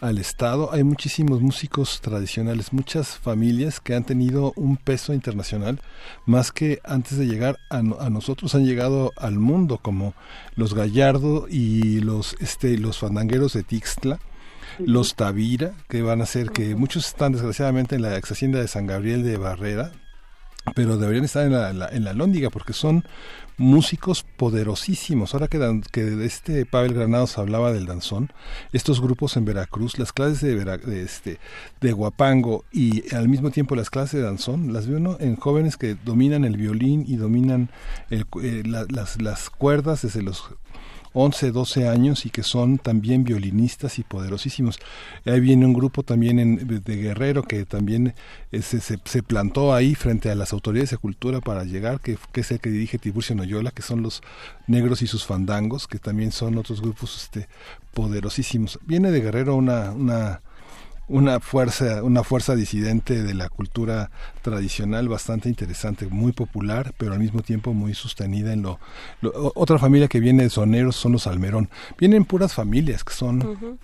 al 0.00 0.18
Estado. 0.18 0.72
Hay 0.72 0.84
muchísimos 0.84 1.40
músicos 1.40 2.00
tradicionales, 2.00 2.72
muchas 2.72 3.18
familias 3.18 3.80
que 3.80 3.94
han 3.94 4.04
tenido 4.04 4.52
un 4.56 4.76
peso 4.76 5.14
internacional, 5.14 5.80
más 6.26 6.52
que 6.52 6.80
antes 6.84 7.18
de 7.18 7.26
llegar 7.26 7.58
a, 7.68 7.82
nosotros 7.82 8.54
han 8.54 8.64
llegado 8.64 9.12
al 9.16 9.38
mundo, 9.38 9.78
como 9.82 10.14
los 10.54 10.74
Gallardo 10.74 11.48
y 11.50 12.00
los, 12.00 12.36
este, 12.40 12.78
los 12.78 12.98
fandangueros 12.98 13.52
de 13.52 13.62
Tixtla 13.62 14.20
los 14.78 15.14
Tavira, 15.14 15.72
que 15.88 16.02
van 16.02 16.20
a 16.20 16.26
ser 16.26 16.50
que 16.50 16.74
muchos 16.74 17.06
están 17.06 17.32
desgraciadamente 17.32 17.96
en 17.96 18.02
la 18.02 18.18
ex 18.18 18.30
hacienda 18.32 18.60
de 18.60 18.68
San 18.68 18.86
Gabriel 18.86 19.22
de 19.22 19.38
Barrera, 19.38 19.92
pero 20.74 20.96
deberían 20.96 21.24
estar 21.24 21.46
en 21.46 21.52
la, 21.52 21.88
en 21.88 22.04
la 22.04 22.12
Lóndiga 22.12 22.50
porque 22.50 22.72
son 22.72 23.04
músicos 23.58 24.24
poderosísimos. 24.36 25.34
Ahora 25.34 25.48
que, 25.48 25.80
que 25.90 26.24
este 26.24 26.66
Pavel 26.66 26.94
Granados 26.94 27.38
hablaba 27.38 27.72
del 27.72 27.86
danzón, 27.86 28.30
estos 28.72 29.00
grupos 29.00 29.36
en 29.36 29.44
Veracruz, 29.44 29.98
las 29.98 30.12
clases 30.12 30.40
de, 30.42 31.02
este, 31.02 31.38
de 31.80 31.92
guapango 31.92 32.64
y 32.72 33.14
al 33.14 33.28
mismo 33.28 33.50
tiempo 33.50 33.74
las 33.74 33.90
clases 33.90 34.20
de 34.20 34.26
danzón, 34.26 34.72
las 34.72 34.86
veo 34.86 35.18
en 35.20 35.36
jóvenes 35.36 35.76
que 35.76 35.96
dominan 36.04 36.44
el 36.44 36.56
violín 36.56 37.04
y 37.06 37.16
dominan 37.16 37.70
eh, 38.10 38.24
las, 38.64 39.20
las 39.20 39.50
cuerdas 39.50 40.02
desde 40.02 40.22
los 40.22 40.50
11, 41.18 41.50
12 41.50 41.88
años 41.88 42.26
y 42.26 42.30
que 42.30 42.42
son 42.42 42.76
también 42.76 43.24
violinistas 43.24 43.98
y 43.98 44.02
poderosísimos. 44.02 44.78
Ahí 45.24 45.40
viene 45.40 45.64
un 45.64 45.72
grupo 45.72 46.02
también 46.02 46.38
en, 46.38 46.82
de 46.84 46.96
Guerrero 46.96 47.42
que 47.42 47.64
también 47.64 48.14
eh, 48.52 48.60
se, 48.60 48.80
se, 48.80 49.22
plantó 49.22 49.74
ahí 49.74 49.94
frente 49.94 50.30
a 50.30 50.34
las 50.34 50.52
autoridades 50.52 50.90
de 50.90 50.98
cultura 50.98 51.40
para 51.40 51.64
llegar, 51.64 52.00
que, 52.00 52.18
que, 52.32 52.42
es 52.42 52.50
el 52.50 52.60
que 52.60 52.68
dirige 52.68 52.98
Tiburcio 52.98 53.34
Noyola, 53.34 53.70
que 53.70 53.80
son 53.80 54.02
los 54.02 54.20
negros 54.66 55.00
y 55.00 55.06
sus 55.06 55.24
fandangos, 55.24 55.86
que 55.88 55.98
también 55.98 56.32
son 56.32 56.58
otros 56.58 56.82
grupos 56.82 57.16
este, 57.16 57.48
poderosísimos. 57.94 58.78
Viene 58.84 59.10
de 59.10 59.22
Guerrero 59.22 59.56
una, 59.56 59.92
una 59.92 60.42
una 61.08 61.38
fuerza, 61.40 62.02
una 62.02 62.24
fuerza 62.24 62.56
disidente 62.56 63.22
de 63.22 63.34
la 63.34 63.48
cultura 63.48 64.10
tradicional 64.42 65.08
bastante 65.08 65.48
interesante, 65.48 66.06
muy 66.06 66.32
popular, 66.32 66.92
pero 66.96 67.12
al 67.12 67.20
mismo 67.20 67.42
tiempo 67.42 67.72
muy 67.72 67.94
sostenida 67.94 68.52
en 68.52 68.62
lo, 68.62 68.78
otra 69.54 69.78
familia 69.78 70.08
que 70.08 70.20
viene 70.20 70.42
de 70.44 70.50
soneros 70.50 70.96
son 70.96 71.12
los 71.12 71.26
Almerón. 71.26 71.70
Vienen 71.98 72.24
puras 72.24 72.54
familias 72.54 73.04
que 73.04 73.12
son 73.12 73.78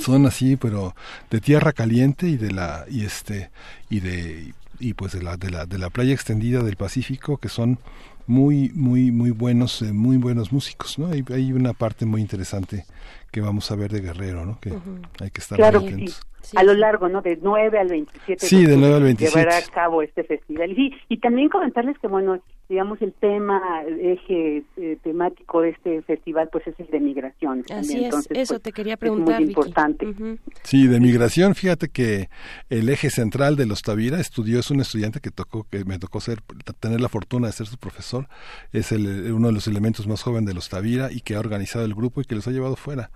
son 0.00 0.26
así, 0.26 0.56
pero 0.56 0.94
de 1.30 1.40
tierra 1.40 1.72
caliente 1.72 2.28
y 2.28 2.36
de 2.36 2.52
la 2.52 2.84
y 2.88 3.04
este 3.04 3.50
y 3.90 4.00
de 4.00 4.54
y 4.78 4.94
pues 4.94 5.12
de 5.12 5.22
la 5.22 5.36
de 5.36 5.50
la 5.50 5.66
de 5.66 5.78
la 5.78 5.90
playa 5.90 6.14
extendida 6.14 6.62
del 6.62 6.76
Pacífico 6.76 7.36
que 7.38 7.48
son 7.48 7.78
muy 8.26 8.70
muy 8.74 9.10
muy 9.10 9.30
buenos 9.30 9.82
eh, 9.82 9.92
muy 9.92 10.16
buenos 10.16 10.52
músicos, 10.52 10.98
¿no? 10.98 11.08
Hay, 11.08 11.24
hay 11.32 11.52
una 11.52 11.72
parte 11.72 12.06
muy 12.06 12.20
interesante 12.20 12.86
que 13.32 13.40
vamos 13.40 13.70
a 13.70 13.74
ver 13.74 13.92
de 13.92 14.00
Guerrero, 14.00 14.46
¿no? 14.46 14.60
Que 14.60 14.72
hay 15.20 15.30
que 15.30 15.40
estar 15.40 15.58
muy 15.58 15.88
atentos. 15.88 16.20
A 16.54 16.62
lo 16.62 16.74
largo, 16.74 17.08
¿no? 17.08 17.22
De 17.22 17.38
9 17.40 17.78
al 17.78 17.88
27. 17.88 18.46
Sí, 18.46 18.66
de 18.66 18.76
9 18.76 18.94
al 18.94 19.02
27. 19.02 19.38
Llevará 19.38 19.58
a 19.58 19.70
cabo 19.70 20.02
este 20.02 20.24
festival. 20.24 20.70
Y, 20.78 20.94
y 21.08 21.18
también 21.18 21.48
comentarles 21.48 21.98
que, 21.98 22.08
bueno, 22.08 22.40
digamos, 22.72 23.02
el 23.02 23.12
tema, 23.12 23.60
el 23.86 24.00
eje 24.00 24.62
eh, 24.78 24.96
temático 25.02 25.60
de 25.60 25.68
este 25.68 26.00
festival, 26.00 26.48
pues 26.50 26.66
es 26.66 26.80
el 26.80 26.86
de 26.86 27.00
migración. 27.00 27.62
Así 27.70 28.06
es, 28.06 28.14
eso 28.30 28.54
pues, 28.54 28.62
te 28.62 28.72
quería 28.72 28.96
preguntar. 28.96 29.34
Es 29.34 29.40
muy 29.40 29.48
importante. 29.48 30.14
Sí, 30.62 30.86
de 30.86 30.98
migración, 30.98 31.54
fíjate 31.54 31.90
que 31.90 32.30
el 32.70 32.88
eje 32.88 33.10
central 33.10 33.56
de 33.56 33.66
los 33.66 33.82
Tavira 33.82 34.18
estudió, 34.18 34.58
es 34.58 34.70
un 34.70 34.80
estudiante 34.80 35.20
que 35.20 35.30
tocó, 35.30 35.66
que 35.70 35.84
me 35.84 35.98
tocó 35.98 36.22
ser, 36.22 36.40
tener 36.80 37.02
la 37.02 37.10
fortuna 37.10 37.48
de 37.48 37.52
ser 37.52 37.66
su 37.66 37.76
profesor, 37.76 38.26
es 38.72 38.90
el, 38.90 39.30
uno 39.32 39.48
de 39.48 39.52
los 39.52 39.66
elementos 39.66 40.06
más 40.06 40.22
jóvenes 40.22 40.46
de 40.46 40.54
los 40.54 40.70
Tavira 40.70 41.12
y 41.12 41.20
que 41.20 41.34
ha 41.34 41.40
organizado 41.40 41.84
el 41.84 41.94
grupo 41.94 42.22
y 42.22 42.24
que 42.24 42.34
los 42.34 42.48
ha 42.48 42.52
llevado 42.52 42.76
fuera, 42.76 43.10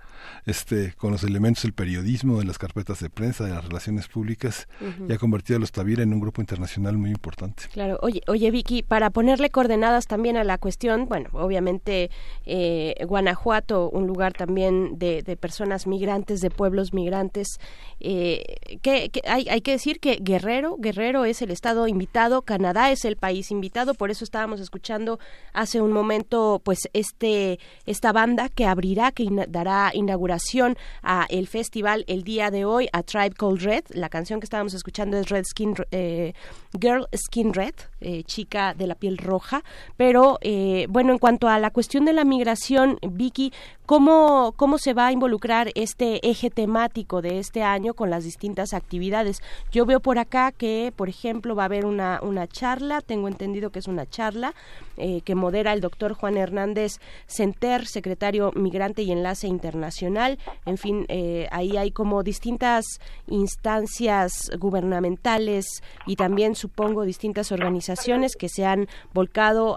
este, 0.45 0.93
con 0.97 1.11
los 1.11 1.23
elementos 1.23 1.63
del 1.63 1.73
periodismo, 1.73 2.37
de 2.37 2.45
las 2.45 2.59
carpetas 2.59 2.99
de 2.99 3.09
prensa, 3.09 3.45
de 3.45 3.55
las 3.55 3.65
relaciones 3.65 4.07
públicas, 4.07 4.67
y 5.09 5.11
ha 5.11 5.17
convertido 5.17 5.57
a 5.57 5.59
los 5.59 5.71
Tavira 5.71 6.03
en 6.03 6.13
un 6.13 6.19
grupo 6.19 6.43
internacional 6.43 6.95
muy 6.95 7.09
importante. 7.09 7.63
Claro, 7.73 7.97
oye, 8.03 8.21
oye 8.27 8.51
Vicky, 8.51 8.83
para 8.83 9.09
ponerle 9.09 9.46
coordenadas 9.49 10.07
también 10.07 10.37
a 10.37 10.43
la 10.43 10.57
cuestión, 10.57 11.07
bueno, 11.07 11.29
obviamente 11.33 12.09
eh, 12.45 12.95
Guanajuato, 13.05 13.89
un 13.89 14.07
lugar 14.07 14.33
también 14.33 14.97
de, 14.97 15.37
personas 15.39 15.87
migrantes, 15.87 16.41
de 16.41 16.49
pueblos 16.49 16.93
migrantes, 16.93 17.59
eh, 17.99 18.57
que, 18.81 19.11
hay, 19.25 19.47
hay, 19.49 19.61
que 19.61 19.71
decir 19.71 19.99
que 19.99 20.19
Guerrero, 20.21 20.77
Guerrero 20.77 21.25
es 21.25 21.41
el 21.41 21.51
estado 21.51 21.87
invitado, 21.87 22.41
Canadá 22.41 22.91
es 22.91 23.05
el 23.05 23.15
país 23.17 23.51
invitado, 23.51 23.93
por 23.93 24.11
eso 24.11 24.23
estábamos 24.23 24.59
escuchando 24.59 25.19
hace 25.53 25.81
un 25.81 25.91
momento, 25.91 26.61
pues 26.63 26.89
este 26.93 27.59
esta 27.85 28.11
banda 28.11 28.49
que 28.49 28.65
abrirá, 28.65 29.11
que 29.11 29.27
dará 29.47 29.91
inauguración 29.93 30.77
a 31.03 31.25
el 31.29 31.47
festival 31.47 32.03
el 32.07 32.23
día 32.23 32.51
de 32.51 32.65
hoy, 32.65 32.89
a 32.93 33.03
Tribe 33.03 33.35
Called 33.35 33.63
Red. 33.63 33.83
La 33.89 34.09
canción 34.09 34.39
que 34.39 34.45
estábamos 34.45 34.73
escuchando 34.73 35.17
es 35.17 35.29
Red 35.29 35.43
Skin 35.45 35.75
eh, 35.91 36.33
Girl 36.79 37.07
Skin 37.15 37.53
Red, 37.53 37.75
eh, 38.01 38.23
chica 38.23 38.73
de 38.73 38.87
la 38.87 38.95
piel 38.95 39.17
roja 39.17 39.63
pero 39.95 40.37
eh, 40.41 40.87
bueno, 40.89 41.11
en 41.11 41.19
cuanto 41.19 41.47
a 41.47 41.59
la 41.59 41.71
cuestión 41.71 42.05
de 42.05 42.13
la 42.13 42.23
migración, 42.23 42.99
Vicky, 43.01 43.53
¿cómo, 43.85 44.53
¿cómo 44.55 44.77
se 44.77 44.93
va 44.93 45.07
a 45.07 45.11
involucrar 45.11 45.71
este 45.75 46.27
eje 46.27 46.49
temático 46.49 47.21
de 47.21 47.39
este 47.39 47.63
año 47.63 47.93
con 47.93 48.09
las 48.09 48.23
distintas 48.23 48.73
actividades? 48.73 49.41
Yo 49.71 49.85
veo 49.85 49.99
por 49.99 50.19
acá 50.19 50.51
que, 50.51 50.93
por 50.95 51.09
ejemplo, 51.09 51.55
va 51.55 51.63
a 51.63 51.65
haber 51.65 51.85
una, 51.85 52.19
una 52.21 52.47
charla, 52.47 53.01
tengo 53.01 53.27
entendido 53.27 53.71
que 53.71 53.79
es 53.79 53.87
una 53.87 54.05
charla 54.05 54.53
eh, 54.97 55.21
que 55.21 55.35
modera 55.35 55.73
el 55.73 55.81
doctor 55.81 56.13
Juan 56.13 56.37
Hernández 56.37 56.99
Center, 57.27 57.85
secretario 57.85 58.51
migrante 58.55 59.03
y 59.03 59.11
enlace 59.11 59.47
internacional. 59.47 60.37
En 60.65 60.77
fin, 60.77 61.05
eh, 61.07 61.47
ahí 61.51 61.77
hay 61.77 61.91
como 61.91 62.23
distintas 62.23 62.85
instancias 63.27 64.51
gubernamentales 64.59 65.65
y 66.05 66.15
también 66.15 66.55
supongo 66.55 67.03
distintas 67.03 67.51
organizaciones 67.51 67.86
que 68.35 68.49
se 68.49 68.65
han 68.65 68.87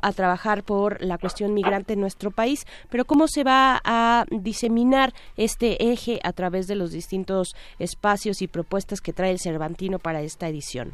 a 0.03 0.13
trabajar 0.13 0.63
por 0.63 1.03
la 1.03 1.19
cuestión 1.19 1.55
migrante 1.55 1.95
en 1.95 2.01
nuestro 2.01 2.31
país, 2.31 2.67
pero 2.91 3.05
¿cómo 3.05 3.27
se 3.29 3.45
va 3.45 3.81
a 3.85 4.25
diseminar 4.31 5.13
este 5.37 5.93
eje 5.93 6.21
a 6.25 6.33
través 6.33 6.67
de 6.67 6.77
los 6.77 6.93
distintos 6.93 7.55
espacios 7.79 8.43
y 8.43 8.49
propuestas 8.49 9.01
que 9.01 9.13
trae 9.13 9.31
el 9.31 9.39
Cervantino 9.39 9.99
para 9.99 10.23
esta 10.23 10.49
edición? 10.49 10.93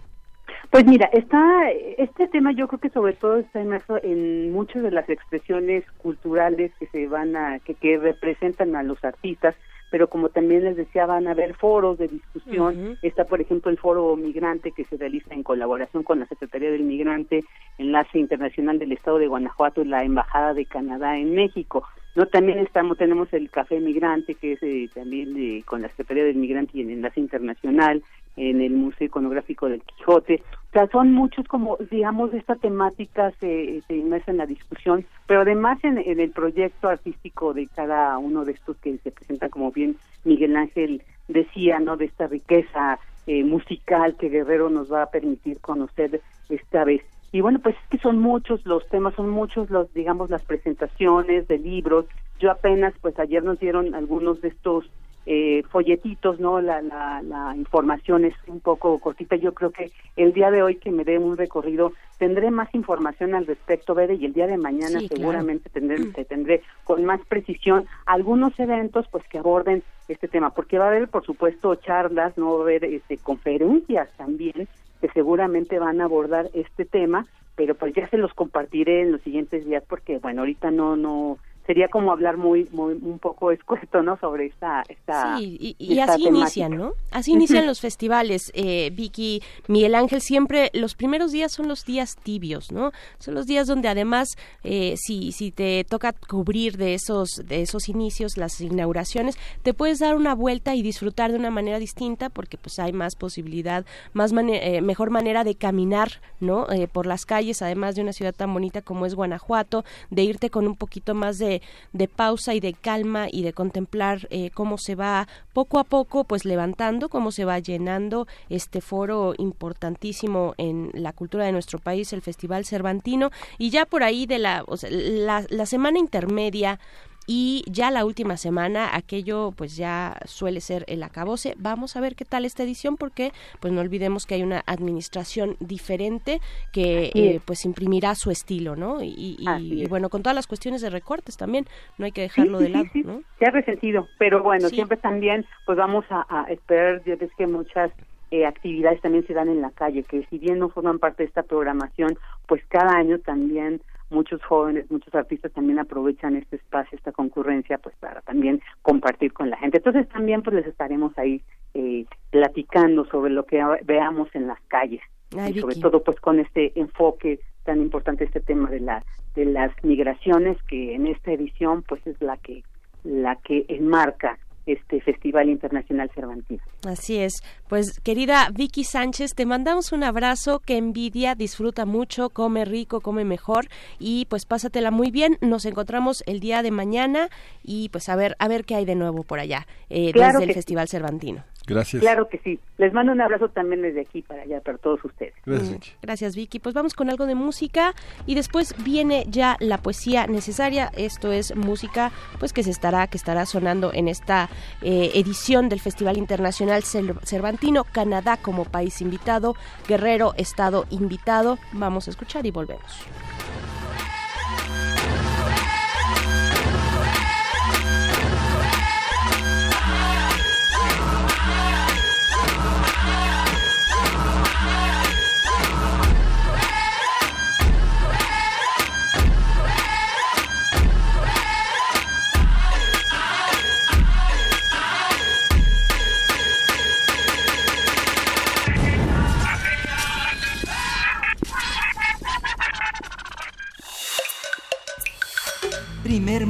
Pues 0.71 0.85
mira, 0.85 1.09
está 1.13 1.71
este 1.97 2.27
tema 2.29 2.53
yo 2.53 2.67
creo 2.69 2.81
que 2.81 2.91
sobre 2.91 3.13
todo 3.15 3.37
está 3.37 3.61
en 4.03 4.53
muchas 4.53 4.83
de 4.83 4.91
las 4.91 5.09
expresiones 5.09 5.85
culturales 5.99 6.73
que 6.79 6.87
se 6.89 7.07
van 7.07 7.37
a 7.37 7.61
que, 7.61 7.75
que 7.75 7.99
representan 7.99 8.75
a 8.75 8.83
los 8.83 9.03
artistas 9.05 9.55
pero 9.91 10.09
como 10.09 10.29
también 10.29 10.65
les 10.65 10.77
decía, 10.77 11.07
van 11.07 11.27
a 11.27 11.33
haber 11.33 11.55
foros 11.55 11.99
de 11.99 12.09
discusión. 12.09 12.99
Está, 13.03 13.25
por 13.25 13.41
ejemplo, 13.41 13.71
el 13.71 13.79
foro 13.79 14.17
migrante 14.17 14.73
que 14.73 14.85
se 14.85 14.97
realiza 14.97 15.35
en 15.35 15.43
colaboración 15.43 16.03
con 16.03 16.21
la 16.21 16.27
Secretaría 16.27 16.71
del 16.71 16.83
Migrante, 16.83 17.45
Enlace 17.79 18.19
Internacional 18.19 18.79
del 18.79 18.93
Estado 18.93 19.19
de 19.19 19.29
Guanajuato 19.29 19.83
y 19.83 19.87
la 19.87 20.05
Embajada 20.05 20.55
de 20.55 20.67
Canadá 20.67 21.17
en 21.19 21.35
México. 21.35 21.87
No, 22.15 22.27
también 22.27 22.59
estamos, 22.61 22.97
tenemos 22.97 23.33
el 23.33 23.51
Café 23.51 23.79
Migrante, 23.79 24.35
que 24.35 24.53
es 24.53 24.63
eh, 24.63 24.89
también 24.95 25.63
con 25.63 25.83
la 25.83 25.89
Secretaría 25.89 26.25
del 26.25 26.37
Migrante 26.37 26.73
y 26.75 26.81
el 26.81 26.91
Enlace 26.91 27.21
Internacional, 27.21 28.03
en 28.37 28.61
el 28.61 28.73
Museo 28.73 29.07
Iconográfico 29.07 29.69
del 29.69 29.83
Quijote. 29.83 30.43
O 30.69 30.73
sea, 30.73 30.87
son 30.89 31.13
muchos 31.13 31.47
como, 31.49 31.79
digamos, 31.91 32.33
esta 32.35 32.55
temática 32.57 33.33
se, 33.41 33.83
se 33.87 33.97
inmersa 33.97 34.31
en 34.31 34.37
la 34.37 34.47
discusión, 34.47 35.07
pero 35.27 35.41
además 35.41 35.79
en, 35.83 35.99
el 35.99 36.31
proyecto 36.31 36.89
artístico 36.89 37.55
de 37.55 37.67
cada 37.67 38.19
uno 38.19 38.45
de 38.45 38.53
estos 38.53 38.77
que 38.79 38.99
se 38.99 39.11
presentan, 39.11 39.51
como 39.51 39.73
bien 39.73 39.97
Miguel 40.25 40.57
Ángel 40.57 41.03
decía, 41.29 41.79
¿no? 41.79 41.97
De 41.97 42.05
esta 42.05 42.27
riqueza 42.27 42.99
eh, 43.27 43.43
musical 43.43 44.17
que 44.17 44.29
Guerrero 44.29 44.69
nos 44.69 44.93
va 44.93 45.03
a 45.03 45.11
permitir 45.11 45.59
conocer 45.61 46.21
esta 46.51 46.85
vez. 46.85 47.03
Y 47.33 47.41
bueno, 47.41 47.59
pues 47.59 47.75
es 47.75 47.89
que 47.91 47.99
son 47.99 48.19
muchos 48.19 48.65
los 48.67 48.87
temas, 48.89 49.15
son 49.15 49.31
muchos 49.31 49.71
los, 49.71 49.93
digamos, 49.95 50.31
las 50.31 50.43
presentaciones 50.43 51.49
de 51.49 51.59
libros. 51.59 52.07
Yo 52.39 52.51
apenas, 52.51 52.95
pues 53.01 53.19
ayer 53.19 53.43
nos 53.43 53.59
dieron 53.59 53.95
algunos 53.95 54.41
de 54.43 54.49
estos 54.49 54.91
eh, 55.27 55.65
folletitos, 55.71 56.39
¿no? 56.39 56.61
La, 56.61 56.81
la, 56.81 57.53
información 57.57 58.25
es 58.25 58.35
un 58.47 58.61
poco 58.61 58.99
cortita. 59.01 59.35
Yo 59.35 59.53
creo 59.55 59.71
que 59.71 59.91
el 60.17 60.33
día 60.33 60.53
de 60.53 60.63
hoy 60.63 60.77
que 60.77 60.93
me 60.93 61.03
dé 61.03 61.19
un 61.19 61.37
recorrido 61.37 61.93
tendré 62.19 62.51
más 62.53 62.73
información 62.75 63.35
al 63.35 63.47
respecto, 63.47 63.95
Bede, 63.95 64.15
y 64.15 64.25
el 64.25 64.33
día 64.33 64.47
de 64.47 64.57
mañana 64.57 65.01
seguramente 65.01 65.69
tendré, 65.69 65.99
mm. 65.99 66.13
tendré 66.29 66.63
con 66.85 67.05
más 67.05 67.21
precisión 67.27 67.87
algunos 68.07 68.59
eventos 68.61 69.07
pues 69.11 69.25
que 69.29 69.39
aborden 69.39 69.83
este 70.09 70.29
tema, 70.29 70.51
porque 70.51 70.79
va 70.79 70.85
a 70.85 70.89
haber, 70.89 71.09
por 71.09 71.25
supuesto, 71.25 71.75
charlas, 71.75 72.39
no 72.39 72.53
va 72.53 72.59
a 72.61 72.63
haber 72.63 72.85
este, 72.85 73.19
conferencias 73.19 74.09
también 74.17 74.69
que 75.01 75.09
seguramente 75.09 75.79
van 75.79 76.01
a 76.01 76.05
abordar 76.05 76.51
este 76.55 76.85
tema, 76.85 77.27
pero 77.57 77.75
pues 77.75 77.95
ya 77.95 78.09
se 78.09 78.19
los 78.19 78.33
compartiré 78.33 79.03
en 79.03 79.13
los 79.13 79.23
siguientes 79.23 79.65
días 79.65 79.83
porque, 79.89 80.19
bueno, 80.19 80.43
ahorita 80.43 80.71
no, 80.71 80.97
no, 80.97 81.39
sería 81.67 81.89
como 81.89 82.13
hablar 82.13 82.37
muy, 82.37 82.69
muy 82.73 82.95
un 82.95 83.19
poco 83.19 83.51
escueto, 83.51 84.03
¿no? 84.03 84.19
Sobre 84.19 84.47
esta, 84.47 84.85
esta 84.89 85.37
sí, 85.37 85.77
y, 85.79 85.99
así 85.99 86.27
inician, 86.27 86.77
¿no? 86.77 86.93
Así 87.11 87.33
inician 87.33 87.67
los 87.67 87.81
festivales, 87.81 88.53
eh, 88.55 88.91
Vicky, 88.95 89.43
Miguel 89.67 89.95
Ángel. 89.95 90.21
Siempre 90.21 90.71
los 90.73 90.95
primeros 90.95 91.33
días 91.33 91.53
son 91.53 91.69
los 91.69 91.85
días 91.85 92.17
tibios, 92.17 92.73
¿no? 92.73 92.93
Son 93.19 93.35
los 93.35 93.47
días 93.47 93.67
donde 93.67 93.89
además, 93.89 94.37
eh, 94.65 94.95
si 94.97 95.33
si 95.33 95.51
te 95.51 95.85
toca 95.85 96.13
cubrir 96.13 96.77
de 96.77 96.95
esos 96.95 97.43
de 97.45 97.63
esos 97.63 97.89
inicios, 97.89 98.37
las 98.37 98.61
inauguraciones, 98.61 99.37
te 99.63 99.75
puedes 99.75 99.99
dar 99.99 100.15
una 100.15 100.35
vuelta 100.35 100.75
y 100.75 100.83
disfrutar 100.83 101.33
de 101.33 101.39
una 101.39 101.51
manera 101.51 101.79
distinta, 101.79 102.31
porque 102.31 102.59
pues 102.59 102.79
hay 102.79 102.93
más 102.93 103.17
posibilidad, 103.17 103.85
más 104.13 104.33
eh, 104.33 104.81
mejor 104.83 105.11
manera 105.11 105.45
de 105.45 105.55
caminar, 105.55 106.21
¿no? 106.41 106.71
Eh, 106.71 106.89
por 106.89 107.07
las 107.07 107.27
calles, 107.27 107.63
además 107.63 107.95
de 107.95 108.03
una 108.03 108.13
ciudad 108.13 108.35
tan 108.35 108.53
bonita 108.53 108.83
como 108.83 109.07
es 109.07 109.15
Guanajuato, 109.15 109.85
de 110.11 110.23
irte 110.23 110.51
con 110.51 110.67
un 110.67 110.77
poquito 110.77 111.15
más 111.15 111.39
de 111.39 111.56
de, 111.93 112.09
pausa 112.09 112.55
y 112.55 112.61
de 112.61 112.73
calma 112.73 113.27
y 113.31 113.43
de 113.43 113.53
contemplar 113.53 114.27
eh, 114.31 114.51
cómo 114.55 114.79
se 114.79 114.95
va 114.95 115.29
poco 115.53 115.79
a 115.79 115.85
poco 115.85 116.25
pues 116.25 116.45
levantando, 116.45 117.09
cómo 117.09 117.33
se 117.33 117.45
va 117.45 117.59
llenando 117.59 118.27
este 118.49 118.81
foro 118.81 119.35
importantísimo 119.39 120.55
en 120.59 120.91
la 120.95 121.13
cultura 121.13 121.45
de 121.45 121.53
nuestro 121.53 121.79
país, 121.79 122.13
el 122.13 122.23
Festival 122.23 122.65
Cervantino, 122.65 123.31
y 123.59 123.71
ya 123.71 123.87
por 123.87 124.03
ahí 124.03 124.27
de 124.27 124.39
la, 124.39 124.65
la, 124.91 125.45
la 125.49 125.67
semana 125.67 125.99
intermedia 125.99 126.79
y 127.27 127.65
ya 127.71 127.91
la 127.91 128.05
última 128.05 128.37
semana 128.37 128.95
aquello 128.95 129.53
pues 129.57 129.77
ya 129.77 130.19
suele 130.25 130.61
ser 130.61 130.85
el 130.89 131.03
acabose. 131.03 131.55
Vamos 131.59 131.97
a 131.97 132.01
ver 132.01 132.15
qué 132.15 132.25
tal 132.25 132.45
esta 132.45 132.63
edición 132.63 132.97
porque 132.97 133.33
pues 133.61 133.73
no 133.73 133.81
olvidemos 133.81 134.27
que 134.27 134.35
hay 134.35 134.43
una 134.43 134.63
administración 134.67 135.57
diferente 135.61 136.41
que 136.73 137.11
eh, 137.15 137.41
pues 137.45 137.65
imprimirá 137.65 138.15
su 138.15 138.31
estilo 138.31 138.77
no 138.77 138.99
y, 139.03 139.87
bueno 139.89 140.09
con 140.09 140.23
todas 140.23 140.35
las 140.35 140.47
cuestiones 140.47 140.83
de 140.83 140.91
recortes 140.91 141.37
también 141.37 141.67
no 141.99 142.05
hay 142.05 142.13
que 142.13 142.23
dejarlo 142.23 142.59
de 142.59 142.69
lado 142.69 142.87
¿no? 143.05 143.23
se 143.39 143.47
ha 143.47 143.51
resentido 143.51 144.07
pero 144.19 144.43
bueno 144.43 144.69
siempre 144.69 144.97
también 144.97 145.45
pues 145.65 145.79
vamos 145.79 146.05
a, 146.11 146.47
esperar 146.49 147.03
ya 147.05 147.17
ves 147.17 147.31
que 147.37 147.47
muchas 147.47 147.91
eh, 148.31 148.45
actividades 148.45 149.01
también 149.01 149.25
se 149.27 149.35
dan 149.35 149.49
en 149.49 149.61
la 149.61 149.71
calle, 149.71 150.03
que 150.03 150.27
si 150.27 150.39
bien 150.39 150.59
no 150.59 150.69
forman 150.69 150.99
parte 150.99 151.23
de 151.23 151.29
esta 151.29 151.45
programación, 151.45 152.19
pues 152.49 152.61
cada 152.69 152.97
año 152.97 153.21
también 153.21 153.81
muchos 154.11 154.43
jóvenes, 154.45 154.91
muchos 154.91 155.15
artistas 155.15 155.53
también 155.53 155.79
aprovechan 155.79 156.37
este 156.37 156.57
espacio, 156.57 156.97
esta 156.97 157.13
concurrencia, 157.13 157.79
pues 157.79 157.95
para 157.97 158.21
también 158.23 158.61
compartir 158.83 159.33
con 159.33 159.51
la 159.51 159.57
gente. 159.57 159.79
Entonces 159.79 160.09
también 160.09 160.43
pues 160.43 160.57
les 160.57 160.67
estaremos 160.67 161.17
ahí 161.19 161.43
eh, 161.75 162.07
platicando 162.31 163.05
sobre 163.07 163.33
lo 163.33 163.45
que 163.45 163.63
veamos 163.85 164.29
en 164.35 164.47
las 164.47 164.61
calles 164.69 165.03
y 165.31 165.59
sobre 165.59 165.77
todo 165.77 166.03
pues 166.03 166.21
con 166.21 166.39
este 166.39 166.79
enfoque 166.79 167.41
tan 167.65 167.81
importante 167.81 168.25
este 168.25 168.41
tema 168.41 168.71
de 168.71 168.81
la 168.81 169.05
de 169.35 169.45
las 169.45 169.73
migraciones 169.83 170.57
que 170.63 170.95
en 170.95 171.07
esta 171.09 171.33
edición 171.33 171.83
pues 171.83 172.07
es 172.07 172.21
la 172.23 172.37
que 172.37 172.63
la 173.03 173.37
que 173.37 173.67
enmarca 173.69 174.39
este 174.67 175.01
Festival 175.01 175.49
Internacional 175.49 176.11
Cervantino. 176.15 176.63
Así 176.87 177.19
es. 177.19 177.43
Pues 177.69 178.01
querida 178.01 178.51
Vicky 178.53 178.85
Sánchez, 178.85 179.35
te 179.35 179.47
mandamos 179.47 179.93
un 179.93 180.03
abrazo, 180.05 180.61
que 180.61 180.77
envidia, 180.77 181.35
disfruta 181.35 181.87
mucho, 181.87 182.31
come 182.31 182.65
rico, 182.65 183.01
come 183.01 183.25
mejor 183.25 183.67
y 183.99 184.27
pues 184.27 184.45
pásatela 184.45 184.91
muy 184.91 185.11
bien. 185.11 185.39
Nos 185.41 185.65
encontramos 185.65 186.23
el 186.27 186.41
día 186.41 186.63
de 186.63 186.71
mañana 186.71 187.29
y 187.63 187.89
pues 187.91 188.09
a 188.09 188.17
ver 188.17 188.37
a 188.39 188.49
ver 188.49 188.65
qué 188.65 188.75
hay 188.75 188.85
de 188.85 188.95
nuevo 188.95 189.23
por 189.23 189.39
allá 189.39 189.67
eh, 189.89 190.13
desde 190.13 190.45
el 190.45 190.53
Festival 190.53 190.89
Cervantino. 190.89 191.45
Gracias. 191.67 192.01
Claro 192.01 192.29
que 192.29 192.39
sí. 192.39 192.61
Les 192.79 192.93
mando 192.93 193.13
un 193.13 193.21
abrazo 193.21 193.49
también 193.49 193.83
desde 193.83 194.03
aquí 194.03 194.23
para 194.23 194.43
allá, 194.43 194.61
para 194.61 194.79
todos 194.79 195.05
ustedes. 195.05 195.35
Gracias, 195.45 195.71
Mm, 195.71 195.97
Gracias, 196.03 196.37
Vicky. 196.37 196.59
Pues 196.61 196.75
vamos 196.75 196.95
con 196.95 197.11
algo 197.11 197.27
de 197.27 197.35
música 197.35 197.95
y 198.27 198.35
después 198.35 198.75
viene 198.85 199.25
ya 199.29 199.57
la 199.61 199.79
poesía 199.79 200.27
necesaria. 200.27 200.91
Esto 200.97 201.33
es 201.33 201.55
música 201.57 202.13
pues 202.39 202.53
que 202.53 202.63
se 202.63 202.71
estará 202.71 203.07
que 203.09 203.17
estará 203.17 203.47
sonando 203.47 203.93
en 203.93 204.09
esta 204.09 204.49
eh, 204.83 205.11
edición 205.15 205.69
del 205.69 205.81
Festival 205.81 206.17
Internacional 206.17 206.83
Cervantino, 206.83 207.85
Canadá 207.85 208.37
como 208.37 208.65
país 208.65 209.01
invitado, 209.01 209.55
Guerrero 209.89 210.35
estado 210.37 210.87
invitado. 210.91 211.59
Vamos 211.73 212.07
a 212.07 212.11
escuchar 212.11 212.47
y 212.47 212.51
volvemos. 212.51 213.07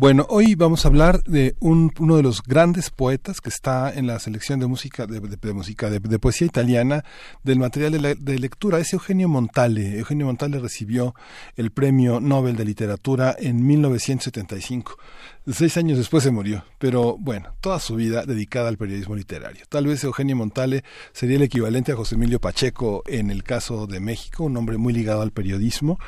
Bueno, 0.00 0.24
hoy 0.30 0.54
vamos 0.54 0.86
a 0.86 0.88
hablar 0.88 1.22
de 1.24 1.56
un- 1.60 1.92
uno 1.98 2.16
de 2.16 2.22
los 2.22 2.42
grandes 2.42 2.88
poetas 2.88 3.42
que 3.42 3.50
está 3.50 3.92
en 3.92 4.06
la 4.06 4.18
selección 4.18 4.58
de 4.58 4.66
música, 4.66 5.06
de, 5.06 5.20
música, 5.52 5.90
de, 5.90 6.18
poesía 6.18 6.46
italiana, 6.46 7.04
del 7.44 7.58
material 7.58 7.92
de, 7.92 8.00
la- 8.00 8.14
de 8.14 8.38
lectura. 8.38 8.78
Es 8.78 8.94
Eugenio 8.94 9.28
Montale. 9.28 9.98
Eugenio 9.98 10.24
Montale 10.24 10.58
recibió 10.58 11.14
el 11.54 11.70
Premio 11.70 12.18
Nobel 12.18 12.56
de 12.56 12.64
Literatura 12.64 13.36
en 13.38 13.66
1975. 13.66 14.96
Seis 15.52 15.76
años 15.76 15.98
después 15.98 16.22
se 16.22 16.30
murió, 16.30 16.64
pero 16.78 17.16
bueno, 17.18 17.50
toda 17.60 17.78
su 17.78 17.96
vida 17.96 18.24
dedicada 18.24 18.68
al 18.68 18.78
periodismo 18.78 19.16
literario. 19.16 19.64
Tal 19.68 19.86
vez 19.86 20.02
Eugenio 20.04 20.34
Montale 20.36 20.82
sería 21.12 21.36
el 21.36 21.42
equivalente 21.42 21.92
a 21.92 21.96
José 21.96 22.14
Emilio 22.14 22.40
Pacheco 22.40 23.02
en 23.06 23.30
el 23.30 23.42
caso 23.42 23.86
de 23.86 24.00
México, 24.00 24.44
un 24.44 24.56
hombre 24.56 24.78
muy 24.78 24.94
ligado 24.94 25.20
al 25.20 25.32
periodismo. 25.32 25.98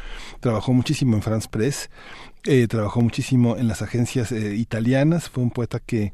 Trabajó 0.41 0.73
muchísimo 0.73 1.15
en 1.17 1.23
France 1.23 1.49
Press 1.51 1.91
eh, 2.45 2.67
trabajó 2.67 3.01
muchísimo 3.01 3.57
en 3.57 3.69
las 3.69 3.83
agencias 3.83 4.33
eh, 4.33 4.57
italianas, 4.57 5.29
fue 5.29 5.43
un 5.43 5.51
poeta 5.51 5.81
que, 5.81 6.13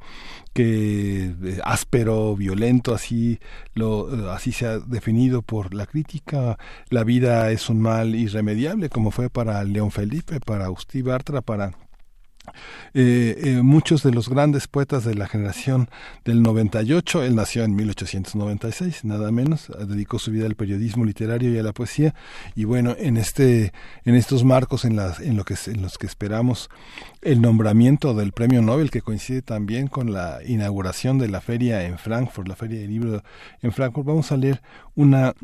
que 0.52 1.34
eh, 1.42 1.60
áspero, 1.65 2.36
violento, 2.36 2.94
así, 2.94 3.39
lo, 3.74 4.12
eh, 4.12 4.31
así 4.31 4.52
se 4.52 4.66
ha 4.66 4.78
definido 4.78 5.42
por 5.42 5.74
la 5.74 5.86
crítica. 5.86 6.58
La 6.90 7.05
vida 7.05 7.50
es 7.50 7.70
un 7.70 7.81
mal 7.81 8.15
irremediable, 8.15 8.90
como 8.90 9.10
fue 9.10 9.31
para 9.31 9.62
León 9.65 9.90
Felipe, 9.90 10.40
para 10.40 10.66
Agustí 10.66 11.02
Bartra, 11.02 11.40
para 11.40 11.73
eh, 12.94 13.36
eh, 13.38 13.62
muchos 13.62 14.02
de 14.02 14.12
los 14.12 14.28
grandes 14.28 14.66
poetas 14.66 15.04
de 15.04 15.14
la 15.14 15.26
generación 15.26 15.88
del 16.24 16.42
98, 16.42 17.22
él 17.22 17.34
nació 17.34 17.64
en 17.64 17.74
1896, 17.74 19.04
nada 19.04 19.30
menos, 19.30 19.70
eh, 19.70 19.84
dedicó 19.86 20.18
su 20.18 20.30
vida 20.30 20.46
al 20.46 20.54
periodismo 20.54 21.04
literario 21.04 21.52
y 21.52 21.58
a 21.58 21.62
la 21.62 21.72
poesía, 21.72 22.14
y 22.54 22.64
bueno, 22.64 22.94
en 22.98 23.16
este, 23.16 23.72
en 24.04 24.14
estos 24.14 24.44
marcos, 24.44 24.84
en 24.84 24.96
las, 24.96 25.20
lo 25.20 25.44
que, 25.44 25.54
en 25.66 25.82
los 25.82 25.98
que 25.98 26.06
esperamos 26.06 26.70
el 27.22 27.40
nombramiento 27.40 28.14
del 28.14 28.32
premio 28.32 28.62
Nobel, 28.62 28.90
que 28.90 29.02
coincide 29.02 29.42
también 29.42 29.88
con 29.88 30.12
la 30.12 30.38
inauguración 30.46 31.18
de 31.18 31.28
la 31.28 31.40
feria 31.40 31.84
en 31.84 31.98
Frankfurt, 31.98 32.48
la 32.48 32.56
feria 32.56 32.80
del 32.80 32.90
libro 32.90 33.22
en 33.62 33.72
Frankfurt, 33.72 34.06
vamos 34.06 34.32
a 34.32 34.36
leer 34.36 34.62
una 34.94 35.34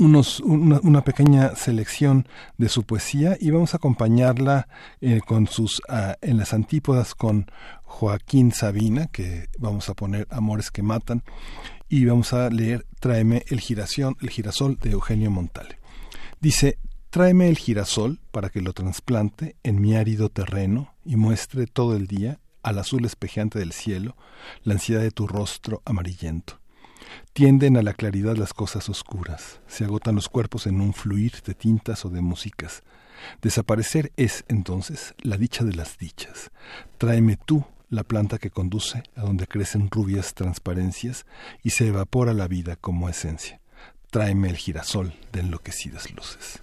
una, 0.00 1.04
pequeña 1.04 1.54
selección 1.54 2.26
de 2.56 2.68
su 2.68 2.84
poesía 2.84 3.36
y 3.38 3.50
vamos 3.50 3.74
a 3.74 3.76
acompañarla 3.76 4.68
eh, 5.00 5.20
con 5.26 5.46
sus 5.46 5.82
ah, 5.88 6.16
en 6.22 6.38
las 6.38 6.54
antípodas 6.54 7.14
con 7.14 7.50
Joaquín 7.82 8.52
Sabina 8.52 9.08
que 9.08 9.48
vamos 9.58 9.88
a 9.88 9.94
poner 9.94 10.26
Amores 10.30 10.70
que 10.70 10.82
matan 10.82 11.22
y 11.88 12.06
vamos 12.06 12.32
a 12.32 12.48
leer 12.48 12.86
Tráeme 12.98 13.44
el 13.48 13.60
girasol, 13.60 14.16
el 14.20 14.30
girasol 14.30 14.78
de 14.78 14.92
Eugenio 14.92 15.30
Montale. 15.30 15.78
Dice 16.40 16.78
Tráeme 17.10 17.48
el 17.48 17.58
girasol 17.58 18.20
para 18.30 18.48
que 18.48 18.62
lo 18.62 18.72
trasplante 18.72 19.56
en 19.62 19.80
mi 19.80 19.96
árido 19.96 20.28
terreno 20.30 20.94
y 21.04 21.16
muestre 21.16 21.66
todo 21.66 21.94
el 21.96 22.06
día 22.06 22.40
al 22.62 22.78
azul 22.78 23.04
espejeante 23.04 23.58
del 23.58 23.72
cielo 23.72 24.16
la 24.62 24.74
ansiedad 24.74 25.02
de 25.02 25.10
tu 25.10 25.26
rostro 25.26 25.82
amarillento. 25.84 26.59
Tienden 27.32 27.76
a 27.76 27.82
la 27.82 27.94
claridad 27.94 28.36
las 28.36 28.52
cosas 28.52 28.88
oscuras, 28.88 29.60
se 29.66 29.84
agotan 29.84 30.14
los 30.14 30.28
cuerpos 30.28 30.66
en 30.66 30.80
un 30.80 30.92
fluir 30.92 31.42
de 31.44 31.54
tintas 31.54 32.04
o 32.04 32.10
de 32.10 32.20
músicas. 32.20 32.82
Desaparecer 33.42 34.12
es, 34.16 34.44
entonces, 34.48 35.14
la 35.22 35.36
dicha 35.36 35.64
de 35.64 35.74
las 35.74 35.98
dichas. 35.98 36.50
Tráeme 36.98 37.36
tú 37.36 37.64
la 37.88 38.04
planta 38.04 38.38
que 38.38 38.50
conduce 38.50 39.02
a 39.16 39.22
donde 39.22 39.46
crecen 39.46 39.90
rubias 39.90 40.34
transparencias 40.34 41.26
y 41.62 41.70
se 41.70 41.88
evapora 41.88 42.32
la 42.32 42.48
vida 42.48 42.76
como 42.76 43.08
esencia. 43.08 43.60
Tráeme 44.10 44.48
el 44.48 44.56
girasol 44.56 45.14
de 45.32 45.40
enloquecidas 45.40 46.10
luces. 46.12 46.62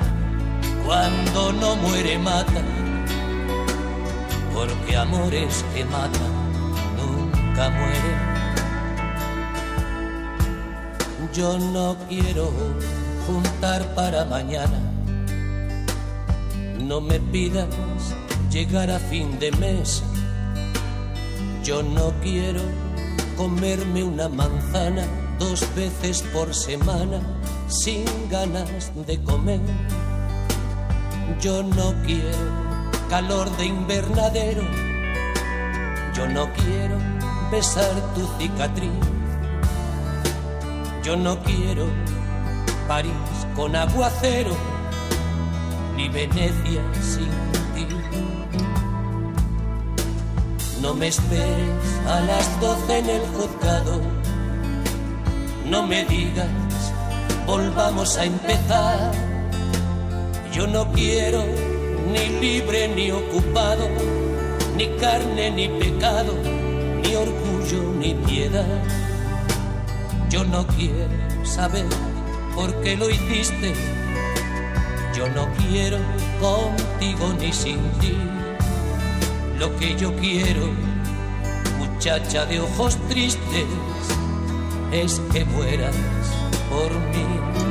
cuando 0.85 1.53
no 1.53 1.75
muere 1.75 2.17
mata. 2.17 2.61
Porque 4.53 4.95
amores 4.95 5.65
que 5.73 5.85
matan 5.85 6.31
nunca 6.97 7.69
mueren. 7.69 8.31
Yo 11.33 11.57
no 11.57 11.95
quiero 12.09 12.51
juntar 13.25 13.95
para 13.95 14.25
mañana. 14.25 14.79
No 16.79 16.99
me 16.99 17.19
pidas 17.19 17.69
llegar 18.51 18.91
a 18.91 18.99
fin 18.99 19.39
de 19.39 19.51
mes. 19.53 20.03
Yo 21.63 21.81
no 21.83 22.11
quiero 22.21 22.61
comerme 23.37 24.03
una 24.03 24.27
manzana 24.27 25.05
dos 25.39 25.65
veces 25.75 26.21
por 26.33 26.53
semana 26.53 27.19
sin 27.67 28.03
ganas 28.29 28.91
de 29.07 29.21
comer. 29.23 29.61
Yo 31.39 31.63
no 31.63 31.93
quiero 32.05 32.37
calor 33.09 33.49
de 33.57 33.65
invernadero. 33.65 34.63
Yo 36.13 36.27
no 36.27 36.51
quiero 36.53 36.97
besar 37.51 37.93
tu 38.13 38.27
cicatriz. 38.37 38.91
Yo 41.03 41.15
no 41.15 41.39
quiero 41.39 41.87
París 42.87 43.11
con 43.55 43.75
aguacero, 43.75 44.55
ni 45.95 46.09
Venecia 46.09 46.83
sin 47.01 47.29
ti. 47.73 47.87
No 50.81 50.93
me 50.93 51.07
esperes 51.07 51.99
a 52.07 52.19
las 52.21 52.61
doce 52.61 52.99
en 52.99 53.09
el 53.09 53.21
juzgado, 53.21 54.01
no 55.65 55.85
me 55.87 56.05
digas, 56.05 56.49
volvamos 57.45 58.17
a 58.17 58.25
empezar. 58.25 59.30
Yo 60.51 60.67
no 60.67 60.91
quiero 60.91 61.45
ni 62.11 62.27
libre 62.41 62.89
ni 62.89 63.09
ocupado, 63.09 63.87
ni 64.75 64.87
carne 64.97 65.49
ni 65.49 65.69
pecado, 65.69 66.33
ni 67.01 67.15
orgullo 67.15 67.93
ni 67.97 68.13
piedad. 68.13 68.83
Yo 70.29 70.43
no 70.43 70.67
quiero 70.67 71.07
saber 71.45 71.85
por 72.53 72.75
qué 72.81 72.97
lo 72.97 73.09
hiciste. 73.09 73.73
Yo 75.15 75.29
no 75.29 75.47
quiero 75.53 75.97
contigo 76.41 77.33
ni 77.39 77.53
sin 77.53 77.79
ti. 78.01 78.17
Lo 79.57 79.73
que 79.77 79.95
yo 79.95 80.13
quiero, 80.17 80.67
muchacha 81.79 82.45
de 82.45 82.59
ojos 82.59 82.97
tristes, 83.07 83.65
es 84.91 85.21
que 85.31 85.45
mueras 85.45 85.95
por 86.69 86.91
mí. 86.91 87.70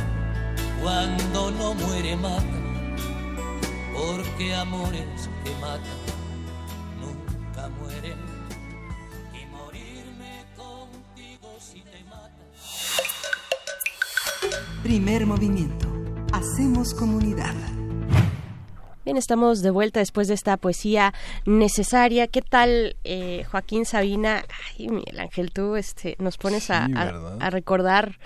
cuando 0.81 1.51
no 1.51 1.73
muere 1.75 2.15
mata, 2.15 2.43
porque 3.93 4.53
amores 4.55 5.29
que 5.43 5.51
matan 5.61 6.01
nunca 6.99 7.69
mueren. 7.79 8.17
Y 9.33 9.45
morirme 9.45 10.43
contigo 10.55 11.55
si 11.59 11.81
te 11.81 12.03
matas. 12.05 13.01
Primer 14.83 15.25
movimiento. 15.25 15.87
Hacemos 16.33 16.93
comunidad. 16.93 17.53
Bien, 19.03 19.17
estamos 19.17 19.61
de 19.63 19.71
vuelta 19.71 19.99
después 19.99 20.27
de 20.27 20.35
esta 20.35 20.57
poesía 20.57 21.13
necesaria. 21.45 22.27
¿Qué 22.27 22.41
tal, 22.43 22.95
eh, 23.03 23.45
Joaquín 23.49 23.85
Sabina? 23.85 24.45
Ay, 24.77 24.89
Miguel 24.89 25.19
Ángel, 25.19 25.51
tú 25.51 25.75
este, 25.75 26.15
nos 26.19 26.37
pones 26.37 26.69
a, 26.69 26.85
a, 26.85 27.49
recordar 27.49 28.19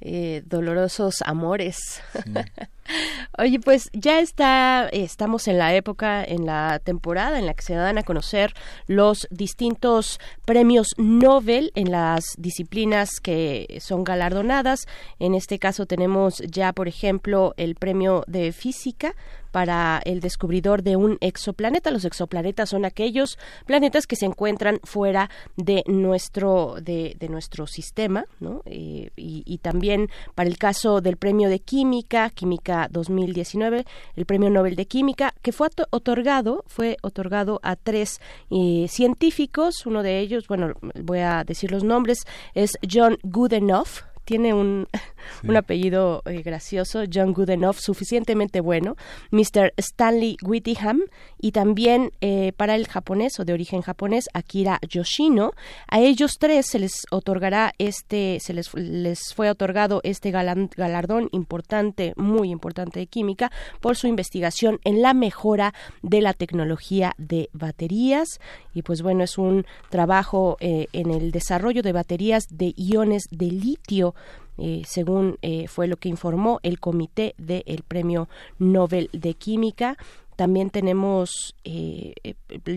eh, 0.00 0.42
dolorosos 0.46 1.22
amores. 1.24 2.02
Oye, 3.38 3.60
pues 3.60 3.90
ya 3.92 4.20
está, 4.20 4.88
estamos 4.92 5.46
en 5.46 5.58
la 5.58 5.74
época, 5.74 6.24
en 6.24 6.46
la 6.46 6.80
temporada 6.82 7.38
en 7.38 7.46
la 7.46 7.54
que 7.54 7.62
se 7.62 7.74
dan 7.74 7.98
a 7.98 8.02
conocer 8.02 8.54
los 8.86 9.28
distintos 9.30 10.18
premios 10.46 10.94
Nobel 10.96 11.70
en 11.74 11.90
las 11.90 12.24
disciplinas 12.38 13.20
que 13.20 13.78
son 13.80 14.04
galardonadas. 14.04 14.86
En 15.18 15.34
este 15.34 15.58
caso 15.58 15.86
tenemos 15.86 16.38
ya, 16.38 16.72
por 16.72 16.88
ejemplo, 16.88 17.54
el 17.56 17.74
premio 17.74 18.24
de 18.26 18.52
física 18.52 19.14
para 19.50 20.00
el 20.04 20.20
descubridor 20.20 20.82
de 20.82 20.96
un 20.96 21.18
exoplaneta. 21.20 21.90
Los 21.90 22.04
exoplanetas 22.04 22.70
son 22.70 22.84
aquellos 22.84 23.38
planetas 23.66 24.06
que 24.06 24.16
se 24.16 24.26
encuentran 24.26 24.80
fuera 24.84 25.30
de 25.56 25.82
nuestro 25.86 26.76
de, 26.80 27.16
nuestro 27.28 27.66
sistema, 27.66 28.24
¿no? 28.40 28.62
Eh, 28.64 29.10
y, 29.16 29.42
y, 29.44 29.58
también 29.58 30.08
para 30.34 30.48
el 30.48 30.56
caso 30.56 31.00
del 31.00 31.16
premio 31.16 31.50
de 31.50 31.60
química, 31.60 32.30
química 32.30 32.88
2019, 32.90 33.84
el 34.16 34.26
premio 34.26 34.48
Nobel 34.50 34.76
de 34.76 34.86
química 34.86 35.34
que 35.42 35.52
fue 35.52 35.68
otorgado 35.90 36.64
fue 36.66 36.96
otorgado 37.02 37.60
a 37.62 37.76
tres 37.76 38.20
eh, 38.50 38.86
científicos. 38.88 39.86
Uno 39.86 40.02
de 40.02 40.20
ellos, 40.20 40.46
bueno, 40.48 40.74
voy 41.02 41.20
a 41.20 41.44
decir 41.44 41.70
los 41.70 41.84
nombres, 41.84 42.18
es 42.54 42.72
John 42.90 43.18
Goodenough 43.22 44.08
tiene 44.28 44.52
un, 44.52 44.86
un 45.42 45.56
apellido 45.56 46.20
eh, 46.26 46.42
gracioso, 46.42 47.04
John 47.10 47.32
Goodenough, 47.32 47.76
suficientemente 47.76 48.60
bueno, 48.60 48.94
Mr. 49.30 49.72
Stanley 49.78 50.36
Whittingham 50.42 51.00
y 51.40 51.52
también 51.52 52.12
eh, 52.20 52.52
para 52.54 52.74
el 52.74 52.86
japonés 52.86 53.40
o 53.40 53.46
de 53.46 53.54
origen 53.54 53.80
japonés, 53.80 54.28
Akira 54.34 54.80
Yoshino. 54.86 55.52
A 55.88 56.00
ellos 56.00 56.36
tres 56.38 56.66
se 56.66 56.78
les 56.78 57.06
otorgará 57.10 57.72
este, 57.78 58.38
se 58.40 58.52
les, 58.52 58.74
les 58.74 59.32
fue 59.34 59.48
otorgado 59.48 60.02
este 60.04 60.30
galardón 60.30 61.30
importante, 61.32 62.12
muy 62.16 62.50
importante 62.50 63.00
de 63.00 63.06
química, 63.06 63.50
por 63.80 63.96
su 63.96 64.08
investigación 64.08 64.78
en 64.84 65.00
la 65.00 65.14
mejora 65.14 65.72
de 66.02 66.20
la 66.20 66.34
tecnología 66.34 67.14
de 67.16 67.48
baterías. 67.54 68.40
Y 68.74 68.82
pues 68.82 69.00
bueno, 69.00 69.24
es 69.24 69.38
un 69.38 69.64
trabajo 69.88 70.58
eh, 70.60 70.88
en 70.92 71.10
el 71.10 71.30
desarrollo 71.30 71.80
de 71.82 71.92
baterías 71.92 72.44
de 72.50 72.74
iones 72.76 73.24
de 73.30 73.46
litio 73.46 74.14
eh, 74.58 74.82
según 74.86 75.38
eh, 75.42 75.68
fue 75.68 75.86
lo 75.86 75.96
que 75.96 76.08
informó 76.08 76.58
el 76.62 76.80
comité 76.80 77.34
del 77.38 77.82
Premio 77.86 78.28
Nobel 78.58 79.08
de 79.12 79.34
Química. 79.34 79.96
También 80.38 80.70
tenemos 80.70 81.56
eh, 81.64 82.14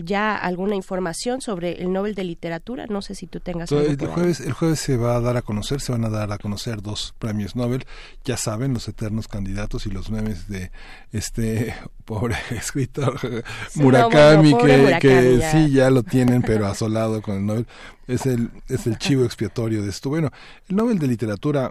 ya 0.04 0.34
alguna 0.34 0.74
información 0.74 1.40
sobre 1.40 1.80
el 1.80 1.92
Nobel 1.92 2.16
de 2.16 2.24
Literatura. 2.24 2.86
No 2.88 3.02
sé 3.02 3.14
si 3.14 3.28
tú 3.28 3.38
tengas. 3.38 3.70
el, 3.70 3.96
jueves, 4.04 4.40
el 4.40 4.52
jueves 4.52 4.80
se 4.80 4.96
va 4.96 5.14
a 5.14 5.20
dar 5.20 5.36
a 5.36 5.42
conocer, 5.42 5.80
se 5.80 5.92
van 5.92 6.04
a 6.04 6.08
dar 6.08 6.32
a 6.32 6.38
conocer 6.38 6.82
dos 6.82 7.14
premios 7.20 7.54
Nobel. 7.54 7.84
Ya 8.24 8.36
saben, 8.36 8.74
los 8.74 8.88
eternos 8.88 9.28
candidatos 9.28 9.86
y 9.86 9.90
los 9.90 10.10
memes 10.10 10.48
de 10.48 10.72
este 11.12 11.72
pobre 12.04 12.34
escritor 12.50 13.20
Murakami, 13.76 14.58
que, 14.98 15.40
sí 15.52 15.70
ya 15.70 15.88
lo 15.88 16.02
tienen, 16.02 16.42
pero 16.42 16.66
asolado 16.66 17.22
con 17.22 17.36
el 17.36 17.46
Nobel. 17.46 17.68
Es 18.08 18.26
el, 18.26 18.50
es 18.68 18.88
el 18.88 18.98
chivo 18.98 19.24
expiatorio 19.24 19.84
de 19.84 19.90
esto. 19.90 20.08
Bueno, 20.08 20.30
el 20.68 20.74
Nobel 20.74 20.98
de 20.98 21.06
Literatura 21.06 21.70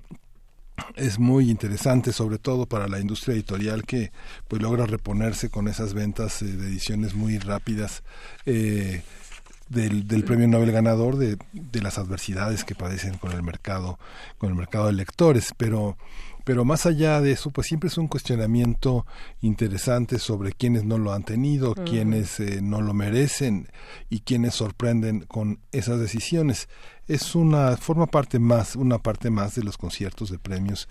es 0.95 1.19
muy 1.19 1.49
interesante, 1.49 2.13
sobre 2.13 2.37
todo 2.37 2.65
para 2.65 2.87
la 2.87 2.99
industria 2.99 3.33
editorial 3.35 3.83
que 3.83 4.11
pues 4.47 4.61
logra 4.61 4.85
reponerse 4.85 5.49
con 5.49 5.67
esas 5.67 5.93
ventas 5.93 6.41
eh, 6.41 6.45
de 6.45 6.67
ediciones 6.67 7.13
muy 7.13 7.37
rápidas 7.39 8.03
eh, 8.45 9.01
del, 9.69 10.23
premio 10.25 10.47
Nobel 10.47 10.71
ganador 10.71 11.17
de, 11.17 11.37
de, 11.53 11.81
las 11.81 11.97
adversidades 11.97 12.65
que 12.65 12.75
padecen 12.75 13.17
con 13.17 13.31
el 13.31 13.41
mercado 13.41 13.99
con 14.37 14.49
el 14.49 14.55
mercado 14.55 14.87
de 14.87 14.93
lectores, 14.93 15.53
pero 15.55 15.97
pero 16.51 16.65
más 16.65 16.85
allá 16.85 17.21
de 17.21 17.31
eso, 17.31 17.49
pues 17.49 17.67
siempre 17.67 17.87
es 17.87 17.97
un 17.97 18.09
cuestionamiento 18.09 19.05
interesante 19.39 20.19
sobre 20.19 20.51
quienes 20.51 20.83
no 20.83 20.97
lo 20.97 21.13
han 21.13 21.23
tenido, 21.23 21.73
quienes 21.73 22.41
eh, 22.41 22.59
no 22.61 22.81
lo 22.81 22.93
merecen 22.93 23.69
y 24.09 24.19
quienes 24.19 24.55
sorprenden 24.55 25.21
con 25.21 25.61
esas 25.71 26.01
decisiones. 26.01 26.67
Es 27.07 27.35
una 27.35 27.77
forma 27.77 28.07
parte 28.07 28.37
más, 28.37 28.75
una 28.75 28.97
parte 28.97 29.29
más 29.29 29.55
de 29.55 29.63
los 29.63 29.77
conciertos 29.77 30.29
de 30.29 30.39
premios 30.39 30.89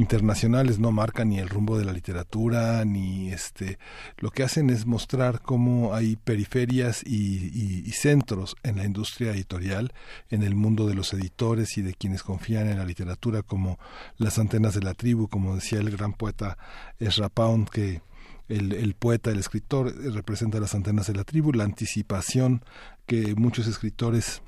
internacionales 0.00 0.78
no 0.78 0.92
marcan 0.92 1.28
ni 1.28 1.38
el 1.38 1.50
rumbo 1.50 1.78
de 1.78 1.84
la 1.84 1.92
literatura 1.92 2.82
ni 2.86 3.30
este 3.32 3.78
lo 4.16 4.30
que 4.30 4.42
hacen 4.42 4.70
es 4.70 4.86
mostrar 4.86 5.42
cómo 5.42 5.94
hay 5.94 6.16
periferias 6.16 7.02
y, 7.06 7.90
centros 7.92 8.56
en 8.62 8.78
la 8.78 8.84
industria 8.84 9.32
editorial 9.32 9.92
en 10.30 10.42
el 10.42 10.54
mundo 10.54 10.86
de 10.86 10.94
los 10.94 11.12
editores 11.12 11.76
y 11.76 11.82
de 11.82 11.92
quienes 11.92 12.22
confían 12.22 12.68
en 12.68 12.78
la 12.78 12.86
literatura 12.86 13.42
como 13.42 13.78
las 14.16 14.38
antenas 14.38 14.72
de 14.74 14.80
la 14.80 14.94
tribu 14.94 15.28
como 15.28 15.54
decía 15.54 15.80
el 15.80 15.90
gran 15.90 16.14
poeta 16.14 16.56
Ezra 16.98 17.28
Pound 17.28 17.68
que 17.68 18.00
el, 18.48 18.94
poeta, 18.94 19.30
el 19.30 19.38
escritor, 19.38 19.94
representa 20.12 20.58
las 20.58 20.74
antenas 20.74 21.06
de 21.06 21.14
la 21.14 21.22
tribu, 21.22 21.52
la 21.52 21.62
anticipación 21.62 22.64
que 23.06 23.36
muchos 23.36 23.68
escritores 23.68 24.42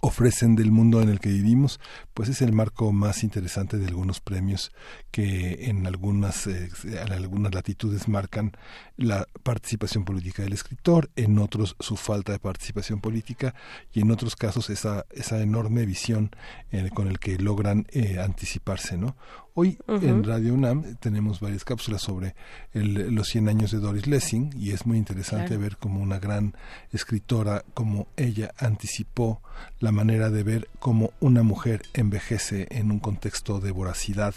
ofrecen 0.00 0.56
del 0.56 0.72
mundo 0.72 1.00
en 1.00 1.08
el 1.08 1.20
que 1.20 1.28
vivimos, 1.28 1.80
pues 2.12 2.28
es 2.28 2.42
el 2.42 2.52
marco 2.52 2.92
más 2.92 3.22
interesante 3.22 3.78
de 3.78 3.86
algunos 3.86 4.20
premios 4.20 4.72
que 5.10 5.66
en 5.68 5.86
algunas, 5.86 6.46
eh, 6.46 6.70
en 6.84 7.12
algunas 7.12 7.54
latitudes 7.54 8.08
marcan 8.08 8.52
la 8.96 9.26
participación 9.42 10.04
política 10.04 10.42
del 10.42 10.52
escritor, 10.52 11.10
en 11.16 11.38
otros 11.38 11.76
su 11.80 11.96
falta 11.96 12.32
de 12.32 12.38
participación 12.38 13.00
política 13.00 13.54
y 13.92 14.00
en 14.00 14.10
otros 14.10 14.34
casos 14.34 14.70
esa, 14.70 15.06
esa 15.10 15.40
enorme 15.40 15.86
visión 15.86 16.30
eh, 16.72 16.90
con 16.92 17.08
el 17.08 17.18
que 17.18 17.38
logran 17.38 17.86
eh, 17.90 18.18
anticiparse, 18.20 18.96
¿no? 18.96 19.16
Hoy 19.58 19.78
en 19.88 20.22
Radio 20.22 20.52
UNAM 20.52 20.96
tenemos 20.96 21.40
varias 21.40 21.64
cápsulas 21.64 22.02
sobre 22.02 22.34
los 22.74 23.28
100 23.28 23.48
años 23.48 23.70
de 23.70 23.78
Doris 23.78 24.06
Lessing 24.06 24.50
y 24.54 24.72
es 24.72 24.84
muy 24.84 24.98
interesante 24.98 25.56
ver 25.56 25.78
cómo 25.78 26.02
una 26.02 26.18
gran 26.18 26.54
escritora 26.92 27.64
como 27.72 28.06
ella 28.18 28.52
anticipó 28.58 29.40
la 29.80 29.92
manera 29.92 30.28
de 30.28 30.42
ver 30.42 30.68
cómo 30.78 31.14
una 31.20 31.42
mujer 31.42 31.80
envejece 31.94 32.66
en 32.70 32.90
un 32.90 32.98
contexto 32.98 33.58
de 33.58 33.70
voracidad 33.70 34.34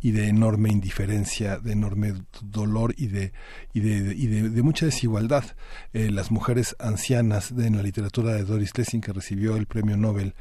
y 0.00 0.12
de 0.12 0.28
enorme 0.28 0.70
indiferencia, 0.70 1.58
de 1.58 1.72
enorme 1.72 2.14
dolor 2.40 2.94
y 2.96 3.08
de, 3.08 3.32
y 3.72 3.80
de, 3.80 4.14
y 4.14 4.26
de, 4.28 4.62
mucha 4.62 4.86
desigualdad. 4.86 5.44
Eh, 5.92 6.08
las 6.12 6.30
mujeres 6.30 6.76
ancianas 6.78 7.56
de, 7.56 7.66
en 7.66 7.76
la 7.76 7.82
literatura 7.82 8.32
de 8.34 8.44
Doris 8.44 8.78
Lessing, 8.78 9.00
que 9.00 9.12
recibió 9.12 9.56
el 9.56 9.66
premio 9.66 9.96
Nobel 9.96 10.34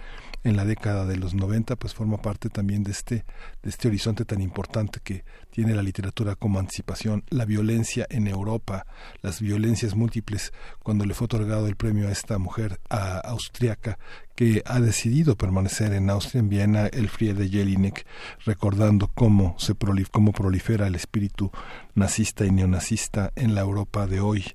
en 0.43 0.55
la 0.55 0.65
década 0.65 1.05
de 1.05 1.17
los 1.17 1.33
90, 1.33 1.75
pues 1.75 1.93
forma 1.93 2.21
parte 2.21 2.49
también 2.49 2.83
de 2.83 2.91
este, 2.91 3.25
de 3.61 3.69
este 3.69 3.87
horizonte 3.87 4.25
tan 4.25 4.41
importante 4.41 4.99
que 5.03 5.23
tiene 5.51 5.75
la 5.75 5.83
literatura 5.83 6.35
como 6.35 6.59
anticipación, 6.59 7.23
la 7.29 7.45
violencia 7.45 8.07
en 8.09 8.27
Europa, 8.27 8.85
las 9.21 9.39
violencias 9.41 9.95
múltiples, 9.95 10.51
cuando 10.81 11.05
le 11.05 11.13
fue 11.13 11.25
otorgado 11.25 11.67
el 11.67 11.75
premio 11.75 12.07
a 12.07 12.11
esta 12.11 12.37
mujer 12.37 12.79
a, 12.89 13.19
austriaca 13.19 13.99
que 14.35 14.63
ha 14.65 14.79
decidido 14.79 15.35
permanecer 15.35 15.93
en 15.93 16.09
Austria, 16.09 16.39
en 16.39 16.49
Viena, 16.49 16.87
el 16.87 17.09
Friede 17.09 17.47
Jelinek, 17.47 18.05
recordando 18.45 19.07
cómo 19.13 19.55
se 19.59 19.75
cómo 20.09 20.31
prolifera 20.31 20.87
el 20.87 20.95
espíritu 20.95 21.51
nazista 21.93 22.45
y 22.45 22.51
neonazista 22.51 23.31
en 23.35 23.53
la 23.53 23.61
Europa 23.61 24.07
de 24.07 24.21
hoy. 24.21 24.45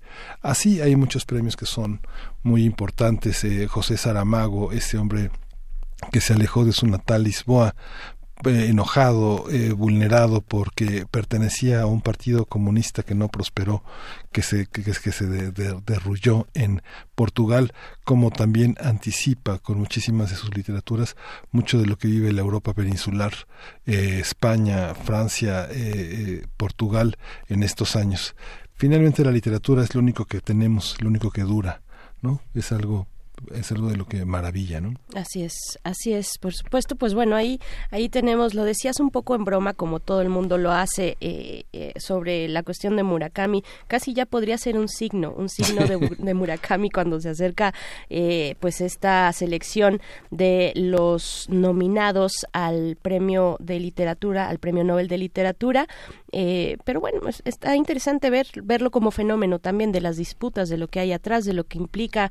Así 0.43 0.81
hay 0.81 0.97
muchos 0.97 1.25
premios 1.25 1.57
que 1.57 1.67
son 1.67 2.01
muy 2.43 2.65
importantes. 2.65 3.45
Eh, 3.45 3.67
José 3.69 3.97
Saramago, 3.97 4.73
ese 4.73 4.99
hombre 4.99 5.31
que 6.12 6.20
se 6.20 6.34
alejó 6.34 6.65
de 6.65 6.73
su 6.73 6.86
natal 6.86 7.25
Lisboa, 7.25 7.75
eh, 8.44 8.66
enojado, 8.68 9.50
eh, 9.50 9.73
vulnerado 9.73 10.42
porque 10.42 11.07
pertenecía 11.10 11.81
a 11.81 11.86
un 11.86 12.02
partido 12.02 12.44
comunista 12.44 13.02
que 13.02 13.15
no 13.15 13.28
prosperó, 13.28 13.83
que 14.31 14.42
se, 14.42 14.66
que, 14.66 14.83
que 14.83 14.92
se 14.92 15.52
en 16.52 16.83
Portugal, 17.15 17.73
como 18.05 18.31
también 18.31 18.76
anticipa 18.78 19.58
con 19.58 19.78
muchísimas 19.78 20.28
de 20.28 20.36
sus 20.36 20.55
literaturas 20.55 21.16
mucho 21.50 21.78
de 21.78 21.86
lo 21.86 21.97
que 21.97 22.08
vive 22.08 22.31
la 22.31 22.42
Europa 22.42 22.75
peninsular, 22.75 23.33
eh, 23.86 24.18
España, 24.20 24.94
Francia, 24.94 25.66
Portugal 26.58 27.16
en 27.49 27.62
estos 27.62 27.97
años. 27.97 28.36
Finalmente 28.75 29.25
la 29.25 29.33
literatura 29.33 29.83
es 29.83 29.94
lo 29.94 30.02
único 30.02 30.26
que 30.26 30.42
tenemos, 30.42 30.97
lo 31.00 31.08
único 31.08 31.31
que 31.31 31.42
dura, 31.42 31.81
¿no? 32.20 32.42
Es 32.52 32.70
algo 32.70 33.08
es 33.55 33.71
algo 33.73 33.89
de 33.89 33.97
lo 33.97 34.07
que 34.07 34.25
maravilla, 34.25 34.81
¿no? 34.81 34.95
Así 35.15 35.43
es, 35.43 35.79
así 35.85 36.13
es, 36.13 36.39
por 36.41 36.53
supuesto. 36.55 36.97
Pues 36.97 37.15
bueno, 37.15 37.37
ahí, 37.37 37.61
ahí 37.91 38.09
tenemos, 38.09 38.55
lo 38.55 38.65
decías 38.65 39.01
un 39.01 39.11
poco 39.11 39.35
en 39.35 39.45
broma, 39.45 39.75
como 39.75 40.01
todo 40.01 40.23
el 40.23 40.29
mundo 40.29 40.59
lo 40.59 40.73
hace 40.73 41.17
eh, 41.21 41.65
eh, 41.73 41.93
sobre 41.97 42.49
la 42.49 42.63
cuestión 42.63 42.97
de 42.97 43.03
Murakami. 43.03 43.63
Casi 43.87 44.15
ya 44.15 44.27
podría 44.27 44.59
ser 44.59 44.79
un 44.79 44.89
signo, 44.89 45.33
un 45.33 45.49
signo 45.49 45.87
de, 45.87 45.97
de 46.19 46.35
Murakami 46.35 46.91
cuando 46.91 47.21
se 47.21 47.31
acerca, 47.31 47.75
eh, 48.11 48.57
pues 48.61 48.81
esta 48.81 49.33
selección 49.33 50.01
de 50.31 50.73
los 50.75 51.47
nominados 51.49 52.47
al 52.53 52.97
premio 53.01 53.57
de 53.61 53.81
literatura, 53.81 54.49
al 54.49 54.59
premio 54.59 54.85
Nobel 54.85 55.09
de 55.09 55.19
literatura. 55.19 55.87
Pero 56.31 57.01
bueno, 57.01 57.21
pues 57.21 57.43
está 57.45 57.77
interesante 57.77 58.31
ver 58.31 58.47
verlo 58.63 58.91
como 58.91 59.11
fenómeno 59.11 59.59
también 59.59 59.93
de 59.93 60.01
las 60.01 60.17
disputas, 60.17 60.69
de 60.69 60.77
lo 60.77 60.89
que 60.89 61.01
hay 61.01 61.13
atrás, 61.13 61.45
de 61.45 61.53
lo 61.53 61.65
que 61.65 61.79
implica 61.79 62.31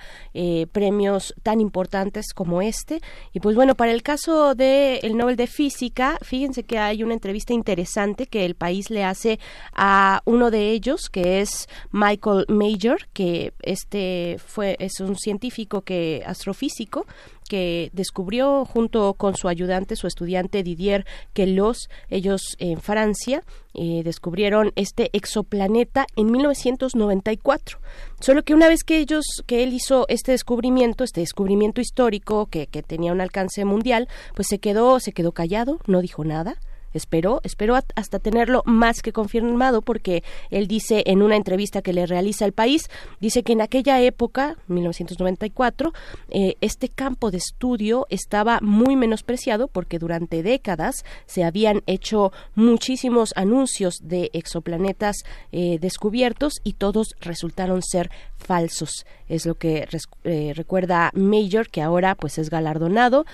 premio 0.71 1.17
tan 1.43 1.61
importantes 1.61 2.33
como 2.33 2.61
este. 2.61 3.01
Y 3.33 3.39
pues 3.39 3.55
bueno, 3.55 3.75
para 3.75 3.91
el 3.91 4.03
caso 4.03 4.55
del 4.55 4.99
el 5.01 5.17
Nobel 5.17 5.35
de 5.35 5.47
Física, 5.47 6.17
fíjense 6.21 6.63
que 6.63 6.77
hay 6.77 7.03
una 7.03 7.13
entrevista 7.13 7.53
interesante 7.53 8.27
que 8.27 8.45
el 8.45 8.55
país 8.55 8.89
le 8.89 9.03
hace 9.03 9.39
a 9.73 10.21
uno 10.25 10.51
de 10.51 10.71
ellos, 10.71 11.09
que 11.09 11.41
es 11.41 11.67
Michael 11.91 12.45
Major, 12.49 13.07
que 13.13 13.53
este 13.61 14.37
fue 14.45 14.75
es 14.79 14.99
un 14.99 15.15
científico 15.15 15.81
que 15.81 16.23
astrofísico 16.25 17.05
que 17.47 17.89
descubrió 17.93 18.65
junto 18.65 19.13
con 19.13 19.35
su 19.35 19.47
ayudante, 19.47 19.95
su 19.95 20.07
estudiante 20.07 20.63
Didier 20.63 21.05
Queloz, 21.33 21.89
ellos 22.09 22.41
en 22.59 22.79
Francia, 22.79 23.43
eh, 23.73 24.01
descubrieron 24.03 24.71
este 24.75 25.09
exoplaneta 25.13 26.05
en 26.15 26.31
1994. 26.31 27.79
Solo 28.19 28.43
que 28.43 28.53
una 28.53 28.67
vez 28.67 28.83
que 28.83 28.99
ellos, 28.99 29.25
que 29.45 29.63
él 29.63 29.73
hizo 29.73 30.05
este 30.07 30.31
descubrimiento, 30.31 31.03
este 31.03 31.21
descubrimiento 31.21 31.81
histórico 31.81 32.47
que, 32.47 32.67
que 32.67 32.83
tenía 32.83 33.11
un 33.11 33.21
alcance 33.21 33.65
mundial, 33.65 34.07
pues 34.35 34.47
se 34.47 34.59
quedó, 34.59 34.99
se 34.99 35.11
quedó 35.11 35.31
callado, 35.31 35.79
no 35.87 36.01
dijo 36.01 36.23
nada 36.23 36.57
Espero, 36.95 37.41
espero 37.43 37.75
hasta 37.75 38.19
tenerlo 38.19 38.63
más 38.65 39.01
que 39.01 39.11
confirmado 39.11 39.81
porque 39.81 40.23
él 40.49 40.67
dice 40.67 41.03
en 41.05 41.21
una 41.21 41.35
entrevista 41.35 41.81
que 41.81 41.93
le 41.93 42.05
realiza 42.05 42.45
el 42.45 42.53
país, 42.53 42.89
dice 43.19 43.43
que 43.43 43.53
en 43.53 43.61
aquella 43.61 44.01
época, 44.01 44.57
1994, 44.67 45.93
eh, 46.29 46.55
este 46.61 46.89
campo 46.89 47.31
de 47.31 47.37
estudio 47.37 48.07
estaba 48.09 48.59
muy 48.61 48.95
menospreciado 48.95 49.67
porque 49.67 49.99
durante 49.99 50.41
décadas 50.41 51.03
se 51.25 51.43
habían 51.43 51.83
hecho 51.85 52.31
muchísimos 52.55 53.31
anuncios 53.35 53.99
de 54.01 54.29
exoplanetas 54.33 55.17
eh, 55.51 55.77
descubiertos 55.79 56.53
y 56.63 56.73
todos 56.73 57.15
resultaron 57.19 57.81
ser 57.81 58.09
falsos. 58.45 59.05
Es 59.27 59.45
lo 59.45 59.55
que 59.55 59.87
eh, 60.23 60.53
recuerda 60.55 61.11
Major, 61.13 61.69
que 61.69 61.81
ahora 61.81 62.15
pues 62.15 62.37
es 62.37 62.49
galardonado 62.49 63.25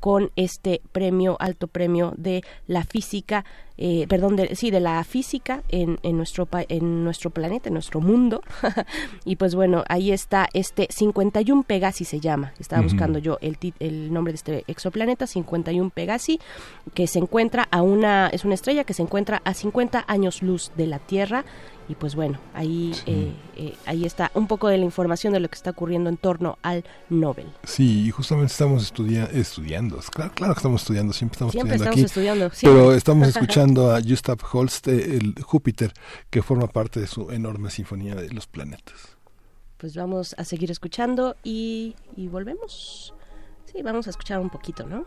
con 0.00 0.32
este 0.34 0.80
premio, 0.90 1.36
alto 1.38 1.68
premio 1.68 2.12
de 2.16 2.42
la 2.66 2.84
física, 2.84 3.44
eh, 3.82 4.04
perdón, 4.10 4.36
de, 4.36 4.54
sí, 4.56 4.70
de 4.70 4.78
la 4.78 5.02
física 5.04 5.62
en, 5.70 5.98
en, 6.02 6.18
nuestro, 6.18 6.46
en 6.68 7.02
nuestro 7.02 7.30
planeta, 7.30 7.70
en 7.70 7.72
nuestro 7.72 8.02
mundo. 8.02 8.42
y 9.24 9.36
pues 9.36 9.54
bueno, 9.54 9.84
ahí 9.88 10.12
está 10.12 10.48
este 10.52 10.86
51 10.90 11.62
Pegasi 11.62 12.04
se 12.04 12.20
llama. 12.20 12.52
Estaba 12.58 12.82
buscando 12.82 13.18
yo 13.18 13.38
el, 13.40 13.56
el 13.78 14.12
nombre 14.12 14.34
de 14.34 14.36
este 14.36 14.64
exoplaneta, 14.66 15.26
51 15.26 15.88
Pegasi, 15.88 16.40
que 16.92 17.06
se 17.06 17.20
encuentra 17.20 17.68
a 17.70 17.80
una, 17.80 18.28
es 18.28 18.44
una 18.44 18.52
estrella 18.52 18.84
que 18.84 18.92
se 18.92 19.00
encuentra 19.00 19.40
a 19.46 19.54
50 19.54 20.04
años 20.06 20.42
luz 20.42 20.72
de 20.76 20.86
la 20.86 20.98
Tierra 20.98 21.46
y 21.90 21.96
pues 21.96 22.14
bueno, 22.14 22.38
ahí, 22.54 22.92
eh, 23.04 23.32
eh, 23.56 23.74
ahí 23.84 24.04
está 24.04 24.30
un 24.34 24.46
poco 24.46 24.68
de 24.68 24.78
la 24.78 24.84
información 24.84 25.32
de 25.32 25.40
lo 25.40 25.48
que 25.48 25.56
está 25.56 25.70
ocurriendo 25.70 26.08
en 26.08 26.18
torno 26.18 26.56
al 26.62 26.84
Nobel. 27.08 27.48
Sí, 27.64 28.06
y 28.06 28.10
justamente 28.12 28.52
estamos 28.52 28.84
estudiando, 28.84 29.98
claro, 30.12 30.30
claro 30.32 30.54
que 30.54 30.58
estamos 30.58 30.82
estudiando, 30.82 31.12
siempre 31.12 31.34
estamos 31.34 31.52
siempre 31.52 31.74
estudiando 31.74 32.46
estamos 32.46 32.58
aquí, 32.60 32.66
pero 32.66 32.94
estamos 32.94 33.28
escuchando 33.36 33.90
a 33.90 34.00
Gustav 34.00 34.38
Holst, 34.52 34.86
eh, 34.86 35.16
el 35.16 35.42
Júpiter, 35.42 35.92
que 36.30 36.42
forma 36.42 36.68
parte 36.68 37.00
de 37.00 37.08
su 37.08 37.28
enorme 37.32 37.70
sinfonía 37.70 38.14
de 38.14 38.30
los 38.30 38.46
planetas. 38.46 39.16
Pues 39.76 39.96
vamos 39.96 40.36
a 40.38 40.44
seguir 40.44 40.70
escuchando 40.70 41.34
y, 41.42 41.96
y 42.14 42.28
volvemos. 42.28 43.14
Sí, 43.64 43.82
vamos 43.82 44.06
a 44.06 44.10
escuchar 44.10 44.38
un 44.38 44.50
poquito, 44.50 44.86
¿no? 44.86 45.06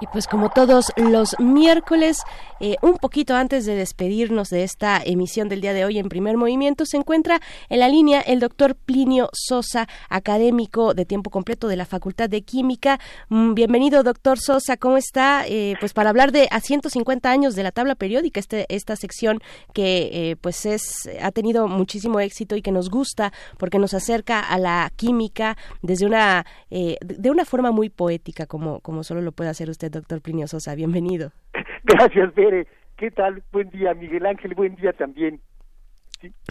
Y 0.00 0.06
pues 0.06 0.26
como 0.26 0.48
todos 0.48 0.86
los 0.96 1.38
miércoles, 1.38 2.22
eh, 2.58 2.76
un 2.80 2.96
poquito 2.96 3.34
antes 3.34 3.66
de 3.66 3.74
despedirnos 3.74 4.48
de 4.48 4.62
esta 4.62 5.02
emisión 5.04 5.50
del 5.50 5.60
día 5.60 5.74
de 5.74 5.84
hoy 5.84 5.98
en 5.98 6.08
primer 6.08 6.38
movimiento, 6.38 6.86
se 6.86 6.96
encuentra 6.96 7.42
en 7.68 7.80
la 7.80 7.88
línea 7.90 8.22
el 8.22 8.40
doctor 8.40 8.76
Plinio 8.76 9.28
Sosa, 9.34 9.88
académico 10.08 10.94
de 10.94 11.04
tiempo 11.04 11.28
completo 11.28 11.68
de 11.68 11.76
la 11.76 11.84
Facultad 11.84 12.30
de 12.30 12.40
Química. 12.40 12.98
Mm, 13.28 13.52
bienvenido, 13.52 14.02
doctor 14.02 14.38
Sosa, 14.38 14.78
¿cómo 14.78 14.96
está? 14.96 15.46
Eh, 15.46 15.74
pues 15.80 15.92
para 15.92 16.08
hablar 16.08 16.32
de 16.32 16.48
a 16.50 16.60
150 16.60 17.30
años 17.30 17.54
de 17.54 17.62
la 17.62 17.70
tabla 17.70 17.94
periódica, 17.94 18.40
este, 18.40 18.64
esta 18.74 18.96
sección 18.96 19.42
que 19.74 20.08
eh, 20.12 20.36
pues 20.40 20.64
es, 20.64 21.10
ha 21.20 21.30
tenido 21.30 21.68
muchísimo 21.68 22.20
éxito 22.20 22.56
y 22.56 22.62
que 22.62 22.72
nos 22.72 22.88
gusta 22.88 23.34
porque 23.58 23.78
nos 23.78 23.92
acerca 23.92 24.40
a 24.40 24.58
la 24.58 24.90
química 24.96 25.58
desde 25.82 26.06
una, 26.06 26.46
de 26.70 27.30
una 27.30 27.44
forma 27.44 27.70
muy 27.70 27.90
poética, 27.90 28.46
como, 28.46 28.80
como 28.80 29.04
solo 29.04 29.20
lo 29.20 29.32
puede 29.32 29.50
hacer 29.50 29.68
usted 29.68 29.89
doctor 29.90 30.20
Plinio 30.20 30.46
Sosa. 30.46 30.74
Bienvenido. 30.74 31.32
Gracias, 31.84 32.34
Bere. 32.34 32.66
¿Qué 32.96 33.10
tal? 33.10 33.42
Buen 33.52 33.70
día, 33.70 33.94
Miguel 33.94 34.26
Ángel. 34.26 34.54
Buen 34.54 34.74
día 34.76 34.92
también. 34.92 35.40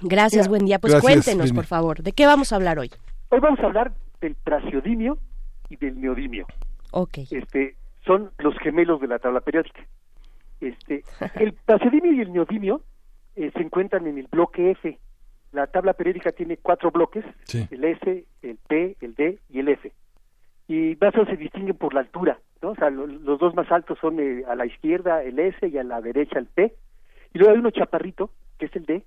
Gracias, 0.01 0.47
buen 0.47 0.65
día. 0.65 0.79
Pues 0.79 0.95
cuéntenos, 0.95 1.53
por 1.53 1.65
favor, 1.65 2.01
¿de 2.01 2.11
qué 2.11 2.25
vamos 2.25 2.51
a 2.51 2.55
hablar 2.55 2.79
hoy? 2.79 2.89
Hoy 3.29 3.39
vamos 3.39 3.59
a 3.59 3.65
hablar 3.65 3.93
del 4.21 4.35
praseodimio 4.35 5.19
y 5.69 5.75
del 5.75 6.01
neodimio. 6.01 6.47
Ok. 6.91 7.19
Este, 7.29 7.75
son 8.05 8.31
los 8.39 8.57
gemelos 8.59 8.99
de 9.01 9.07
la 9.07 9.19
tabla 9.19 9.41
periódica. 9.41 9.81
Este, 10.59 11.03
el 11.35 11.53
praseodimio 11.53 12.13
y 12.13 12.21
el 12.21 12.33
neodimio 12.33 12.81
eh, 13.35 13.51
se 13.53 13.61
encuentran 13.61 14.07
en 14.07 14.17
el 14.17 14.27
bloque 14.27 14.71
F. 14.71 14.97
La 15.51 15.67
tabla 15.67 15.93
periódica 15.93 16.31
tiene 16.31 16.57
cuatro 16.57 16.91
bloques, 16.91 17.25
el 17.71 17.83
S, 17.83 18.25
el 18.43 18.57
P, 18.67 18.97
el 19.01 19.15
D 19.15 19.39
y 19.49 19.59
el 19.59 19.69
F. 19.69 19.91
Y 20.69 20.95
más 21.01 21.13
o 21.15 21.17
menos 21.17 21.29
se 21.29 21.37
distinguen 21.37 21.75
por 21.75 21.93
la 21.93 22.01
altura. 22.01 22.39
¿no? 22.61 22.69
O 22.69 22.75
sea, 22.75 22.91
los 22.91 23.39
dos 23.39 23.55
más 23.55 23.69
altos 23.71 23.97
son 23.99 24.19
eh, 24.19 24.43
a 24.47 24.55
la 24.55 24.67
izquierda 24.67 25.23
el 25.23 25.39
S 25.39 25.67
y 25.67 25.77
a 25.77 25.83
la 25.83 25.99
derecha 25.99 26.37
el 26.37 26.45
P. 26.45 26.75
Y 27.33 27.39
luego 27.39 27.53
hay 27.53 27.59
uno 27.59 27.71
chaparrito, 27.71 28.29
que 28.59 28.67
es 28.67 28.75
el 28.75 28.85
D. 28.85 29.03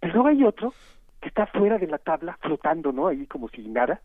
Pero 0.00 0.12
luego 0.12 0.28
hay 0.28 0.44
otro 0.44 0.74
que 1.20 1.28
está 1.28 1.46
fuera 1.46 1.78
de 1.78 1.86
la 1.86 1.96
tabla, 1.96 2.38
flotando, 2.42 2.92
¿no? 2.92 3.08
Ahí 3.08 3.26
como 3.26 3.48
si 3.48 3.66
nada. 3.68 4.02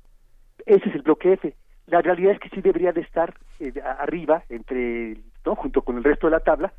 Ese 0.65 0.87
es 0.87 0.95
el 0.95 1.01
bloque 1.01 1.33
F. 1.33 1.53
La 1.87 2.01
realidad 2.01 2.33
es 2.33 2.39
que 2.39 2.49
sí 2.49 2.61
debería 2.61 2.93
de 2.93 3.01
estar 3.01 3.33
eh, 3.59 3.73
arriba, 3.99 4.43
entre, 4.47 5.17
¿no? 5.45 5.55
Junto 5.55 5.81
con 5.81 5.97
el 5.97 6.05
resto 6.05 6.27
de 6.27 6.31
la 6.31 6.39
tabla, 6.39 6.71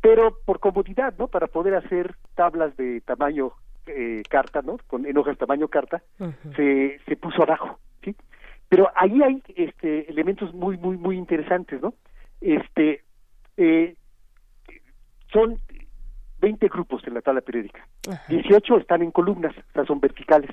pero 0.00 0.38
por 0.44 0.60
comodidad, 0.60 1.14
¿no? 1.18 1.26
Para 1.26 1.48
poder 1.48 1.74
hacer 1.74 2.14
tablas 2.36 2.76
de 2.76 3.00
tamaño 3.00 3.50
eh, 3.86 4.22
carta, 4.30 4.62
¿no? 4.62 4.78
Con, 4.86 5.06
en 5.06 5.18
hojas 5.18 5.36
tamaño 5.36 5.66
carta, 5.66 6.02
se, 6.54 7.00
se 7.04 7.16
puso 7.16 7.42
abajo, 7.42 7.80
¿sí? 8.04 8.14
Pero 8.68 8.90
ahí 8.96 9.22
hay 9.22 9.42
este, 9.54 10.10
elementos 10.10 10.52
muy, 10.54 10.76
muy, 10.76 10.96
muy 10.96 11.16
interesantes, 11.16 11.80
¿no? 11.80 11.94
Este, 12.40 13.02
eh, 13.56 13.94
son 15.32 15.58
20 16.40 16.68
grupos 16.68 17.06
en 17.06 17.14
la 17.14 17.20
tabla 17.20 17.40
periódica. 17.40 17.86
18 18.28 18.78
están 18.78 19.02
en 19.02 19.10
columnas, 19.10 19.54
o 19.56 19.72
sea, 19.72 19.84
son 19.84 20.00
verticales. 20.00 20.50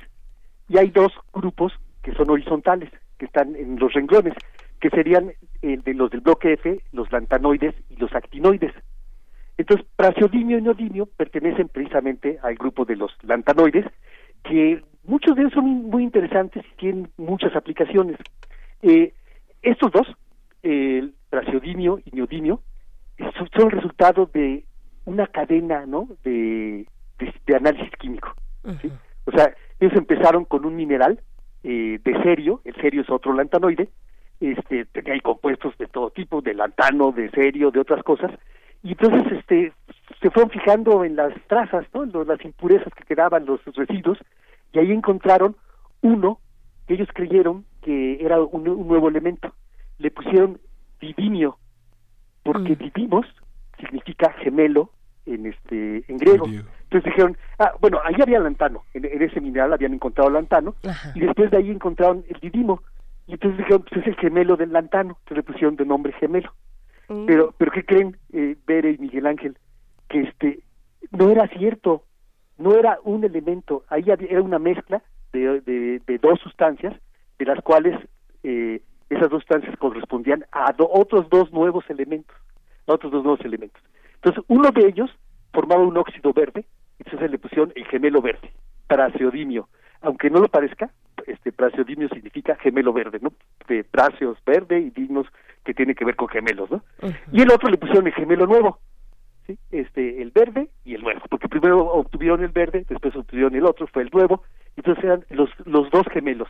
Y 0.69 0.77
hay 0.77 0.89
dos 0.89 1.11
grupos 1.33 1.73
que 2.01 2.13
son 2.13 2.29
horizontales, 2.29 2.89
que 3.17 3.25
están 3.25 3.55
en 3.55 3.79
los 3.79 3.93
renglones, 3.93 4.33
que 4.79 4.89
serían 4.89 5.33
el 5.61 5.81
de 5.81 5.93
los 5.93 6.09
del 6.11 6.21
bloque 6.21 6.53
F, 6.53 6.81
los 6.91 7.11
lantanoides 7.11 7.75
y 7.89 7.95
los 7.97 8.13
actinoides. 8.13 8.73
Entonces, 9.57 9.85
praseodimio 9.95 10.57
y 10.57 10.61
neodimio 10.61 11.05
pertenecen 11.05 11.69
precisamente 11.69 12.39
al 12.41 12.55
grupo 12.55 12.85
de 12.85 12.95
los 12.95 13.11
lantanoides, 13.23 13.85
que 14.43 14.83
muchos 15.03 15.35
de 15.35 15.41
ellos 15.43 15.53
son 15.53 15.65
muy 15.65 16.03
interesantes 16.03 16.63
y 16.65 16.75
tienen 16.77 17.09
muchas 17.17 17.55
aplicaciones. 17.55 18.17
Eh, 18.81 19.13
estos 19.61 19.91
dos, 19.91 20.07
el 20.61 21.13
praseodimio 21.29 21.99
y 22.05 22.15
neodimio, 22.15 22.61
son, 23.17 23.49
son, 23.55 23.65
el 23.65 23.71
resultado 23.71 24.29
de 24.33 24.65
una 25.05 25.27
cadena 25.27 25.85
¿no? 25.85 26.07
de, 26.23 26.85
de, 27.19 27.55
análisis 27.55 27.91
químico. 27.99 28.33
O 29.25 29.31
sea, 29.31 29.53
ellos 29.79 29.93
empezaron 29.95 30.45
con 30.45 30.65
un 30.65 30.75
mineral 30.75 31.19
eh, 31.63 31.99
de 32.03 32.23
serio, 32.23 32.61
el 32.65 32.75
serio 32.75 33.01
es 33.01 33.09
otro 33.09 33.33
lantanoide, 33.33 33.89
este, 34.39 34.85
hay 35.09 35.21
compuestos 35.21 35.77
de 35.77 35.87
todo 35.87 36.09
tipo, 36.09 36.41
de 36.41 36.53
lantano, 36.53 37.11
de 37.11 37.29
serio, 37.31 37.71
de 37.71 37.79
otras 37.79 38.03
cosas, 38.03 38.31
y 38.83 38.89
entonces 38.89 39.39
este 39.39 39.71
se 40.21 40.29
fueron 40.29 40.51
fijando 40.51 41.05
en 41.05 41.15
las 41.15 41.33
trazas, 41.47 41.85
¿no? 41.93 42.03
En 42.03 42.27
las 42.27 42.43
impurezas 42.43 42.93
que 42.93 43.05
quedaban, 43.05 43.45
los 43.45 43.63
residuos, 43.75 44.17
y 44.73 44.79
ahí 44.79 44.91
encontraron 44.91 45.55
uno 46.01 46.39
que 46.87 46.95
ellos 46.95 47.07
creyeron 47.13 47.65
que 47.81 48.23
era 48.23 48.41
un, 48.41 48.63
nuevo 48.63 49.07
elemento. 49.07 49.53
Le 49.99 50.11
pusieron 50.11 50.59
didimio, 50.99 51.57
porque 52.43 52.75
didimos 52.75 53.25
significa 53.79 54.31
gemelo 54.33 54.91
en 55.25 55.45
este 55.45 56.03
en 56.07 56.17
griego. 56.17 56.45
Entonces 56.45 57.03
dijeron, 57.03 57.37
ah, 57.59 57.73
bueno, 57.79 57.99
ahí 58.03 58.15
había 58.21 58.39
lantano, 58.39 58.83
en, 58.93 59.21
ese 59.21 59.41
mineral 59.41 59.73
habían 59.73 59.93
encontrado 59.93 60.29
lantano, 60.29 60.75
y 61.15 61.21
después 61.21 61.51
de 61.51 61.57
ahí 61.57 61.69
encontraron 61.69 62.23
el 62.27 62.39
didimo, 62.39 62.81
y 63.27 63.33
entonces 63.33 63.57
dijeron, 63.59 63.85
pues 63.89 64.01
es 64.01 64.07
el 64.07 64.15
gemelo 64.15 64.57
del 64.57 64.73
lantano, 64.73 65.17
entonces 65.19 65.37
le 65.37 65.43
pusieron 65.43 65.75
de 65.75 65.85
nombre 65.85 66.13
gemelo. 66.13 66.53
Mm. 67.09 67.25
Pero, 67.25 67.53
pero 67.57 67.71
¿qué 67.71 67.85
creen, 67.85 68.17
eh, 68.31 68.57
Bere 68.65 68.91
y 68.91 68.97
Miguel 68.97 69.27
Ángel? 69.27 69.57
Que 70.09 70.21
este, 70.21 70.59
no 71.11 71.29
era 71.29 71.47
cierto, 71.47 72.03
no 72.57 72.75
era 72.75 72.99
un 73.03 73.23
elemento, 73.23 73.83
ahí 73.89 74.03
era 74.07 74.41
una 74.41 74.59
mezcla 74.59 75.01
de, 75.31 75.61
de, 75.61 76.17
dos 76.19 76.39
sustancias, 76.39 76.93
de 77.39 77.45
las 77.45 77.59
cuales 77.63 77.99
eh, 78.43 78.81
esas 79.09 79.29
dos 79.29 79.41
sustancias 79.41 79.75
correspondían 79.77 80.45
a 80.51 80.73
otros 80.77 81.29
dos 81.29 81.51
nuevos 81.51 81.89
elementos, 81.89 82.35
a 82.87 82.93
otros 82.93 83.11
dos 83.11 83.23
nuevos 83.23 83.43
elementos. 83.45 83.81
Entonces, 84.15 84.43
uno 84.47 84.69
de 84.71 84.87
ellos 84.87 85.09
formaba 85.51 85.83
un 85.83 85.97
óxido 85.97 86.33
verde, 86.33 86.65
entonces 86.99 87.31
le 87.31 87.37
pusieron 87.37 87.71
el 87.75 87.85
gemelo 87.85 88.21
verde, 88.21 88.51
praseodimio. 88.87 89.67
Aunque 90.01 90.29
no 90.29 90.39
lo 90.39 90.47
parezca, 90.47 90.91
este 91.27 91.51
praseodimio 91.51 92.09
significa 92.09 92.55
gemelo 92.55 92.93
verde, 92.93 93.19
¿no? 93.21 93.33
De 93.67 93.83
praseos 93.83 94.37
verde 94.45 94.79
y 94.79 94.89
dignos 94.89 95.27
que 95.63 95.73
tiene 95.73 95.95
que 95.95 96.05
ver 96.05 96.15
con 96.15 96.27
gemelos, 96.27 96.69
¿no? 96.69 96.83
Y 97.31 97.41
el 97.41 97.51
otro 97.51 97.69
le 97.69 97.77
pusieron 97.77 98.07
el 98.07 98.13
gemelo 98.13 98.45
nuevo, 98.45 98.79
¿sí? 99.47 99.57
este 99.71 100.21
el 100.21 100.31
verde 100.31 100.69
primero 101.63 101.85
obtuvieron 101.85 102.43
el 102.43 102.49
verde 102.49 102.85
después 102.89 103.15
obtuvieron 103.15 103.55
el 103.55 103.65
otro 103.65 103.87
fue 103.87 104.03
el 104.03 104.09
nuevo 104.11 104.43
entonces 104.75 105.01
eran 105.01 105.25
los 105.29 105.49
los 105.65 105.89
dos 105.91 106.03
gemelos 106.11 106.49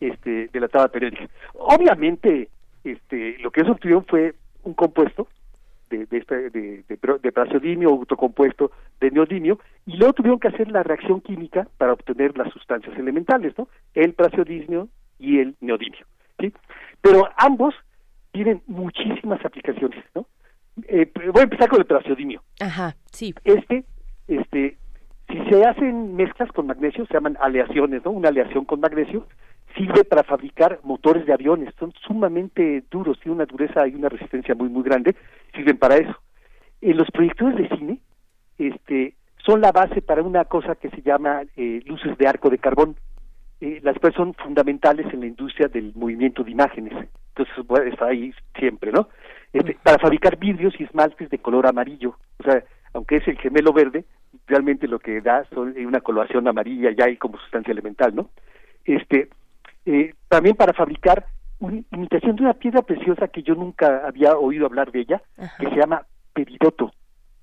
este 0.00 0.48
de 0.48 0.60
la 0.60 0.66
tabla 0.66 0.88
periódica 0.88 1.28
obviamente 1.54 2.48
este 2.82 3.38
lo 3.38 3.52
que 3.52 3.60
ellos 3.60 3.74
obtuvieron 3.74 4.04
fue 4.06 4.34
un 4.64 4.74
compuesto 4.74 5.28
de 5.88 6.06
de 6.06 6.18
este, 6.18 6.50
de, 6.50 6.84
de, 6.88 7.32
praseodimio 7.32 7.94
otro 7.94 8.16
compuesto 8.16 8.72
de 9.00 9.12
neodimio 9.12 9.60
y 9.86 9.96
luego 9.96 10.14
tuvieron 10.14 10.40
que 10.40 10.48
hacer 10.48 10.68
la 10.68 10.82
reacción 10.82 11.20
química 11.20 11.68
para 11.78 11.92
obtener 11.92 12.36
las 12.36 12.52
sustancias 12.52 12.98
elementales 12.98 13.56
no 13.56 13.68
el 13.94 14.14
praseodimio 14.14 14.88
y 15.20 15.38
el 15.38 15.54
neodimio 15.60 16.04
sí 16.40 16.52
pero 17.00 17.28
ambos 17.36 17.72
tienen 18.32 18.62
muchísimas 18.66 19.44
aplicaciones 19.44 20.04
no 20.12 20.26
eh, 20.88 21.10
voy 21.14 21.40
a 21.40 21.42
empezar 21.42 21.68
con 21.68 21.80
el 21.80 21.86
praseodimio. 21.86 22.42
Ajá, 22.60 22.96
sí. 23.12 23.34
Este, 23.44 23.84
este, 24.30 24.76
si 25.28 25.38
se 25.50 25.64
hacen 25.64 26.14
mezclas 26.16 26.50
con 26.52 26.66
magnesio, 26.66 27.06
se 27.06 27.14
llaman 27.14 27.36
aleaciones, 27.40 28.04
¿no? 28.04 28.12
Una 28.12 28.28
aleación 28.28 28.64
con 28.64 28.80
magnesio 28.80 29.26
sirve 29.76 30.04
para 30.04 30.22
fabricar 30.22 30.80
motores 30.82 31.26
de 31.26 31.32
aviones. 31.32 31.74
Son 31.78 31.92
sumamente 32.06 32.84
duros, 32.90 33.18
tienen 33.20 33.36
una 33.36 33.46
dureza 33.46 33.86
y 33.86 33.94
una 33.94 34.08
resistencia 34.08 34.54
muy, 34.54 34.68
muy 34.68 34.82
grande. 34.82 35.14
Sirven 35.54 35.78
para 35.78 35.96
eso. 35.96 36.16
En 36.80 36.96
los 36.96 37.10
proyectores 37.10 37.56
de 37.56 37.76
cine, 37.76 37.98
este, 38.58 39.14
son 39.44 39.60
la 39.60 39.72
base 39.72 40.02
para 40.02 40.22
una 40.22 40.44
cosa 40.44 40.74
que 40.74 40.90
se 40.90 41.02
llama 41.02 41.42
eh, 41.56 41.82
luces 41.86 42.16
de 42.18 42.26
arco 42.26 42.50
de 42.50 42.58
carbón. 42.58 42.96
Eh, 43.60 43.78
las 43.82 43.98
cuales 43.98 44.16
son 44.16 44.32
fundamentales 44.34 45.12
en 45.12 45.20
la 45.20 45.26
industria 45.26 45.68
del 45.68 45.92
movimiento 45.94 46.42
de 46.42 46.50
imágenes. 46.50 46.94
Entonces, 47.34 47.66
bueno, 47.66 47.90
está 47.90 48.06
ahí 48.06 48.32
siempre, 48.58 48.90
¿no? 48.90 49.08
Este, 49.52 49.76
para 49.82 49.98
fabricar 49.98 50.38
vidrios 50.38 50.72
y 50.78 50.84
esmaltes 50.84 51.28
de 51.28 51.38
color 51.38 51.66
amarillo. 51.66 52.16
O 52.38 52.42
sea, 52.42 52.64
aunque 52.94 53.16
es 53.16 53.28
el 53.28 53.38
gemelo 53.38 53.74
verde, 53.74 54.06
realmente 54.46 54.88
lo 54.88 54.98
que 54.98 55.20
da 55.20 55.44
son 55.52 55.74
una 55.78 56.00
coloración 56.00 56.46
amarilla 56.48 56.90
ya 56.90 57.06
hay 57.06 57.16
como 57.16 57.38
sustancia 57.38 57.72
elemental, 57.72 58.14
¿no? 58.14 58.30
Este, 58.84 59.28
eh, 59.86 60.14
también 60.28 60.56
para 60.56 60.72
fabricar 60.72 61.26
una 61.58 61.82
imitación 61.92 62.36
de 62.36 62.42
una 62.42 62.54
piedra 62.54 62.82
preciosa 62.82 63.28
que 63.28 63.42
yo 63.42 63.54
nunca 63.54 64.06
había 64.06 64.36
oído 64.36 64.66
hablar 64.66 64.90
de 64.92 65.00
ella, 65.00 65.22
que 65.58 65.68
se 65.68 65.76
llama 65.76 66.06
peridoto. 66.32 66.92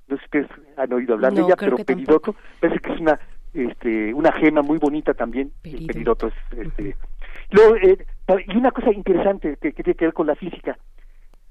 No 0.07 0.15
sé 0.17 0.21
si 0.21 0.25
ustedes 0.25 0.47
han 0.77 0.93
oído 0.93 1.13
hablar 1.13 1.33
de 1.33 1.41
ella, 1.41 1.55
pero 1.57 1.77
peridoto 1.77 2.35
parece 2.59 2.79
que 2.79 2.93
es 2.93 2.99
una 2.99 3.19
este, 3.53 4.13
una 4.13 4.31
gema 4.33 4.61
muy 4.61 4.77
bonita 4.77 5.13
también. 5.13 5.51
Peridoto. 5.61 6.27
es, 6.27 6.33
este, 6.51 6.95
Luego, 7.51 7.75
eh, 7.77 8.05
y 8.47 8.57
una 8.57 8.71
cosa 8.71 8.91
interesante 8.91 9.57
que, 9.61 9.71
que 9.71 9.83
tiene 9.83 9.97
que 9.97 10.05
ver 10.05 10.13
con 10.13 10.27
la 10.27 10.35
física 10.35 10.77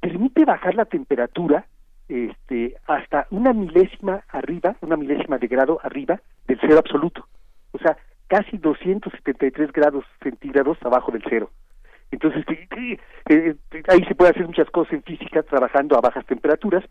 permite 0.01 0.45
bajar 0.45 0.75
la 0.75 0.85
temperatura 0.85 1.67
este, 2.09 2.77
hasta 2.87 3.27
una 3.31 3.53
milésima 3.53 4.23
arriba, 4.29 4.77
una 4.81 4.97
milésima 4.97 5.39
de 5.39 5.47
grado 5.47 5.81
arriba 5.83 6.21
del 6.47 6.59
cero 6.61 6.79
absoluto. 6.79 7.27
O 7.73 7.79
sea, 7.79 7.97
casi 8.29 8.59
273 8.59 9.73
grados 9.73 10.05
centígrados 10.23 10.79
abajo 10.83 11.13
del 11.13 11.25
cero. 11.29 11.51
Entonces, 12.11 12.45
eh, 13.29 13.57
ahí 13.89 14.05
se 14.05 14.15
puede 14.15 14.31
hacer 14.31 14.47
muchas 14.47 14.71
cosas 14.71 14.95
en 14.95 15.03
física 15.03 15.43
trabajando 15.43 15.97
a 15.97 16.01
bajas 16.01 16.25
temperaturas. 16.27 16.85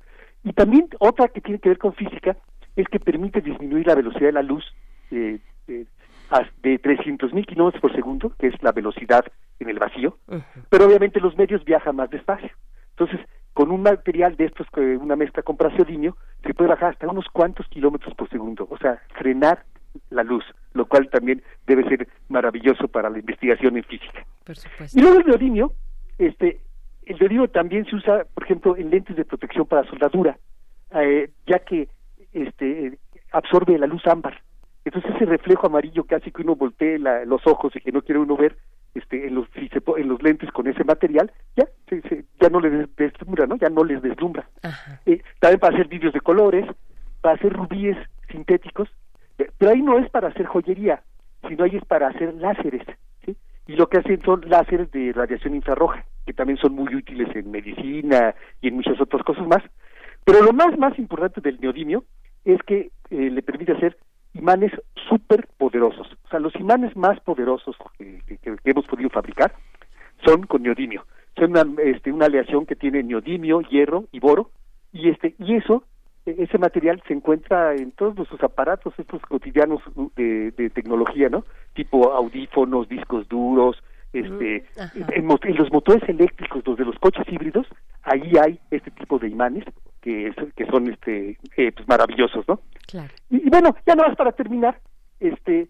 Y 0.44 0.54
también 0.54 0.88
otra 1.00 1.30
que 1.30 1.42
tiene 1.42 1.60
que 1.60 1.70
ver 1.70 1.78
con 1.78 1.94
física 1.94 2.36
es 2.76 2.88
que 2.88 3.00
permite 3.00 3.42
disminuir 3.42 3.88
la 3.88 3.96
velocidad 3.96 4.28
de 4.28 4.32
la 4.34 4.44
luz 4.44 4.64
eh, 5.12 5.40
eh, 5.68 5.86
de 6.62 6.82
300.000 6.82 7.46
kilómetros 7.46 7.82
por 7.82 7.96
segundo, 7.96 8.34
que 8.38 8.48
es 8.48 8.62
la 8.62 8.72
velocidad 8.72 9.26
en 9.60 9.70
el 9.70 9.80
vacío, 9.80 10.18
pero 10.70 10.86
obviamente 10.86 11.22
los 11.22 11.38
medios 11.38 11.64
viajan 11.64 11.96
más 11.96 12.10
despacio. 12.10 12.50
Entonces, 12.92 13.20
con 13.56 13.72
un 13.72 13.84
material 13.84 14.36
de 14.36 14.48
estos, 14.48 14.68
una 15.00 15.16
mezcla 15.16 15.42
con 15.42 15.56
praseodimio, 15.56 16.18
se 16.44 16.54
puede 16.54 16.72
bajar 16.72 16.92
hasta 16.92 17.08
unos 17.08 17.26
cuantos 17.30 17.66
kilómetros 17.70 18.14
por 18.14 18.30
segundo, 18.30 18.68
o 18.70 18.78
sea, 18.78 19.02
frenar 19.18 19.64
la 20.10 20.24
luz, 20.24 20.44
lo 20.74 20.86
cual 20.86 21.10
también 21.10 21.42
debe 21.66 21.88
ser 21.88 22.10
maravilloso 22.28 22.90
para 22.90 23.10
la 23.10 23.18
investigación 23.18 23.78
en 23.78 23.86
física. 23.86 24.26
Y 24.94 25.00
luego 25.00 25.20
el 25.20 25.26
neodimio, 25.26 25.72
este, 26.18 26.60
el 27.06 27.18
neodimio 27.18 27.48
también 27.48 27.86
se 27.86 27.96
usa, 27.96 28.26
por 28.34 28.44
ejemplo, 28.44 28.76
en 28.76 28.90
lentes 28.90 29.16
de 29.16 29.24
protección 29.24 29.66
para 29.66 29.90
soldadura, 29.90 30.38
eh, 30.92 31.32
ya 31.48 31.60
que 31.60 31.88
este, 32.34 33.00
absorbe 33.32 33.80
la 33.80 33.88
luz 33.88 34.06
ámbar. 34.06 34.42
Entonces 34.84 35.16
ese 35.16 35.26
reflejo 35.26 35.68
amarillo 35.68 36.04
casi 36.04 36.30
que 36.30 36.42
uno 36.42 36.58
voltee 36.58 37.00
los 37.00 37.48
ojos 37.48 37.74
y 37.74 37.80
que 37.80 37.94
no 37.94 38.02
quiere 38.02 38.20
uno 38.20 38.36
ver 38.36 38.58
este, 38.96 39.28
en 39.28 39.36
los 39.36 39.48
en 39.56 40.08
los 40.08 40.24
lentes 40.24 40.50
con 40.52 40.68
ese 40.68 40.84
material, 40.84 41.32
ya 41.56 41.68
ya 42.40 42.50
no 42.50 42.60
les 42.60 42.96
deslumbra, 42.96 43.46
¿no? 43.46 43.58
Ya 43.58 43.70
no 43.70 43.84
les 43.84 44.02
deslumbra. 44.02 44.48
Eh, 45.06 45.22
también 45.40 45.60
para 45.60 45.76
hacer 45.76 45.88
vídeos 45.88 46.14
de 46.14 46.22
colores, 46.22 46.66
para 47.22 47.36
hacer 47.36 47.54
rubíes 47.54 47.98
sintéticos, 48.32 48.90
eh, 49.38 49.50
pero 49.58 49.72
ahí 49.72 49.82
no 49.82 50.00
es 50.00 50.10
para 50.10 50.30
hacer 50.30 50.46
joyería, 50.46 51.04
sino 51.48 51.66
ahí 51.66 51.76
es 51.76 51.86
para 51.86 52.08
hacer 52.08 52.34
láseres, 52.36 52.84
¿sí? 53.26 53.36
Y 53.68 53.74
lo 53.74 53.88
que 53.88 53.98
hacen 54.00 54.22
son 54.24 54.42
láseres 54.48 54.90
de 54.92 55.12
radiación 55.14 55.56
infrarroja, 55.56 56.06
que 56.26 56.34
también 56.34 56.58
son 56.58 56.74
muy 56.74 56.96
útiles 56.96 57.28
en 57.36 57.52
medicina 57.52 58.34
y 58.62 58.70
en 58.70 58.76
muchas 58.76 59.00
otras 59.00 59.24
cosas 59.24 59.46
más. 59.46 59.62
Pero 60.24 60.42
lo 60.42 60.54
más 60.54 60.78
más 60.78 60.98
importante 60.98 61.42
del 61.42 61.60
neodimio 61.60 62.06
es 62.46 62.62
que 62.64 62.92
eh, 63.10 63.30
le 63.30 63.42
permite 63.42 63.74
hacer 63.74 63.98
imanes 64.36 64.72
súper 65.10 65.48
poderosos. 65.58 66.08
O 66.26 66.30
sea, 66.30 66.40
los 66.40 66.56
imanes 66.56 66.96
más 66.96 67.20
poderosos 67.22 67.76
que, 67.98 68.22
hemos 68.64 68.86
podido 68.86 69.10
fabricar 69.10 69.54
son 70.24 70.44
con 70.44 70.64
neodimio. 70.64 71.06
Son 71.38 71.52
una, 71.52 71.66
este, 71.82 72.12
una 72.12 72.28
aleación 72.28 72.66
que 72.66 72.76
tiene 72.76 73.04
neodimio, 73.04 73.62
hierro 73.62 74.06
y 74.12 74.20
boro, 74.20 74.52
y 74.94 75.10
este 75.10 75.36
y 75.40 75.56
eso 75.56 75.84
e, 76.26 76.36
ese 76.40 76.58
material 76.58 77.02
se 77.08 77.14
encuentra 77.14 77.74
en 77.76 77.92
todos 77.92 78.16
nuestros 78.16 78.42
aparatos 78.44 78.94
estos 78.98 79.22
cotidianos 79.24 79.82
de, 80.16 80.52
tecnología 80.74 81.30
no 81.30 81.44
tipo 81.74 82.14
audífonos 82.14 82.88
discos 82.88 83.28
duros 83.28 83.82
este 84.20 84.66
en, 85.14 85.28
los 85.58 85.72
motores 85.72 86.08
eléctricos 86.10 86.66
los 86.66 86.78
de 86.78 86.86
los 86.86 86.98
coches 87.00 87.26
híbridos 87.28 87.68
ahí 88.04 88.32
hay 88.42 88.60
este 88.72 88.92
tipo 88.92 89.20
de 89.20 89.28
imanes 89.28 89.66
que, 90.02 90.34
que 90.56 90.66
son 90.68 90.90
este 90.92 91.38
eh, 91.58 91.72
pues 91.72 91.88
maravillosos 91.88 92.48
no 92.48 92.62
claro. 92.88 93.14
y, 93.30 93.50
bueno 93.50 93.76
ya 93.86 93.96
no 93.96 94.04
más 94.04 94.16
para 94.16 94.32
terminar 94.32 94.80
este 95.20 95.68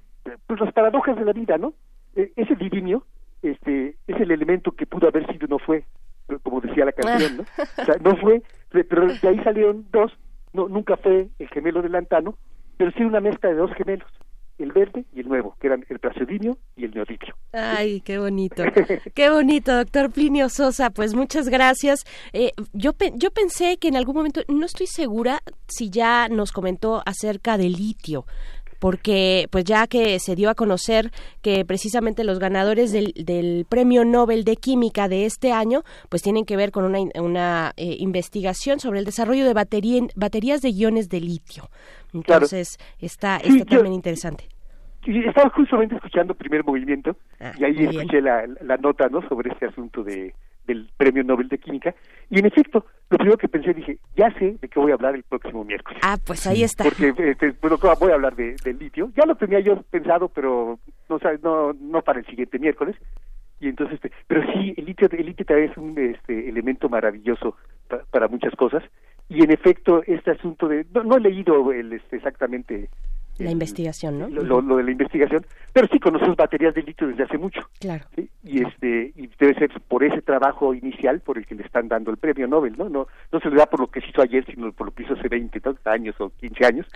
pues 0.48 0.60
las 0.60 0.74
paradojas 0.74 1.18
de 1.18 1.26
la 1.26 1.34
vida 1.34 1.58
no 1.58 1.74
e, 2.16 2.32
ese 2.36 2.56
divinio 2.56 3.06
este 3.42 3.96
es 4.08 4.20
el 4.20 4.32
elemento 4.32 4.72
que 4.72 4.86
pudo 4.86 5.08
haber 5.08 5.26
sido 5.32 5.48
no 5.48 5.60
fue 5.60 5.86
como 6.44 6.62
decía 6.62 6.86
la 6.86 6.92
canción 6.92 7.38
no 7.38 7.44
o 7.82 7.86
sea 7.86 7.96
no 8.02 8.16
fue 8.18 8.42
pero 8.70 9.08
de 9.08 9.28
ahí 9.28 9.40
salieron 9.44 9.86
dos 9.92 10.12
no 10.54 10.68
nunca 10.68 10.98
fue 10.98 11.30
el 11.40 11.48
gemelo 11.50 11.82
del 11.82 11.94
lantano 11.94 12.38
pero 12.78 12.92
sí 12.92 13.04
una 13.04 13.22
mezcla 13.22 13.50
de 13.50 13.56
dos 13.56 13.74
gemelos 13.74 14.12
el 14.58 14.72
verde 14.72 15.06
y 15.14 15.22
el 15.22 15.27
nuevo, 15.27 15.56
que 15.59 15.67
eran 15.67 15.85
el 15.90 16.00
praseodimio 16.00 16.58
y 16.75 16.85
el 16.85 16.92
neodimio. 16.92 17.35
Ay, 17.51 18.01
qué 18.01 18.17
bonito. 18.17 18.64
qué 19.14 19.30
bonito, 19.30 19.75
doctor 19.75 20.11
Plinio 20.11 20.50
Sosa. 20.50 20.90
Pues 20.90 21.14
muchas 21.14 21.50
gracias. 21.50 22.03
Eh, 22.34 22.51
yo, 22.74 22.92
yo 23.16 23.32
pensé 23.32 23.77
que 23.77 23.88
en 23.88 23.95
algún 23.95 24.16
momento, 24.16 24.42
no 24.48 24.66
estoy 24.66 24.88
segura 24.88 25.42
si 25.67 25.90
ya 25.90 26.27
nos 26.30 26.51
comentó 26.51 27.01
acerca 27.06 27.58
del 27.58 27.74
litio 27.74 28.25
porque 28.80 29.48
pues 29.51 29.64
ya 29.64 29.88
que 29.88 30.19
se 30.19 30.35
dio 30.35 30.50
a 30.50 30.53
conocer 30.53 31.11
que 31.42 31.66
precisamente 31.66 32.24
los 32.24 32.40
ganadores 32.40 32.92
del, 32.92 33.66
premio 33.67 34.06
Nobel 34.06 34.43
de 34.43 34.58
Química 34.58 35.08
de 35.08 35.25
este 35.25 35.51
año 35.51 35.84
pues 36.09 36.22
tienen 36.22 36.45
que 36.45 36.56
ver 36.56 36.72
con 36.72 36.84
una, 36.84 37.00
una 37.19 37.74
eh, 37.77 37.95
investigación 38.00 38.80
sobre 38.80 39.00
el 39.00 39.06
desarrollo 39.06 39.45
de 39.45 39.53
baterías 39.53 40.61
de 40.61 40.69
iones 40.69 41.09
de 41.09 41.22
litio. 41.22 41.69
Entonces 42.16 42.77
está, 43.00 43.38
está 43.38 43.66
también 43.66 43.94
interesante. 43.94 44.48
estaba 45.06 45.50
justamente 45.50 45.95
escuchando 45.95 46.34
primer 46.34 46.64
movimiento 46.64 47.18
ah, 47.40 47.52
y 47.58 47.66
ahí 47.66 47.85
escuché 47.85 48.22
la, 48.22 48.45
la, 48.61 48.77
nota 48.77 49.10
no 49.10 49.22
sobre 49.27 49.52
este 49.52 49.66
asunto 49.66 50.03
de 50.03 50.34
del 50.66 50.90
Premio 50.98 51.24
Nobel 51.24 51.48
de 51.48 51.60
Química. 51.60 51.94
Y 52.32 52.40
en 52.40 52.48
efecto 52.48 52.85
lo 53.10 53.18
primero 53.18 53.38
que 53.38 53.48
pensé 53.48 53.74
dije 53.74 54.00
ya 54.16 54.32
sé 54.40 54.58
de 54.60 54.68
qué 54.68 54.80
voy 54.80 54.92
a 54.92 54.95
hablar 54.95 55.14
el 55.14 55.24
próximo 55.24 55.64
miércoles. 55.64 56.00
Ah 56.03 56.18
pues 56.26 56.48
ahí 56.48 56.64
está. 56.64 56.85
Porque 56.85 57.14
este, 57.18 57.53
bueno, 57.61 57.77
voy 57.77 58.11
a 58.11 58.16
hablar 58.16 58.35
de, 58.35 58.56
del 58.64 58.80
litio. 58.80 59.11
Ya 59.16 59.26
lo 59.26 59.35
tenía 59.35 59.60
yo 59.60 59.82
pensado 59.84 60.30
pero 60.30 60.80
no 61.10 61.19
no 61.44 61.74
no 61.74 62.02
para 62.02 62.19
el 62.19 62.26
siguiente 62.26 62.58
miércoles. 62.58 62.95
Y 63.60 63.68
entonces 63.68 63.95
este, 63.95 64.11
pero 64.27 64.42
sí 64.53 64.74
el 64.77 64.85
litio 64.85 65.10
el 65.11 65.26
litio 65.26 65.45
también 65.45 65.69
es 65.69 65.77
un 65.77 65.98
este, 66.00 66.50
elemento 66.50 66.88
maravilloso 66.90 67.58
para 68.10 68.27
muchas 68.27 68.56
cosas 68.56 68.84
y 69.30 69.44
en 69.44 69.52
efecto 69.52 70.04
este 70.06 70.32
asunto 70.32 70.68
de 70.68 70.86
no, 70.94 71.18
he 71.18 71.20
leído 71.20 71.72
el, 71.72 71.94
este, 71.94 72.18
exactamente 72.18 72.90
la 73.38 73.52
investigación, 73.52 74.18
¿no? 74.18 74.30
Lo, 74.30 74.78
de 74.78 74.84
la 74.84 74.92
investigación, 74.92 75.45
pero 75.74 75.88
sí 75.92 76.00
conocemos 76.00 76.38
baterías 76.38 76.74
de 76.74 76.84
litio 76.84 77.08
desde 77.08 77.24
hace 77.24 77.38
mucho. 77.38 77.68
Claro. 77.82 78.06
Y 78.44 78.64
este 78.64 79.12
y 79.14 79.30
debe 79.38 79.56
ser 79.56 79.72
por 79.90 80.06
ese 80.06 80.22
trabajo 80.22 80.74
inicial 80.74 81.20
por 81.20 81.38
el 81.38 81.45
que 81.45 81.56
le 81.56 81.64
están 81.64 81.90
dando 81.90 82.12
el 82.12 82.18
premio 82.18 82.48
Nobel, 82.48 82.78
¿no? 82.78 82.88
No 82.88 83.08
no 83.32 83.40
se 83.42 83.50
le 83.50 83.58
da 83.58 83.66
por 83.66 83.82
lo 83.82 83.88
que 83.88 84.00
se 84.00 84.08
hizo 84.08 84.22
ayer, 84.22 84.45
sino 84.45 84.72
por 84.72 84.88
lo 84.88 84.94
que 84.94 85.04
hizo 85.04 85.16
hace 85.16 85.28
20 85.28 85.62
años 85.86 86.16
o 86.20 86.30
15 86.30 86.66
años. 86.66 86.88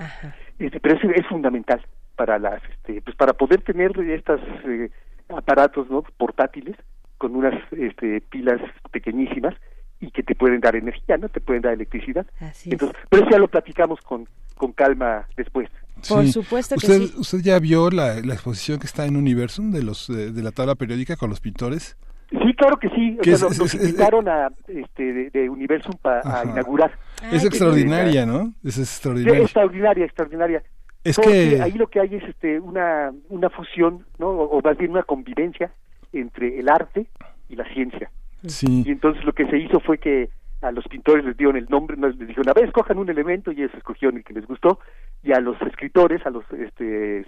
Este, 0.59 0.79
pero 0.79 0.95
es, 0.95 1.17
es 1.17 1.27
fundamental 1.27 1.81
para 2.15 2.39
las 2.39 2.61
este 2.69 3.01
pues 3.01 3.17
para 3.17 3.33
poder 3.33 3.61
tener 3.61 3.91
estos 3.99 4.39
eh, 4.65 4.89
aparatos, 5.29 5.89
¿no? 5.89 6.03
portátiles 6.17 6.77
con 7.17 7.35
unas 7.35 7.53
este, 7.73 8.21
pilas 8.21 8.61
pequeñísimas 8.91 9.55
y 9.99 10.11
que 10.11 10.23
te 10.23 10.35
pueden 10.35 10.61
dar 10.61 10.75
energía, 10.75 11.17
¿no? 11.17 11.29
Te 11.29 11.41
pueden 11.41 11.61
dar 11.61 11.73
electricidad. 11.73 12.25
Así 12.39 12.71
Entonces, 12.71 12.97
pero 13.09 13.23
eso 13.23 13.31
ya 13.31 13.39
lo 13.39 13.47
platicamos 13.47 13.99
con, 14.01 14.27
con 14.55 14.71
calma 14.73 15.27
después. 15.35 15.69
Por 16.07 16.25
supuesto 16.27 16.75
que 16.75 16.85
¿Usted, 16.85 17.07
sí. 17.07 17.13
¿Usted 17.17 17.39
ya 17.39 17.59
vio 17.59 17.89
la, 17.89 18.21
la, 18.21 18.33
exposición 18.33 18.79
que 18.79 18.87
está 18.87 19.05
en 19.05 19.17
Universum 19.17 19.71
de 19.71 19.83
los 19.83 20.07
de, 20.07 20.41
la 20.41 20.51
tabla 20.51 20.75
periódica 20.75 21.17
con 21.17 21.29
los 21.29 21.41
pintores? 21.41 21.97
Sí, 22.29 22.53
claro 22.55 22.77
que 22.77 22.89
sí. 22.89 23.17
O 23.19 23.23
sea, 23.23 23.47
es, 23.49 23.73
invitaron 23.73 24.29
a, 24.29 24.49
este, 24.67 25.29
de, 25.29 25.49
Universum 25.49 25.95
para 26.01 26.45
inaugurar. 26.45 26.91
es 27.31 27.43
extraordinaria, 27.43 28.25
¿no? 28.25 28.53
Es 28.63 28.77
extraordinaria. 28.77 29.41
extraordinaria, 29.41 30.05
extraordinaria. 30.05 30.63
Es 31.03 31.17
que 31.17 31.61
ahí 31.61 31.73
lo 31.73 31.87
que 31.87 32.01
hay 32.01 32.15
es 32.15 32.23
este 32.23 32.59
una 32.59 33.11
una 33.29 33.49
fusión, 33.49 34.05
¿no? 34.19 34.29
O, 34.29 34.61
más 34.61 34.77
bien 34.77 34.91
una 34.91 35.03
convivencia 35.03 35.71
entre 36.13 36.59
el 36.59 36.69
arte 36.69 37.07
y 37.49 37.55
la 37.55 37.65
ciencia. 37.73 38.11
Y 38.43 38.91
entonces 38.91 39.23
lo 39.25 39.33
que 39.33 39.45
se 39.47 39.57
hizo 39.57 39.79
fue 39.79 39.97
que 39.97 40.29
a 40.61 40.71
los 40.71 40.85
pintores 40.87 41.25
les 41.25 41.37
dieron 41.37 41.55
el 41.55 41.67
nombre, 41.69 41.97
les 41.97 42.17
dijeron, 42.17 42.49
a 42.49 42.53
ver, 42.53 42.65
escojan 42.65 42.97
un 42.97 43.09
elemento 43.09 43.51
y 43.51 43.61
ellos 43.61 43.73
escogieron 43.75 44.17
el 44.17 44.23
que 44.23 44.33
les 44.33 44.45
gustó, 44.45 44.79
y 45.23 45.31
a 45.31 45.39
los 45.39 45.61
escritores, 45.61 46.25
a 46.25 46.29
los 46.29 46.43
este 46.51 47.25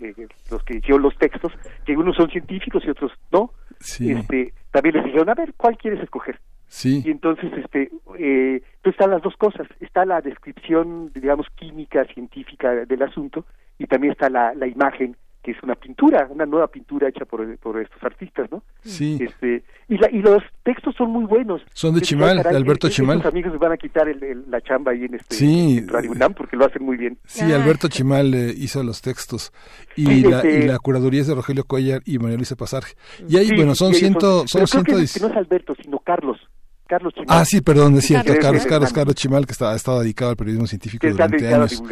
eh, 0.00 0.14
los 0.50 0.62
que 0.64 0.78
hicieron 0.78 1.02
los 1.02 1.16
textos, 1.16 1.52
que 1.84 1.96
unos 1.96 2.16
son 2.16 2.28
científicos 2.30 2.82
y 2.84 2.90
otros 2.90 3.12
no, 3.32 3.52
este, 3.80 4.52
también 4.70 4.96
les 4.96 5.04
dijeron, 5.04 5.28
a 5.28 5.34
ver, 5.34 5.54
¿cuál 5.56 5.76
quieres 5.78 6.02
escoger? 6.02 6.40
Sí. 6.66 7.02
Y 7.04 7.10
entonces, 7.10 7.52
este, 7.56 7.90
eh, 8.18 8.62
pues 8.82 8.94
están 8.94 9.10
las 9.10 9.22
dos 9.22 9.36
cosas, 9.36 9.68
está 9.80 10.04
la 10.04 10.20
descripción, 10.20 11.12
digamos, 11.14 11.46
química, 11.54 12.04
científica 12.06 12.72
del 12.86 13.02
asunto, 13.02 13.44
y 13.78 13.86
también 13.86 14.12
está 14.12 14.28
la, 14.28 14.54
la 14.54 14.66
imagen 14.66 15.16
que 15.44 15.50
es 15.50 15.62
una 15.62 15.74
pintura, 15.74 16.26
una 16.30 16.46
nueva 16.46 16.68
pintura 16.68 17.08
hecha 17.10 17.26
por, 17.26 17.58
por 17.58 17.78
estos 17.78 18.02
artistas, 18.02 18.50
¿no? 18.50 18.62
Sí. 18.82 19.18
Este, 19.20 19.62
y, 19.88 19.98
la, 19.98 20.10
y 20.10 20.22
los 20.22 20.42
textos 20.62 20.94
son 20.96 21.10
muy 21.10 21.24
buenos. 21.26 21.60
Son 21.74 21.94
de 21.94 22.00
Chimal, 22.00 22.42
de 22.42 22.48
Alberto 22.48 22.88
Chimal. 22.88 23.18
Los 23.18 23.26
amigos 23.26 23.58
van 23.58 23.72
a 23.72 23.76
quitar 23.76 24.08
el, 24.08 24.44
la 24.48 24.62
chamba 24.62 24.92
ahí 24.92 25.04
en 25.04 25.14
este 25.14 25.34
sí. 25.34 25.86
porque 26.34 26.56
lo 26.56 26.64
hacen 26.64 26.82
muy 26.82 26.96
bien. 26.96 27.18
Sí, 27.26 27.44
Alberto 27.52 27.88
Chimal 27.88 28.32
eh, 28.32 28.54
hizo 28.56 28.82
los 28.82 29.02
textos 29.02 29.52
y, 29.96 30.22
la, 30.22 30.42
y 30.44 30.48
este 30.48 30.66
la 30.66 30.78
curaduría 30.78 31.20
es 31.20 31.26
de 31.26 31.34
Rogelio 31.34 31.64
Cuellar 31.64 32.00
y 32.06 32.18
María 32.18 32.38
Luisa 32.38 32.56
Pasarge. 32.56 32.94
Y 33.28 33.36
ahí, 33.36 33.50
bueno, 33.54 33.74
son 33.74 33.92
ciento... 33.92 34.44
Son, 34.46 34.66
ciento 34.66 34.92
que, 34.92 35.20
no 35.20 35.28
es 35.28 35.36
Alberto, 35.36 35.74
sino 35.74 35.98
Carlos. 35.98 36.38
Carlos 36.86 37.14
Chimal. 37.14 37.26
Ah, 37.28 37.44
sí, 37.44 37.60
perdón, 37.60 37.96
es 37.96 38.06
cierto, 38.06 38.32
Carlos, 38.40 38.66
Carlos, 38.66 38.92
Carlos 38.92 39.14
Chimal, 39.14 39.46
que 39.46 39.52
está, 39.52 39.72
ha 39.72 39.76
estado 39.76 40.00
dedicado 40.00 40.30
al 40.30 40.36
periodismo 40.36 40.66
científico 40.66 41.06
durante 41.06 41.52
años. 41.52 41.82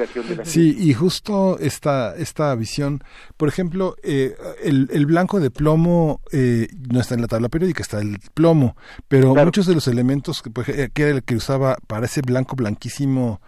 sí, 0.44 0.76
y 0.78 0.92
justo 0.94 1.58
esta, 1.58 2.14
esta 2.16 2.54
visión, 2.54 3.02
por 3.36 3.48
ejemplo, 3.48 3.96
eh, 4.02 4.34
el, 4.62 4.88
el, 4.92 5.06
blanco 5.06 5.40
de 5.40 5.50
plomo 5.50 6.20
eh, 6.32 6.68
no 6.90 7.00
está 7.00 7.14
en 7.14 7.22
la 7.22 7.26
tabla 7.26 7.48
periódica, 7.48 7.82
está 7.82 8.00
el 8.00 8.18
plomo, 8.34 8.76
pero 9.08 9.34
muchos 9.34 9.66
de 9.66 9.74
los 9.74 9.88
elementos 9.88 10.42
que, 10.42 10.90
que 10.92 11.02
era 11.02 11.12
el 11.12 11.22
que 11.22 11.36
usaba 11.36 11.76
para 11.86 12.06
ese 12.06 12.20
blanco 12.20 12.56
blanquísimo 12.56 13.40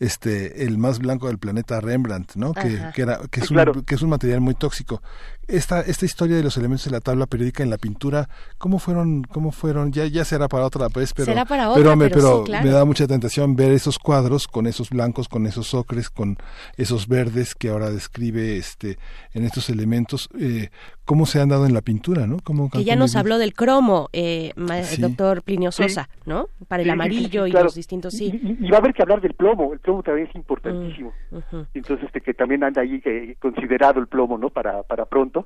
este 0.00 0.64
el 0.64 0.78
más 0.78 0.98
blanco 0.98 1.26
del 1.26 1.38
planeta 1.38 1.80
Rembrandt, 1.80 2.36
¿no? 2.36 2.52
Que, 2.52 2.80
que, 2.94 3.02
era 3.02 3.20
que 3.30 3.40
es, 3.40 3.50
un, 3.50 3.82
que 3.84 3.94
es 3.94 4.02
un 4.02 4.10
material 4.10 4.40
muy 4.40 4.54
tóxico 4.54 5.02
esta, 5.48 5.80
esta 5.80 6.04
historia 6.04 6.36
de 6.36 6.42
los 6.42 6.56
elementos 6.58 6.84
de 6.84 6.90
la 6.90 7.00
tabla 7.00 7.26
periódica 7.26 7.62
en 7.62 7.70
la 7.70 7.78
pintura, 7.78 8.28
¿cómo 8.58 8.78
fueron? 8.78 9.22
¿Cómo 9.24 9.50
fueron? 9.50 9.92
Ya, 9.92 10.06
ya 10.06 10.24
será 10.24 10.46
para 10.46 10.66
otra 10.66 10.88
vez, 10.88 11.14
pero, 11.14 11.32
pero, 11.74 11.96
me, 11.96 12.10
pero, 12.10 12.44
me 12.46 12.70
da 12.70 12.84
mucha 12.84 13.06
tentación 13.06 13.56
ver 13.56 13.72
esos 13.72 13.98
cuadros 13.98 14.46
con 14.46 14.66
esos 14.66 14.90
blancos, 14.90 15.28
con 15.28 15.46
esos 15.46 15.72
ocres, 15.72 16.10
con 16.10 16.36
esos 16.76 17.08
verdes 17.08 17.54
que 17.54 17.70
ahora 17.70 17.90
describe 17.90 18.58
este 18.58 18.98
en 19.32 19.44
estos 19.44 19.70
elementos, 19.70 20.28
eh, 20.38 20.68
cómo 21.04 21.24
se 21.24 21.40
han 21.40 21.48
dado 21.48 21.64
en 21.64 21.72
la 21.72 21.80
pintura, 21.80 22.26
¿no? 22.26 22.36
¿Cómo, 22.44 22.68
que 22.68 22.84
ya 22.84 22.96
nos 22.96 23.16
habló 23.16 23.38
del 23.38 23.54
cromo, 23.54 24.10
eh, 24.12 24.52
el 24.56 25.00
doctor 25.00 25.42
Plinio 25.42 25.72
Sosa, 25.72 26.10
¿no? 26.26 26.48
Para 26.68 26.82
el 26.82 26.90
amarillo 26.90 27.46
y 27.46 27.52
los 27.52 27.74
distintos, 27.74 28.12
sí. 28.12 28.38
Y, 28.60 28.70
va 28.70 28.76
a 28.76 28.80
haber 28.80 28.92
que 28.92 29.02
hablar 29.02 29.22
del 29.22 29.32
plomo, 29.32 29.72
el 29.72 29.78
plomo 29.78 30.02
también 30.02 30.28
es 30.28 30.34
importantísimo. 30.34 31.12
Mm, 31.30 31.60
Entonces, 31.72 32.06
este, 32.06 32.20
que 32.20 32.34
también 32.34 32.62
anda 32.64 32.82
ahí 32.82 33.00
eh, 33.04 33.36
considerado 33.40 34.00
el 34.00 34.06
plomo, 34.08 34.36
¿no? 34.36 34.50
Para, 34.50 34.82
para 34.82 35.06
pronto 35.06 35.37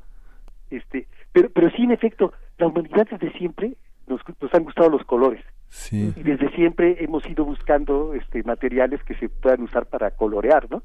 este 0.73 1.07
pero 1.33 1.51
pero 1.51 1.71
sí 1.71 1.83
en 1.83 1.93
efecto 1.93 2.33
la 2.59 2.67
humanidad 2.67 3.07
desde 3.11 3.33
siempre 3.39 3.75
nos, 4.07 4.21
nos 4.41 4.55
han 4.55 4.65
gustado 4.65 4.91
los 4.91 5.05
colores. 5.05 5.45
Y 5.91 6.23
desde 6.23 6.51
siempre 6.51 7.03
hemos 7.03 7.27
ido 7.27 7.47
buscando 7.47 8.13
este 8.13 8.43
materiales 8.43 9.03
que 9.05 9.15
se 9.15 9.31
puedan 9.31 9.63
usar 9.63 9.87
para 9.87 10.11
colorear 10.11 10.71
no 10.71 10.83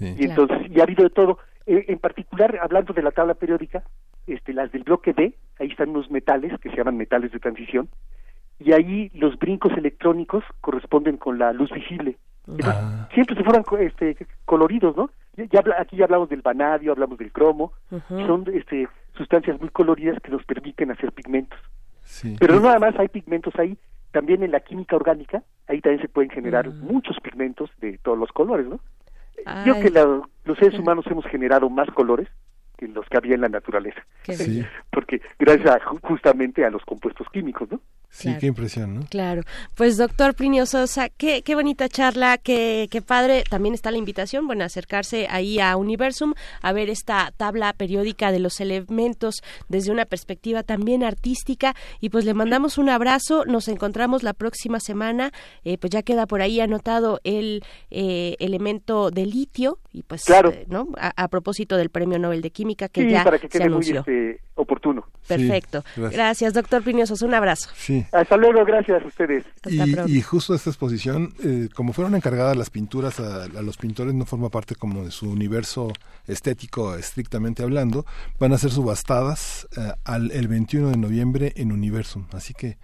y 0.00 0.24
entonces 0.24 0.58
y 0.70 0.80
ha 0.80 0.84
habido 0.84 1.04
de 1.04 1.10
todo. 1.10 1.38
Eh, 1.66 1.84
en 1.88 1.98
particular 1.98 2.58
hablando 2.60 2.92
de 2.92 3.02
la 3.02 3.10
tabla 3.10 3.34
periódica 3.34 3.84
este 4.26 4.52
las 4.52 4.72
del 4.72 4.84
bloque 4.84 5.12
D 5.12 5.36
ahí 5.60 5.68
están 5.68 5.90
unos 5.90 6.10
metales 6.10 6.58
que 6.60 6.70
se 6.70 6.76
llaman 6.76 6.96
metales 6.96 7.30
de 7.30 7.38
transición 7.38 7.88
y 8.58 8.72
ahí 8.72 9.10
los 9.14 9.38
brincos 9.38 9.72
electrónicos 9.76 10.44
corresponden 10.60 11.18
con 11.18 11.38
la 11.38 11.52
luz 11.52 11.70
visible. 11.70 12.16
Ah. 12.64 13.08
siempre 13.14 13.36
se 13.36 13.44
fueron 13.44 13.64
este, 13.78 14.16
coloridos 14.44 14.96
no 14.96 15.10
ya, 15.36 15.62
aquí 15.78 15.96
ya 15.96 16.04
hablamos 16.04 16.28
del 16.28 16.42
vanadio, 16.42 16.92
hablamos 16.92 17.18
del 17.18 17.32
cromo, 17.32 17.72
son 18.08 18.44
este, 18.52 18.86
sustancias 19.16 19.60
muy 19.60 19.70
coloridas 19.70 20.20
que 20.22 20.30
nos 20.30 20.44
permiten 20.44 20.90
hacer 20.90 21.12
pigmentos. 21.12 21.58
Pero 22.38 22.56
no 22.56 22.62
nada 22.62 22.78
más 22.78 22.98
hay 22.98 23.08
pigmentos 23.08 23.54
ahí, 23.56 23.76
también 24.10 24.42
en 24.42 24.50
la 24.50 24.60
química 24.60 24.96
orgánica, 24.96 25.42
ahí 25.68 25.80
también 25.80 26.02
se 26.02 26.08
pueden 26.08 26.30
generar 26.30 26.68
mm. 26.68 26.80
muchos 26.80 27.18
pigmentos 27.20 27.70
de 27.80 27.98
todos 27.98 28.18
los 28.18 28.30
colores, 28.32 28.66
¿no? 28.66 28.80
Yo 29.66 29.80
que 29.80 29.90
los 29.90 30.58
seres 30.58 30.78
humanos 30.78 31.04
hemos 31.08 31.24
generado 31.26 31.68
más 31.68 31.88
colores 31.90 32.28
que 32.82 32.88
los 32.92 33.06
que 33.08 33.16
había 33.16 33.34
en 33.34 33.42
la 33.42 33.48
naturaleza. 33.48 34.04
Porque 34.90 35.20
gracias 35.38 35.82
justamente 36.02 36.64
a 36.64 36.70
los 36.70 36.82
compuestos 36.82 37.26
químicos, 37.32 37.70
¿no? 37.70 37.80
Sí, 38.08 38.30
qué 38.38 38.46
impresión, 38.46 38.94
¿no? 38.94 39.06
Claro. 39.08 39.42
Pues 39.74 39.96
doctor 39.96 40.34
Plinio 40.34 40.66
Sosa, 40.66 41.08
qué, 41.08 41.40
qué 41.42 41.54
bonita 41.54 41.88
charla, 41.88 42.36
qué, 42.36 42.88
qué 42.90 43.00
padre. 43.00 43.42
También 43.48 43.74
está 43.74 43.90
la 43.90 43.96
invitación, 43.96 44.46
bueno, 44.46 44.64
acercarse 44.64 45.28
ahí 45.30 45.60
a 45.60 45.76
Universum, 45.76 46.34
a 46.60 46.72
ver 46.72 46.90
esta 46.90 47.32
tabla 47.36 47.72
periódica 47.72 48.30
de 48.30 48.38
los 48.38 48.60
elementos 48.60 49.42
desde 49.68 49.92
una 49.92 50.04
perspectiva 50.04 50.62
también 50.62 51.04
artística. 51.04 51.74
Y 52.00 52.10
pues 52.10 52.26
le 52.26 52.34
mandamos 52.34 52.76
un 52.76 52.90
abrazo, 52.90 53.46
nos 53.46 53.68
encontramos 53.68 54.22
la 54.22 54.34
próxima 54.34 54.78
semana, 54.78 55.32
eh, 55.64 55.78
pues 55.78 55.90
ya 55.90 56.02
queda 56.02 56.26
por 56.26 56.42
ahí 56.42 56.60
anotado 56.60 57.20
el 57.24 57.64
eh, 57.90 58.36
elemento 58.40 59.10
de 59.10 59.24
litio, 59.24 59.78
y 59.92 60.02
pues, 60.02 60.28
eh, 60.30 60.66
¿no? 60.68 60.88
A, 60.96 61.28
propósito 61.28 61.76
del 61.76 61.90
Premio 61.90 62.18
Nobel 62.18 62.40
de 62.40 62.50
Química 62.50 62.88
que 62.88 63.10
ya 63.10 63.24
para 63.24 63.38
que 63.38 63.48
se 63.48 63.62
anunció. 63.62 64.02
Muy, 64.06 64.14
este, 64.14 64.40
oportuno. 64.54 65.06
Perfecto. 65.26 65.84
gracias. 65.96 66.54
doctor 66.54 66.82
Plinio 66.82 67.06
Sosa, 67.06 67.26
un 67.26 67.34
abrazo. 67.34 67.70
Sí. 67.74 68.04
Hasta 68.12 68.36
luego, 68.36 68.64
gracias 68.64 69.02
a 69.02 69.06
ustedes. 69.06 69.44
Y, 70.06 70.20
justo 70.22 70.54
esta 70.54 70.70
exposición, 70.70 71.34
eh, 71.44 71.68
como 71.74 71.92
fueron 71.92 72.14
encargadas 72.14 72.56
las 72.56 72.70
pinturas 72.70 73.20
a, 73.20 73.48
los 73.62 73.76
pintores, 73.76 74.14
no 74.14 74.24
forma 74.24 74.48
parte 74.48 74.74
como 74.74 75.04
de 75.04 75.10
su 75.10 75.30
universo 75.30 75.92
estético 76.26 76.94
estrictamente 76.96 77.62
hablando, 77.62 78.06
van 78.38 78.52
a 78.52 78.58
ser 78.58 78.70
subastadas 78.70 79.68
eh, 79.76 79.92
al, 80.04 80.30
el 80.32 80.48
21 80.48 80.90
de 80.90 80.96
noviembre 80.96 81.52
en 81.56 81.72
Universum. 81.72 82.26
Así 82.32 82.54
que 82.54 82.78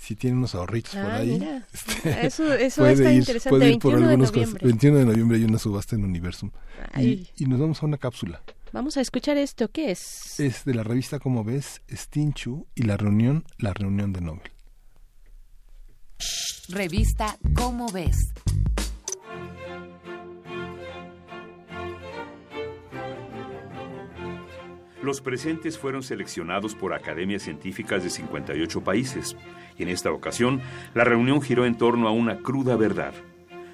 si 0.00 0.16
tienen 0.16 0.38
unos 0.38 0.54
ahorritos 0.54 0.94
por 0.94 1.10
ah, 1.10 1.16
ahí. 1.16 1.38
Este, 1.72 2.26
eso, 2.26 2.52
eso 2.54 2.86
está 2.86 3.12
interesante. 3.12 3.50
Puede 3.50 3.72
ir 3.72 3.78
por 3.78 3.94
algunos 3.94 4.32
de 4.32 4.40
noviembre. 4.40 4.66
21 4.66 4.98
de 4.98 5.04
noviembre 5.04 5.38
hay 5.38 5.44
una 5.44 5.58
subasta 5.58 5.94
en 5.94 6.04
Universum. 6.04 6.50
Y, 6.96 7.28
y, 7.36 7.44
nos 7.44 7.60
vamos 7.60 7.82
a 7.82 7.86
una 7.86 7.98
cápsula. 7.98 8.42
Vamos 8.72 8.96
a 8.96 9.02
escuchar 9.02 9.36
esto. 9.36 9.68
¿Qué 9.70 9.90
es? 9.90 10.40
Es 10.40 10.64
de 10.64 10.74
la 10.74 10.82
revista 10.82 11.18
Como 11.18 11.44
ves, 11.44 11.82
Stinchu 11.90 12.66
y 12.74 12.84
la 12.84 12.96
reunión, 12.96 13.44
la 13.58 13.74
reunión 13.74 14.12
de 14.12 14.22
Nobel. 14.22 14.50
Revista 16.70 17.36
Cómo 17.54 17.90
ves. 17.92 18.16
Los 25.02 25.20
presentes 25.20 25.78
fueron 25.78 26.02
seleccionados 26.02 26.74
por 26.74 26.92
academias 26.92 27.42
científicas 27.42 28.02
de 28.02 28.10
58 28.10 28.80
países 28.82 29.36
y 29.78 29.82
en 29.82 29.88
esta 29.88 30.12
ocasión 30.12 30.60
la 30.94 31.04
reunión 31.04 31.40
giró 31.40 31.64
en 31.64 31.76
torno 31.76 32.08
a 32.08 32.12
una 32.12 32.38
cruda 32.38 32.76
verdad 32.76 33.14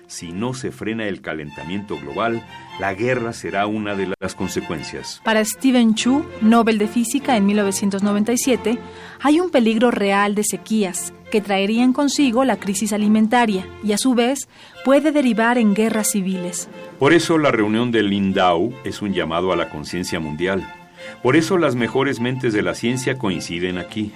si 0.06 0.32
no 0.32 0.54
se 0.54 0.70
frena 0.70 1.06
el 1.06 1.20
calentamiento 1.20 1.98
global, 1.98 2.46
la 2.78 2.94
guerra 2.94 3.32
será 3.32 3.66
una 3.66 3.94
de 3.94 4.12
las 4.20 4.34
consecuencias. 4.34 5.20
Para 5.24 5.44
Stephen 5.44 5.94
Chu, 5.94 6.24
Nobel 6.40 6.78
de 6.78 6.86
Física 6.86 7.36
en 7.36 7.46
1997, 7.46 8.78
hay 9.20 9.40
un 9.40 9.50
peligro 9.50 9.90
real 9.90 10.34
de 10.34 10.44
sequías 10.44 11.12
que 11.30 11.40
traerían 11.40 11.92
consigo 11.92 12.44
la 12.44 12.56
crisis 12.56 12.92
alimentaria 12.92 13.66
y 13.82 13.92
a 13.92 13.98
su 13.98 14.14
vez 14.14 14.48
puede 14.84 15.10
derivar 15.10 15.58
en 15.58 15.74
guerras 15.74 16.12
civiles. 16.12 16.68
Por 17.00 17.12
eso 17.12 17.36
la 17.36 17.50
reunión 17.50 17.90
del 17.90 18.10
Lindau 18.10 18.72
es 18.84 19.02
un 19.02 19.12
llamado 19.12 19.52
a 19.52 19.56
la 19.56 19.68
conciencia 19.70 20.20
mundial. 20.20 20.72
Por 21.22 21.36
eso 21.36 21.58
las 21.58 21.74
mejores 21.74 22.20
mentes 22.20 22.52
de 22.52 22.62
la 22.62 22.74
ciencia 22.74 23.18
coinciden 23.18 23.78
aquí. 23.78 24.12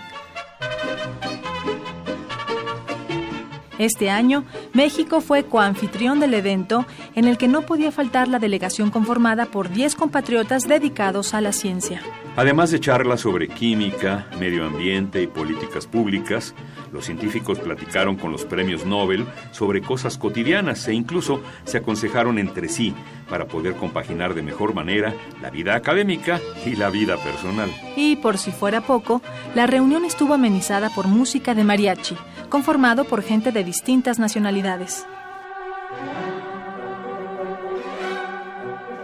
Este 3.81 4.11
año, 4.11 4.45
México 4.75 5.23
fue 5.23 5.45
coanfitrión 5.45 6.21
del 6.21 6.35
evento 6.35 6.85
en 7.15 7.25
el 7.25 7.39
que 7.39 7.49
no 7.49 7.63
podía 7.63 7.91
faltar 7.91 8.29
la 8.29 8.39
delegación 8.39 8.91
conformada 8.91 9.47
por 9.47 9.71
10 9.71 9.95
compatriotas 9.95 10.69
dedicados 10.69 11.33
a 11.33 11.41
la 11.41 11.53
ciencia. 11.53 12.03
Además 12.37 12.71
de 12.71 12.79
charlas 12.79 13.23
sobre 13.23 13.49
química, 13.49 14.27
medio 14.39 14.67
ambiente 14.67 15.23
y 15.23 15.27
políticas 15.27 15.87
públicas, 15.87 16.55
los 16.93 17.07
científicos 17.07 17.59
platicaron 17.59 18.17
con 18.17 18.33
los 18.33 18.45
premios 18.45 18.85
Nobel 18.85 19.27
sobre 19.51 19.81
cosas 19.81 20.19
cotidianas 20.19 20.87
e 20.87 20.93
incluso 20.93 21.41
se 21.65 21.79
aconsejaron 21.79 22.39
entre 22.39 22.69
sí 22.69 22.95
para 23.31 23.47
poder 23.47 23.77
compaginar 23.77 24.35
de 24.35 24.43
mejor 24.43 24.75
manera 24.75 25.15
la 25.41 25.49
vida 25.49 25.75
académica 25.75 26.39
y 26.67 26.77
la 26.77 26.91
vida 26.91 27.17
personal. 27.17 27.71
Y 27.97 28.17
por 28.17 28.37
si 28.37 28.53
fuera 28.53 28.83
poco, 28.83 29.23
la 29.55 29.67
reunión 29.67 30.05
estuvo 30.05 30.35
amenizada 30.35 30.91
por 30.91 31.07
música 31.09 31.55
de 31.55 31.65
mariachi, 31.65 32.17
conformado 32.51 33.05
por 33.05 33.23
gente 33.23 33.53
de 33.53 33.65
distintas 33.65 34.19
nacionalidades. 34.19 35.07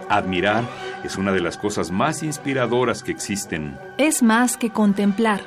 Admirar 0.09 0.63
es 1.03 1.17
una 1.17 1.31
de 1.31 1.41
las 1.41 1.57
cosas 1.57 1.91
más 1.91 2.23
inspiradoras 2.23 3.03
que 3.03 3.11
existen. 3.11 3.77
Es 3.97 4.23
más 4.23 4.57
que 4.57 4.69
contemplar. 4.69 5.41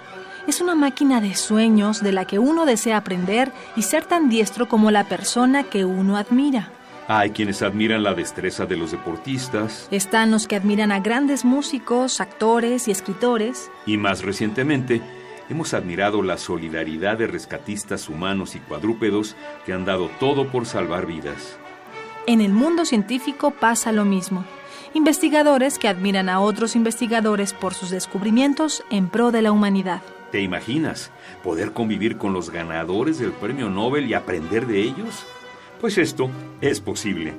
Es 0.47 0.61
una 0.61 0.75
máquina 0.75 1.21
de 1.21 1.35
sueños 1.35 2.03
de 2.03 2.13
la 2.13 2.25
que 2.25 2.39
uno 2.39 2.67
desea 2.67 2.97
aprender 2.97 3.53
y 3.77 3.83
ser 3.83 4.05
tan 4.05 4.29
diestro 4.29 4.69
como 4.69 4.91
la 4.91 5.05
persona 5.05 5.65
que 5.65 5.85
uno 5.85 6.17
admira. 6.17 6.71
Hay 7.09 7.31
quienes 7.31 7.63
admiran 7.63 8.03
la 8.03 8.15
destreza 8.15 8.67
de 8.67 8.77
los 8.77 8.93
deportistas. 8.93 9.89
Están 9.91 10.31
los 10.31 10.47
que 10.47 10.57
admiran 10.57 10.93
a 10.93 11.01
grandes 11.01 11.45
músicos, 11.45 12.21
actores 12.21 12.87
y 12.87 12.93
escritores. 12.93 13.71
Y 13.85 13.97
más 13.97 14.23
recientemente, 14.23 15.03
hemos 15.51 15.75
admirado 15.75 16.23
la 16.23 16.39
solidaridad 16.39 17.19
de 17.19 17.27
rescatistas 17.27 18.09
humanos 18.09 18.55
y 18.55 18.61
cuadrúpedos 18.61 19.37
que 19.67 19.73
han 19.73 19.85
dado 19.85 20.09
todo 20.21 20.49
por 20.49 20.65
salvar 20.65 21.07
vidas. 21.07 21.59
En 22.27 22.41
el 22.41 22.53
mundo 22.53 22.85
científico 22.85 23.51
pasa 23.51 23.93
lo 23.93 24.05
mismo. 24.05 24.45
Investigadores 24.95 25.79
que 25.79 25.89
admiran 25.89 26.29
a 26.29 26.41
otros 26.41 26.77
investigadores 26.77 27.53
por 27.53 27.75
sus 27.75 27.91
descubrimientos 27.91 28.85
en 28.91 29.09
pro 29.09 29.33
de 29.33 29.43
la 29.43 29.53
humanidad. 29.53 30.03
¿Te 30.31 30.41
imaginas 30.41 31.11
poder 31.43 31.73
convivir 31.73 32.17
con 32.17 32.33
los 32.33 32.51
ganadores 32.51 33.19
del 33.19 33.33
premio 33.33 33.69
Nobel 33.69 34.09
y 34.09 34.15
aprender 34.15 34.67
de 34.67 34.81
ellos? 34.81 35.27
Pues 35.81 35.99
esto 35.99 36.31
es 36.61 36.81
posible. 36.81 37.35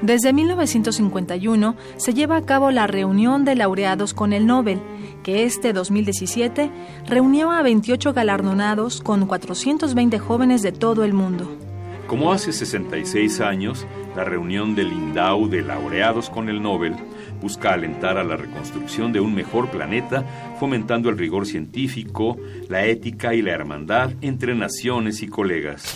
Desde 0.00 0.32
1951 0.32 1.76
se 1.96 2.14
lleva 2.14 2.36
a 2.36 2.42
cabo 2.42 2.70
la 2.70 2.86
reunión 2.86 3.44
de 3.44 3.56
laureados 3.56 4.14
con 4.14 4.32
el 4.32 4.46
Nobel, 4.46 4.80
que 5.28 5.44
este 5.44 5.74
2017 5.74 6.70
reunió 7.06 7.50
a 7.50 7.60
28 7.60 8.14
galardonados 8.14 9.02
con 9.02 9.26
420 9.26 10.18
jóvenes 10.18 10.62
de 10.62 10.72
todo 10.72 11.04
el 11.04 11.12
mundo. 11.12 11.54
Como 12.06 12.32
hace 12.32 12.50
66 12.50 13.42
años, 13.42 13.86
la 14.16 14.24
reunión 14.24 14.74
del 14.74 14.90
INDAU 14.90 15.50
de 15.50 15.60
laureados 15.60 16.30
con 16.30 16.48
el 16.48 16.62
Nobel 16.62 16.94
busca 17.42 17.74
alentar 17.74 18.16
a 18.16 18.24
la 18.24 18.38
reconstrucción 18.38 19.12
de 19.12 19.20
un 19.20 19.34
mejor 19.34 19.68
planeta, 19.68 20.24
fomentando 20.58 21.10
el 21.10 21.18
rigor 21.18 21.44
científico, 21.44 22.38
la 22.70 22.86
ética 22.86 23.34
y 23.34 23.42
la 23.42 23.52
hermandad 23.52 24.12
entre 24.22 24.54
naciones 24.54 25.22
y 25.22 25.28
colegas. 25.28 25.94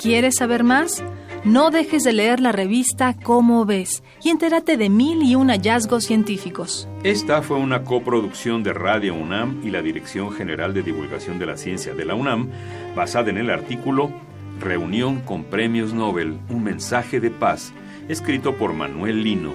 ¿Quieres 0.00 0.36
saber 0.36 0.62
más? 0.62 1.02
No 1.44 1.72
dejes 1.72 2.04
de 2.04 2.12
leer 2.12 2.38
la 2.38 2.52
revista 2.52 3.16
Cómo 3.20 3.64
ves 3.64 4.04
y 4.26 4.30
entérate 4.30 4.76
de 4.76 4.90
mil 4.90 5.22
y 5.22 5.36
un 5.36 5.50
hallazgos 5.50 6.02
científicos. 6.02 6.88
Esta 7.04 7.42
fue 7.42 7.58
una 7.58 7.84
coproducción 7.84 8.64
de 8.64 8.72
Radio 8.72 9.14
UNAM 9.14 9.60
y 9.62 9.70
la 9.70 9.82
Dirección 9.82 10.32
General 10.32 10.74
de 10.74 10.82
Divulgación 10.82 11.38
de 11.38 11.46
la 11.46 11.56
Ciencia 11.56 11.94
de 11.94 12.04
la 12.04 12.16
UNAM, 12.16 12.48
basada 12.96 13.30
en 13.30 13.38
el 13.38 13.50
artículo 13.50 14.10
Reunión 14.58 15.20
con 15.20 15.44
Premios 15.44 15.94
Nobel, 15.94 16.40
un 16.48 16.64
mensaje 16.64 17.20
de 17.20 17.30
paz, 17.30 17.72
escrito 18.08 18.56
por 18.56 18.72
Manuel 18.72 19.22
Lino. 19.22 19.52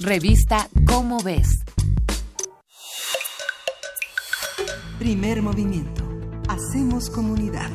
Revista 0.00 0.68
Cómo 0.88 1.22
ves. 1.22 1.64
Primer 4.98 5.40
movimiento. 5.40 6.02
Hacemos 6.48 7.10
comunidad. 7.10 7.70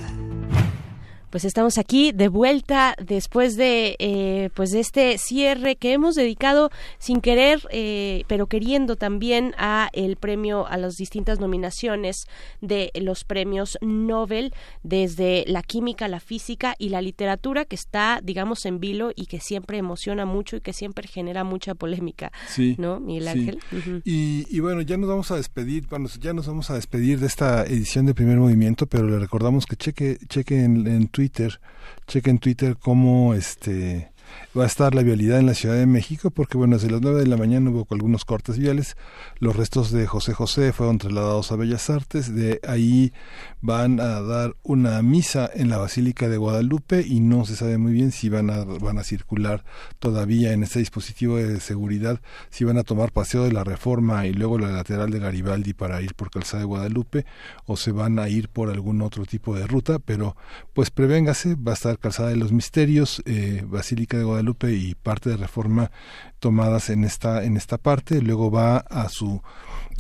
Pues 1.29 1.45
estamos 1.45 1.77
aquí 1.77 2.11
de 2.11 2.27
vuelta 2.27 2.95
después 3.03 3.55
de 3.55 3.95
eh, 3.99 4.49
pues 4.55 4.71
de 4.71 4.79
este 4.79 5.17
cierre 5.19 5.75
que 5.75 5.93
hemos 5.93 6.15
dedicado 6.15 6.71
sin 6.97 7.21
querer 7.21 7.61
eh, 7.71 8.23
pero 8.27 8.47
queriendo 8.47 8.95
también 8.95 9.53
a 9.57 9.89
el 9.93 10.15
premio 10.15 10.65
a 10.65 10.77
las 10.77 10.95
distintas 10.95 11.39
nominaciones 11.39 12.25
de 12.61 12.91
los 12.95 13.25
premios 13.25 13.77
Nobel 13.81 14.53
desde 14.81 15.43
la 15.47 15.61
química, 15.61 16.07
la 16.07 16.19
física 16.19 16.75
y 16.79 16.89
la 16.89 17.01
literatura 17.01 17.65
que 17.65 17.75
está 17.75 18.21
digamos 18.23 18.65
en 18.65 18.79
vilo 18.79 19.11
y 19.15 19.27
que 19.27 19.39
siempre 19.39 19.77
emociona 19.77 20.25
mucho 20.25 20.55
y 20.55 20.61
que 20.61 20.73
siempre 20.73 21.07
genera 21.07 21.43
mucha 21.43 21.75
polémica, 21.75 22.31
sí, 22.47 22.75
¿no, 22.79 22.99
Miguel 22.99 23.27
Ángel? 23.27 23.59
y, 24.03 24.47
y, 24.49 24.59
bueno 24.61 24.81
ya 24.81 24.97
nos 24.97 25.09
vamos 25.09 25.29
a 25.29 25.35
despedir, 25.35 25.85
bueno, 25.87 26.09
ya 26.19 26.33
nos 26.33 26.47
vamos 26.47 26.71
a 26.71 26.73
despedir 26.73 27.19
de 27.19 27.27
esta 27.27 27.63
edición 27.65 28.07
de 28.07 28.15
Primer 28.15 28.37
Movimiento, 28.37 28.87
pero 28.87 29.07
le 29.07 29.19
recordamos 29.19 29.67
que 29.67 29.75
cheque 29.75 30.17
cheque 30.27 30.63
en, 30.63 30.87
en 30.87 31.07
Twitter, 31.19 31.59
cheque 32.07 32.29
en 32.29 32.39
Twitter 32.39 32.77
cómo 32.77 33.33
este 33.33 34.09
va 34.57 34.63
a 34.63 34.67
estar 34.67 34.95
la 34.95 35.03
vialidad 35.03 35.37
en 35.37 35.45
la 35.45 35.53
Ciudad 35.53 35.75
de 35.75 35.85
México 35.85 36.31
porque 36.31 36.57
bueno 36.57 36.75
desde 36.75 36.89
las 36.89 37.01
9 37.01 37.19
de 37.19 37.27
la 37.27 37.37
mañana 37.37 37.69
hubo 37.69 37.85
algunos 37.91 38.25
cortes 38.25 38.57
viales. 38.57 38.97
Los 39.37 39.55
restos 39.55 39.91
de 39.91 40.07
José 40.07 40.33
José 40.33 40.73
fueron 40.73 40.97
trasladados 40.97 41.51
a 41.51 41.55
Bellas 41.55 41.89
Artes. 41.89 42.33
De 42.33 42.59
ahí 42.67 43.13
van 43.61 43.99
a 43.99 44.21
dar 44.21 44.55
una 44.63 45.01
misa 45.03 45.49
en 45.53 45.69
la 45.69 45.77
Basílica 45.77 46.27
de 46.29 46.37
Guadalupe 46.37 47.05
y 47.05 47.19
no 47.19 47.45
se 47.45 47.55
sabe 47.55 47.77
muy 47.77 47.93
bien 47.93 48.11
si 48.11 48.29
van 48.29 48.49
a 48.49 48.63
van 48.63 48.97
a 48.97 49.03
circular 49.03 49.63
todavía 49.99 50.51
en 50.53 50.63
este 50.63 50.79
dispositivo 50.79 51.37
de 51.37 51.59
seguridad 51.59 52.19
si 52.49 52.63
van 52.63 52.77
a 52.77 52.83
tomar 52.83 53.11
paseo 53.11 53.43
de 53.43 53.51
la 53.51 53.63
Reforma 53.63 54.25
y 54.25 54.33
luego 54.33 54.57
la 54.57 54.71
lateral 54.71 55.11
de 55.11 55.19
Garibaldi 55.19 55.73
para 55.73 56.01
ir 56.01 56.15
por 56.15 56.31
Calzada 56.31 56.61
de 56.61 56.67
Guadalupe 56.67 57.25
o 57.65 57.77
se 57.77 57.91
van 57.91 58.17
a 58.17 58.29
ir 58.29 58.49
por 58.49 58.69
algún 58.69 59.03
otro 59.03 59.25
tipo 59.25 59.55
de 59.55 59.67
ruta. 59.67 59.99
Pero 59.99 60.35
pues 60.73 60.89
prevéngase 60.89 61.55
va 61.55 61.73
a 61.73 61.75
estar 61.75 61.99
Calzada 61.99 62.29
de 62.29 62.35
los 62.35 62.51
Misterios 62.51 63.21
eh, 63.25 63.63
Basílica 63.67 64.17
de 64.17 64.23
Guadalupe 64.23 64.38
y 64.71 64.95
parte 64.95 65.29
de 65.29 65.37
Reforma 65.37 65.91
tomadas 66.39 66.89
en 66.89 67.03
esta 67.03 67.43
en 67.43 67.57
esta 67.57 67.77
parte 67.77 68.21
luego 68.21 68.49
va 68.49 68.77
a 68.77 69.09
su 69.09 69.41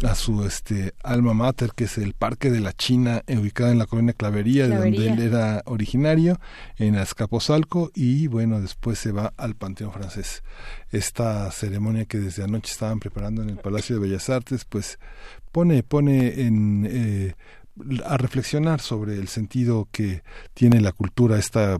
a 0.03 0.15
su 0.15 0.45
este 0.45 0.93
alma 1.03 1.33
mater 1.33 1.71
que 1.75 1.83
es 1.83 1.97
el 1.97 2.13
Parque 2.13 2.49
de 2.49 2.61
la 2.61 2.71
China 2.71 3.21
ubicado 3.27 3.71
en 3.71 3.77
la 3.77 3.85
colonia 3.85 4.13
Clavería, 4.13 4.67
Clavería. 4.67 5.11
donde 5.11 5.23
él 5.23 5.27
era 5.27 5.61
originario 5.65 6.39
en 6.77 6.95
Azcapotzalco 6.95 7.91
y 7.93 8.27
bueno 8.27 8.61
después 8.61 8.97
se 8.97 9.11
va 9.11 9.33
al 9.35 9.55
Panteón 9.55 9.91
francés 9.91 10.43
esta 10.91 11.51
ceremonia 11.51 12.05
que 12.05 12.19
desde 12.19 12.43
anoche 12.43 12.71
estaban 12.71 12.99
preparando 12.99 13.41
en 13.43 13.49
el 13.49 13.57
Palacio 13.57 13.95
de 13.95 14.07
Bellas 14.07 14.29
Artes 14.29 14.65
pues 14.65 14.99
pone 15.51 15.83
pone 15.83 16.41
en 16.41 16.87
eh, 16.89 17.35
a 18.05 18.17
reflexionar 18.17 18.81
sobre 18.81 19.15
el 19.15 19.27
sentido 19.27 19.87
que 19.91 20.23
tiene 20.53 20.81
la 20.81 20.91
cultura, 20.91 21.37
esta, 21.37 21.77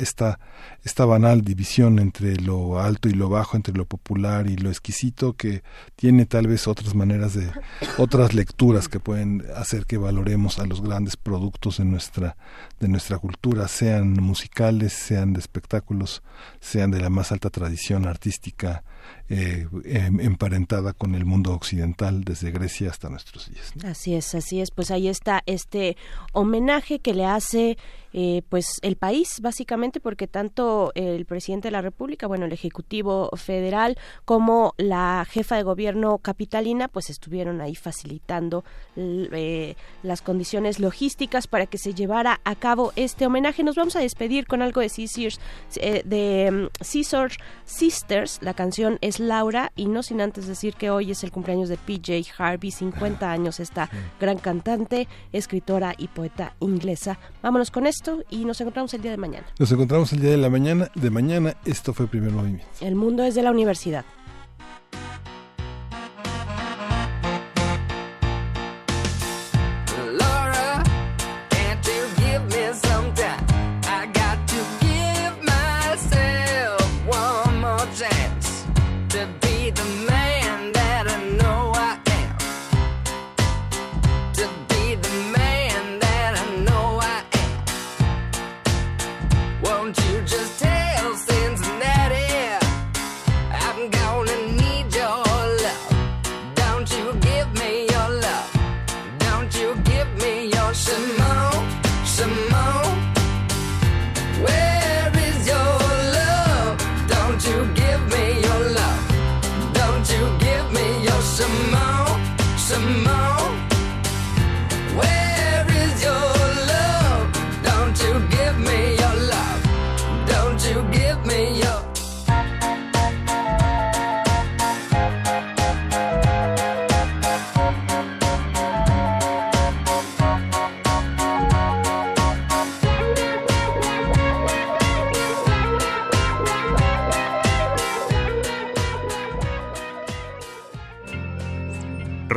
esta, 0.00 0.38
esta 0.82 1.04
banal 1.04 1.42
división 1.42 1.98
entre 1.98 2.36
lo 2.36 2.80
alto 2.80 3.08
y 3.08 3.12
lo 3.12 3.28
bajo, 3.28 3.56
entre 3.56 3.74
lo 3.74 3.84
popular 3.84 4.48
y 4.48 4.56
lo 4.56 4.70
exquisito, 4.70 5.34
que 5.34 5.62
tiene 5.96 6.26
tal 6.26 6.46
vez 6.46 6.66
otras 6.66 6.94
maneras 6.94 7.34
de, 7.34 7.50
otras 7.98 8.34
lecturas 8.34 8.88
que 8.88 9.00
pueden 9.00 9.44
hacer 9.56 9.86
que 9.86 9.98
valoremos 9.98 10.58
a 10.58 10.66
los 10.66 10.82
grandes 10.82 11.16
productos 11.16 11.78
de 11.78 11.84
nuestra, 11.84 12.36
de 12.80 12.88
nuestra 12.88 13.18
cultura, 13.18 13.68
sean 13.68 14.12
musicales, 14.14 14.92
sean 14.92 15.32
de 15.32 15.40
espectáculos, 15.40 16.22
sean 16.60 16.90
de 16.90 17.00
la 17.00 17.10
más 17.10 17.32
alta 17.32 17.50
tradición 17.50 18.06
artística 18.06 18.84
eh, 19.28 19.66
emparentada 19.84 20.92
con 20.92 21.14
el 21.14 21.24
mundo 21.24 21.52
occidental 21.52 22.24
desde 22.24 22.50
Grecia 22.50 22.90
hasta 22.90 23.08
nuestros 23.08 23.50
días. 23.50 23.72
Así 23.84 24.14
es, 24.14 24.34
así 24.34 24.60
es. 24.60 24.70
Pues 24.70 24.90
ahí 24.90 25.08
está 25.08 25.42
este 25.46 25.96
homenaje 26.32 26.98
que 26.98 27.14
le 27.14 27.26
hace 27.26 27.78
eh, 28.12 28.42
pues 28.48 28.78
el 28.82 28.96
país 28.96 29.40
básicamente 29.40 30.00
porque 30.00 30.26
tanto 30.26 30.92
el 30.94 31.24
presidente 31.24 31.68
de 31.68 31.72
la 31.72 31.82
República, 31.82 32.26
bueno, 32.26 32.46
el 32.46 32.52
ejecutivo 32.52 33.30
federal 33.36 33.96
como 34.24 34.74
la 34.76 35.26
jefa 35.28 35.56
de 35.56 35.62
gobierno 35.62 36.18
capitalina, 36.18 36.88
pues 36.88 37.10
estuvieron 37.10 37.60
ahí 37.60 37.74
facilitando 37.74 38.64
eh, 38.96 39.76
las 40.02 40.20
condiciones 40.20 40.78
logísticas 40.78 41.46
para 41.46 41.66
que 41.66 41.78
se 41.78 41.94
llevara 41.94 42.40
a 42.44 42.54
cabo 42.54 42.92
este 42.96 43.26
homenaje. 43.26 43.62
Nos 43.62 43.76
vamos 43.76 43.96
a 43.96 44.00
despedir 44.00 44.46
con 44.46 44.62
algo 44.62 44.80
de 44.80 44.90
Caesars, 44.90 45.40
eh, 45.76 46.02
de 46.04 46.50
um, 46.50 46.68
Caesar 46.78 47.32
Sisters. 47.64 48.40
La 48.42 48.54
canción 48.54 48.98
es 49.00 49.20
Laura 49.20 49.72
y 49.76 49.86
no 49.86 50.02
sin 50.02 50.20
antes 50.20 50.46
decir 50.46 50.74
que 50.74 50.90
hoy 50.90 51.10
es 51.10 51.24
el 51.24 51.32
cumpleaños 51.32 51.68
de 51.68 51.78
PJ 51.78 52.22
Harvey, 52.36 52.70
50 52.70 53.30
años 53.30 53.60
esta 53.60 53.88
gran 54.20 54.38
cantante, 54.38 55.08
escritora 55.32 55.94
y 55.96 56.08
poeta 56.08 56.54
inglesa. 56.60 57.18
Vámonos 57.42 57.70
con 57.70 57.86
esto 57.86 58.01
y 58.30 58.44
nos 58.44 58.60
encontramos 58.60 58.92
el 58.94 59.02
día 59.02 59.10
de 59.10 59.16
mañana. 59.16 59.46
Nos 59.58 59.70
encontramos 59.72 60.12
el 60.12 60.20
día 60.20 60.30
de 60.30 60.36
la 60.36 60.50
mañana. 60.50 60.90
De 60.94 61.10
mañana, 61.10 61.56
esto 61.64 61.92
fue 61.92 62.04
el 62.04 62.10
primer 62.10 62.32
movimiento. 62.32 62.66
El 62.80 62.94
mundo 62.94 63.22
es 63.24 63.34
de 63.34 63.42
la 63.42 63.50
universidad. 63.50 64.04